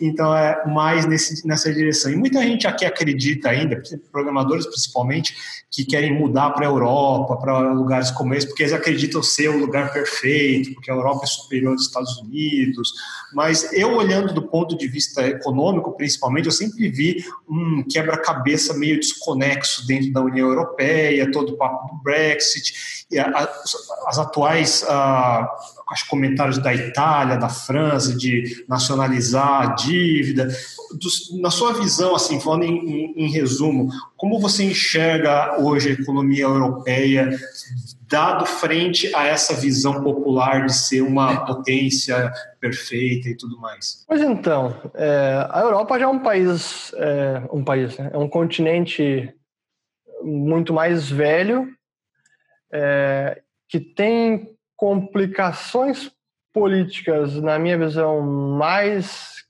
Então 0.00 0.34
é 0.36 0.64
mais 0.66 1.06
nesse, 1.06 1.46
nessa 1.46 1.72
direção. 1.72 2.10
E 2.12 2.16
muita 2.16 2.42
gente 2.42 2.66
aqui 2.66 2.84
acredita 2.84 3.50
ainda, 3.50 3.82
programadores 4.10 4.66
principalmente, 4.66 5.34
que 5.70 5.84
querem 5.84 6.18
mudar 6.18 6.50
para 6.50 6.66
a 6.66 6.70
Europa, 6.70 7.36
para 7.36 7.72
lugares 7.72 8.10
como 8.10 8.34
esse, 8.34 8.46
porque 8.46 8.62
eles 8.62 8.72
acreditam 8.72 9.22
ser 9.22 9.48
o 9.48 9.58
lugar 9.58 9.92
perfeito, 9.92 10.72
porque 10.74 10.90
a 10.90 10.94
Europa 10.94 11.24
é 11.24 11.26
superior 11.26 11.72
aos 11.72 11.82
Estados 11.82 12.16
Unidos. 12.18 12.92
Mas 13.32 13.72
eu, 13.72 13.94
olhando 13.94 14.32
do 14.32 14.42
ponto 14.42 14.76
de 14.76 14.88
vista 14.88 15.26
econômico, 15.26 15.92
principalmente, 15.92 16.46
eu 16.46 16.52
sempre 16.52 16.88
vi 16.88 17.24
um 17.48 17.84
quebra-cabeça 17.88 18.74
meio 18.74 18.98
desconexo 18.98 19.86
dentro 19.86 20.12
da 20.12 20.22
União 20.22 20.48
Europeia, 20.48 21.30
todo 21.30 21.54
o 21.54 21.56
papo 21.56 21.94
do 21.94 22.02
Brexit, 22.02 23.06
as 24.06 24.18
atuais. 24.18 24.82
Uh, 24.82 25.77
acho, 25.90 26.06
comentários 26.06 26.58
da 26.58 26.74
Itália, 26.74 27.36
da 27.36 27.48
França, 27.48 28.16
de 28.16 28.64
nacionalizar 28.68 29.62
a 29.62 29.74
dívida. 29.74 30.48
Do, 30.92 31.40
na 31.40 31.50
sua 31.50 31.72
visão, 31.72 32.14
assim, 32.14 32.40
falando 32.40 32.64
em, 32.64 32.78
em, 32.78 33.24
em, 33.24 33.30
resumo, 33.30 33.88
como 34.16 34.38
você 34.38 34.64
enxerga 34.64 35.60
hoje 35.60 35.90
a 35.90 35.92
economia 35.92 36.44
europeia, 36.44 37.30
dado 38.08 38.46
frente 38.46 39.14
a 39.14 39.26
essa 39.26 39.54
visão 39.54 40.02
popular 40.02 40.66
de 40.66 40.74
ser 40.74 41.02
uma 41.02 41.44
potência 41.44 42.32
perfeita 42.60 43.28
e 43.28 43.36
tudo 43.36 43.58
mais? 43.58 44.04
Pois 44.06 44.20
então, 44.22 44.74
é, 44.94 45.46
a 45.50 45.60
Europa 45.60 45.98
já 45.98 46.04
é 46.06 46.08
um 46.08 46.20
país, 46.20 46.92
é, 46.96 47.42
um 47.52 47.62
país, 47.62 47.96
né? 47.98 48.10
é 48.12 48.18
um 48.18 48.28
continente 48.28 49.32
muito 50.22 50.72
mais 50.72 51.10
velho, 51.10 51.68
é, 52.72 53.40
que 53.68 53.78
tem 53.78 54.57
complicações 54.78 56.10
políticas, 56.54 57.34
na 57.34 57.58
minha 57.58 57.76
visão, 57.76 58.22
mais 58.22 59.44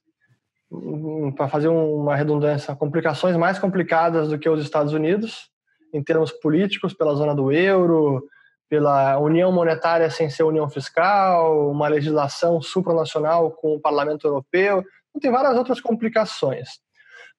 para 1.36 1.48
fazer 1.48 1.68
uma 1.68 2.16
redundância, 2.16 2.74
complicações 2.74 3.36
mais 3.36 3.58
complicadas 3.58 4.28
do 4.28 4.38
que 4.38 4.48
os 4.48 4.62
Estados 4.62 4.92
Unidos, 4.92 5.50
em 5.92 6.02
termos 6.02 6.32
políticos, 6.32 6.92
pela 6.92 7.14
zona 7.14 7.34
do 7.34 7.52
euro, 7.52 8.26
pela 8.68 9.18
união 9.18 9.52
monetária 9.52 10.10
sem 10.10 10.28
ser 10.28 10.42
união 10.42 10.68
fiscal, 10.68 11.70
uma 11.70 11.88
legislação 11.88 12.60
supranacional 12.60 13.50
com 13.52 13.74
o 13.74 13.80
Parlamento 13.80 14.26
Europeu, 14.26 14.82
então, 15.08 15.20
tem 15.20 15.30
várias 15.30 15.56
outras 15.56 15.80
complicações. 15.80 16.68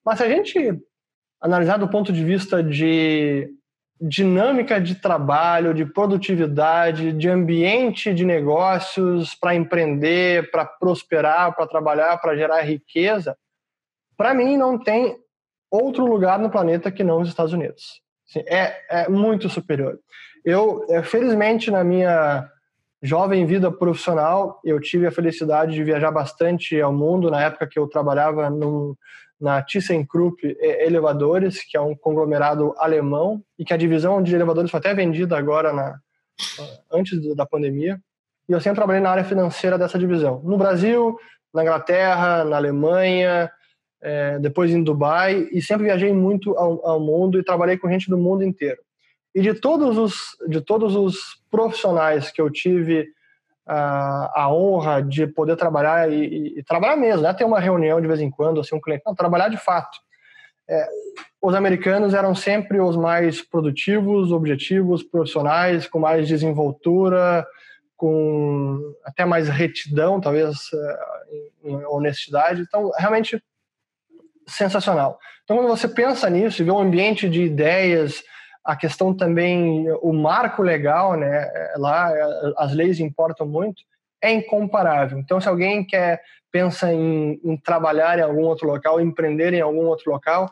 Mas 0.05 0.17
se 0.17 0.23
a 0.23 0.29
gente 0.29 0.79
analisar 1.41 1.77
do 1.77 1.89
ponto 1.89 2.11
de 2.11 2.23
vista 2.23 2.63
de 2.63 3.49
dinâmica 4.01 4.79
de 4.79 4.95
trabalho, 4.95 5.73
de 5.73 5.85
produtividade, 5.85 7.11
de 7.11 7.27
ambiente 7.27 8.13
de 8.13 8.25
negócios 8.25 9.35
para 9.35 9.55
empreender, 9.55 10.49
para 10.51 10.65
prosperar, 10.65 11.53
para 11.55 11.67
trabalhar, 11.67 12.17
para 12.17 12.35
gerar 12.35 12.61
riqueza, 12.61 13.37
para 14.15 14.33
mim 14.33 14.57
não 14.57 14.77
tem 14.77 15.17
outro 15.69 16.05
lugar 16.05 16.39
no 16.39 16.49
planeta 16.49 16.91
que 16.91 17.03
não 17.03 17.21
os 17.21 17.29
Estados 17.29 17.53
Unidos. 17.53 18.01
Assim, 18.29 18.43
é, 18.47 18.75
é 18.89 19.09
muito 19.09 19.49
superior. 19.49 19.99
Eu, 20.45 20.85
é, 20.89 21.03
felizmente, 21.03 21.69
na 21.69 21.83
minha 21.83 22.49
jovem 23.01 23.45
vida 23.45 23.71
profissional, 23.71 24.59
eu 24.63 24.79
tive 24.79 25.07
a 25.07 25.11
felicidade 25.11 25.73
de 25.73 25.83
viajar 25.83 26.11
bastante 26.11 26.79
ao 26.79 26.93
mundo 26.93 27.29
na 27.29 27.41
época 27.41 27.67
que 27.67 27.79
eu 27.79 27.87
trabalhava 27.87 28.49
num, 28.49 28.95
na 29.39 29.61
ThyssenKrupp 29.61 30.57
Elevadores, 30.59 31.63
que 31.63 31.77
é 31.77 31.81
um 31.81 31.95
conglomerado 31.95 32.73
alemão 32.77 33.41
e 33.57 33.63
que 33.63 33.73
a 33.73 33.77
divisão 33.77 34.21
de 34.21 34.35
elevadores 34.35 34.69
foi 34.69 34.79
até 34.79 34.93
vendida 34.93 35.37
agora 35.37 35.71
na, 35.71 35.97
antes 36.91 37.35
da 37.35 37.45
pandemia. 37.45 37.99
E 38.47 38.51
eu 38.51 38.59
sempre 38.59 38.77
trabalhei 38.77 39.01
na 39.01 39.11
área 39.11 39.23
financeira 39.23 39.77
dessa 39.77 39.97
divisão. 39.97 40.41
No 40.43 40.57
Brasil, 40.57 41.17
na 41.53 41.61
Inglaterra, 41.61 42.43
na 42.43 42.57
Alemanha, 42.57 43.49
é, 44.01 44.39
depois 44.39 44.71
em 44.71 44.83
Dubai 44.83 45.47
e 45.51 45.61
sempre 45.61 45.85
viajei 45.85 46.13
muito 46.13 46.57
ao, 46.57 46.85
ao, 46.85 46.99
mundo 46.99 47.39
e 47.39 47.43
trabalhei 47.43 47.77
com 47.77 47.89
gente 47.89 48.09
do 48.09 48.17
mundo 48.17 48.43
inteiro. 48.43 48.81
E 49.35 49.41
de 49.41 49.53
todos 49.53 49.97
os 49.97 50.15
de 50.47 50.61
todos 50.61 50.95
os 50.95 51.17
profissionais 51.51 52.31
que 52.31 52.41
eu 52.41 52.49
tive 52.49 53.07
a, 53.71 54.51
honra 54.51 55.01
de 55.01 55.27
poder 55.27 55.55
trabalhar 55.55 56.11
e, 56.11 56.15
e, 56.15 56.59
e, 56.59 56.63
trabalhar 56.63 56.95
mesmo, 56.95 57.21
né? 57.21 57.33
ter 57.33 57.43
uma 57.43 57.59
reunião 57.59 58.01
de 58.01 58.07
vez 58.07 58.19
em 58.19 58.31
quando, 58.31 58.59
assim, 58.59 58.75
um 58.75 58.81
cliente, 58.81 59.03
não, 59.05 59.13
trabalhar 59.13 59.49
de 59.49 59.57
fato. 59.57 59.95
É, 60.67 60.87
os 61.41 61.53
americanos 61.53 62.15
eram 62.15 62.33
sempre 62.33 62.79
os 62.79 62.95
mais 62.95 63.41
produtivos, 63.41 64.31
objetivos, 64.31 65.03
profissionais, 65.03 65.87
com 65.87 65.99
mais 65.99 66.27
desenvoltura, 66.27 67.45
com 67.95 68.79
até 69.05 69.23
mais 69.23 69.47
retidão, 69.47 70.19
talvez, 70.19 70.57
é, 70.73 71.69
em 71.69 71.85
honestidade. 71.85 72.61
Então, 72.61 72.89
realmente 72.97 73.41
sensacional. 74.47 75.19
Então, 75.43 75.57
quando 75.57 75.69
você 75.69 75.87
pensa 75.87 76.27
nisso 76.27 76.61
e 76.61 76.65
vê 76.65 76.71
um 76.71 76.79
ambiente 76.79 77.29
de 77.29 77.43
ideias, 77.43 78.23
a 78.63 78.75
questão 78.75 79.13
também, 79.13 79.89
o 80.01 80.13
marco 80.13 80.61
legal, 80.61 81.15
né, 81.15 81.49
lá 81.77 82.11
as 82.57 82.73
leis 82.73 82.99
importam 82.99 83.47
muito, 83.47 83.81
é 84.21 84.31
incomparável. 84.31 85.17
Então, 85.17 85.39
se 85.39 85.47
alguém 85.47 85.85
quer, 85.85 86.21
pensa 86.51 86.91
em, 86.93 87.39
em 87.43 87.57
trabalhar 87.57 88.19
em 88.19 88.21
algum 88.21 88.43
outro 88.43 88.67
local, 88.67 88.99
empreender 88.99 89.53
em 89.53 89.61
algum 89.61 89.85
outro 89.85 90.11
local, 90.11 90.49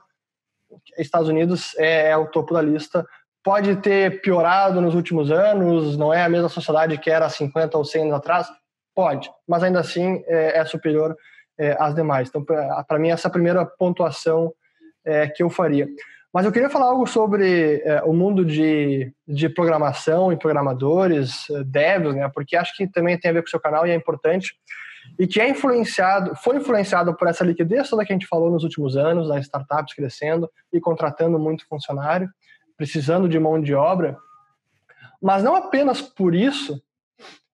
Estados 0.97 1.29
Unidos 1.29 1.75
é, 1.77 2.09
é 2.09 2.17
o 2.17 2.27
topo 2.27 2.53
da 2.53 2.61
lista. 2.61 3.05
Pode 3.43 3.77
ter 3.77 4.21
piorado 4.21 4.81
nos 4.81 4.95
últimos 4.95 5.31
anos, 5.31 5.97
não 5.97 6.13
é 6.13 6.23
a 6.23 6.29
mesma 6.29 6.49
sociedade 6.49 6.97
que 6.97 7.09
era 7.09 7.29
50 7.29 7.77
ou 7.77 7.85
100 7.85 8.01
anos 8.03 8.13
atrás? 8.15 8.47
Pode, 8.95 9.29
mas 9.47 9.63
ainda 9.63 9.79
assim 9.79 10.23
é, 10.27 10.57
é 10.57 10.65
superior 10.65 11.15
é, 11.57 11.75
às 11.79 11.93
demais. 11.93 12.29
Então, 12.29 12.43
para 12.43 12.99
mim, 12.99 13.09
essa 13.09 13.27
é 13.27 13.29
a 13.29 13.31
primeira 13.31 13.65
pontuação 13.65 14.53
é, 15.05 15.27
que 15.27 15.43
eu 15.43 15.49
faria. 15.49 15.87
Mas 16.33 16.45
eu 16.45 16.51
queria 16.51 16.69
falar 16.69 16.87
algo 16.87 17.07
sobre 17.07 17.81
é, 17.83 18.01
o 18.03 18.13
mundo 18.13 18.43
de, 18.45 19.11
de 19.27 19.49
programação 19.49 20.31
e 20.31 20.37
programadores, 20.37 21.49
é, 21.49 21.63
devs, 21.63 22.15
né? 22.15 22.29
Porque 22.33 22.55
acho 22.55 22.75
que 22.75 22.87
também 22.87 23.17
tem 23.17 23.31
a 23.31 23.33
ver 23.33 23.41
com 23.41 23.47
o 23.47 23.49
seu 23.49 23.59
canal 23.59 23.87
e 23.87 23.91
é 23.91 23.95
importante. 23.95 24.53
E 25.17 25.25
que 25.25 25.39
é 25.39 25.49
influenciado, 25.49 26.35
foi 26.35 26.57
influenciado 26.57 27.15
por 27.15 27.27
essa 27.27 27.43
liquidez 27.43 27.89
toda 27.89 28.05
que 28.05 28.11
a 28.11 28.15
gente 28.15 28.27
falou 28.27 28.51
nos 28.51 28.63
últimos 28.63 28.97
anos, 28.97 29.29
das 29.29 29.45
startups 29.45 29.95
crescendo 29.95 30.49
e 30.71 30.81
contratando 30.81 31.39
muito 31.39 31.65
funcionário, 31.67 32.29
precisando 32.75 33.29
de 33.29 33.39
mão 33.39 33.61
de 33.61 33.73
obra. 33.73 34.17
Mas 35.21 35.41
não 35.43 35.55
apenas 35.55 36.01
por 36.01 36.35
isso, 36.35 36.81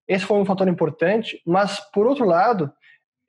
esse 0.08 0.26
foi 0.26 0.38
um 0.38 0.46
fator 0.46 0.68
importante, 0.68 1.42
mas 1.46 1.80
por 1.92 2.08
outro 2.08 2.26
lado, 2.26 2.72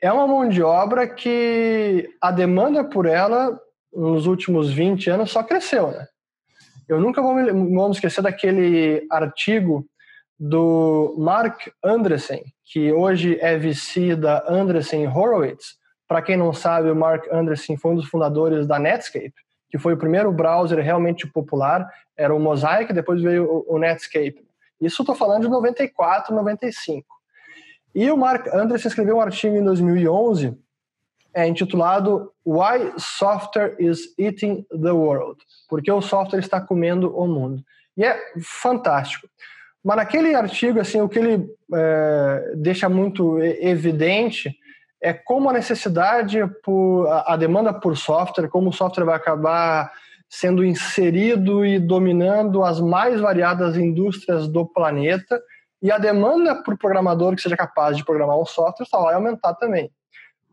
é 0.01 0.11
uma 0.11 0.27
mão 0.27 0.49
de 0.49 0.63
obra 0.63 1.07
que 1.07 2.09
a 2.21 2.31
demanda 2.31 2.83
por 2.83 3.07
ela 3.07 3.59
nos 3.95 4.27
últimos 4.27 4.73
20 4.73 5.11
anos 5.11 5.31
só 5.31 5.43
cresceu, 5.43 5.91
né? 5.91 6.07
Eu 6.89 7.01
nunca 7.01 7.23
vou 7.23 7.35
me, 7.35 7.51
vou 7.53 7.91
esquecer 7.91 8.23
daquele 8.23 9.07
artigo 9.11 9.87
do 10.39 11.15
Mark 11.17 11.69
Andreessen, 11.83 12.45
que 12.65 12.93
hoje 12.93 13.39
é 13.41 13.57
VC 13.57 14.17
da 14.17 14.45
Andreessen 14.49 15.07
Horowitz. 15.07 15.77
Para 16.07 16.21
quem 16.21 16.37
não 16.37 16.53
sabe, 16.53 16.91
o 16.91 16.97
Mark 16.97 17.27
Andreessen 17.33 17.77
foi 17.77 17.93
um 17.93 17.97
dos 17.97 18.09
fundadores 18.09 18.67
da 18.67 18.79
Netscape, 18.79 19.33
que 19.71 19.79
foi 19.79 19.95
o 19.95 19.99
primeiro 19.99 20.31
browser 20.33 20.79
realmente 20.85 21.27
popular. 21.27 21.89
Era 22.17 22.35
o 22.35 22.41
Mosaic, 22.41 22.93
depois 22.93 23.23
veio 23.23 23.65
o 23.67 23.79
Netscape. 23.79 24.45
Isso 24.81 25.03
estou 25.03 25.15
falando 25.15 25.43
de 25.43 25.49
94, 25.49 26.35
95. 26.35 27.07
E 27.95 28.11
o 28.11 28.17
Mark 28.17 28.49
Andreessen 28.49 28.89
escreveu 28.89 29.17
um 29.17 29.21
artigo 29.21 29.57
em 29.57 29.65
2011 29.65 30.59
é 31.35 31.47
intitulado 31.47 32.33
Why 32.47 32.93
Software 32.97 33.77
is 33.79 34.15
Eating 34.19 34.65
the 34.71 34.93
World? 34.93 35.41
Porque 35.69 35.91
o 35.91 36.01
software 36.01 36.41
está 36.41 36.61
comendo 36.61 37.15
o 37.17 37.27
mundo. 37.27 37.63
E 37.97 38.05
é 38.05 38.19
fantástico. 38.41 39.29
Mas 39.83 39.97
naquele 39.97 40.35
artigo, 40.35 40.81
assim, 40.81 41.01
o 41.01 41.09
que 41.09 41.19
ele 41.19 41.47
é, 41.75 42.53
deixa 42.57 42.89
muito 42.89 43.39
evidente 43.41 44.57
é 45.03 45.13
como 45.13 45.51
a 45.51 45.53
necessidade, 45.53 46.39
por, 46.63 47.07
a 47.27 47.37
demanda 47.37 47.73
por 47.75 47.95
software, 47.95 48.49
como 48.49 48.71
o 48.71 48.73
software 48.73 49.05
vai 49.05 49.17
acabar 49.17 49.93
sendo 50.31 50.65
inserido 50.65 51.65
e 51.65 51.79
dominando 51.79 52.65
as 52.65 52.81
mais 52.81 53.21
variadas 53.21 53.77
indústrias 53.77 54.49
do 54.49 54.65
planeta, 54.67 55.41
e 55.83 55.93
a 55.93 55.99
demanda 55.99 56.63
por 56.63 56.79
programador 56.79 57.37
que 57.37 57.43
seja 57.43 57.57
capaz 57.57 57.97
de 57.97 58.05
programar 58.05 58.39
um 58.39 58.47
software 58.47 58.87
só 58.87 59.03
vai 59.03 59.15
aumentar 59.15 59.53
também. 59.55 59.91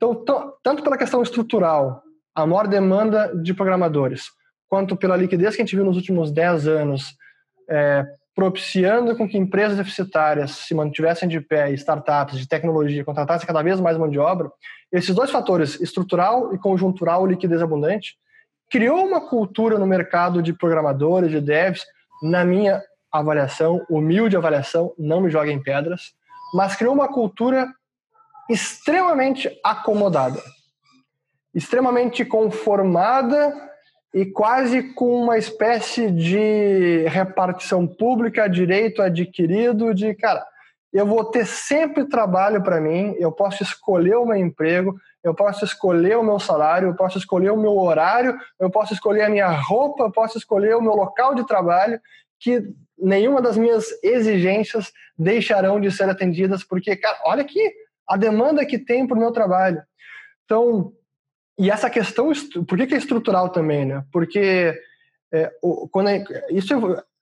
Então, 0.03 0.55
tanto 0.63 0.81
pela 0.81 0.97
questão 0.97 1.21
estrutural, 1.21 2.01
a 2.33 2.45
maior 2.45 2.67
demanda 2.67 3.31
de 3.35 3.53
programadores, 3.53 4.31
quanto 4.67 4.95
pela 4.95 5.15
liquidez 5.15 5.55
que 5.55 5.61
a 5.61 5.65
gente 5.65 5.75
viu 5.75 5.85
nos 5.85 5.95
últimos 5.95 6.31
10 6.31 6.67
anos, 6.67 7.15
é, 7.69 8.03
propiciando 8.33 9.15
com 9.15 9.27
que 9.27 9.37
empresas 9.37 9.77
deficitárias 9.77 10.51
se 10.51 10.73
mantivessem 10.73 11.29
de 11.29 11.39
pé, 11.39 11.71
startups 11.73 12.39
de 12.39 12.47
tecnologia 12.47 13.05
contratassem 13.05 13.45
cada 13.45 13.61
vez 13.61 13.79
mais 13.79 13.97
mão 13.97 14.09
de 14.09 14.17
obra, 14.17 14.51
esses 14.91 15.13
dois 15.13 15.29
fatores, 15.29 15.79
estrutural 15.79 16.53
e 16.53 16.57
conjuntural, 16.57 17.27
liquidez 17.27 17.61
abundante, 17.61 18.15
criou 18.71 19.05
uma 19.05 19.21
cultura 19.29 19.77
no 19.77 19.85
mercado 19.85 20.41
de 20.41 20.53
programadores, 20.53 21.29
de 21.29 21.41
devs, 21.41 21.83
na 22.23 22.43
minha 22.43 22.81
avaliação, 23.11 23.85
humilde 23.89 24.35
avaliação, 24.35 24.93
não 24.97 25.21
me 25.21 25.29
joguem 25.29 25.61
pedras, 25.61 26.13
mas 26.53 26.75
criou 26.75 26.93
uma 26.93 27.07
cultura 27.07 27.67
extremamente 28.49 29.49
acomodada. 29.63 30.41
extremamente 31.53 32.23
conformada 32.23 33.53
e 34.13 34.25
quase 34.25 34.93
com 34.93 35.21
uma 35.23 35.37
espécie 35.37 36.09
de 36.09 37.05
repartição 37.07 37.85
pública, 37.85 38.49
direito 38.49 39.01
adquirido, 39.01 39.93
de 39.93 40.13
cara, 40.15 40.45
eu 40.93 41.05
vou 41.05 41.23
ter 41.25 41.45
sempre 41.45 42.05
trabalho 42.05 42.61
para 42.61 42.81
mim, 42.81 43.15
eu 43.17 43.31
posso 43.31 43.63
escolher 43.63 44.15
o 44.15 44.25
meu 44.25 44.35
emprego, 44.35 44.95
eu 45.23 45.33
posso 45.33 45.63
escolher 45.63 46.17
o 46.17 46.23
meu 46.23 46.39
salário, 46.39 46.89
eu 46.89 46.95
posso 46.95 47.17
escolher 47.17 47.51
o 47.51 47.57
meu 47.57 47.77
horário, 47.77 48.37
eu 48.59 48.69
posso 48.69 48.93
escolher 48.93 49.23
a 49.23 49.29
minha 49.29 49.49
roupa, 49.49 50.03
eu 50.03 50.11
posso 50.11 50.37
escolher 50.37 50.75
o 50.75 50.81
meu 50.81 50.93
local 50.93 51.33
de 51.33 51.45
trabalho, 51.45 51.99
que 52.39 52.61
nenhuma 52.97 53.41
das 53.41 53.55
minhas 53.55 53.85
exigências 54.03 54.91
deixarão 55.17 55.79
de 55.79 55.91
ser 55.91 56.09
atendidas, 56.09 56.63
porque, 56.63 56.95
cara, 56.95 57.19
olha 57.25 57.41
aqui 57.41 57.71
a 58.07 58.17
demanda 58.17 58.65
que 58.65 58.77
tem 58.77 59.07
para 59.07 59.17
o 59.17 59.19
meu 59.19 59.31
trabalho. 59.31 59.81
Então, 60.45 60.91
e 61.57 61.69
essa 61.69 61.89
questão, 61.89 62.31
por 62.67 62.77
que, 62.77 62.87
que 62.87 62.95
é 62.95 62.97
estrutural 62.97 63.49
também, 63.49 63.85
né? 63.85 64.03
Porque 64.11 64.73
é, 65.33 65.51
quando 65.91 66.09
é, 66.09 66.23
isso, 66.49 66.73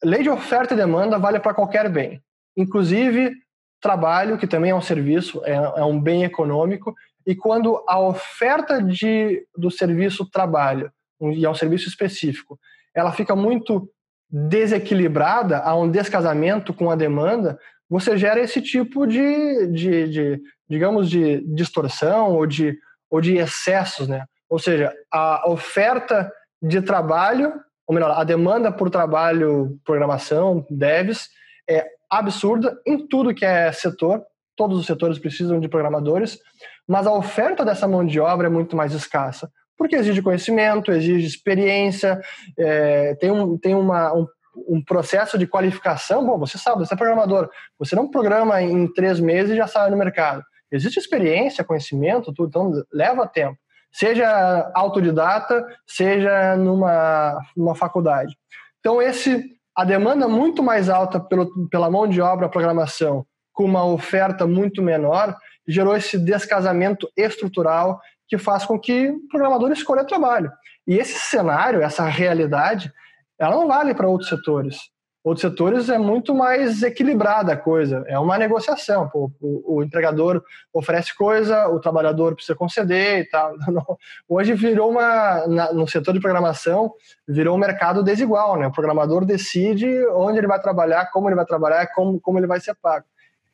lei 0.03 0.23
de 0.23 0.29
oferta 0.29 0.73
e 0.73 0.77
demanda 0.77 1.19
vale 1.19 1.39
para 1.39 1.53
qualquer 1.53 1.89
bem, 1.89 2.21
inclusive 2.55 3.33
trabalho, 3.81 4.37
que 4.37 4.47
também 4.47 4.71
é 4.71 4.75
um 4.75 4.81
serviço, 4.81 5.41
é, 5.45 5.53
é 5.53 5.83
um 5.83 5.99
bem 5.99 6.23
econômico, 6.23 6.93
e 7.25 7.35
quando 7.35 7.83
a 7.87 7.99
oferta 7.99 8.81
de, 8.81 9.45
do 9.55 9.69
serviço 9.69 10.29
trabalho, 10.29 10.91
e 11.21 11.45
é 11.45 11.49
um 11.49 11.55
serviço 11.55 11.87
específico, 11.87 12.59
ela 12.95 13.11
fica 13.11 13.35
muito 13.35 13.89
desequilibrada, 14.29 15.59
há 15.59 15.75
um 15.75 15.89
descasamento 15.89 16.73
com 16.73 16.89
a 16.89 16.95
demanda, 16.95 17.57
você 17.89 18.17
gera 18.17 18.39
esse 18.39 18.61
tipo 18.61 19.05
de, 19.07 19.67
de, 19.67 20.07
de 20.09 20.41
digamos, 20.69 21.09
de 21.09 21.41
distorção 21.53 22.33
ou 22.33 22.45
de, 22.45 22.77
ou 23.09 23.19
de 23.19 23.37
excessos, 23.37 24.07
né? 24.07 24.25
Ou 24.49 24.59
seja, 24.59 24.93
a 25.11 25.49
oferta 25.49 26.31
de 26.61 26.81
trabalho, 26.81 27.53
ou 27.87 27.93
melhor, 27.93 28.11
a 28.11 28.23
demanda 28.23 28.71
por 28.71 28.89
trabalho, 28.89 29.79
programação, 29.85 30.65
devs, 30.69 31.29
é 31.69 31.85
absurda 32.09 32.77
em 32.85 33.07
tudo 33.07 33.33
que 33.33 33.45
é 33.45 33.71
setor. 33.71 34.23
Todos 34.55 34.79
os 34.79 34.85
setores 34.85 35.19
precisam 35.19 35.59
de 35.59 35.69
programadores, 35.69 36.39
mas 36.87 37.07
a 37.07 37.13
oferta 37.13 37.63
dessa 37.63 37.87
mão 37.87 38.05
de 38.05 38.19
obra 38.19 38.47
é 38.47 38.49
muito 38.49 38.75
mais 38.75 38.93
escassa, 38.93 39.49
porque 39.77 39.95
exige 39.95 40.21
conhecimento, 40.21 40.91
exige 40.91 41.25
experiência, 41.25 42.19
é, 42.57 43.15
tem, 43.15 43.31
um, 43.31 43.57
tem 43.57 43.73
uma, 43.73 44.13
um, 44.13 44.27
um, 44.67 44.83
processo 44.83 45.37
de 45.37 45.47
qualificação. 45.47 46.25
Bom, 46.25 46.37
você 46.37 46.57
sabe, 46.57 46.85
você 46.85 46.93
é 46.93 46.97
programador, 46.97 47.49
você 47.77 47.95
não 47.95 48.09
programa 48.09 48.61
em 48.61 48.91
três 48.91 49.19
meses 49.19 49.51
e 49.51 49.57
já 49.57 49.67
sai 49.67 49.89
no 49.89 49.97
mercado. 49.97 50.43
Existe 50.71 50.99
experiência, 50.99 51.63
conhecimento, 51.63 52.33
tudo, 52.33 52.49
então 52.49 52.83
leva 52.91 53.27
tempo. 53.27 53.57
Seja 53.91 54.71
autodidata, 54.75 55.65
seja 55.87 56.55
numa, 56.55 57.39
numa 57.57 57.75
faculdade. 57.75 58.37
Então, 58.79 59.01
esse 59.01 59.43
a 59.75 59.83
demanda 59.83 60.27
muito 60.27 60.61
mais 60.61 60.89
alta 60.89 61.19
pelo, 61.19 61.69
pela 61.69 61.89
mão 61.89 62.07
de 62.07 62.21
obra 62.21 62.49
programação, 62.49 63.25
com 63.53 63.63
uma 63.63 63.85
oferta 63.85 64.45
muito 64.45 64.81
menor, 64.81 65.35
gerou 65.67 65.95
esse 65.95 66.17
descasamento 66.17 67.09
estrutural 67.15 67.99
que 68.27 68.37
faz 68.37 68.65
com 68.65 68.79
que 68.79 69.09
o 69.09 69.27
programador 69.29 69.71
escolha 69.71 70.05
trabalho. 70.05 70.51
E 70.85 70.97
esse 70.97 71.17
cenário, 71.19 71.81
essa 71.81 72.03
realidade, 72.05 72.91
ela 73.39 73.55
não 73.55 73.67
vale 73.67 73.93
para 73.93 74.07
outros 74.07 74.29
setores. 74.29 74.77
Outros 75.21 75.41
setores 75.41 75.89
é 75.89 75.97
muito 75.97 76.33
mais 76.33 76.81
equilibrada 76.81 77.51
a 77.51 77.57
coisa, 77.57 78.05
é 78.07 78.17
uma 78.17 78.37
negociação. 78.37 79.09
O, 79.13 79.29
o, 79.41 79.83
empregador 79.83 80.41
oferece 80.73 81.13
coisa, 81.15 81.67
o 81.67 81.77
trabalhador 81.79 82.35
precisa 82.35 82.55
conceder 82.55 83.19
e 83.19 83.25
tal. 83.25 83.53
Hoje 84.29 84.53
virou 84.53 84.89
uma, 84.89 85.45
na, 85.45 85.73
no 85.73 85.85
setor 85.85 86.13
de 86.13 86.21
programação, 86.21 86.93
virou 87.27 87.55
um 87.57 87.59
mercado 87.59 88.01
desigual, 88.01 88.57
né? 88.57 88.67
O 88.67 88.71
programador 88.71 89.25
decide 89.25 90.05
onde 90.07 90.37
ele 90.37 90.47
vai 90.47 90.61
trabalhar, 90.61 91.11
como 91.11 91.27
ele 91.27 91.35
vai 91.35 91.45
trabalhar, 91.45 91.87
como, 91.87 92.17
como 92.21 92.39
ele 92.39 92.47
vai 92.47 92.61
ser 92.61 92.73
pago. 92.81 93.05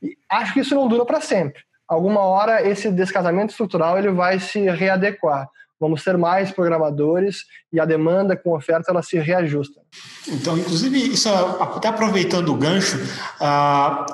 E 0.04 0.16
acho 0.30 0.54
que 0.54 0.60
isso 0.60 0.76
não 0.76 0.88
dura 0.88 1.04
para 1.04 1.20
sempre. 1.20 1.64
Alguma 1.88 2.22
hora 2.22 2.62
esse 2.68 2.92
descasamento 2.92 3.52
estrutural 3.52 3.98
ele 3.98 4.12
vai 4.12 4.40
se 4.40 4.70
readequar 4.70 5.50
vamos 5.86 6.04
ter 6.04 6.18
mais 6.18 6.52
programadores 6.52 7.46
e 7.72 7.80
a 7.80 7.86
demanda 7.86 8.36
com 8.36 8.56
oferta 8.56 8.92
ela 8.92 9.04
se 9.04 9.18
reajusta. 9.20 9.80
Então, 10.28 10.58
inclusive, 10.58 10.98
isso 11.14 11.30
até 11.30 11.88
aproveitando 11.88 12.50
o 12.50 12.56
gancho, 12.56 12.98
uh, 13.40 14.06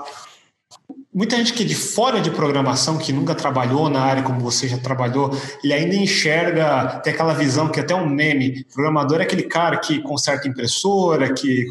muita 1.13 1.37
gente 1.37 1.53
que 1.53 1.63
é 1.63 1.65
de 1.65 1.75
fora 1.75 2.19
de 2.19 2.29
programação, 2.29 2.97
que 2.97 3.13
nunca 3.13 3.33
trabalhou 3.33 3.89
na 3.89 4.01
área 4.01 4.21
como 4.21 4.41
você 4.41 4.67
já 4.67 4.77
trabalhou, 4.77 5.31
ele 5.63 5.71
ainda 5.71 5.95
enxerga, 5.95 6.99
tem 7.01 7.13
aquela 7.13 7.33
visão 7.33 7.69
que 7.69 7.79
é 7.79 7.83
até 7.83 7.95
um 7.95 8.07
meme, 8.07 8.65
programador 8.65 9.21
é 9.21 9.23
aquele 9.23 9.43
cara 9.43 9.77
que 9.77 10.01
conserta 10.01 10.49
impressora, 10.49 11.33
que 11.33 11.67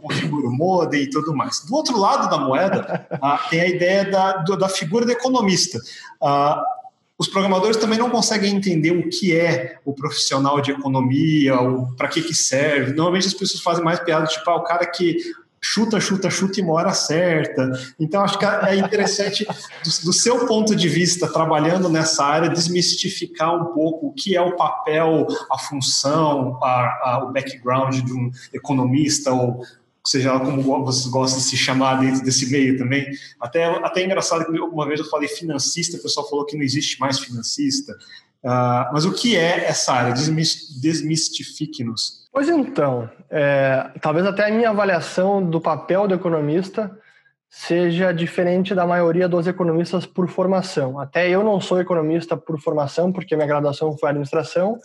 configura 0.00 0.46
o 0.46 0.52
modem 0.52 1.04
e 1.04 1.10
tudo 1.10 1.34
mais. 1.34 1.64
Do 1.64 1.74
outro 1.74 1.98
lado 1.98 2.28
da 2.28 2.36
moeda, 2.36 3.06
uh, 3.14 3.48
tem 3.48 3.60
a 3.62 3.66
ideia 3.66 4.04
da, 4.04 4.32
da 4.42 4.68
figura 4.68 5.06
do 5.06 5.12
economista. 5.12 5.78
Uh, 6.20 6.77
os 7.18 7.26
programadores 7.26 7.76
também 7.76 7.98
não 7.98 8.08
conseguem 8.08 8.54
entender 8.54 8.92
o 8.92 9.08
que 9.08 9.36
é 9.36 9.78
o 9.84 9.92
profissional 9.92 10.60
de 10.60 10.70
economia, 10.70 11.54
para 11.96 12.06
que, 12.06 12.22
que 12.22 12.34
serve. 12.34 12.92
Normalmente 12.92 13.26
as 13.26 13.34
pessoas 13.34 13.60
fazem 13.60 13.84
mais 13.84 13.98
piada, 13.98 14.24
tipo, 14.26 14.48
ah, 14.48 14.56
o 14.56 14.62
cara 14.62 14.86
que 14.86 15.16
chuta, 15.60 16.00
chuta, 16.00 16.30
chuta 16.30 16.60
e 16.60 16.62
mora 16.62 16.92
certa. 16.92 17.70
Então, 17.98 18.22
acho 18.22 18.38
que 18.38 18.44
é 18.44 18.76
interessante, 18.76 19.44
do, 19.44 20.04
do, 20.04 20.12
seu 20.12 20.46
ponto 20.46 20.76
de 20.76 20.88
vista, 20.88 21.26
trabalhando 21.26 21.88
nessa 21.88 22.24
área, 22.24 22.48
desmistificar 22.48 23.52
um 23.54 23.74
pouco 23.74 24.06
o 24.06 24.12
que 24.12 24.36
é 24.36 24.40
o 24.40 24.54
papel, 24.56 25.26
a 25.50 25.58
função, 25.58 26.56
a, 26.62 27.00
a, 27.02 27.24
o 27.24 27.32
background 27.32 27.96
de 27.96 28.12
um 28.12 28.30
economista 28.54 29.32
ou 29.32 29.64
seja 30.10 30.32
lá 30.32 30.40
como 30.40 30.84
vocês 30.84 31.06
gostam 31.06 31.38
de 31.38 31.44
se 31.44 31.56
chamar 31.56 32.00
dentro 32.00 32.24
desse 32.24 32.50
meio 32.50 32.78
também. 32.78 33.06
Até, 33.40 33.64
até 33.64 34.00
é 34.00 34.04
engraçado 34.04 34.46
que 34.46 34.58
uma 34.58 34.86
vez 34.86 35.00
eu 35.00 35.06
falei 35.06 35.28
financista, 35.28 35.96
o 35.96 36.02
pessoal 36.02 36.28
falou 36.28 36.46
que 36.46 36.56
não 36.56 36.62
existe 36.62 37.00
mais 37.00 37.18
financista. 37.18 37.92
Uh, 38.42 38.92
mas 38.92 39.04
o 39.04 39.12
que 39.12 39.36
é 39.36 39.66
essa 39.66 39.92
área? 39.92 40.14
Desmistifique-nos. 40.14 42.28
Pois 42.32 42.48
então, 42.48 43.10
é, 43.28 43.90
talvez 44.00 44.24
até 44.24 44.46
a 44.46 44.50
minha 44.50 44.70
avaliação 44.70 45.44
do 45.44 45.60
papel 45.60 46.06
do 46.06 46.14
economista 46.14 46.96
seja 47.50 48.12
diferente 48.12 48.74
da 48.74 48.86
maioria 48.86 49.28
dos 49.28 49.46
economistas 49.46 50.06
por 50.06 50.28
formação. 50.28 51.00
Até 51.00 51.28
eu 51.28 51.42
não 51.42 51.60
sou 51.60 51.80
economista 51.80 52.36
por 52.36 52.60
formação, 52.60 53.10
porque 53.10 53.34
minha 53.34 53.48
graduação 53.48 53.96
foi 53.96 54.10
administração, 54.10 54.78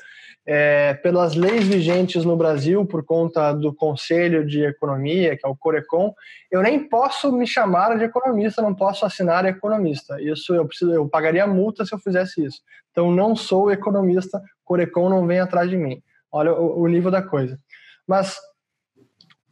é, 0.45 0.94
pelas 0.95 1.36
leis 1.36 1.65
vigentes 1.65 2.26
no 2.26 2.36
Brasil, 2.36 2.86
por 2.86 3.03
conta 3.06 3.53
do 3.53 3.74
Conselho 3.74 4.45
de 4.45 4.64
Economia, 4.64 5.38
que 5.38 5.45
é 5.45 5.49
o 5.49 5.56
Corecon, 5.56 6.14
eu 6.52 6.61
nem 6.61 6.88
posso 6.90 7.32
me 7.32 7.48
chamar 7.48 7.98
de 7.98 8.03
economista, 8.03 8.61
não 8.61 8.76
posso 8.76 9.06
assinar 9.06 9.45
economista. 9.45 10.22
Isso 10.22 10.53
eu 10.53 10.68
preciso, 10.68 10.91
eu 10.91 11.07
pagaria 11.07 11.48
multa 11.48 11.86
se 11.86 11.95
eu 11.95 11.99
fizesse 11.99 12.44
isso. 12.44 12.61
Então 12.91 13.10
não 13.10 13.36
sou 13.36 13.72
economista, 13.72 14.41
Corecon 14.65 15.10
não 15.10 15.26
vem 15.26 15.40
atrás 15.40 15.70
de 15.70 15.78
mim. 15.78 16.02
Olha 16.32 16.53
o, 16.53 16.82
o 16.82 16.88
nível 16.88 17.10
da 17.10 17.22
coisa. 17.22 17.57
Mas 18.06 18.38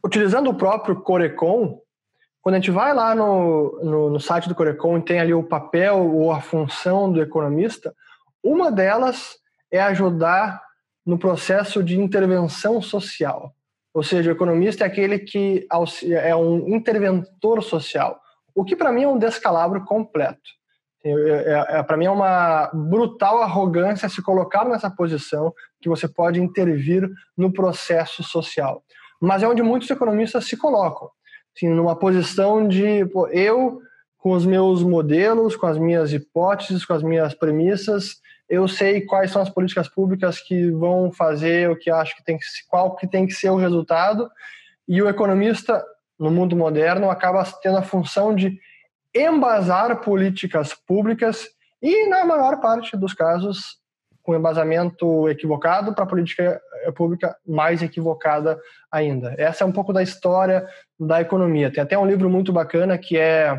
utilizando 0.04 0.50
o 0.50 0.54
próprio 0.54 1.00
Corecon, 1.00 1.80
quando 2.42 2.56
a 2.56 2.58
gente 2.58 2.70
vai 2.70 2.92
lá 2.92 3.14
no, 3.14 3.80
no, 3.82 4.10
no 4.10 4.20
site 4.20 4.48
do 4.48 4.54
Corecon 4.54 4.98
e 4.98 5.02
tem 5.02 5.20
ali 5.20 5.32
o 5.32 5.44
papel 5.44 6.12
ou 6.12 6.32
a 6.32 6.40
função 6.40 7.10
do 7.10 7.22
economista, 7.22 7.94
uma 8.42 8.70
delas 8.70 9.36
é 9.70 9.80
ajudar 9.80 10.60
no 11.04 11.18
processo 11.18 11.82
de 11.82 11.98
intervenção 12.00 12.80
social. 12.80 13.54
Ou 13.94 14.02
seja, 14.02 14.30
o 14.30 14.34
economista 14.34 14.84
é 14.84 14.86
aquele 14.86 15.18
que 15.18 15.66
é 16.06 16.34
um 16.34 16.74
interventor 16.74 17.62
social, 17.62 18.20
o 18.54 18.64
que 18.64 18.74
para 18.74 18.92
mim 18.92 19.02
é 19.02 19.08
um 19.08 19.18
descalabro 19.18 19.84
completo. 19.84 20.50
É, 21.04 21.66
é, 21.78 21.82
para 21.82 21.96
mim 21.96 22.04
é 22.04 22.10
uma 22.10 22.70
brutal 22.72 23.42
arrogância 23.42 24.08
se 24.08 24.22
colocar 24.22 24.64
nessa 24.64 24.88
posição 24.88 25.52
que 25.80 25.88
você 25.88 26.06
pode 26.06 26.40
intervir 26.40 27.08
no 27.36 27.52
processo 27.52 28.22
social. 28.22 28.84
Mas 29.20 29.42
é 29.42 29.48
onde 29.48 29.62
muitos 29.62 29.90
economistas 29.90 30.46
se 30.46 30.56
colocam, 30.56 31.10
assim, 31.56 31.68
numa 31.68 31.96
posição 31.96 32.66
de 32.66 33.04
pô, 33.06 33.26
eu 33.28 33.80
com 34.16 34.30
os 34.30 34.46
meus 34.46 34.84
modelos, 34.84 35.56
com 35.56 35.66
as 35.66 35.76
minhas 35.76 36.12
hipóteses, 36.12 36.84
com 36.84 36.92
as 36.92 37.02
minhas 37.02 37.34
premissas, 37.34 38.20
eu 38.52 38.68
sei 38.68 39.00
quais 39.00 39.30
são 39.30 39.40
as 39.40 39.48
políticas 39.48 39.88
públicas 39.88 40.38
que 40.38 40.70
vão 40.72 41.10
fazer 41.10 41.70
o 41.70 41.76
que 41.76 41.90
acho 41.90 42.14
que 42.14 42.22
tem 42.22 42.36
que 42.36 42.44
qual 42.68 42.94
que 42.94 43.06
tem 43.06 43.26
que 43.26 43.32
ser 43.32 43.48
o 43.48 43.56
resultado 43.56 44.30
e 44.86 45.00
o 45.00 45.08
economista 45.08 45.82
no 46.18 46.30
mundo 46.30 46.54
moderno 46.54 47.10
acaba 47.10 47.42
tendo 47.62 47.78
a 47.78 47.82
função 47.82 48.34
de 48.34 48.60
embasar 49.14 50.02
políticas 50.02 50.74
públicas 50.74 51.48
e 51.80 52.06
na 52.08 52.26
maior 52.26 52.60
parte 52.60 52.94
dos 52.94 53.14
casos 53.14 53.80
com 54.22 54.36
embasamento 54.36 55.30
equivocado 55.30 55.94
para 55.94 56.04
a 56.04 56.06
política 56.06 56.60
pública 56.94 57.34
mais 57.46 57.82
equivocada 57.82 58.60
ainda. 58.90 59.34
Essa 59.38 59.64
é 59.64 59.66
um 59.66 59.72
pouco 59.72 59.94
da 59.94 60.02
história 60.02 60.68
da 61.00 61.22
economia. 61.22 61.72
Tem 61.72 61.82
até 61.82 61.96
um 61.96 62.06
livro 62.06 62.28
muito 62.28 62.52
bacana 62.52 62.98
que 62.98 63.16
é 63.16 63.58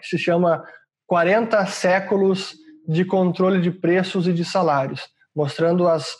que 0.00 0.08
se 0.08 0.18
chama 0.18 0.64
40 1.06 1.64
séculos 1.66 2.56
de 2.88 3.04
controle 3.04 3.60
de 3.60 3.70
preços 3.70 4.26
e 4.26 4.32
de 4.32 4.44
salários. 4.44 5.06
mostrando 5.36 5.86
as, 5.86 6.16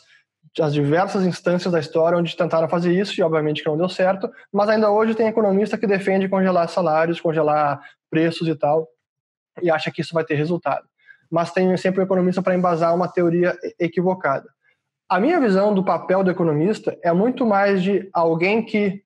as 0.61 0.73
diversas 0.73 1.25
instâncias 1.25 1.73
da 1.73 1.79
história 1.79 2.17
onde 2.17 2.37
tentaram 2.37 2.69
fazer 2.69 2.93
isso 2.93 3.19
e 3.19 3.23
obviamente 3.23 3.61
que 3.61 3.67
não 3.67 3.77
deu 3.77 3.89
certo, 3.89 4.29
mas 4.53 4.69
ainda 4.69 4.89
hoje 4.89 5.15
tem 5.15 5.27
economista 5.27 5.77
que 5.77 5.87
defende 5.87 6.29
congelar 6.29 6.69
salários, 6.69 7.19
congelar 7.19 7.81
preços 8.09 8.47
e 8.47 8.55
tal, 8.55 8.87
e 9.61 9.69
acha 9.69 9.91
que 9.91 10.01
isso 10.01 10.13
vai 10.13 10.23
ter 10.23 10.35
resultado. 10.35 10.87
Mas 11.29 11.51
tem 11.51 11.75
sempre 11.75 11.99
um 11.99 12.03
economista 12.03 12.41
para 12.41 12.55
embasar 12.55 12.95
uma 12.95 13.09
teoria 13.09 13.57
equivocada. 13.77 14.47
A 15.09 15.19
minha 15.19 15.39
visão 15.39 15.73
do 15.73 15.83
papel 15.83 16.23
do 16.23 16.31
economista 16.31 16.97
é 17.03 17.11
muito 17.11 17.45
mais 17.45 17.83
de 17.83 18.07
alguém 18.13 18.63
que 18.63 19.03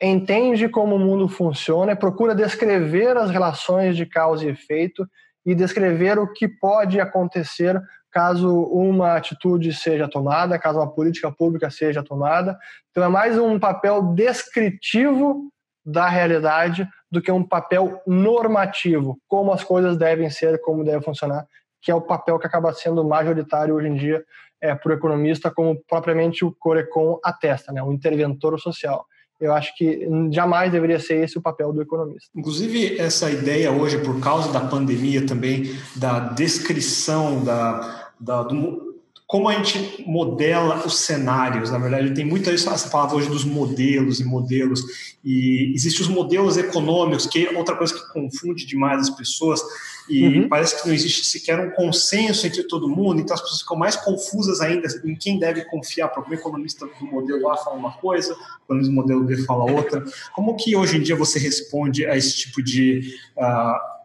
entende 0.00 0.68
como 0.68 0.94
o 0.94 0.98
mundo 0.98 1.28
funciona 1.28 1.96
procura 1.96 2.34
descrever 2.34 3.16
as 3.16 3.30
relações 3.30 3.96
de 3.96 4.06
causa 4.06 4.44
e 4.44 4.50
efeito 4.50 5.04
e 5.44 5.54
descrever 5.54 6.18
o 6.18 6.32
que 6.32 6.48
pode 6.48 7.00
acontecer 7.00 7.80
caso 8.10 8.62
uma 8.64 9.14
atitude 9.14 9.72
seja 9.72 10.08
tomada, 10.08 10.58
caso 10.58 10.78
uma 10.78 10.90
política 10.90 11.30
pública 11.30 11.70
seja 11.70 12.02
tomada. 12.02 12.58
Então 12.90 13.04
é 13.04 13.08
mais 13.08 13.38
um 13.38 13.58
papel 13.58 14.02
descritivo 14.14 15.50
da 15.84 16.08
realidade 16.08 16.88
do 17.10 17.22
que 17.22 17.32
um 17.32 17.42
papel 17.42 18.02
normativo, 18.06 19.18
como 19.26 19.52
as 19.52 19.64
coisas 19.64 19.96
devem 19.96 20.28
ser, 20.30 20.60
como 20.60 20.84
devem 20.84 21.02
funcionar, 21.02 21.46
que 21.80 21.90
é 21.90 21.94
o 21.94 22.02
papel 22.02 22.38
que 22.38 22.46
acaba 22.46 22.72
sendo 22.72 23.04
majoritário 23.04 23.74
hoje 23.74 23.88
em 23.88 23.94
dia 23.94 24.24
é, 24.60 24.74
para 24.74 24.90
o 24.90 24.94
economista, 24.94 25.50
como 25.50 25.80
propriamente 25.88 26.44
o 26.44 26.52
Corecon 26.52 27.18
atesta, 27.24 27.72
né, 27.72 27.82
o 27.82 27.92
interventor 27.92 28.58
social. 28.58 29.06
Eu 29.40 29.52
acho 29.52 29.76
que 29.76 30.08
jamais 30.32 30.72
deveria 30.72 30.98
ser 30.98 31.22
esse 31.22 31.38
o 31.38 31.42
papel 31.42 31.72
do 31.72 31.80
economista. 31.80 32.28
Inclusive, 32.34 32.98
essa 32.98 33.30
ideia 33.30 33.70
hoje, 33.70 33.98
por 33.98 34.18
causa 34.20 34.52
da 34.52 34.60
pandemia 34.60 35.24
também, 35.24 35.76
da 35.94 36.18
descrição 36.18 37.44
da, 37.44 38.10
da 38.18 38.42
do, 38.42 38.87
como 39.28 39.46
a 39.46 39.52
gente 39.52 40.02
modela 40.06 40.82
os 40.86 41.00
cenários, 41.00 41.70
na 41.70 41.76
verdade, 41.76 42.14
tem 42.14 42.24
muita 42.24 42.50
essa 42.50 42.88
palavra 42.88 43.18
hoje 43.18 43.28
dos 43.28 43.44
modelos 43.44 44.20
e 44.20 44.24
modelos, 44.24 44.82
e 45.22 45.70
existem 45.74 46.00
os 46.00 46.08
modelos 46.08 46.56
econômicos, 46.56 47.26
que 47.26 47.46
é 47.46 47.54
outra 47.54 47.76
coisa 47.76 47.92
que 47.92 48.10
confunde 48.10 48.64
demais 48.64 49.02
as 49.02 49.10
pessoas, 49.10 49.60
e 50.08 50.26
uhum. 50.26 50.48
parece 50.48 50.80
que 50.80 50.88
não 50.88 50.94
existe 50.94 51.26
sequer 51.26 51.60
um 51.60 51.70
consenso 51.72 52.46
entre 52.46 52.62
todo 52.62 52.88
mundo, 52.88 53.20
então 53.20 53.34
as 53.34 53.42
pessoas 53.42 53.60
ficam 53.60 53.76
mais 53.76 53.96
confusas 53.96 54.62
ainda 54.62 54.88
em 55.04 55.14
quem 55.14 55.38
deve 55.38 55.62
confiar, 55.66 56.08
porque 56.08 56.30
o 56.30 56.34
economista 56.34 56.86
do 56.86 57.04
modelo 57.04 57.50
A 57.50 57.56
fala 57.58 57.76
uma 57.76 57.92
coisa, 57.92 58.32
o 58.32 58.64
economista 58.64 58.90
do 58.90 58.96
modelo 58.96 59.24
B 59.24 59.36
fala 59.44 59.70
outra. 59.70 60.02
Como 60.34 60.56
que 60.56 60.74
hoje 60.74 60.96
em 60.96 61.02
dia 61.02 61.14
você 61.14 61.38
responde 61.38 62.06
a 62.06 62.16
esse 62.16 62.34
tipo 62.34 62.62
de... 62.62 63.14
Uh, 63.36 63.98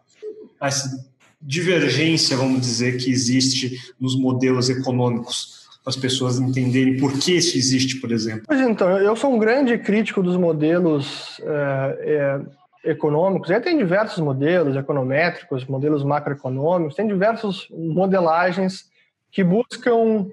a 0.60 0.68
esse 0.68 1.13
divergência, 1.44 2.36
vamos 2.36 2.62
dizer, 2.62 2.96
que 2.96 3.10
existe 3.10 3.78
nos 4.00 4.18
modelos 4.18 4.70
econômicos 4.70 5.64
para 5.82 5.90
as 5.90 5.96
pessoas 5.96 6.38
entenderem 6.38 6.96
por 6.96 7.12
que 7.12 7.36
isso 7.36 7.58
existe, 7.58 8.00
por 8.00 8.10
exemplo? 8.10 8.44
Pois 8.46 8.60
então, 8.60 8.88
eu 8.98 9.14
sou 9.14 9.34
um 9.34 9.38
grande 9.38 9.76
crítico 9.76 10.22
dos 10.22 10.38
modelos 10.38 11.38
é, 11.42 12.40
é, 12.84 12.90
econômicos. 12.90 13.50
Aí 13.50 13.60
tem 13.60 13.76
diversos 13.76 14.18
modelos 14.18 14.74
econométricos, 14.74 15.66
modelos 15.66 16.02
macroeconômicos, 16.02 16.94
tem 16.94 17.06
diversas 17.06 17.66
modelagens 17.70 18.86
que 19.30 19.44
buscam 19.44 20.26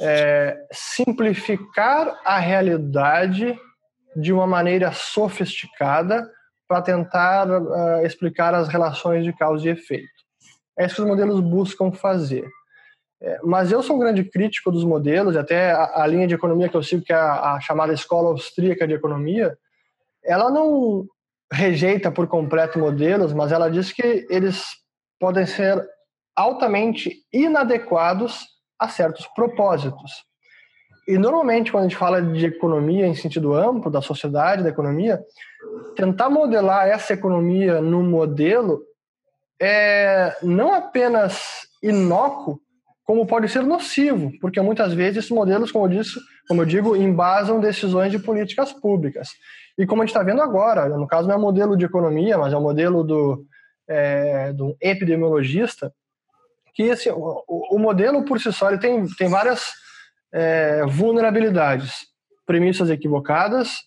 é, 0.00 0.58
simplificar 0.72 2.18
a 2.24 2.40
realidade 2.40 3.56
de 4.16 4.32
uma 4.32 4.46
maneira 4.46 4.90
sofisticada 4.90 6.28
para 6.68 6.82
tentar 6.82 7.48
uh, 7.50 8.04
explicar 8.04 8.54
as 8.54 8.68
relações 8.68 9.24
de 9.24 9.32
causa 9.32 9.66
e 9.66 9.70
efeito. 9.70 10.08
É 10.78 10.84
isso 10.86 10.96
que 10.96 11.00
os 11.00 11.08
modelos 11.08 11.40
buscam 11.40 11.90
fazer. 11.90 12.46
É, 13.20 13.40
mas 13.42 13.72
eu 13.72 13.82
sou 13.82 13.96
um 13.96 13.98
grande 13.98 14.22
crítico 14.22 14.70
dos 14.70 14.84
modelos, 14.84 15.36
até 15.36 15.72
a, 15.72 16.02
a, 16.02 16.06
linha 16.06 16.26
de 16.26 16.34
economia 16.34 16.68
que 16.68 16.76
eu 16.76 16.82
sigo, 16.82 17.02
que 17.02 17.12
é 17.12 17.16
a, 17.16 17.54
a 17.54 17.60
chamada 17.60 17.92
Escola 17.92 18.28
Austríaca 18.28 18.86
de 18.86 18.94
Economia, 18.94 19.58
ela 20.24 20.50
não 20.50 21.06
rejeita 21.52 22.12
por 22.12 22.28
completo 22.28 22.78
modelos, 22.78 23.32
mas 23.32 23.50
ela 23.50 23.70
diz 23.70 23.90
que 23.92 24.26
eles 24.30 24.66
podem 25.18 25.46
ser 25.46 25.84
altamente 26.36 27.24
inadequados 27.32 28.46
a 28.78 28.88
certos 28.88 29.26
propósitos. 29.34 30.24
E 31.08 31.16
normalmente, 31.16 31.72
quando 31.72 31.86
a 31.86 31.88
gente 31.88 31.96
fala 31.96 32.20
de 32.20 32.44
economia 32.44 33.06
em 33.06 33.14
sentido 33.14 33.54
amplo, 33.54 33.90
da 33.90 34.02
sociedade, 34.02 34.62
da 34.62 34.68
economia, 34.68 35.18
tentar 35.96 36.28
modelar 36.28 36.86
essa 36.86 37.14
economia 37.14 37.80
no 37.80 38.02
modelo 38.02 38.82
é 39.60 40.36
não 40.42 40.74
apenas 40.74 41.66
inócuo, 41.82 42.60
como 43.04 43.26
pode 43.26 43.48
ser 43.48 43.62
nocivo, 43.62 44.30
porque 44.38 44.60
muitas 44.60 44.92
vezes 44.92 45.16
esses 45.16 45.30
modelos, 45.30 45.72
como 45.72 45.86
eu 45.86 45.88
disse, 45.88 46.20
como 46.46 46.60
eu 46.60 46.66
digo, 46.66 46.94
embasam 46.94 47.58
decisões 47.58 48.12
de 48.12 48.18
políticas 48.18 48.70
públicas. 48.70 49.30
E 49.78 49.86
como 49.86 50.02
a 50.02 50.04
gente 50.04 50.14
está 50.14 50.22
vendo 50.22 50.42
agora, 50.42 50.90
no 50.90 51.06
caso 51.06 51.26
não 51.26 51.34
é 51.34 51.38
modelo 51.38 51.74
de 51.74 51.86
economia, 51.86 52.36
mas 52.36 52.52
é 52.52 52.56
um 52.58 52.62
modelo 52.62 53.02
do, 53.02 53.46
é, 53.88 54.52
do 54.52 54.76
epidemiologista, 54.78 55.90
que 56.74 56.90
assim, 56.90 57.08
o, 57.08 57.42
o 57.48 57.78
modelo 57.78 58.26
por 58.26 58.38
si 58.38 58.52
só 58.52 58.68
ele 58.68 58.78
tem, 58.78 59.06
tem 59.16 59.30
várias 59.30 59.72
é, 60.32 60.84
vulnerabilidades, 60.86 62.06
premissas 62.46 62.90
equivocadas, 62.90 63.82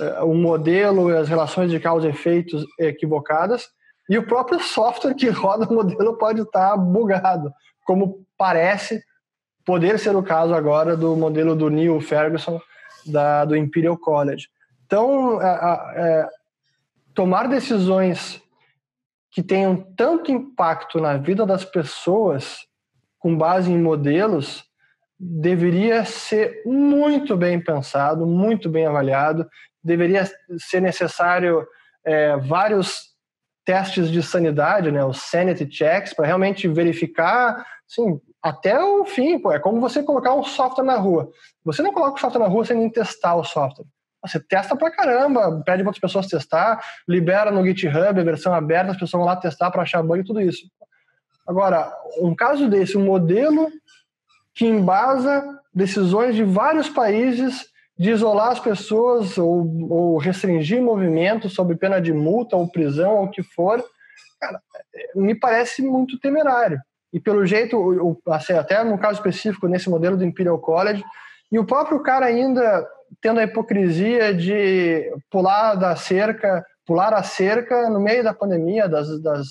é, 0.00 0.22
o 0.22 0.34
modelo 0.34 1.10
e 1.10 1.16
as 1.16 1.28
relações 1.28 1.70
de 1.70 1.80
causa 1.80 2.06
e 2.06 2.10
efeitos 2.10 2.64
equivocadas, 2.78 3.66
e 4.08 4.16
o 4.18 4.26
próprio 4.26 4.60
software 4.60 5.14
que 5.14 5.28
roda 5.30 5.66
o 5.66 5.74
modelo 5.74 6.16
pode 6.16 6.42
estar 6.42 6.76
bugado, 6.76 7.52
como 7.84 8.26
parece 8.36 9.02
poder 9.64 9.98
ser 9.98 10.14
o 10.14 10.22
caso 10.22 10.54
agora 10.54 10.96
do 10.96 11.16
modelo 11.16 11.56
do 11.56 11.68
Neil 11.68 12.00
Ferguson 12.00 12.60
da, 13.04 13.44
do 13.44 13.56
Imperial 13.56 13.96
College. 13.96 14.48
Então, 14.86 15.40
é, 15.42 16.28
tomar 17.12 17.48
decisões 17.48 18.40
que 19.30 19.42
tenham 19.42 19.76
tanto 19.96 20.30
impacto 20.30 21.00
na 21.00 21.16
vida 21.16 21.44
das 21.44 21.64
pessoas 21.64 22.58
com 23.18 23.36
base 23.36 23.72
em 23.72 23.78
modelos 23.78 24.64
deveria 25.18 26.04
ser 26.04 26.62
muito 26.66 27.36
bem 27.36 27.60
pensado, 27.60 28.26
muito 28.26 28.68
bem 28.68 28.86
avaliado, 28.86 29.48
deveria 29.82 30.28
ser 30.58 30.80
necessário 30.80 31.66
é, 32.04 32.36
vários 32.36 33.14
testes 33.64 34.10
de 34.10 34.22
sanidade, 34.22 34.92
né, 34.92 35.04
os 35.04 35.22
sanity 35.22 35.68
checks, 35.70 36.14
para 36.14 36.26
realmente 36.26 36.68
verificar, 36.68 37.66
assim, 37.88 38.20
até 38.40 38.80
o 38.80 39.04
fim, 39.04 39.40
pô, 39.40 39.50
é 39.50 39.58
como 39.58 39.80
você 39.80 40.02
colocar 40.02 40.34
um 40.34 40.44
software 40.44 40.84
na 40.84 40.96
rua. 40.96 41.28
Você 41.64 41.82
não 41.82 41.92
coloca 41.92 42.16
o 42.16 42.20
software 42.20 42.42
na 42.42 42.46
rua 42.46 42.64
sem 42.64 42.76
nem 42.76 42.88
testar 42.88 43.34
o 43.34 43.42
software. 43.42 43.86
Você 44.24 44.38
testa 44.38 44.76
pra 44.76 44.90
caramba, 44.90 45.62
pede 45.64 45.82
para 45.82 45.88
outras 45.88 45.98
pessoas 45.98 46.26
testar, 46.26 46.80
libera 47.08 47.50
no 47.50 47.64
GitHub, 47.64 48.20
a 48.20 48.24
versão 48.24 48.54
aberta, 48.54 48.92
as 48.92 48.96
pessoas 48.96 49.12
vão 49.12 49.24
lá 49.24 49.36
testar 49.36 49.70
para 49.70 49.82
achar 49.82 50.02
bug 50.02 50.20
e 50.20 50.24
tudo 50.24 50.40
isso. 50.40 50.62
Agora, 51.46 51.92
um 52.20 52.34
caso 52.34 52.68
desse, 52.68 52.96
um 52.96 53.04
modelo 53.04 53.68
que 54.56 54.64
embasa 54.64 55.44
decisões 55.72 56.34
de 56.34 56.42
vários 56.42 56.88
países 56.88 57.66
de 57.98 58.10
isolar 58.10 58.52
as 58.52 58.60
pessoas 58.60 59.36
ou, 59.36 59.90
ou 59.90 60.18
restringir 60.18 60.82
movimentos 60.82 61.54
sob 61.54 61.76
pena 61.76 62.00
de 62.00 62.12
multa 62.12 62.56
ou 62.56 62.70
prisão 62.70 63.16
ou 63.16 63.24
o 63.24 63.30
que 63.30 63.42
for, 63.42 63.84
cara, 64.40 64.60
me 65.14 65.34
parece 65.34 65.82
muito 65.82 66.18
temerário. 66.18 66.80
E 67.12 67.20
pelo 67.20 67.46
jeito, 67.46 68.18
assim, 68.28 68.54
até 68.54 68.82
no 68.82 68.98
caso 68.98 69.18
específico, 69.18 69.68
nesse 69.68 69.88
modelo 69.88 70.16
do 70.16 70.24
Imperial 70.24 70.58
College, 70.58 71.04
e 71.52 71.58
o 71.58 71.64
próprio 71.64 72.02
cara 72.02 72.26
ainda 72.26 72.86
tendo 73.20 73.40
a 73.40 73.44
hipocrisia 73.44 74.34
de 74.34 75.10
pular 75.30 75.74
da 75.74 75.94
cerca, 75.96 76.64
pular 76.84 77.14
a 77.14 77.22
cerca 77.22 77.88
no 77.88 78.00
meio 78.00 78.24
da 78.24 78.34
pandemia, 78.34 78.88
das, 78.88 79.20
das 79.22 79.46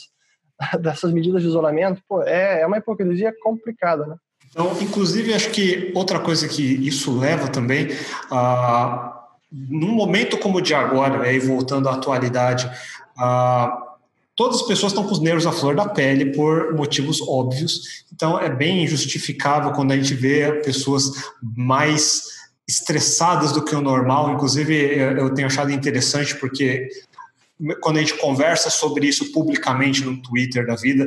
dessas 0.81 1.11
medidas 1.11 1.41
de 1.41 1.47
isolamento, 1.47 2.01
pô, 2.07 2.23
é, 2.23 2.61
é 2.61 2.67
uma 2.67 2.77
hipocrisia 2.77 3.33
complicada, 3.41 4.05
né? 4.05 4.15
Então, 4.55 4.73
inclusive, 4.81 5.33
acho 5.33 5.49
que 5.49 5.91
outra 5.93 6.17
coisa 6.17 6.47
que 6.47 6.63
isso 6.63 7.19
leva 7.19 7.49
também 7.49 7.89
a. 8.31 9.21
num 9.51 9.91
momento 9.91 10.37
como 10.37 10.59
o 10.59 10.61
de 10.61 10.73
agora, 10.73 11.23
aí 11.23 11.37
voltando 11.39 11.89
à 11.89 11.95
atualidade, 11.95 12.71
todas 14.33 14.61
as 14.61 14.65
pessoas 14.65 14.93
estão 14.93 15.05
com 15.05 15.11
os 15.11 15.19
nervos 15.19 15.45
à 15.45 15.51
flor 15.51 15.75
da 15.75 15.89
pele 15.89 16.31
por 16.31 16.73
motivos 16.73 17.21
óbvios. 17.21 18.05
Então, 18.13 18.39
é 18.39 18.49
bem 18.49 18.87
justificável 18.87 19.73
quando 19.73 19.91
a 19.91 19.97
gente 19.97 20.13
vê 20.13 20.49
pessoas 20.61 21.11
mais 21.41 22.23
estressadas 22.65 23.51
do 23.51 23.61
que 23.61 23.75
o 23.75 23.81
normal. 23.81 24.31
Inclusive, 24.31 24.97
eu 25.19 25.33
tenho 25.33 25.49
achado 25.49 25.69
interessante 25.69 26.33
porque 26.37 26.87
quando 27.81 27.97
a 27.97 27.99
gente 27.99 28.17
conversa 28.19 28.69
sobre 28.69 29.05
isso 29.05 29.33
publicamente 29.33 30.01
no 30.05 30.21
Twitter 30.21 30.65
da 30.65 30.75
vida, 30.75 31.05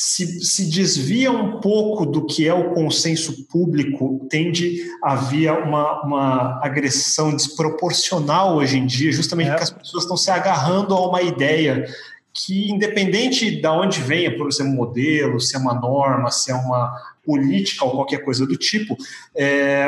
se, 0.00 0.40
se 0.40 0.70
desvia 0.70 1.30
um 1.30 1.60
pouco 1.60 2.06
do 2.06 2.24
que 2.24 2.48
é 2.48 2.54
o 2.54 2.72
consenso 2.72 3.44
público, 3.44 4.26
tende 4.30 4.82
a 5.04 5.12
haver 5.12 5.52
uma, 5.52 6.02
uma 6.02 6.60
agressão 6.64 7.36
desproporcional 7.36 8.56
hoje 8.56 8.78
em 8.78 8.86
dia, 8.86 9.12
justamente 9.12 9.48
é. 9.48 9.50
porque 9.50 9.64
as 9.64 9.70
pessoas 9.70 10.04
estão 10.04 10.16
se 10.16 10.30
agarrando 10.30 10.94
a 10.94 11.06
uma 11.06 11.20
ideia 11.20 11.84
que 12.32 12.70
independente 12.70 13.50
de 13.60 13.68
onde 13.68 14.00
venha, 14.00 14.34
por 14.34 14.50
ser 14.50 14.62
um 14.62 14.74
modelo, 14.74 15.38
se 15.38 15.54
é 15.54 15.58
uma 15.58 15.74
norma, 15.74 16.30
se 16.30 16.50
é 16.50 16.54
uma 16.54 16.96
política 17.22 17.84
ou 17.84 17.90
qualquer 17.90 18.24
coisa 18.24 18.46
do 18.46 18.56
tipo, 18.56 18.96
é, 19.36 19.86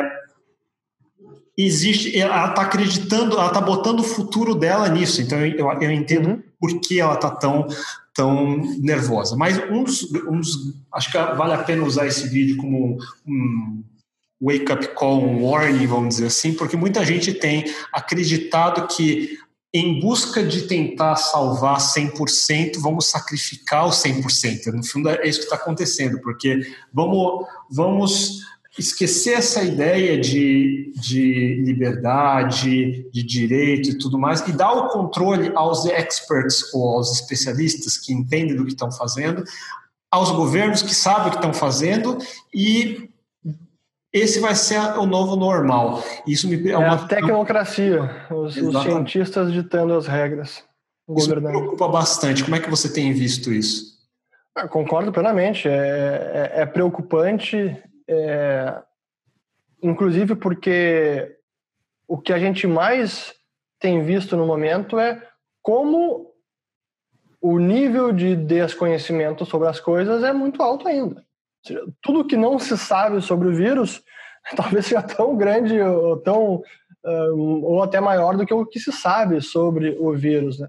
existe, 1.57 2.15
ela 2.15 2.49
está 2.49 2.61
acreditando, 2.61 3.35
ela 3.35 3.47
está 3.47 3.61
botando 3.61 4.01
o 4.01 4.03
futuro 4.03 4.53
dela 4.53 4.87
nisso. 4.89 5.23
Então 5.23 5.43
eu, 5.43 5.71
eu 5.81 5.91
entendo 5.91 6.29
uhum. 6.29 6.43
por 6.59 6.79
que 6.81 6.99
ela 6.99 7.15
está 7.15 7.31
tão 7.31 7.67
tão 8.13 8.57
nervosa. 8.79 9.35
Mas 9.35 9.57
uns, 9.69 10.03
uns, 10.27 10.47
acho 10.93 11.11
que 11.11 11.17
vale 11.17 11.53
a 11.53 11.63
pena 11.63 11.83
usar 11.83 12.07
esse 12.07 12.27
vídeo 12.27 12.57
como 12.57 12.97
um 13.25 13.83
wake 14.41 14.71
up 14.71 14.87
call, 14.95 15.23
um 15.23 15.43
warning, 15.43 15.87
vamos 15.87 16.15
dizer 16.15 16.27
assim, 16.27 16.53
porque 16.53 16.75
muita 16.75 17.05
gente 17.05 17.33
tem 17.33 17.65
acreditado 17.91 18.87
que 18.93 19.37
em 19.73 19.99
busca 19.99 20.43
de 20.43 20.67
tentar 20.67 21.15
salvar 21.15 21.77
100%, 21.79 22.79
vamos 22.79 23.07
sacrificar 23.07 23.87
os 23.87 23.95
100%. 24.03 24.67
No 24.67 24.85
fundo, 24.85 25.09
é 25.09 25.27
isso 25.27 25.39
que 25.39 25.45
está 25.45 25.55
acontecendo, 25.55 26.21
porque 26.21 26.59
vamos, 26.93 27.47
vamos 27.71 28.41
esquecer 28.77 29.33
essa 29.33 29.63
ideia 29.63 30.19
de, 30.19 30.91
de 30.95 31.61
liberdade, 31.63 33.09
de 33.11 33.23
direito 33.23 33.89
e 33.89 33.97
tudo 33.97 34.17
mais, 34.17 34.41
e 34.47 34.51
dar 34.51 34.73
o 34.73 34.87
controle 34.87 35.51
aos 35.55 35.85
experts 35.85 36.73
ou 36.73 36.97
aos 36.97 37.11
especialistas 37.11 37.97
que 37.97 38.13
entendem 38.13 38.55
do 38.55 38.65
que 38.65 38.71
estão 38.71 38.91
fazendo, 38.91 39.43
aos 40.11 40.31
governos 40.31 40.81
que 40.81 40.93
sabem 40.93 41.27
o 41.27 41.31
que 41.31 41.37
estão 41.37 41.53
fazendo 41.53 42.17
e 42.53 43.09
esse 44.11 44.39
vai 44.39 44.53
ser 44.53 44.79
o 44.99 45.07
novo 45.07 45.35
normal. 45.35 46.03
Isso 46.27 46.47
me 46.47 46.69
é, 46.69 46.77
uma... 46.77 46.93
a 46.93 47.07
tecnocracia, 47.07 48.27
os, 48.29 48.55
os, 48.55 48.83
cientistas 48.83 49.51
ditando 49.51 49.95
as 49.95 50.05
regras. 50.05 50.63
Isso 51.17 51.35
me 51.35 51.41
preocupa 51.41 51.87
bastante. 51.87 52.43
Como 52.43 52.55
é 52.55 52.59
que 52.59 52.69
você 52.69 52.91
tem 52.93 53.11
visto 53.11 53.51
isso? 53.51 53.93
Eu 54.55 54.69
concordo 54.69 55.11
plenamente. 55.11 55.67
É, 55.67 56.51
é, 56.55 56.61
é 56.61 56.65
preocupante, 56.65 57.75
é, 58.07 58.81
inclusive 59.81 60.35
porque 60.35 61.37
o 62.07 62.17
que 62.17 62.33
a 62.33 62.39
gente 62.39 62.67
mais 62.67 63.33
tem 63.79 64.03
visto 64.03 64.37
no 64.37 64.45
momento 64.45 64.99
é 64.99 65.21
como 65.61 66.31
o 67.41 67.59
nível 67.59 68.11
de 68.11 68.35
desconhecimento 68.35 69.45
sobre 69.45 69.67
as 69.67 69.79
coisas 69.79 70.23
é 70.23 70.31
muito 70.31 70.61
alto 70.61 70.87
ainda 70.87 71.23
tudo 72.01 72.25
que 72.25 72.35
não 72.35 72.59
se 72.59 72.77
sabe 72.77 73.21
sobre 73.21 73.47
o 73.47 73.53
vírus 73.53 74.03
talvez 74.55 74.85
seja 74.85 75.01
tão 75.01 75.35
grande 75.37 75.79
ou 75.81 76.17
tão 76.17 76.63
ou 77.05 77.83
até 77.83 77.99
maior 77.99 78.37
do 78.37 78.45
que 78.45 78.53
o 78.53 78.65
que 78.65 78.79
se 78.79 78.91
sabe 78.91 79.41
sobre 79.41 79.97
o 79.99 80.13
vírus, 80.13 80.59
né? 80.59 80.67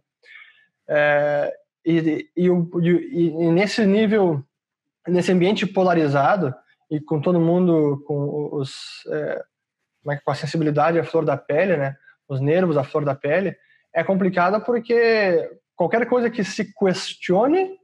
É, 0.88 1.54
e, 1.84 2.28
e, 2.36 2.48
e, 2.48 2.88
e, 2.88 3.50
nesse 3.52 3.86
nível, 3.86 4.42
nesse 5.06 5.30
ambiente 5.32 5.66
polarizado 5.66 6.54
e 6.94 7.00
com 7.00 7.20
todo 7.20 7.40
mundo 7.40 8.02
com 8.06 8.50
os 8.52 9.04
é, 9.08 9.44
é 10.08 10.16
com 10.16 10.30
a 10.30 10.34
sensibilidade 10.34 10.98
à 10.98 11.04
flor 11.04 11.24
da 11.24 11.36
pele, 11.36 11.76
né? 11.76 11.96
Os 12.28 12.40
nervos 12.40 12.76
à 12.76 12.84
flor 12.84 13.04
da 13.04 13.14
pele 13.14 13.56
é 13.94 14.02
complicado 14.02 14.60
porque 14.64 15.50
qualquer 15.76 16.06
coisa 16.08 16.30
que 16.30 16.44
se 16.44 16.72
questione 16.74 17.78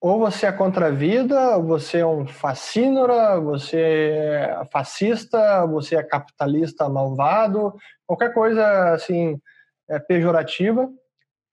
ou 0.00 0.18
você 0.18 0.46
é 0.46 0.52
contra 0.52 0.86
a 0.86 0.90
vida, 0.90 1.56
você 1.58 1.98
é 1.98 2.06
um 2.06 2.26
fascínora, 2.26 3.40
você 3.40 3.78
é 3.80 4.68
fascista, 4.72 5.64
você 5.66 5.94
é 5.94 6.02
capitalista 6.02 6.88
malvado, 6.88 7.72
qualquer 8.04 8.34
coisa 8.34 8.94
assim 8.94 9.40
é, 9.88 10.00
pejorativa. 10.00 10.90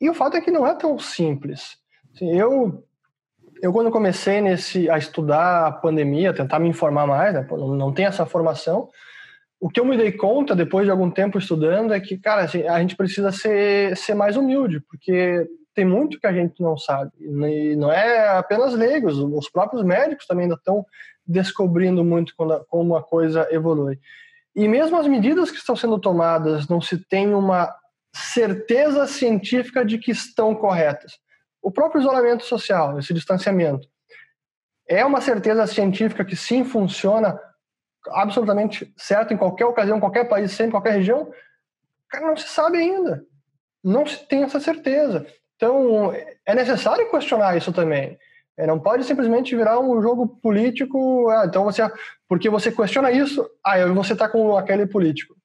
E 0.01 0.09
o 0.09 0.15
fato 0.15 0.35
é 0.35 0.41
que 0.41 0.49
não 0.49 0.65
é 0.65 0.73
tão 0.73 0.97
simples. 0.97 1.77
Assim, 2.11 2.35
eu, 2.35 2.83
eu 3.61 3.71
quando 3.73 3.91
comecei 3.91 4.41
nesse 4.41 4.89
a 4.89 4.97
estudar 4.97 5.67
a 5.67 5.71
pandemia, 5.71 6.33
tentar 6.33 6.59
me 6.59 6.69
informar 6.69 7.05
mais, 7.07 7.33
né, 7.33 7.47
não, 7.51 7.75
não 7.75 7.93
tenho 7.93 8.07
essa 8.07 8.25
formação, 8.25 8.89
o 9.59 9.69
que 9.69 9.79
eu 9.79 9.85
me 9.85 9.97
dei 9.97 10.11
conta 10.11 10.55
depois 10.55 10.85
de 10.85 10.91
algum 10.91 11.11
tempo 11.11 11.37
estudando 11.37 11.93
é 11.93 11.99
que, 11.99 12.17
cara, 12.17 12.43
assim, 12.43 12.65
a 12.65 12.79
gente 12.79 12.95
precisa 12.95 13.31
ser, 13.31 13.95
ser 13.97 14.13
mais 14.13 14.37
humilde, 14.37 14.79
porque 14.79 15.45
tem 15.75 15.83
muito 15.83 16.19
que 16.19 16.27
a 16.27 16.33
gente 16.33 16.61
não 16.61 16.77
sabe. 16.77 17.11
E 17.19 17.75
não 17.75 17.91
é 17.91 18.37
apenas 18.37 18.73
leigos, 18.73 19.17
os 19.17 19.49
próprios 19.49 19.83
médicos 19.83 20.25
também 20.25 20.43
ainda 20.43 20.55
estão 20.55 20.85
descobrindo 21.27 22.03
muito 22.03 22.33
como 22.69 22.95
a 22.95 23.03
coisa 23.03 23.47
evolui. 23.51 23.99
E 24.55 24.67
mesmo 24.67 24.97
as 24.97 25.07
medidas 25.07 25.51
que 25.51 25.57
estão 25.57 25.75
sendo 25.75 25.99
tomadas, 25.99 26.67
não 26.67 26.81
se 26.81 26.97
tem 26.97 27.33
uma 27.33 27.73
certeza 28.13 29.05
científica 29.05 29.85
de 29.85 29.97
que 29.97 30.11
estão 30.11 30.55
corretas. 30.55 31.19
O 31.61 31.71
próprio 31.71 32.01
isolamento 32.01 32.43
social, 32.43 32.97
esse 32.99 33.13
distanciamento, 33.13 33.87
é 34.87 35.05
uma 35.05 35.21
certeza 35.21 35.67
científica 35.67 36.25
que 36.25 36.35
sim 36.35 36.63
funciona 36.63 37.39
absolutamente 38.07 38.91
certo 38.97 39.33
em 39.33 39.37
qualquer 39.37 39.65
ocasião, 39.65 39.97
em 39.97 39.99
qualquer 39.99 40.27
país, 40.27 40.51
sempre, 40.51 40.67
em 40.67 40.71
qualquer 40.71 40.93
região? 40.93 41.31
Cara, 42.09 42.27
não 42.27 42.37
se 42.37 42.47
sabe 42.47 42.77
ainda. 42.77 43.23
Não 43.83 44.05
se 44.05 44.25
tem 44.27 44.43
essa 44.43 44.59
certeza. 44.59 45.27
Então, 45.55 46.13
é 46.45 46.55
necessário 46.55 47.09
questionar 47.11 47.55
isso 47.55 47.71
também. 47.71 48.17
É, 48.57 48.65
não 48.67 48.79
pode 48.79 49.05
simplesmente 49.05 49.55
virar 49.55 49.79
um 49.79 50.01
jogo 50.01 50.27
político. 50.41 51.29
Ah, 51.29 51.45
então 51.45 51.63
você, 51.63 51.81
porque 52.27 52.49
você 52.49 52.71
questiona 52.71 53.11
isso, 53.11 53.49
ah, 53.63 53.85
você 53.87 54.13
está 54.13 54.27
com 54.27 54.57
aquele 54.57 54.85
político. 54.85 55.35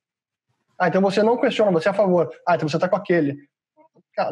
Ah, 0.79 0.89
então 0.89 1.01
você 1.01 1.23
não 1.23 1.37
questiona, 1.37 1.71
você 1.71 1.89
é 1.89 1.91
a 1.93 1.95
favor. 1.95 2.29
Ah, 2.47 2.57
então 2.57 2.69
você 2.69 2.77
está 2.77 2.89
com 2.89 2.97
aquele. 2.97 3.39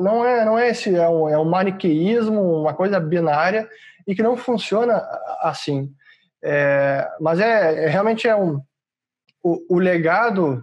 Não 0.01 0.25
é, 0.25 0.45
não 0.45 0.59
é 0.59 0.71
esse, 0.71 0.95
é 0.95 1.09
um, 1.09 1.29
é 1.29 1.39
um 1.39 1.45
maniqueísmo, 1.45 2.61
uma 2.61 2.75
coisa 2.75 3.01
binária 3.01 3.69
e 4.07 4.15
que 4.15 4.23
não 4.23 4.37
funciona 4.37 4.97
assim. 5.41 5.93
É, 6.43 7.09
mas 7.21 7.41
é, 7.41 7.85
é, 7.85 7.89
realmente 7.89 8.27
é 8.27 8.35
um 8.35 8.61
o, 9.43 9.77
o 9.77 9.79
legado 9.79 10.63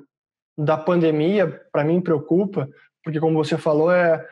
da 0.57 0.77
pandemia 0.77 1.61
para 1.71 1.83
mim 1.83 2.01
preocupa, 2.01 2.67
porque 3.03 3.19
como 3.19 3.43
você 3.43 3.57
falou 3.57 3.91
é 3.91 4.25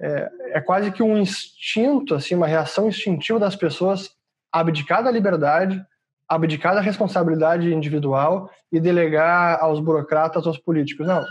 é, 0.00 0.30
é 0.54 0.60
quase 0.60 0.90
que 0.90 1.02
um 1.02 1.16
instinto, 1.16 2.14
assim, 2.14 2.34
uma 2.34 2.46
reação 2.46 2.88
instintiva 2.88 3.38
das 3.38 3.56
pessoas 3.56 4.10
abdicar 4.52 5.02
da 5.02 5.10
liberdade, 5.10 5.84
abdicar 6.28 6.74
da 6.74 6.80
responsabilidade 6.80 7.72
individual 7.72 8.50
e 8.72 8.80
delegar 8.80 9.58
aos 9.60 9.80
burocratas, 9.80 10.46
aos 10.46 10.58
políticos. 10.58 11.06
Não, 11.06 11.24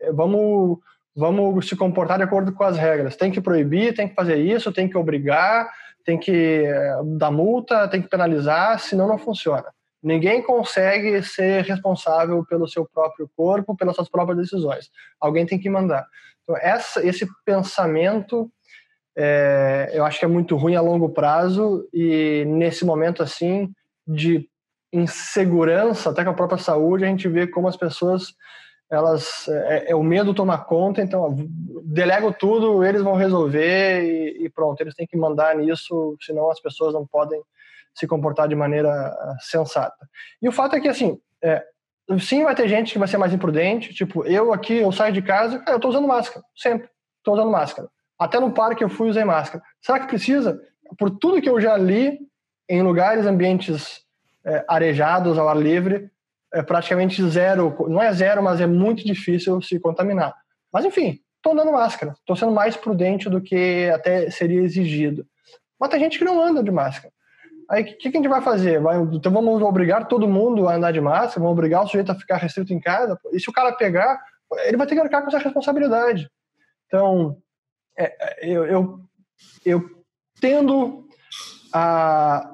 é, 0.00 0.12
vamos, 0.12 0.78
vamos 1.14 1.68
se 1.68 1.76
comportar 1.76 2.18
de 2.18 2.24
acordo 2.24 2.52
com 2.52 2.64
as 2.64 2.76
regras. 2.76 3.16
Tem 3.16 3.30
que 3.30 3.40
proibir, 3.40 3.94
tem 3.94 4.08
que 4.08 4.14
fazer 4.14 4.36
isso, 4.36 4.72
tem 4.72 4.88
que 4.88 4.96
obrigar, 4.96 5.70
tem 6.04 6.18
que 6.18 6.64
é, 6.64 6.96
dar 7.18 7.30
multa, 7.30 7.88
tem 7.88 8.02
que 8.02 8.08
penalizar, 8.08 8.78
senão 8.78 9.06
não 9.06 9.18
funciona. 9.18 9.66
Ninguém 10.02 10.42
consegue 10.42 11.22
ser 11.22 11.64
responsável 11.64 12.44
pelo 12.44 12.66
seu 12.66 12.84
próprio 12.84 13.30
corpo, 13.36 13.76
pelas 13.76 13.94
suas 13.94 14.08
próprias 14.08 14.38
decisões. 14.38 14.90
Alguém 15.20 15.46
tem 15.46 15.58
que 15.58 15.70
mandar. 15.70 16.06
Então, 16.42 16.56
essa, 16.60 17.06
esse 17.06 17.26
pensamento 17.44 18.50
é, 19.16 19.90
eu 19.92 20.04
acho 20.04 20.18
que 20.18 20.24
é 20.24 20.28
muito 20.28 20.56
ruim 20.56 20.74
a 20.74 20.80
longo 20.80 21.10
prazo 21.10 21.86
e 21.92 22.44
nesse 22.46 22.84
momento 22.84 23.22
assim 23.22 23.70
de 24.06 24.48
insegurança 24.92 26.10
até 26.10 26.24
com 26.24 26.30
a 26.30 26.34
própria 26.34 26.58
saúde 26.58 27.04
a 27.04 27.08
gente 27.08 27.28
vê 27.28 27.46
como 27.46 27.68
as 27.68 27.76
pessoas 27.76 28.34
elas 28.92 29.48
é, 29.48 29.92
é 29.92 29.96
o 29.96 30.02
medo 30.02 30.34
toma 30.34 30.58
conta 30.58 31.00
então 31.00 31.34
delego 31.84 32.32
tudo 32.32 32.84
eles 32.84 33.02
vão 33.02 33.14
resolver 33.14 34.02
e, 34.02 34.44
e, 34.44 34.50
pronto 34.50 34.80
eles 34.80 34.94
têm 34.94 35.06
que 35.06 35.16
mandar 35.16 35.56
nisso 35.56 36.16
senão 36.20 36.50
as 36.50 36.60
pessoas 36.60 36.92
não 36.92 37.06
podem 37.06 37.40
se 37.94 38.06
comportar 38.06 38.48
de 38.48 38.54
maneira 38.54 38.90
ah, 38.90 39.36
sensata 39.40 40.08
e 40.40 40.48
o 40.48 40.52
fato 40.52 40.76
é 40.76 40.80
que 40.80 40.88
assim 40.88 41.18
é, 41.42 41.64
Sim, 42.18 42.44
vai 42.44 42.54
ter 42.54 42.68
gente 42.68 42.92
que 42.92 42.98
vai 42.98 43.08
ser 43.08 43.16
mais 43.16 43.32
imprudente. 43.32 43.94
Tipo, 43.94 44.24
eu 44.26 44.52
aqui, 44.52 44.74
eu 44.74 44.92
saio 44.92 45.12
de 45.12 45.22
casa, 45.22 45.58
cara, 45.60 45.76
eu 45.76 45.80
tô 45.80 45.88
usando 45.88 46.06
máscara, 46.06 46.44
sempre. 46.54 46.88
Tô 47.22 47.32
usando 47.32 47.50
máscara. 47.50 47.88
Até 48.18 48.40
no 48.40 48.52
parque 48.52 48.82
eu 48.82 48.88
fui 48.88 49.08
usei 49.08 49.24
máscara. 49.24 49.62
Será 49.80 50.00
que 50.00 50.08
precisa? 50.08 50.60
Por 50.98 51.10
tudo 51.10 51.40
que 51.40 51.48
eu 51.48 51.60
já 51.60 51.76
li 51.76 52.18
em 52.68 52.82
lugares, 52.82 53.26
ambientes 53.26 54.02
é, 54.44 54.64
arejados, 54.68 55.38
ao 55.38 55.48
ar 55.48 55.56
livre, 55.56 56.10
é 56.52 56.62
praticamente 56.62 57.22
zero. 57.28 57.74
Não 57.88 58.02
é 58.02 58.12
zero, 58.12 58.42
mas 58.42 58.60
é 58.60 58.66
muito 58.66 59.04
difícil 59.04 59.60
se 59.62 59.78
contaminar. 59.78 60.34
Mas 60.72 60.84
enfim, 60.84 61.20
tô 61.40 61.52
andando 61.52 61.72
máscara. 61.72 62.14
Tô 62.26 62.36
sendo 62.36 62.52
mais 62.52 62.76
prudente 62.76 63.28
do 63.28 63.40
que 63.40 63.90
até 63.92 64.30
seria 64.30 64.60
exigido. 64.60 65.26
Mas 65.78 65.90
tem 65.90 66.00
gente 66.00 66.18
que 66.18 66.24
não 66.24 66.40
anda 66.40 66.62
de 66.62 66.70
máscara. 66.70 67.12
Aí 67.70 67.82
o 67.82 67.86
que, 67.86 67.94
que, 67.94 68.08
a 68.08 68.12
gente 68.12 68.28
vai 68.28 68.42
fazer? 68.42 68.80
Vai, 68.80 69.00
então 69.12 69.32
vamos 69.32 69.62
obrigar 69.62 70.06
todo 70.06 70.28
mundo 70.28 70.68
a 70.68 70.74
andar 70.74 70.92
de 70.92 71.00
máscara, 71.00 71.40
vamos 71.40 71.52
obrigar 71.52 71.82
o 71.82 71.86
sujeito 71.86 72.12
a 72.12 72.14
ficar 72.14 72.36
restrito 72.36 72.72
em 72.72 72.80
casa. 72.80 73.18
E 73.32 73.40
se 73.40 73.48
o 73.48 73.52
cara 73.52 73.72
pegar, 73.72 74.20
ele 74.64 74.76
vai 74.76 74.86
ter 74.86 74.94
que 74.94 75.00
arcar 75.00 75.22
com 75.22 75.28
essa 75.28 75.38
responsabilidade. 75.38 76.28
Então, 76.86 77.38
é, 77.96 78.04
é, 78.04 78.48
eu, 78.48 78.66
eu, 78.66 79.00
eu 79.64 79.90
tendo 80.40 81.06
a 81.72 82.51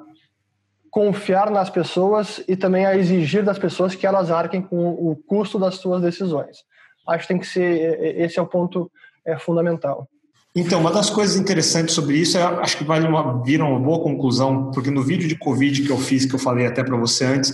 confiar 0.91 1.51
nas 1.51 1.71
pessoas 1.71 2.43
e 2.49 2.57
também 2.57 2.87
a 2.87 2.97
exigir 2.97 3.45
das 3.45 3.59
pessoas 3.59 3.95
que 3.95 4.07
elas 4.07 4.31
arquem 4.31 4.63
com 4.63 4.89
o 4.89 5.17
custo 5.27 5.59
das 5.59 5.77
suas 5.77 6.03
decisões. 6.03 6.59
Acho 7.07 7.23
que 7.23 7.29
tem 7.29 7.39
que 7.39 7.47
ser 7.47 8.19
esse 8.19 8.39
é 8.39 8.43
o 8.43 8.47
ponto 8.47 8.91
é, 9.25 9.39
fundamental. 9.39 10.09
Então, 10.55 10.81
uma 10.81 10.91
das 10.91 11.09
coisas 11.09 11.37
interessantes 11.37 11.95
sobre 11.95 12.17
isso, 12.17 12.37
é, 12.37 12.43
acho 12.43 12.79
que 12.79 12.85
vale 12.85 13.07
uma, 13.07 13.43
vir 13.43 13.61
uma 13.61 13.79
boa 13.79 14.03
conclusão, 14.03 14.71
porque 14.73 14.91
no 14.91 15.03
vídeo 15.03 15.29
de 15.29 15.37
Covid 15.37 15.83
que 15.83 15.91
eu 15.91 15.99
fiz, 15.99 16.25
que 16.25 16.35
eu 16.35 16.39
falei 16.39 16.67
até 16.67 16.83
para 16.83 16.97
você 16.97 17.25
antes, 17.25 17.53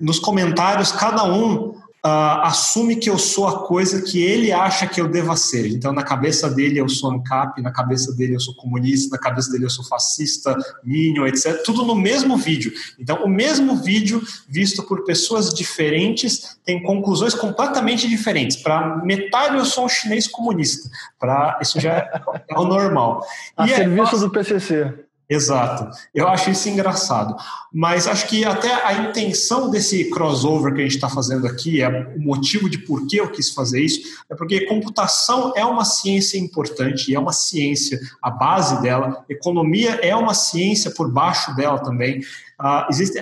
nos 0.00 0.18
comentários, 0.18 0.92
cada 0.92 1.24
um 1.24 1.74
uh, 2.04 2.42
assume 2.42 2.96
que 2.96 3.08
eu 3.08 3.18
sou 3.18 3.46
a 3.46 3.66
coisa 3.66 4.02
que 4.02 4.22
ele 4.22 4.52
acha 4.52 4.86
que 4.86 5.00
eu 5.00 5.08
deva 5.08 5.36
ser. 5.36 5.68
Então, 5.68 5.92
na 5.92 6.02
cabeça 6.02 6.48
dele 6.48 6.78
eu 6.78 6.88
sou 6.88 7.10
ANCAP, 7.10 7.62
na 7.62 7.72
cabeça 7.72 8.12
dele 8.14 8.34
eu 8.34 8.40
sou 8.40 8.54
comunista, 8.54 9.16
na 9.16 9.22
cabeça 9.22 9.50
dele 9.50 9.64
eu 9.64 9.70
sou 9.70 9.84
fascista, 9.84 10.56
minion, 10.84 11.26
etc. 11.26 11.62
Tudo 11.64 11.84
no 11.84 11.94
mesmo 11.94 12.36
vídeo. 12.36 12.72
Então, 12.98 13.24
o 13.24 13.28
mesmo 13.28 13.76
vídeo, 13.76 14.22
visto 14.48 14.82
por 14.82 15.04
pessoas 15.04 15.52
diferentes, 15.52 16.56
tem 16.64 16.82
conclusões 16.82 17.34
completamente 17.34 18.08
diferentes. 18.08 18.56
Para 18.56 18.96
metade 19.04 19.56
eu 19.56 19.64
sou 19.64 19.84
um 19.84 19.88
chinês 19.88 20.26
comunista. 20.26 20.88
Para 21.18 21.58
isso 21.60 21.80
já 21.80 21.98
é, 21.98 22.22
o 22.56 22.64
normal. 22.64 23.24
A 23.56 23.66
e 23.66 23.68
serviço 23.70 24.16
é, 24.16 24.18
do 24.18 24.30
PCC. 24.30 25.05
Exato. 25.28 25.90
Eu 26.14 26.28
acho 26.28 26.50
isso 26.50 26.68
engraçado. 26.68 27.36
Mas 27.72 28.06
acho 28.06 28.28
que 28.28 28.44
até 28.44 28.72
a 28.72 28.92
intenção 29.08 29.68
desse 29.68 30.08
crossover 30.10 30.72
que 30.72 30.80
a 30.80 30.84
gente 30.84 30.94
está 30.94 31.08
fazendo 31.08 31.46
aqui, 31.46 31.82
é 31.82 31.88
o 32.16 32.20
motivo 32.20 32.70
de 32.70 32.78
por 32.78 33.06
que 33.06 33.16
eu 33.16 33.30
quis 33.30 33.50
fazer 33.50 33.80
isso, 33.80 34.00
é 34.30 34.34
porque 34.36 34.66
computação 34.66 35.52
é 35.56 35.64
uma 35.64 35.84
ciência 35.84 36.38
importante 36.38 37.14
é 37.14 37.18
uma 37.18 37.32
ciência, 37.32 37.98
a 38.22 38.30
base 38.30 38.80
dela. 38.80 39.24
Economia 39.28 39.98
é 40.02 40.14
uma 40.14 40.34
ciência 40.34 40.90
por 40.90 41.10
baixo 41.10 41.54
dela 41.56 41.78
também. 41.78 42.20
Uh, 42.60 42.86
existe, 42.90 43.20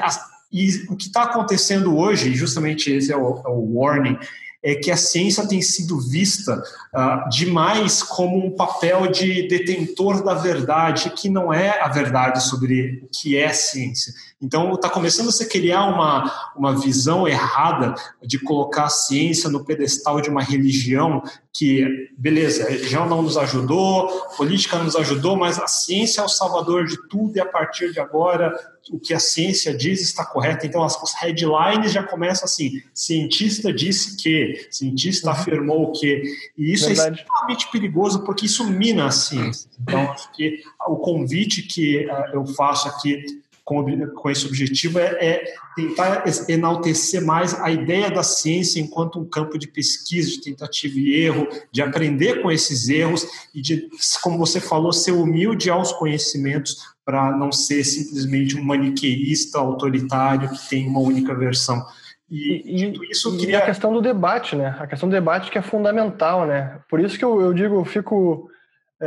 e 0.53 0.85
o 0.89 0.97
que 0.97 1.07
está 1.07 1.25
acontecendo 1.25 1.97
hoje, 1.97 2.33
justamente 2.35 2.91
esse 2.91 3.13
é 3.13 3.17
o, 3.17 3.43
é 3.45 3.49
o 3.49 3.79
warning, 3.79 4.17
é 4.65 4.75
que 4.75 4.91
a 4.91 4.97
ciência 4.97 5.47
tem 5.47 5.61
sido 5.61 6.01
vista 6.01 6.65
uh, 6.95 7.29
demais 7.29 8.03
como 8.03 8.47
um 8.47 8.51
papel 8.51 9.09
de 9.09 9.47
detentor 9.47 10.25
da 10.25 10.33
verdade, 10.33 11.11
que 11.11 11.29
não 11.29 11.53
é 11.53 11.83
a 11.83 11.89
verdade 11.89 12.43
sobre 12.43 13.03
o 13.05 13.09
que 13.09 13.37
é 13.37 13.53
ciência. 13.53 14.15
Então, 14.45 14.75
está 14.75 14.91
começando 14.91 15.29
a 15.29 15.33
se 15.33 15.49
criar 15.49 15.87
uma, 15.87 16.53
uma 16.55 16.79
visão 16.79 17.27
errada 17.27 17.95
de 18.23 18.39
colocar 18.39 18.85
a 18.85 18.91
ciência 18.91 19.49
no 19.49 19.65
pedestal 19.65 20.21
de 20.21 20.29
uma 20.29 20.43
religião 20.43 21.23
que, 21.51 22.11
beleza, 22.19 22.65
a 22.65 22.71
religião 22.71 23.09
não 23.09 23.23
nos 23.23 23.39
ajudou, 23.39 24.09
política 24.37 24.77
nos 24.79 24.97
ajudou, 24.97 25.37
mas 25.37 25.59
a 25.59 25.67
ciência 25.67 26.21
é 26.21 26.25
o 26.25 26.29
salvador 26.29 26.85
de 26.85 26.97
tudo 27.09 27.37
e 27.37 27.41
a 27.41 27.47
partir 27.47 27.93
de 27.93 28.01
agora 28.01 28.53
o 28.91 28.99
que 28.99 29.15
a 29.15 29.19
ciência 29.19 29.75
diz 29.75 30.01
está 30.03 30.25
correto. 30.25 30.67
Então, 30.67 30.83
as, 30.83 31.01
as 31.03 31.15
headlines 31.15 31.93
já 31.93 32.03
começam 32.03 32.45
assim: 32.45 32.83
cientista 32.93 33.73
disse 33.73 34.17
que, 34.17 34.67
cientista 34.71 35.29
uhum. 35.29 35.33
afirmou 35.33 35.93
que. 35.93 36.23
E 36.59 36.73
isso 36.73 36.85
é 36.85 36.89
Verdade. 36.89 37.21
é 37.21 37.23
extremamente 37.23 37.71
perigoso 37.71 38.25
porque 38.25 38.47
isso 38.47 38.65
mina 38.69 39.07
a 39.07 39.11
ciência. 39.11 39.71
Então, 39.81 40.11
acho 40.11 40.31
que 40.33 40.63
o 40.87 40.97
convite 40.97 41.63
que 41.63 42.07
uh, 42.07 42.35
eu 42.35 42.47
faço 42.47 42.89
aqui 42.89 43.25
com, 43.65 43.83
com 44.15 44.31
esse 44.31 44.47
objetivo 44.47 44.99
é, 44.99 45.17
é, 45.21 45.45
tentar 45.75 46.25
enaltecer 46.49 47.25
mais 47.25 47.59
a 47.61 47.71
ideia 47.71 48.11
da 48.11 48.23
ciência 48.23 48.79
enquanto 48.79 49.19
um 49.19 49.25
campo 49.25 49.59
de 49.59 49.67
pesquisa, 49.67 50.31
de 50.31 50.43
tentativa 50.43 50.99
e 50.99 51.15
erro, 51.15 51.49
de 51.73 51.81
aprender 51.81 52.43
com 52.43 52.51
esses 52.51 52.89
erros 52.89 53.27
e 53.55 53.63
de, 53.63 53.89
como 54.23 54.39
você 54.39 54.61
falou, 54.61 54.93
ser 54.93 55.13
humilde 55.13 55.71
aos 55.71 55.93
conhecimentos 55.93 56.77
para 57.05 57.37
não 57.37 57.51
ser 57.51 57.85
simplesmente 57.85 58.57
um 58.57 58.65
maniqueísta 58.65 59.59
autoritário 59.59 60.51
que 60.51 60.69
tem 60.69 60.87
uma 60.87 61.01
única 61.01 61.35
versão. 61.35 61.83
E, 62.31 62.63
e, 62.65 63.11
isso, 63.11 63.37
queria... 63.37 63.59
a 63.59 63.67
questão 63.67 63.93
do 63.93 64.01
debate, 64.01 64.57
né? 64.57 64.77
A 64.79 64.87
questão 64.87 65.09
do 65.09 65.13
debate 65.13 65.51
que 65.51 65.59
é 65.59 65.63
fundamental, 65.63 66.47
né? 66.47 66.81
Por 66.89 67.01
isso 67.01 67.19
que 67.19 67.25
eu, 67.25 67.41
eu 67.41 67.53
digo, 67.53 67.77
eu 67.77 67.85
fico 67.85 68.51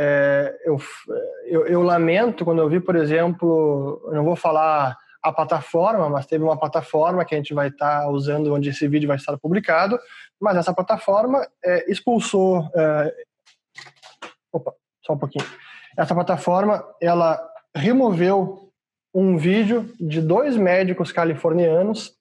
é, 0.00 0.56
eu, 0.64 0.78
eu, 1.46 1.66
eu, 1.66 1.82
lamento 1.82 2.44
quando 2.44 2.60
eu 2.60 2.68
vi, 2.68 2.78
por 2.78 2.94
exemplo, 2.94 4.00
não 4.12 4.24
vou 4.24 4.36
falar 4.36 4.96
a 5.20 5.32
plataforma, 5.32 6.08
mas 6.08 6.24
teve 6.24 6.44
uma 6.44 6.56
plataforma 6.56 7.24
que 7.24 7.34
a 7.34 7.38
gente 7.38 7.52
vai 7.52 7.66
estar 7.66 8.02
tá 8.02 8.08
usando 8.08 8.54
onde 8.54 8.68
esse 8.68 8.86
vídeo 8.86 9.08
vai 9.08 9.16
estar 9.16 9.36
publicado, 9.36 9.98
mas 10.40 10.56
essa 10.56 10.72
plataforma 10.72 11.44
é, 11.64 11.90
expulsou. 11.90 12.70
É, 12.76 13.12
opa, 14.52 14.72
só 15.04 15.14
um 15.14 15.18
pouquinho. 15.18 15.44
Essa 15.96 16.14
plataforma 16.14 16.84
ela 17.00 17.36
removeu 17.74 18.70
um 19.12 19.36
vídeo 19.36 19.92
de 19.98 20.20
dois 20.20 20.56
médicos 20.56 21.10
californianos 21.10 22.12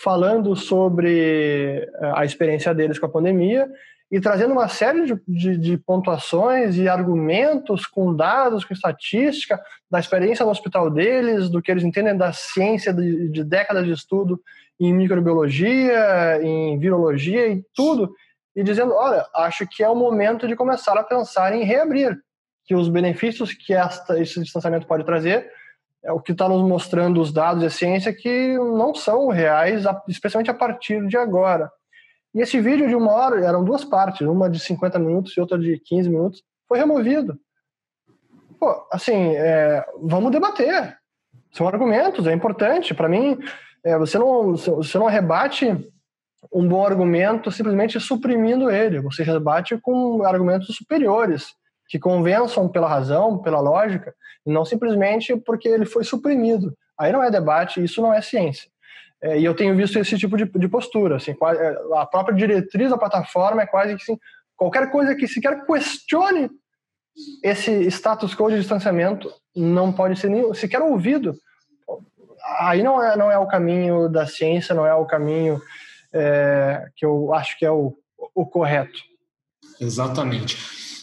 falando 0.00 0.54
sobre 0.54 1.88
é, 2.00 2.12
a 2.14 2.24
experiência 2.24 2.72
deles 2.72 2.96
com 2.96 3.06
a 3.06 3.12
pandemia 3.12 3.68
e 4.10 4.20
trazendo 4.20 4.52
uma 4.52 4.68
série 4.68 5.06
de, 5.06 5.20
de, 5.26 5.58
de, 5.58 5.78
pontuações 5.78 6.76
e 6.76 6.88
argumentos 6.88 7.86
com 7.86 8.14
dados, 8.14 8.64
com 8.64 8.72
estatística 8.72 9.60
da 9.90 9.98
experiência 9.98 10.44
no 10.44 10.50
hospital 10.50 10.90
deles, 10.90 11.48
do 11.48 11.60
que 11.60 11.70
eles 11.70 11.84
entendem 11.84 12.16
da 12.16 12.32
ciência 12.32 12.92
de, 12.92 13.28
de 13.28 13.42
décadas 13.42 13.84
de 13.84 13.92
estudo 13.92 14.40
em 14.78 14.92
microbiologia, 14.92 16.40
em 16.42 16.78
virologia 16.78 17.48
e 17.48 17.64
tudo, 17.74 18.14
e 18.54 18.62
dizendo, 18.62 18.92
olha, 18.92 19.26
acho 19.34 19.66
que 19.66 19.82
é 19.82 19.88
o 19.88 19.96
momento 19.96 20.46
de 20.46 20.54
começar 20.54 20.96
a 20.96 21.02
pensar 21.04 21.54
em 21.54 21.64
reabrir, 21.64 22.16
que 22.64 22.74
os 22.74 22.88
benefícios 22.88 23.52
que 23.52 23.74
esta, 23.74 24.18
esse 24.20 24.40
distanciamento 24.40 24.86
pode 24.86 25.04
trazer 25.04 25.50
é 26.02 26.12
o 26.12 26.20
que 26.20 26.32
está 26.32 26.48
nos 26.48 26.62
mostrando 26.62 27.20
os 27.20 27.32
dados 27.32 27.62
e 27.62 27.66
a 27.66 27.70
ciência 27.70 28.12
que 28.12 28.58
não 28.58 28.94
são 28.94 29.28
reais, 29.28 29.84
especialmente 30.06 30.50
a 30.50 30.54
partir 30.54 31.06
de 31.06 31.16
agora. 31.16 31.70
E 32.34 32.40
esse 32.40 32.60
vídeo 32.60 32.88
de 32.88 32.96
uma 32.96 33.12
hora, 33.12 33.44
eram 33.44 33.64
duas 33.64 33.84
partes, 33.84 34.26
uma 34.26 34.50
de 34.50 34.58
50 34.58 34.98
minutos 34.98 35.36
e 35.36 35.40
outra 35.40 35.58
de 35.58 35.78
15 35.78 36.08
minutos, 36.08 36.42
foi 36.68 36.78
removido. 36.78 37.38
Pô, 38.58 38.86
assim, 38.90 39.34
é, 39.36 39.84
vamos 40.02 40.32
debater. 40.32 40.96
São 41.52 41.68
argumentos, 41.68 42.26
é 42.26 42.32
importante. 42.32 42.92
Para 42.92 43.08
mim, 43.08 43.38
é, 43.84 43.96
você, 43.96 44.18
não, 44.18 44.56
você 44.56 44.98
não 44.98 45.06
rebate 45.06 45.92
um 46.52 46.66
bom 46.66 46.84
argumento 46.84 47.50
simplesmente 47.50 48.00
suprimindo 48.00 48.70
ele. 48.70 49.00
Você 49.00 49.22
rebate 49.22 49.78
com 49.78 50.24
argumentos 50.24 50.74
superiores, 50.74 51.54
que 51.88 51.98
convençam 51.98 52.68
pela 52.68 52.88
razão, 52.88 53.38
pela 53.38 53.60
lógica, 53.60 54.14
e 54.44 54.50
não 54.50 54.64
simplesmente 54.64 55.36
porque 55.36 55.68
ele 55.68 55.84
foi 55.84 56.02
suprimido. 56.02 56.76
Aí 56.98 57.12
não 57.12 57.22
é 57.22 57.30
debate, 57.30 57.82
isso 57.82 58.02
não 58.02 58.12
é 58.12 58.20
ciência. 58.20 58.68
É, 59.24 59.38
e 59.38 59.44
eu 59.44 59.54
tenho 59.54 59.74
visto 59.74 59.98
esse 59.98 60.18
tipo 60.18 60.36
de, 60.36 60.44
de 60.44 60.68
postura. 60.68 61.16
Assim, 61.16 61.30
é, 61.30 61.76
a 61.94 62.04
própria 62.04 62.36
diretriz 62.36 62.90
da 62.90 62.98
plataforma 62.98 63.62
é 63.62 63.66
quase 63.66 63.96
que 63.96 64.02
assim, 64.02 64.18
qualquer 64.54 64.90
coisa 64.90 65.14
que 65.14 65.26
sequer 65.26 65.64
questione 65.64 66.50
esse 67.42 67.70
status 67.90 68.34
quo 68.34 68.50
de 68.50 68.58
distanciamento 68.58 69.32
não 69.56 69.90
pode 69.90 70.18
ser 70.18 70.28
nem 70.28 70.52
sequer 70.52 70.82
ouvido. 70.82 71.34
Aí 72.58 72.82
não 72.82 73.02
é, 73.02 73.16
não 73.16 73.30
é 73.30 73.38
o 73.38 73.46
caminho 73.46 74.10
da 74.10 74.26
ciência, 74.26 74.74
não 74.74 74.86
é 74.86 74.92
o 74.92 75.06
caminho 75.06 75.58
é, 76.12 76.84
que 76.94 77.06
eu 77.06 77.32
acho 77.32 77.58
que 77.58 77.64
é 77.64 77.70
o, 77.70 77.96
o 78.34 78.44
correto. 78.44 79.00
Exatamente. 79.80 80.58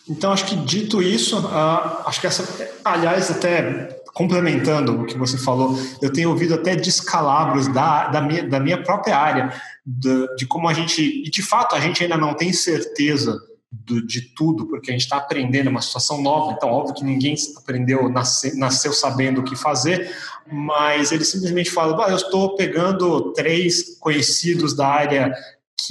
Então, 0.08 0.32
acho 0.32 0.46
que 0.46 0.56
dito 0.56 1.02
isso, 1.02 1.40
uh, 1.40 2.08
acho 2.08 2.22
que 2.22 2.28
essa, 2.28 2.70
aliás, 2.84 3.32
até 3.32 4.01
complementando 4.14 5.02
o 5.02 5.06
que 5.06 5.18
você 5.18 5.38
falou, 5.38 5.78
eu 6.02 6.12
tenho 6.12 6.30
ouvido 6.30 6.54
até 6.54 6.76
descalabros 6.76 7.68
da, 7.68 8.08
da, 8.08 8.22
minha, 8.22 8.48
da 8.48 8.60
minha 8.60 8.82
própria 8.82 9.18
área, 9.18 9.54
de, 9.86 10.36
de 10.36 10.46
como 10.46 10.68
a 10.68 10.74
gente, 10.74 11.02
e 11.02 11.30
de 11.30 11.42
fato 11.42 11.76
a 11.76 11.80
gente 11.80 12.04
ainda 12.04 12.18
não 12.18 12.34
tem 12.34 12.52
certeza 12.52 13.40
do, 13.72 14.06
de 14.06 14.22
tudo, 14.36 14.68
porque 14.68 14.92
a 14.92 14.94
gente 14.94 15.04
está 15.04 15.18
aprendendo, 15.18 15.68
é 15.68 15.70
uma 15.70 15.82
situação 15.82 16.22
nova, 16.22 16.52
então 16.52 16.70
óbvio 16.70 16.96
que 16.96 17.06
ninguém 17.06 17.36
aprendeu, 17.58 18.10
nasce, 18.10 18.58
nasceu 18.58 18.92
sabendo 18.92 19.42
o 19.42 19.44
que 19.44 19.56
fazer, 19.56 20.14
mas 20.52 21.12
ele 21.12 21.24
simplesmente 21.24 21.72
fala, 21.72 22.06
ah, 22.06 22.10
eu 22.10 22.18
estou 22.18 22.56
pegando 22.56 23.32
três 23.32 23.98
conhecidos 23.98 24.76
da 24.76 24.88
área 24.88 25.34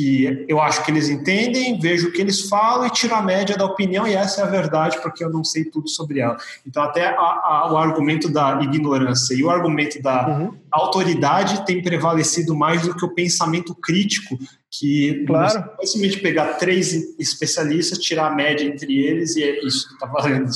que 0.01 0.47
eu 0.49 0.59
acho 0.59 0.83
que 0.83 0.91
eles 0.91 1.11
entendem, 1.11 1.79
vejo 1.79 2.09
o 2.09 2.13
que 2.13 2.23
eles 2.23 2.49
falam 2.49 2.87
e 2.87 2.91
tiro 2.91 3.15
a 3.15 3.21
média 3.21 3.55
da 3.57 3.67
opinião, 3.67 4.07
e 4.07 4.15
essa 4.15 4.41
é 4.41 4.45
a 4.45 4.47
verdade, 4.47 4.99
porque 5.03 5.23
eu 5.23 5.29
não 5.29 5.45
sei 5.45 5.65
tudo 5.65 5.89
sobre 5.89 6.21
ela. 6.21 6.39
Então, 6.67 6.83
até 6.83 7.09
a, 7.09 7.21
a, 7.21 7.73
o 7.73 7.77
argumento 7.77 8.33
da 8.33 8.61
ignorância 8.63 9.35
e 9.35 9.45
o 9.45 9.51
argumento 9.51 10.01
da 10.01 10.27
uhum. 10.27 10.55
Autoridade 10.71 11.65
tem 11.67 11.83
prevalecido 11.83 12.55
mais 12.55 12.83
do 12.83 12.95
que 12.95 13.05
o 13.05 13.15
pensamento 13.15 13.75
crítico 13.75 14.39
que 14.71 15.25
claro. 15.27 15.53
você 15.53 15.61
pode 15.61 15.91
simplesmente 15.91 16.23
pegar 16.23 16.55
três 16.55 16.93
especialistas, 17.19 17.99
tirar 17.99 18.29
a 18.29 18.35
média 18.35 18.65
entre 18.65 18.99
eles 18.99 19.35
e 19.35 19.43
é 19.43 19.65
isso 19.65 19.89
que 19.89 19.95
está 19.95 20.07
valendo. 20.07 20.49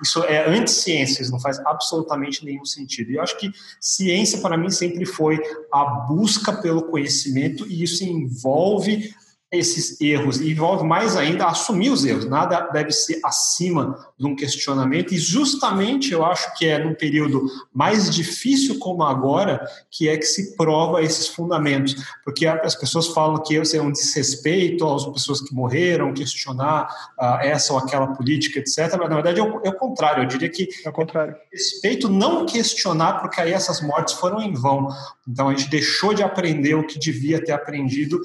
Isso 0.00 0.22
é 0.24 0.48
anti-ciências, 0.48 1.30
não 1.30 1.40
faz 1.40 1.58
absolutamente 1.66 2.44
nenhum 2.44 2.64
sentido. 2.64 3.10
E 3.10 3.16
eu 3.16 3.22
acho 3.22 3.36
que 3.36 3.50
ciência, 3.80 4.38
para 4.38 4.56
mim, 4.56 4.70
sempre 4.70 5.04
foi 5.04 5.40
a 5.72 5.84
busca 5.84 6.52
pelo 6.52 6.84
conhecimento 6.84 7.66
e 7.66 7.82
isso 7.82 8.04
envolve 8.04 9.12
esses 9.50 9.98
erros 10.00 10.40
e 10.40 10.50
envolve 10.52 10.84
mais 10.84 11.16
ainda 11.16 11.46
assumir 11.46 11.90
os 11.90 12.04
erros. 12.04 12.26
Nada 12.26 12.68
deve 12.70 12.92
ser 12.92 13.18
acima 13.24 13.98
de 14.18 14.26
um 14.26 14.36
questionamento 14.36 15.14
e 15.14 15.18
justamente 15.18 16.12
eu 16.12 16.22
acho 16.22 16.54
que 16.56 16.66
é 16.66 16.78
num 16.78 16.94
período 16.94 17.46
mais 17.72 18.14
difícil 18.14 18.78
como 18.78 19.02
agora 19.02 19.66
que 19.90 20.06
é 20.06 20.18
que 20.18 20.26
se 20.26 20.54
prova 20.54 21.02
esses 21.02 21.28
fundamentos, 21.28 21.96
porque 22.24 22.46
as 22.46 22.74
pessoas 22.74 23.08
falam 23.08 23.42
que 23.42 23.56
é 23.56 23.80
um 23.80 23.90
desrespeito 23.90 24.86
às 24.86 25.06
pessoas 25.06 25.40
que 25.40 25.54
morreram, 25.54 26.12
questionar 26.12 26.86
uh, 27.18 27.38
essa 27.40 27.72
ou 27.72 27.78
aquela 27.78 28.08
política, 28.08 28.58
etc. 28.58 28.96
Mas 28.98 29.08
na 29.08 29.14
verdade 29.14 29.40
é 29.40 29.42
o, 29.42 29.60
é 29.64 29.70
o 29.70 29.74
contrário. 29.74 30.24
Eu 30.24 30.28
diria 30.28 30.50
que 30.50 30.68
é 30.84 30.88
o 30.90 30.92
contrário. 30.92 31.34
Respeito 31.50 32.08
não 32.10 32.44
questionar 32.44 33.20
porque 33.20 33.40
aí 33.40 33.52
essas 33.52 33.80
mortes 33.80 34.14
foram 34.14 34.42
em 34.42 34.52
vão. 34.52 34.88
Então 35.26 35.48
a 35.48 35.54
gente 35.54 35.70
deixou 35.70 36.12
de 36.12 36.22
aprender 36.22 36.74
o 36.74 36.86
que 36.86 36.98
devia 36.98 37.42
ter 37.42 37.52
aprendido 37.52 38.20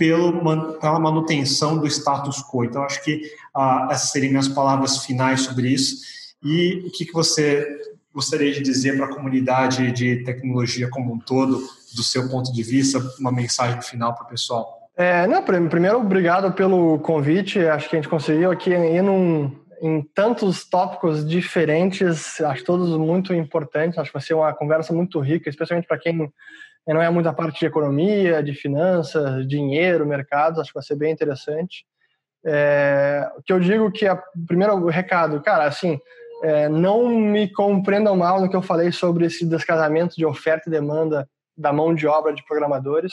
pelo, 0.00 0.78
pela 0.78 0.98
manutenção 0.98 1.76
do 1.76 1.86
status 1.86 2.42
quo. 2.42 2.64
Então, 2.64 2.82
acho 2.82 3.04
que 3.04 3.20
ah, 3.54 3.88
essas 3.90 4.10
seriam 4.10 4.30
minhas 4.30 4.48
palavras 4.48 5.04
finais 5.04 5.42
sobre 5.42 5.68
isso. 5.68 5.96
E 6.42 6.82
o 6.86 6.90
que, 6.90 7.04
que 7.04 7.12
você 7.12 7.68
gostaria 8.14 8.50
de 8.50 8.62
dizer 8.62 8.96
para 8.96 9.04
a 9.04 9.14
comunidade 9.14 9.92
de 9.92 10.24
tecnologia 10.24 10.88
como 10.88 11.12
um 11.12 11.18
todo, 11.18 11.62
do 11.94 12.02
seu 12.02 12.30
ponto 12.30 12.50
de 12.50 12.62
vista, 12.62 12.98
uma 13.20 13.30
mensagem 13.30 13.82
final 13.82 14.14
para 14.14 14.24
o 14.24 14.28
pessoal? 14.28 14.88
É, 14.96 15.26
não, 15.26 15.42
primeiro, 15.42 15.98
obrigado 15.98 16.50
pelo 16.52 16.98
convite. 17.00 17.58
Acho 17.58 17.90
que 17.90 17.96
a 17.96 17.98
gente 18.00 18.08
conseguiu 18.08 18.50
aqui 18.50 18.70
ir 18.70 19.02
num, 19.02 19.54
em 19.82 20.00
tantos 20.14 20.64
tópicos 20.64 21.28
diferentes, 21.28 22.40
acho 22.40 22.64
todos 22.64 22.96
muito 22.96 23.34
importantes. 23.34 23.98
Acho 23.98 24.08
que 24.08 24.14
vai 24.14 24.22
ser 24.22 24.32
uma 24.32 24.54
conversa 24.54 24.94
muito 24.94 25.20
rica, 25.20 25.50
especialmente 25.50 25.86
para 25.86 25.98
quem 25.98 26.32
não 26.86 27.02
é 27.02 27.10
muita 27.10 27.32
parte 27.32 27.60
de 27.60 27.66
economia, 27.66 28.42
de 28.42 28.54
finanças, 28.54 29.46
dinheiro, 29.46 30.06
mercados, 30.06 30.58
acho 30.58 30.70
que 30.70 30.74
vai 30.74 30.82
ser 30.82 30.96
bem 30.96 31.12
interessante. 31.12 31.84
É, 32.44 33.30
que 33.44 33.52
eu 33.52 33.60
digo 33.60 33.90
que, 33.92 34.06
a, 34.06 34.20
primeiro 34.46 34.86
recado, 34.86 35.40
cara, 35.42 35.64
assim, 35.64 36.00
é, 36.42 36.68
não 36.68 37.08
me 37.08 37.48
compreendam 37.52 38.16
mal 38.16 38.40
no 38.40 38.48
que 38.48 38.56
eu 38.56 38.62
falei 38.62 38.90
sobre 38.92 39.26
esse 39.26 39.44
descasamento 39.44 40.16
de 40.16 40.24
oferta 40.24 40.68
e 40.68 40.72
demanda 40.72 41.28
da 41.56 41.72
mão 41.72 41.94
de 41.94 42.06
obra 42.06 42.32
de 42.32 42.44
programadores. 42.46 43.12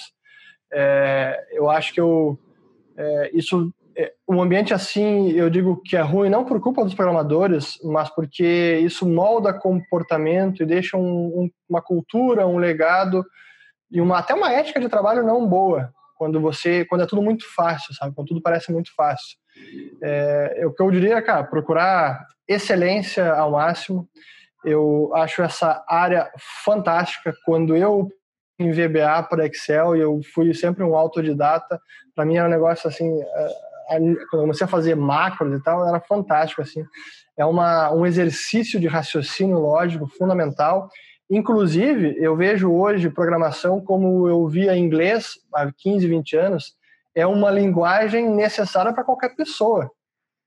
É, 0.72 1.48
eu 1.52 1.69
acho 1.69 1.94
que 1.94 1.99
eu, 1.99 2.39
é, 2.98 3.31
isso, 3.34 3.73
é, 3.98 4.14
um 4.27 4.41
ambiente 4.41 4.73
assim, 4.73 5.31
eu 5.31 5.49
digo 5.49 5.81
que 5.84 5.98
é 5.98 6.02
ruim 6.02 6.30
não 6.30 6.45
por 6.45 6.60
culpa 6.61 6.84
dos 6.84 6.95
programadores, 6.95 7.77
mas 7.84 8.10
porque 8.10 8.80
isso 8.81 9.06
molda 9.06 9.53
comportamento 9.53 10.64
e 10.64 10.65
deixa 10.65 10.98
um, 10.98 11.02
um, 11.03 11.49
uma 11.69 11.81
cultura, 11.81 12.48
um 12.48 12.57
legado 12.57 13.26
e 13.91 14.01
uma, 14.01 14.19
até 14.19 14.34
uma 14.34 14.51
ética 14.51 14.80
de 14.80 14.89
trabalho 14.89 15.23
não 15.23 15.47
boa 15.47 15.93
quando 16.18 16.41
você 16.41 16.84
quando 16.85 17.03
é 17.03 17.05
tudo 17.05 17.22
muito 17.22 17.45
fácil 17.53 17.93
sabe? 17.93 18.14
Quando 18.14 18.27
tudo 18.27 18.41
parece 18.41 18.72
muito 18.72 18.93
fácil. 18.95 19.38
É, 20.01 20.64
o 20.65 20.73
que 20.73 20.81
eu 20.81 20.91
diria 20.91 21.22
cara 21.22 21.43
procurar 21.43 22.26
excelência 22.47 23.34
ao 23.34 23.51
máximo. 23.51 24.07
Eu 24.64 25.11
acho 25.15 25.41
essa 25.41 25.84
área 25.88 26.30
fantástica. 26.64 27.34
Quando 27.45 27.76
eu 27.76 28.09
em 28.59 28.72
VBA 28.72 29.23
para 29.30 29.45
Excel 29.45 29.95
e 29.95 29.99
eu 29.99 30.19
fui 30.34 30.51
sempre 30.53 30.84
um 30.84 30.95
autodidata 30.95 31.80
para 32.15 32.26
mim 32.26 32.38
era 32.38 32.47
um 32.47 32.51
negócio 32.51 32.88
assim 32.88 33.22
é, 33.22 33.47
quando 33.89 34.18
eu 34.34 34.41
comecei 34.41 34.65
a 34.65 34.69
fazer 34.69 34.95
macros 34.95 35.59
e 35.59 35.64
tal 35.64 35.88
era 35.88 35.99
fantástico 35.99 36.61
assim. 36.61 36.84
É 37.38 37.45
uma, 37.45 37.91
um 37.91 38.03
exercício 38.05 38.80
de 38.80 38.88
raciocínio 38.88 39.59
lógico 39.59 40.07
fundamental 40.07 40.89
Inclusive, 41.29 42.15
eu 42.17 42.35
vejo 42.37 42.71
hoje 42.71 43.09
programação 43.09 43.81
como 43.81 44.27
eu 44.29 44.47
via 44.47 44.77
inglês 44.77 45.33
há 45.53 45.69
15, 45.71 46.07
20 46.07 46.37
anos, 46.37 46.75
é 47.13 47.27
uma 47.27 47.51
linguagem 47.51 48.29
necessária 48.29 48.93
para 48.93 49.03
qualquer 49.03 49.35
pessoa. 49.35 49.91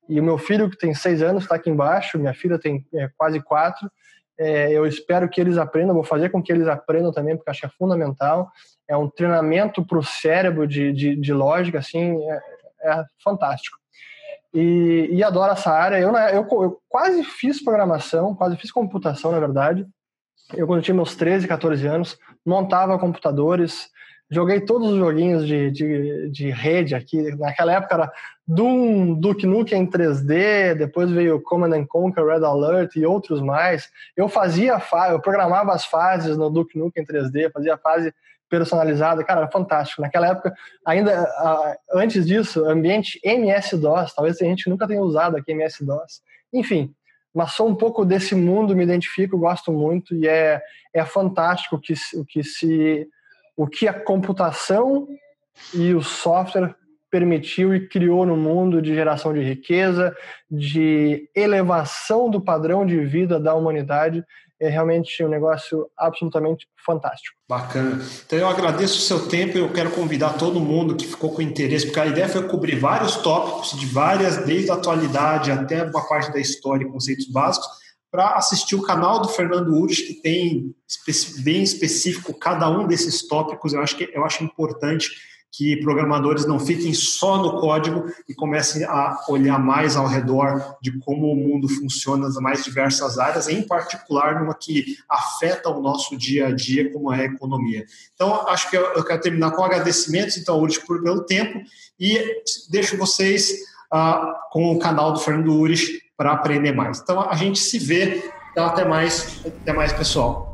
E 0.08 0.18
o 0.18 0.24
meu 0.24 0.38
filho, 0.38 0.70
que 0.70 0.78
tem 0.78 0.94
seis 0.94 1.22
anos, 1.22 1.42
está 1.42 1.56
aqui 1.56 1.68
embaixo, 1.68 2.18
minha 2.18 2.32
filha 2.32 2.58
tem 2.58 2.86
é, 2.94 3.10
quase 3.16 3.40
quatro. 3.40 3.90
É, 4.38 4.72
eu 4.72 4.86
espero 4.86 5.28
que 5.28 5.38
eles 5.38 5.58
aprendam, 5.58 5.94
vou 5.94 6.02
fazer 6.02 6.30
com 6.30 6.42
que 6.42 6.50
eles 6.50 6.66
aprendam 6.66 7.12
também, 7.12 7.36
porque 7.36 7.50
acho 7.50 7.60
que 7.60 7.66
é 7.66 7.70
fundamental. 7.78 8.50
É 8.88 8.96
um 8.96 9.08
treinamento 9.08 9.84
para 9.84 9.98
o 9.98 10.02
cérebro 10.02 10.66
de, 10.66 10.92
de, 10.92 11.14
de, 11.14 11.32
lógica, 11.34 11.78
assim, 11.78 12.16
é, 12.22 12.40
é 12.84 13.04
fantástico. 13.22 13.76
E, 14.54 15.10
e, 15.12 15.22
adoro 15.22 15.52
essa 15.52 15.70
área. 15.70 15.98
Eu, 15.98 16.16
eu, 16.16 16.62
eu 16.62 16.80
quase 16.88 17.22
fiz 17.22 17.62
programação, 17.62 18.34
quase 18.34 18.56
fiz 18.56 18.72
computação, 18.72 19.30
na 19.30 19.38
verdade 19.38 19.86
eu, 20.54 20.66
quando 20.66 20.82
tinha 20.82 20.94
meus 20.94 21.14
13, 21.14 21.46
14 21.46 21.86
anos, 21.86 22.18
montava 22.44 22.98
computadores, 22.98 23.88
joguei 24.30 24.60
todos 24.60 24.92
os 24.92 24.98
joguinhos 24.98 25.46
de, 25.46 25.70
de, 25.70 26.30
de 26.30 26.50
rede 26.50 26.94
aqui. 26.94 27.34
Naquela 27.36 27.72
época 27.72 27.94
era 27.94 28.12
Doom, 28.46 29.14
Duke 29.14 29.46
Nukem 29.46 29.82
em 29.82 29.86
3D, 29.86 30.74
depois 30.74 31.10
veio 31.10 31.42
Command 31.42 31.84
Conquer, 31.86 32.24
Red 32.24 32.44
Alert 32.44 32.96
e 32.96 33.04
outros 33.04 33.40
mais. 33.40 33.88
Eu 34.16 34.28
fazia, 34.28 34.80
eu 35.10 35.20
programava 35.20 35.72
as 35.72 35.84
fases 35.84 36.36
no 36.36 36.50
Duke 36.50 36.78
Nukem 36.78 37.02
em 37.02 37.06
3D, 37.06 37.50
fazia 37.52 37.74
a 37.74 37.78
fase 37.78 38.14
personalizada, 38.48 39.22
cara, 39.22 39.42
era 39.42 39.50
fantástico. 39.50 40.02
Naquela 40.02 40.28
época, 40.28 40.52
ainda 40.84 41.28
antes 41.92 42.26
disso, 42.26 42.64
ambiente 42.64 43.20
MS-DOS, 43.22 44.14
talvez 44.14 44.42
a 44.42 44.44
gente 44.44 44.68
nunca 44.68 44.88
tenha 44.88 45.00
usado 45.00 45.36
aqui 45.36 45.52
MS-DOS. 45.52 46.20
Enfim, 46.52 46.92
mas 47.34 47.52
sou 47.52 47.68
um 47.68 47.74
pouco 47.74 48.04
desse 48.04 48.34
mundo, 48.34 48.74
me 48.74 48.82
identifico, 48.82 49.38
gosto 49.38 49.72
muito 49.72 50.14
e 50.14 50.26
é, 50.26 50.60
é 50.92 51.04
fantástico 51.04 51.78
que, 51.78 51.94
o 52.14 52.24
que 52.24 52.42
se 52.42 53.08
o 53.56 53.66
que 53.66 53.86
a 53.86 53.92
computação 53.92 55.06
e 55.74 55.92
o 55.92 56.02
software 56.02 56.74
permitiu 57.10 57.74
e 57.74 57.88
criou 57.88 58.24
no 58.24 58.36
mundo 58.36 58.80
de 58.80 58.94
geração 58.94 59.34
de 59.34 59.42
riqueza, 59.42 60.16
de 60.50 61.28
elevação 61.34 62.30
do 62.30 62.40
padrão 62.40 62.86
de 62.86 62.98
vida 63.04 63.38
da 63.38 63.54
humanidade 63.54 64.24
é 64.60 64.68
realmente 64.68 65.24
um 65.24 65.28
negócio 65.28 65.90
absolutamente 65.96 66.68
fantástico. 66.84 67.34
Bacana. 67.48 68.04
Então 68.26 68.38
eu 68.38 68.46
agradeço 68.46 68.98
o 68.98 69.00
seu 69.00 69.26
tempo 69.26 69.56
e 69.56 69.60
eu 69.60 69.72
quero 69.72 69.90
convidar 69.90 70.34
todo 70.34 70.60
mundo 70.60 70.94
que 70.94 71.06
ficou 71.06 71.32
com 71.32 71.40
interesse, 71.40 71.86
porque 71.86 72.00
a 72.00 72.06
ideia 72.06 72.28
foi 72.28 72.46
cobrir 72.46 72.78
vários 72.78 73.16
tópicos 73.16 73.78
de 73.78 73.86
várias, 73.86 74.44
desde 74.44 74.70
a 74.70 74.74
atualidade 74.74 75.50
até 75.50 75.82
uma 75.82 76.06
parte 76.06 76.30
da 76.30 76.38
história 76.38 76.84
e 76.84 76.90
conceitos 76.90 77.26
básicos, 77.26 77.66
para 78.10 78.34
assistir 78.34 78.74
o 78.74 78.82
canal 78.82 79.22
do 79.22 79.28
Fernando 79.28 79.72
Ures, 79.72 80.00
que 80.00 80.14
tem 80.14 80.74
bem 81.42 81.62
específico 81.62 82.34
cada 82.34 82.68
um 82.68 82.86
desses 82.86 83.26
tópicos. 83.26 83.72
Eu 83.72 83.80
acho 83.80 83.96
que 83.96 84.10
eu 84.12 84.24
acho 84.24 84.44
importante 84.44 85.10
que 85.52 85.76
programadores 85.78 86.46
não 86.46 86.60
fiquem 86.60 86.94
só 86.94 87.38
no 87.38 87.60
código 87.60 88.04
e 88.28 88.34
comecem 88.34 88.84
a 88.84 89.18
olhar 89.28 89.58
mais 89.58 89.96
ao 89.96 90.06
redor 90.06 90.76
de 90.80 90.98
como 91.00 91.32
o 91.32 91.36
mundo 91.36 91.68
funciona 91.68 92.26
nas 92.26 92.36
mais 92.36 92.64
diversas 92.64 93.18
áreas, 93.18 93.48
em 93.48 93.62
particular 93.62 94.40
numa 94.40 94.54
que 94.54 94.96
afeta 95.08 95.68
o 95.68 95.80
nosso 95.80 96.16
dia 96.16 96.48
a 96.48 96.52
dia, 96.52 96.92
como 96.92 97.12
é 97.12 97.22
a 97.22 97.24
economia. 97.24 97.84
Então, 98.14 98.48
acho 98.48 98.70
que 98.70 98.76
eu 98.76 99.04
quero 99.04 99.20
terminar 99.20 99.50
com 99.50 99.64
agradecimentos, 99.64 100.36
então, 100.36 100.60
Ures, 100.60 100.78
pelo 100.78 101.22
tempo, 101.22 101.60
e 101.98 102.42
deixo 102.70 102.96
vocês 102.96 103.50
uh, 103.92 104.32
com 104.50 104.72
o 104.72 104.78
canal 104.78 105.12
do 105.12 105.20
Fernando 105.20 105.52
Ures 105.52 105.88
para 106.16 106.32
aprender 106.32 106.72
mais. 106.72 107.00
Então, 107.00 107.20
a 107.28 107.34
gente 107.34 107.58
se 107.58 107.78
vê. 107.78 108.22
Então, 108.52 108.66
até 108.66 108.84
mais, 108.84 109.40
até 109.44 109.72
mais, 109.72 109.92
pessoal. 109.92 110.49